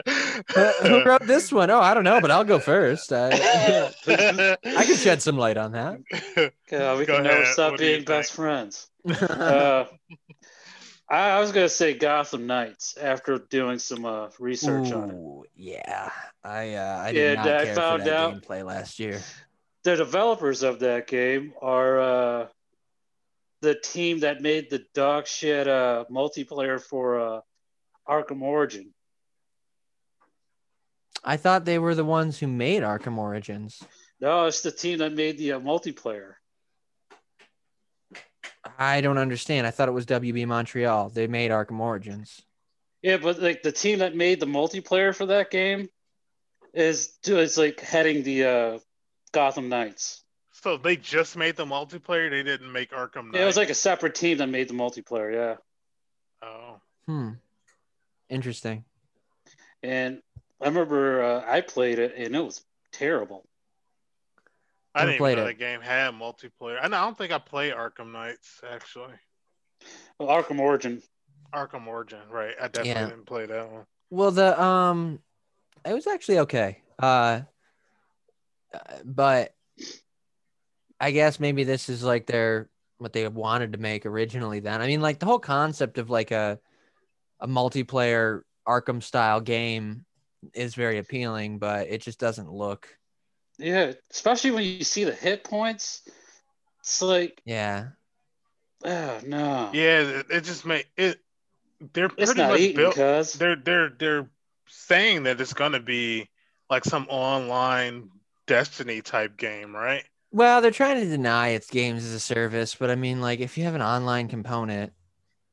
Uh, 0.56 0.73
who 0.82 1.02
wrote 1.05 1.27
this 1.27 1.52
one? 1.52 1.70
Oh, 1.70 1.81
I 1.81 1.93
don't 1.94 2.05
know, 2.05 2.20
but 2.20 2.31
I'll 2.31 2.44
go 2.44 2.59
first. 2.59 3.12
I, 3.12 3.31
I 4.06 4.85
can 4.85 4.97
shed 4.97 5.20
some 5.23 5.36
light 5.36 5.56
on 5.56 5.73
that. 5.73 5.98
God, 6.70 6.98
we 6.98 7.06
Go 7.06 7.16
can 7.16 7.24
never 7.24 7.44
stop 7.47 7.73
What 7.73 7.81
being 7.81 8.05
best 8.05 8.31
think? 8.32 8.36
friends. 8.36 8.89
Uh, 9.31 9.85
I, 11.09 11.31
I 11.31 11.41
was 11.41 11.53
gonna 11.53 11.69
say 11.69 11.95
Gotham 11.95 12.47
Knights 12.47 12.97
after 12.97 13.39
doing 13.39 13.78
some 13.78 14.05
uh, 14.05 14.28
research 14.39 14.93
on 14.93 15.11
it. 15.11 15.51
Yeah, 15.55 16.11
I 16.43 16.74
uh, 16.74 16.99
I 16.99 17.12
did 17.12 17.37
not 17.37 17.47
I 17.49 17.65
care 17.65 17.74
found 17.74 18.03
for 18.03 18.09
that 18.09 18.16
out- 18.16 18.43
gameplay 18.43 18.65
last 18.65 18.99
year. 18.99 19.23
The 19.85 19.95
developers 19.97 20.65
of 20.65 20.81
that 20.81 21.07
game 21.07 21.53
are 21.62 22.01
uh, 22.01 22.47
the 23.61 23.77
team 23.77 24.20
that 24.20 24.43
made 24.43 24.69
the 24.69 24.85
dog 24.95 25.28
shit 25.28 25.69
uh, 25.69 26.07
multiplayer 26.11 26.81
for 26.81 27.20
uh, 27.20 27.41
Arkham 28.09 28.43
Origin. 28.43 28.93
I 31.23 31.37
thought 31.37 31.65
they 31.65 31.78
were 31.78 31.95
the 31.95 32.05
ones 32.05 32.39
who 32.39 32.49
made 32.49 32.83
Arkham 32.83 33.16
Origins. 33.16 33.81
No, 34.20 34.47
it's 34.47 34.62
the 34.62 34.73
team 34.73 34.99
that 34.99 35.12
made 35.12 35.39
the 35.39 35.53
uh, 35.53 35.61
multiplayer. 35.61 36.35
I 38.78 39.01
don't 39.01 39.19
understand. 39.19 39.66
I 39.66 39.70
thought 39.70 39.89
it 39.89 39.93
was 39.93 40.07
WB 40.07 40.47
Montreal. 40.47 41.09
They 41.11 41.27
made 41.27 41.51
Arkham 41.51 41.81
Origins. 41.81 42.43
Yeah, 43.03 43.19
but 43.19 43.40
like 43.40 43.62
the 43.62 43.73
team 43.73 44.01
that 44.01 44.15
made 44.16 44.40
the 44.40 44.47
multiplayer 44.47 45.15
for 45.15 45.27
that 45.27 45.51
game 45.51 45.89
is 46.74 47.12
is 47.24 47.57
like 47.57 47.81
heading 47.81 48.23
the 48.23 48.44
uh, 48.44 48.78
Gotham 49.32 49.69
Knights. 49.69 50.23
so 50.53 50.77
they 50.77 50.97
just 50.97 51.36
made 51.36 51.57
the 51.57 51.65
multiplayer. 51.65 52.31
They 52.31 52.43
didn't 52.43 52.73
make 52.73 52.90
Arkham 52.90 53.27
Knight. 53.27 53.35
Yeah, 53.36 53.43
it 53.43 53.47
was 53.47 53.57
like 53.57 53.70
a 53.70 53.74
separate 53.74 54.15
team 54.15 54.39
that 54.39 54.48
made 54.48 54.69
the 54.69 54.74
multiplayer. 54.74 55.32
Yeah, 55.32 55.57
oh, 56.48 56.81
Hmm. 57.07 57.31
Interesting. 58.28 58.85
and 59.82 60.20
I 60.61 60.66
remember 60.66 61.23
uh, 61.23 61.44
I 61.47 61.61
played 61.61 61.98
it 61.98 62.15
and 62.16 62.35
it 62.35 62.40
was 62.44 62.65
terrible. 62.93 63.47
I 64.97 65.05
didn't 65.05 65.18
played 65.18 65.32
even 65.32 65.44
know 65.44 65.51
it. 65.51 65.52
the 65.52 65.59
game 65.59 65.81
had 65.81 66.14
multiplayer. 66.14 66.78
I, 66.81 66.86
I 66.86 66.89
don't 66.89 67.16
think 67.16 67.32
I 67.32 67.39
played 67.39 67.74
Arkham 67.74 68.12
Knights 68.12 68.60
actually. 68.68 69.14
Well, 70.18 70.28
Arkham 70.28 70.59
Origin. 70.59 71.02
Arkham 71.55 71.86
Origin, 71.86 72.20
right? 72.31 72.55
I 72.60 72.68
definitely 72.68 72.90
Yeah. 72.90 73.09
didn't 73.10 73.27
play 73.27 73.47
that 73.47 73.70
one. 73.70 73.85
Well, 74.10 74.31
the 74.31 74.60
um, 74.60 75.20
it 75.85 75.93
was 75.93 76.06
actually 76.06 76.40
okay. 76.40 76.82
Uh, 76.98 77.43
uh, 78.74 78.78
but 79.05 79.55
I 81.01 81.10
guess 81.10 81.39
maybe 81.39 81.64
this 81.64 81.89
is 81.89 82.02
like 82.02 82.27
their 82.27 82.68
what 82.98 83.12
they 83.12 83.28
wanted 83.28 83.73
to 83.73 83.78
make 83.78 84.06
originally. 84.06 84.60
Then 84.60 84.81
I 84.81 84.86
mean, 84.86 85.02
like 85.02 85.18
the 85.18 85.27
whole 85.27 85.39
concept 85.39 85.98
of 85.98 86.09
like 86.10 86.31
a 86.31 86.59
a 87.40 87.47
multiplayer 87.47 88.43
Arkham 88.66 89.02
style 89.02 89.40
game 89.40 90.05
is 90.55 90.74
very 90.74 90.98
appealing, 90.98 91.59
but 91.59 91.89
it 91.89 92.01
just 92.01 92.18
doesn't 92.18 92.51
look. 92.51 92.89
Yeah, 93.59 93.93
especially 94.11 94.51
when 94.51 94.65
you 94.65 94.85
see 94.85 95.05
the 95.05 95.12
hit 95.12 95.45
points. 95.45 96.03
It's 96.81 97.03
like, 97.03 97.41
Yeah, 97.45 97.89
oh 98.85 99.20
no, 99.27 99.70
Yeah, 99.73 100.01
it, 100.01 100.27
it 100.31 100.45
just 100.45 100.66
made 100.66 100.87
it. 100.97 101.20
They're 101.93 102.09
pretty 102.09 102.41
much 102.41 102.61
eating, 102.61 102.77
built. 102.77 102.95
cuz. 102.95 103.35
They're 103.35 103.57
they're 103.57 103.91
they're 103.91 104.31
saying 104.69 105.24
that 105.24 105.41
it's 105.41 105.53
gonna 105.53 105.81
be 105.81 106.28
like 106.70 106.85
some 106.85 107.07
online 107.09 108.11
Destiny 108.47 109.03
type 109.03 109.37
game, 109.37 109.74
right? 109.74 110.05
Well, 110.31 110.61
they're 110.61 110.70
trying 110.70 111.01
to 111.01 111.09
deny 111.09 111.49
it's 111.49 111.69
games 111.69 112.05
as 112.05 112.12
a 112.12 112.20
service, 112.20 112.74
but 112.74 112.91
I 112.91 112.95
mean, 112.95 113.20
like, 113.20 113.41
if 113.41 113.59
you 113.59 113.65
have 113.65 113.74
an 113.74 113.83
online 113.83 114.28
component, 114.28 114.93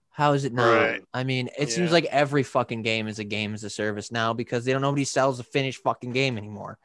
how 0.09 0.33
is 0.33 0.45
it 0.45 0.53
not? 0.53 0.77
Right. 0.77 1.03
I 1.11 1.23
mean, 1.23 1.49
it 1.57 1.71
seems 1.71 1.91
like 1.91 2.05
every 2.05 2.43
fucking 2.43 2.83
game 2.83 3.07
is 3.07 3.17
a 3.17 3.23
game 3.23 3.55
as 3.55 3.63
a 3.63 3.69
service 3.69 4.11
now 4.11 4.33
because 4.33 4.63
they 4.63 4.71
don't 4.71 4.81
nobody 4.81 5.05
sells 5.05 5.39
a 5.39 5.43
finished 5.43 5.81
fucking 5.81 6.11
game 6.11 6.37
anymore. 6.37 6.77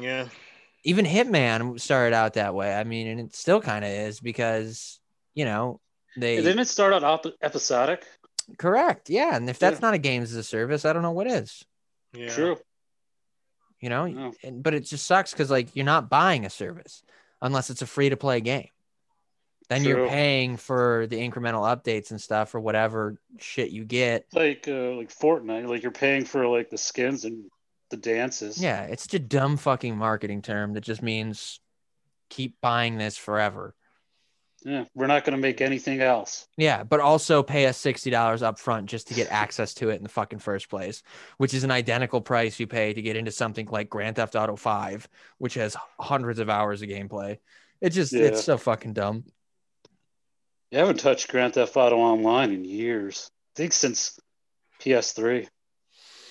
Yeah. 0.00 0.26
Even 0.84 1.04
Hitman 1.06 1.80
started 1.80 2.14
out 2.14 2.34
that 2.34 2.54
way. 2.54 2.74
I 2.74 2.84
mean, 2.84 3.06
and 3.08 3.20
it 3.20 3.34
still 3.34 3.60
kind 3.60 3.84
of 3.84 3.90
is 3.90 4.20
because 4.20 5.00
you 5.34 5.44
know 5.44 5.80
they 6.16 6.36
Didn't 6.36 6.58
it 6.60 6.68
start 6.68 6.92
out 6.92 7.02
op- 7.04 7.34
episodic? 7.42 8.04
correct, 8.58 9.08
yeah. 9.10 9.34
And 9.36 9.48
if 9.48 9.58
that's 9.58 9.76
Yeah. 9.80 9.86
not 9.86 9.94
a 9.94 9.98
games 9.98 10.30
as 10.30 10.36
a 10.36 10.42
service, 10.44 10.84
I 10.84 10.92
don't 10.92 11.02
know 11.02 11.12
what 11.12 11.26
is. 11.26 11.64
Yeah. 12.12 12.28
True. 12.28 12.56
You 13.80 13.88
know, 13.88 14.04
Yeah. 14.04 14.30
and, 14.42 14.62
but 14.62 14.74
it 14.74 14.80
just 14.80 15.06
sucks 15.06 15.32
because 15.32 15.50
like 15.50 15.74
you're 15.74 15.84
not 15.84 16.08
buying 16.10 16.44
a 16.46 16.50
service 16.50 17.02
unless 17.42 17.70
it's 17.70 17.82
a 17.82 17.86
free 17.86 18.10
to 18.10 18.16
play 18.16 18.40
game. 18.40 18.68
Then 19.70 19.82
you're 19.82 20.08
paying 20.08 20.58
for 20.58 21.06
the 21.08 21.16
incremental 21.16 21.62
updates 21.64 22.10
and 22.10 22.20
stuff 22.20 22.54
or 22.54 22.60
whatever 22.60 23.16
shit 23.38 23.70
you 23.70 23.84
get. 23.86 24.26
Like 24.34 24.68
uh, 24.68 24.92
like 24.92 25.08
Fortnite, 25.12 25.66
like 25.68 25.82
you're 25.82 25.90
paying 25.90 26.26
for 26.26 26.46
like 26.46 26.68
the 26.68 26.76
skins 26.76 27.24
and 27.24 27.44
the 27.90 27.96
dances. 27.96 28.60
Yeah, 28.60 28.82
it's 28.84 29.04
just 29.06 29.14
a 29.14 29.18
dumb 29.18 29.56
fucking 29.56 29.96
marketing 29.96 30.42
term 30.42 30.72
that 30.74 30.82
just 30.82 31.02
means 31.02 31.60
keep 32.30 32.56
buying 32.60 32.98
this 32.98 33.16
forever. 33.16 33.74
Yeah, 34.64 34.84
we're 34.94 35.08
not 35.08 35.24
going 35.24 35.36
to 35.36 35.42
make 35.42 35.60
anything 35.60 36.00
else. 36.00 36.48
Yeah, 36.56 36.84
but 36.84 36.98
also 37.00 37.42
pay 37.42 37.66
us 37.66 37.76
sixty 37.76 38.08
dollars 38.10 38.42
up 38.42 38.58
front 38.58 38.86
just 38.88 39.08
to 39.08 39.14
get 39.14 39.28
access 39.30 39.74
to 39.74 39.90
it 39.90 39.96
in 39.96 40.02
the 40.02 40.08
fucking 40.08 40.38
first 40.38 40.70
place, 40.70 41.02
which 41.36 41.52
is 41.52 41.64
an 41.64 41.70
identical 41.70 42.22
price 42.22 42.58
you 42.58 42.66
pay 42.66 42.94
to 42.94 43.02
get 43.02 43.16
into 43.16 43.30
something 43.30 43.66
like 43.66 43.90
Grand 43.90 44.16
Theft 44.16 44.34
Auto 44.36 44.56
Five, 44.56 45.06
which 45.38 45.54
has 45.54 45.76
hundreds 46.00 46.38
of 46.38 46.48
hours 46.48 46.80
of 46.80 46.88
gameplay. 46.88 47.38
It 47.82 47.90
just 47.90 48.12
Yeah. 48.14 48.22
it's 48.28 48.42
so 48.44 48.56
fucking 48.56 48.94
dumb. 48.94 49.24
You 50.70 50.78
haven't 50.78 50.98
touched 51.00 51.28
Grand 51.28 51.54
Theft 51.54 51.76
Auto 51.76 51.98
Online 51.98 52.50
in 52.50 52.64
years. 52.64 53.30
I 53.54 53.56
think 53.56 53.72
since 53.74 54.18
PS3. 54.80 55.46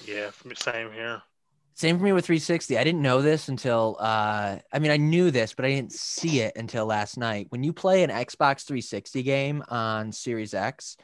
Yeah. 0.06 0.32
Same 0.56 0.92
here. 0.92 1.22
Same 1.76 1.98
for 1.98 2.04
me 2.04 2.12
with 2.12 2.26
360. 2.26 2.78
I 2.78 2.84
didn't 2.84 3.02
know 3.02 3.22
this 3.22 3.50
until 3.50 3.98
uh 4.00 4.60
I 4.72 4.80
mean 4.80 4.92
I 4.92 4.98
knew 4.98 5.32
this, 5.32 5.54
but 5.54 5.66
I 5.66 5.70
didn't 5.70 5.94
see 5.94 6.42
it 6.42 6.56
until 6.56 6.86
last 6.86 7.18
night. 7.18 7.48
When 7.50 7.64
you 7.64 7.74
play 7.74 8.04
an 8.04 8.10
Xbox 8.12 8.64
360 8.66 9.24
game 9.24 9.64
on 9.70 10.12
Series 10.12 10.54
X, 10.54 10.98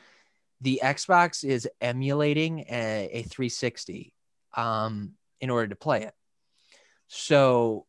the 0.61 0.79
Xbox 0.83 1.43
is 1.43 1.67
emulating 1.81 2.65
a, 2.69 3.09
a 3.11 3.23
360 3.23 4.13
um 4.55 5.13
in 5.41 5.49
order 5.49 5.69
to 5.69 5.75
play 5.75 6.03
it. 6.03 6.13
So 7.07 7.87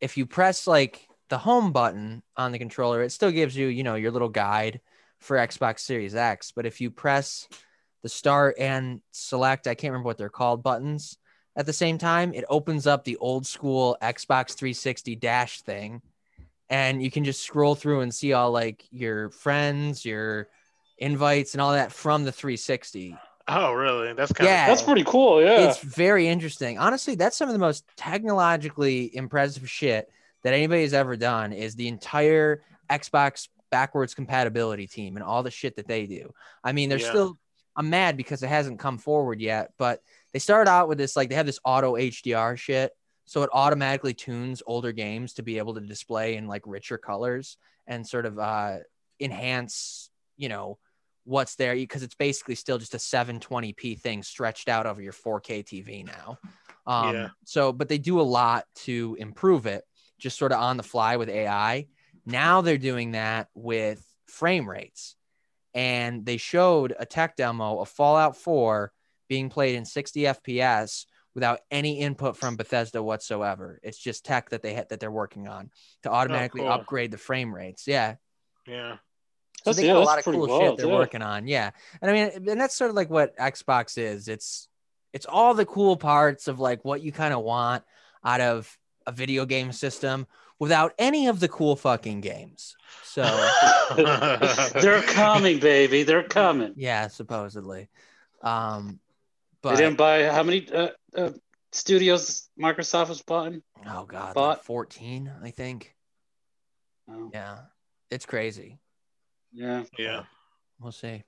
if 0.00 0.16
you 0.16 0.24
press 0.24 0.66
like 0.66 1.06
the 1.28 1.38
home 1.38 1.72
button 1.72 2.22
on 2.36 2.52
the 2.52 2.58
controller, 2.58 3.02
it 3.02 3.10
still 3.10 3.32
gives 3.32 3.56
you, 3.56 3.66
you 3.66 3.82
know, 3.82 3.96
your 3.96 4.12
little 4.12 4.28
guide 4.28 4.80
for 5.20 5.36
Xbox 5.36 5.80
Series 5.80 6.14
X, 6.14 6.52
but 6.54 6.66
if 6.66 6.80
you 6.80 6.90
press 6.90 7.48
the 8.02 8.08
start 8.08 8.56
and 8.58 9.00
select, 9.10 9.66
I 9.66 9.74
can't 9.74 9.92
remember 9.92 10.06
what 10.06 10.18
they're 10.18 10.28
called 10.28 10.62
buttons 10.62 11.18
at 11.56 11.66
the 11.66 11.72
same 11.72 11.98
time, 11.98 12.32
it 12.34 12.44
opens 12.48 12.86
up 12.86 13.04
the 13.04 13.16
old 13.16 13.46
school 13.46 13.96
Xbox 14.02 14.52
360 14.54 15.16
dash 15.16 15.62
thing 15.62 16.02
and 16.68 17.02
you 17.02 17.10
can 17.10 17.24
just 17.24 17.42
scroll 17.42 17.74
through 17.74 18.00
and 18.00 18.14
see 18.14 18.32
all 18.32 18.50
like 18.50 18.84
your 18.90 19.30
friends, 19.30 20.04
your 20.04 20.48
invites, 20.98 21.54
and 21.54 21.60
all 21.60 21.72
that 21.72 21.92
from 21.92 22.24
the 22.24 22.32
360. 22.32 23.16
Oh, 23.48 23.72
really? 23.72 24.12
That's 24.12 24.32
kind 24.32 24.48
Yeah. 24.48 24.64
of 24.64 24.68
That's 24.70 24.82
pretty 24.82 25.04
cool. 25.04 25.40
Yeah. 25.40 25.68
It's 25.70 25.78
very 25.78 26.26
interesting. 26.26 26.78
Honestly, 26.78 27.14
that's 27.14 27.36
some 27.36 27.48
of 27.48 27.52
the 27.52 27.58
most 27.60 27.84
technologically 27.96 29.14
impressive 29.16 29.68
shit 29.70 30.10
that 30.42 30.52
anybody 30.52 30.82
has 30.82 30.92
ever 30.92 31.16
done. 31.16 31.52
Is 31.52 31.74
the 31.76 31.88
entire 31.88 32.62
Xbox 32.90 33.48
backwards 33.70 34.14
compatibility 34.14 34.86
team 34.86 35.16
and 35.16 35.24
all 35.24 35.42
the 35.42 35.50
shit 35.50 35.76
that 35.76 35.86
they 35.88 36.06
do. 36.06 36.32
I 36.62 36.72
mean, 36.72 36.88
they're 36.88 36.98
Yeah. 36.98 37.08
still. 37.10 37.38
I'm 37.76 37.90
mad 37.90 38.16
because 38.16 38.42
it 38.42 38.48
hasn't 38.48 38.78
come 38.78 38.96
forward 38.98 39.40
yet, 39.40 39.72
but 39.76 40.00
they 40.36 40.40
started 40.40 40.70
out 40.70 40.86
with 40.86 40.98
this 40.98 41.16
like 41.16 41.30
they 41.30 41.34
have 41.34 41.46
this 41.46 41.60
auto 41.64 41.94
HDR 41.94 42.58
shit, 42.58 42.92
so 43.24 43.42
it 43.42 43.48
automatically 43.54 44.12
tunes 44.12 44.62
older 44.66 44.92
games 44.92 45.32
to 45.32 45.42
be 45.42 45.56
able 45.56 45.72
to 45.72 45.80
display 45.80 46.36
in 46.36 46.46
like 46.46 46.60
richer 46.66 46.98
colors 46.98 47.56
and 47.86 48.06
sort 48.06 48.26
of 48.26 48.38
uh, 48.38 48.76
enhance, 49.18 50.10
you 50.36 50.50
know, 50.50 50.76
what's 51.24 51.54
there 51.54 51.74
because 51.74 52.02
it's 52.02 52.16
basically 52.16 52.54
still 52.54 52.76
just 52.76 52.92
a 52.92 52.98
720p 52.98 53.98
thing 53.98 54.22
stretched 54.22 54.68
out 54.68 54.84
over 54.84 55.00
your 55.00 55.14
4K 55.14 55.64
TV 55.64 56.04
now. 56.04 56.38
Um, 56.86 57.14
Yeah. 57.14 57.28
So, 57.46 57.72
but 57.72 57.88
they 57.88 57.96
do 57.96 58.20
a 58.20 58.22
lot 58.22 58.66
to 58.84 59.16
improve 59.18 59.64
it, 59.64 59.84
just 60.18 60.36
sort 60.36 60.52
of 60.52 60.60
on 60.60 60.76
the 60.76 60.82
fly 60.82 61.16
with 61.16 61.30
AI. 61.30 61.86
Now 62.26 62.60
they're 62.60 62.76
doing 62.76 63.12
that 63.12 63.48
with 63.54 64.04
frame 64.26 64.68
rates, 64.68 65.16
and 65.72 66.26
they 66.26 66.36
showed 66.36 66.94
a 66.98 67.06
tech 67.06 67.36
demo 67.36 67.78
of 67.78 67.88
Fallout 67.88 68.36
4 68.36 68.92
being 69.28 69.48
played 69.48 69.74
in 69.76 69.84
60 69.84 70.20
FPS 70.20 71.06
without 71.34 71.60
any 71.70 72.00
input 72.00 72.36
from 72.36 72.56
Bethesda 72.56 73.02
whatsoever. 73.02 73.78
It's 73.82 73.98
just 73.98 74.24
tech 74.24 74.50
that 74.50 74.62
they 74.62 74.74
ha- 74.74 74.84
that 74.88 75.00
they're 75.00 75.10
working 75.10 75.48
on 75.48 75.70
to 76.02 76.10
automatically 76.10 76.62
cool. 76.62 76.70
upgrade 76.72 77.10
the 77.10 77.18
frame 77.18 77.54
rates. 77.54 77.86
Yeah. 77.86 78.14
yeah. 78.66 78.96
So 79.64 79.70
That's- 79.72 79.76
they 79.76 79.86
yeah, 79.86 79.92
got 79.94 80.02
a 80.02 80.04
lot 80.04 80.18
of 80.18 80.24
cool 80.24 80.46
wild, 80.46 80.62
shit 80.62 80.76
they're 80.78 80.86
yeah. 80.86 80.98
working 80.98 81.22
on. 81.22 81.46
Yeah. 81.46 81.70
And 82.00 82.10
I 82.10 82.14
mean, 82.14 82.48
and 82.48 82.60
that's 82.60 82.74
sort 82.74 82.88
of 82.90 82.96
like 82.96 83.10
what 83.10 83.36
Xbox 83.36 83.98
is. 83.98 84.28
It's 84.28 84.68
it's 85.12 85.26
all 85.26 85.54
the 85.54 85.66
cool 85.66 85.96
parts 85.96 86.48
of 86.48 86.58
like 86.60 86.84
what 86.84 87.02
you 87.02 87.12
kind 87.12 87.34
of 87.34 87.42
want 87.42 87.84
out 88.24 88.40
of 88.40 88.78
a 89.06 89.12
video 89.12 89.44
game 89.46 89.72
system 89.72 90.26
without 90.58 90.92
any 90.98 91.26
of 91.26 91.38
the 91.40 91.48
cool 91.48 91.76
fucking 91.76 92.20
games. 92.22 92.76
So 93.04 93.22
They're 93.96 95.02
coming, 95.02 95.58
baby. 95.58 96.02
They're 96.02 96.22
coming. 96.22 96.72
yeah, 96.76 97.08
supposedly. 97.08 97.88
Um 98.42 99.00
They 99.74 99.82
didn't 99.84 99.96
buy 99.96 100.24
how 100.24 100.42
many 100.42 100.70
uh, 100.72 100.90
uh, 101.16 101.30
studios 101.72 102.48
Microsoft 102.60 103.08
was 103.08 103.22
buying? 103.22 103.62
oh 103.86 104.04
god, 104.04 104.26
like 104.26 104.34
bought- 104.34 104.64
14, 104.64 105.32
I 105.42 105.50
think. 105.50 105.94
Oh, 107.10 107.30
Yeah. 107.32 107.58
It's 108.10 108.26
crazy. 108.26 108.78
yeah. 109.52 109.82
yeah. 109.98 110.24
We'll 110.80 110.92
see. 110.92 111.24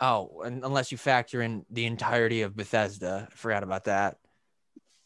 Oh, 0.00 0.40
un- 0.44 0.62
unless 0.64 0.90
you 0.90 0.98
factor 0.98 1.42
in 1.42 1.64
the 1.70 1.84
entirety 1.86 2.42
of 2.42 2.56
Bethesda. 2.56 3.28
I 3.30 3.34
forgot 3.36 3.62
about 3.62 3.84
that. 3.84 4.16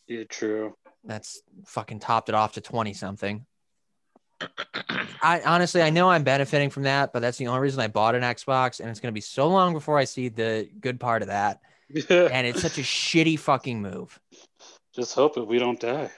Yeah, 0.06 0.24
true. 0.28 0.77
That's 1.05 1.43
fucking 1.66 1.98
topped 2.01 2.28
it 2.28 2.35
off 2.35 2.52
to 2.52 2.61
20 2.61 2.94
something. 2.94 3.44
I 5.23 5.40
honestly, 5.44 5.82
I 5.82 5.90
know 5.90 6.11
I'm 6.11 6.23
benefiting 6.24 6.70
from 6.70 6.85
that, 6.85 7.12
but 7.12 7.20
that's 7.20 7.39
the 7.39 7.47
only 7.48 7.61
reason 7.61 7.81
I 7.81 7.89
bought 7.89 8.15
an 8.15 8.23
Xbox, 8.23 8.81
and 8.81 8.89
it's 8.89 9.01
going 9.01 9.12
to 9.12 9.15
be 9.15 9.20
so 9.20 9.48
long 9.48 9.73
before 9.73 9.98
I 9.98 10.05
see 10.05 10.28
the 10.28 10.69
good 10.81 11.01
part 11.01 11.23
of 11.23 11.28
that. 11.28 11.61
And 12.11 12.47
it's 12.47 12.62
such 12.62 12.78
a 12.78 12.82
shitty 12.82 13.39
fucking 13.39 13.81
move. 13.81 14.19
Just 14.94 15.15
hope 15.15 15.35
that 15.35 15.44
we 15.44 15.59
don't 15.59 15.78
die. 15.78 16.11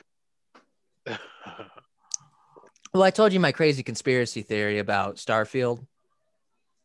Well, 2.97 3.03
I 3.03 3.11
told 3.11 3.35
you 3.35 3.41
my 3.41 3.53
crazy 3.53 3.83
conspiracy 3.83 4.41
theory 4.41 4.79
about 4.79 5.17
Starfield. 5.17 5.87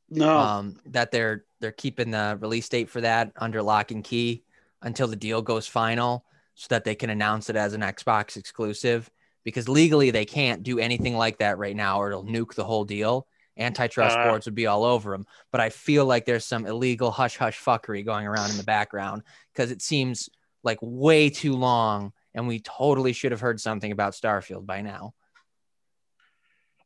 No. 0.09 0.37
um, 0.37 0.77
that 0.87 1.09
they're 1.09 1.45
they're 1.61 1.71
keeping 1.71 2.11
the 2.11 2.37
release 2.41 2.67
date 2.67 2.89
for 2.89 2.99
that 2.99 3.31
under 3.37 3.61
lock 3.61 3.91
and 3.91 4.03
key 4.03 4.43
until 4.81 5.07
the 5.07 5.15
deal 5.15 5.41
goes 5.41 5.67
final, 5.67 6.25
so 6.55 6.67
that 6.69 6.83
they 6.83 6.95
can 6.95 7.09
announce 7.09 7.49
it 7.49 7.55
as 7.55 7.73
an 7.73 7.79
Xbox 7.79 8.35
exclusive. 8.35 9.09
Because 9.45 9.69
legally 9.69 10.11
they 10.11 10.25
can't 10.25 10.63
do 10.63 10.79
anything 10.79 11.15
like 11.15 11.37
that 11.37 11.57
right 11.57 11.77
now, 11.77 12.01
or 12.01 12.09
it'll 12.11 12.25
nuke 12.25 12.55
the 12.55 12.65
whole 12.65 12.83
deal. 12.83 13.25
Antitrust 13.57 14.17
Uh. 14.17 14.23
boards 14.29 14.45
would 14.45 14.55
be 14.55 14.67
all 14.67 14.83
over 14.85 15.11
them. 15.11 15.25
But 15.51 15.61
I 15.61 15.69
feel 15.69 16.05
like 16.05 16.25
there's 16.25 16.45
some 16.45 16.65
illegal 16.65 17.11
hush 17.11 17.37
hush 17.37 17.59
fuckery 17.61 18.05
going 18.05 18.25
around 18.27 18.51
in 18.51 18.57
the 18.57 18.63
background 18.63 19.23
because 19.53 19.71
it 19.71 19.81
seems 19.81 20.29
like 20.63 20.77
way 20.81 21.29
too 21.29 21.53
long, 21.53 22.13
and 22.33 22.47
we 22.47 22.59
totally 22.59 23.13
should 23.13 23.31
have 23.31 23.41
heard 23.41 23.59
something 23.59 23.91
about 23.91 24.13
Starfield 24.13 24.65
by 24.65 24.81
now. 24.81 25.13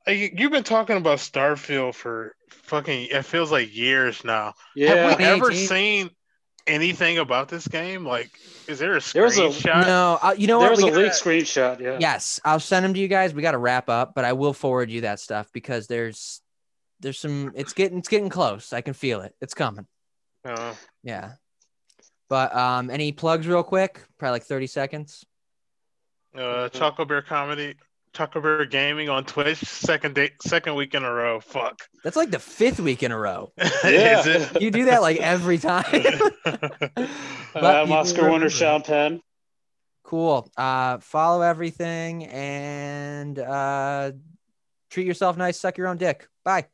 You've 0.07 0.51
been 0.51 0.63
talking 0.63 0.97
about 0.97 1.17
Starfield 1.17 1.95
for 1.95 2.35
fucking. 2.49 3.07
It 3.09 3.25
feels 3.25 3.51
like 3.51 3.75
years 3.75 4.23
now. 4.23 4.53
yeah. 4.75 5.09
Have 5.09 5.17
we 5.19 5.25
ever 5.25 5.51
seen 5.51 6.11
anything 6.67 7.17
about 7.17 7.47
this 7.49 7.67
game? 7.67 8.05
Like, 8.05 8.29
is 8.67 8.77
there 8.77 8.95
a 8.95 9.01
There 9.13 9.23
was 9.23 9.37
a- 9.39 9.47
screenshot? 9.49 9.87
no, 9.87 10.19
uh, 10.21 10.35
you 10.37 10.45
know 10.45 10.59
there 10.59 10.69
what? 10.69 10.75
was 10.77 10.85
We 10.85 10.91
a 10.91 10.93
gotta- 10.93 11.07
screenshot. 11.09 11.79
Yeah. 11.79 11.97
Yes, 11.99 12.39
I'll 12.45 12.59
send 12.59 12.85
them 12.85 12.93
to 12.93 12.99
you 12.99 13.07
guys. 13.07 13.33
We 13.33 13.41
got 13.41 13.53
to 13.53 13.57
wrap 13.57 13.89
up, 13.89 14.13
but 14.13 14.25
I 14.25 14.33
will 14.33 14.53
forward 14.53 14.91
you 14.91 15.01
that 15.01 15.19
stuff 15.19 15.47
because 15.51 15.87
there's 15.87 16.39
there's 16.99 17.19
some 17.19 17.51
it's 17.55 17.73
getting 17.73 17.99
it's 17.99 18.09
getting 18.09 18.29
close. 18.29 18.73
I 18.73 18.81
can 18.81 18.93
feel 18.93 19.21
it. 19.21 19.35
It's 19.41 19.53
coming. 19.53 19.85
Uh, 20.43 20.73
Yeah. 21.03 21.33
But 22.29 22.55
um 22.55 22.89
any 22.89 23.11
plugs 23.11 23.47
real 23.47 23.63
quick? 23.63 24.01
Probably 24.17 24.33
like 24.33 24.43
30 24.43 24.67
seconds. 24.67 25.25
uh, 26.37 26.69
Choco 26.69 27.05
Bear 27.05 27.21
comedy, 27.21 27.75
Choco 28.13 28.41
Bear 28.41 28.65
gaming 28.65 29.09
on 29.09 29.25
Twitch. 29.25 29.57
Second 29.59 30.15
day, 30.15 30.31
second 30.41 30.75
week 30.75 30.93
in 30.95 31.03
a 31.03 31.11
row. 31.11 31.39
Fuck. 31.39 31.81
That's 32.03 32.15
like 32.17 32.31
the 32.31 32.39
fifth 32.39 32.79
week 32.79 33.03
in 33.03 33.11
a 33.11 33.17
row. 33.17 33.51
Yeah. 33.83 34.19
is 34.21 34.27
it? 34.27 34.59
You 34.61 34.71
do 34.71 34.85
that 34.85 35.01
like 35.01 35.17
every 35.17 35.57
time. 35.57 35.85
Uh, 37.55 37.61
But 37.61 37.75
I'm 37.77 37.91
Oscar 37.93 38.21
do 38.23 38.29
Wonder 38.29 38.47
remember. 38.47 38.49
Sean 38.49 38.81
Penn. 38.81 39.21
cool. 40.03 40.49
Uh 40.57 40.97
follow 40.99 41.41
everything 41.41 42.25
and 42.25 43.39
uh 43.39 44.11
treat 44.89 45.07
yourself 45.07 45.37
nice, 45.37 45.59
suck 45.59 45.77
your 45.77 45.87
own 45.87 45.97
dick. 45.97 46.27
Bye. 46.43 46.65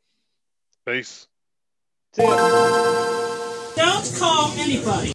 Peace. 0.84 1.28
Don't 2.16 4.16
call 4.18 4.50
anybody. 4.58 5.12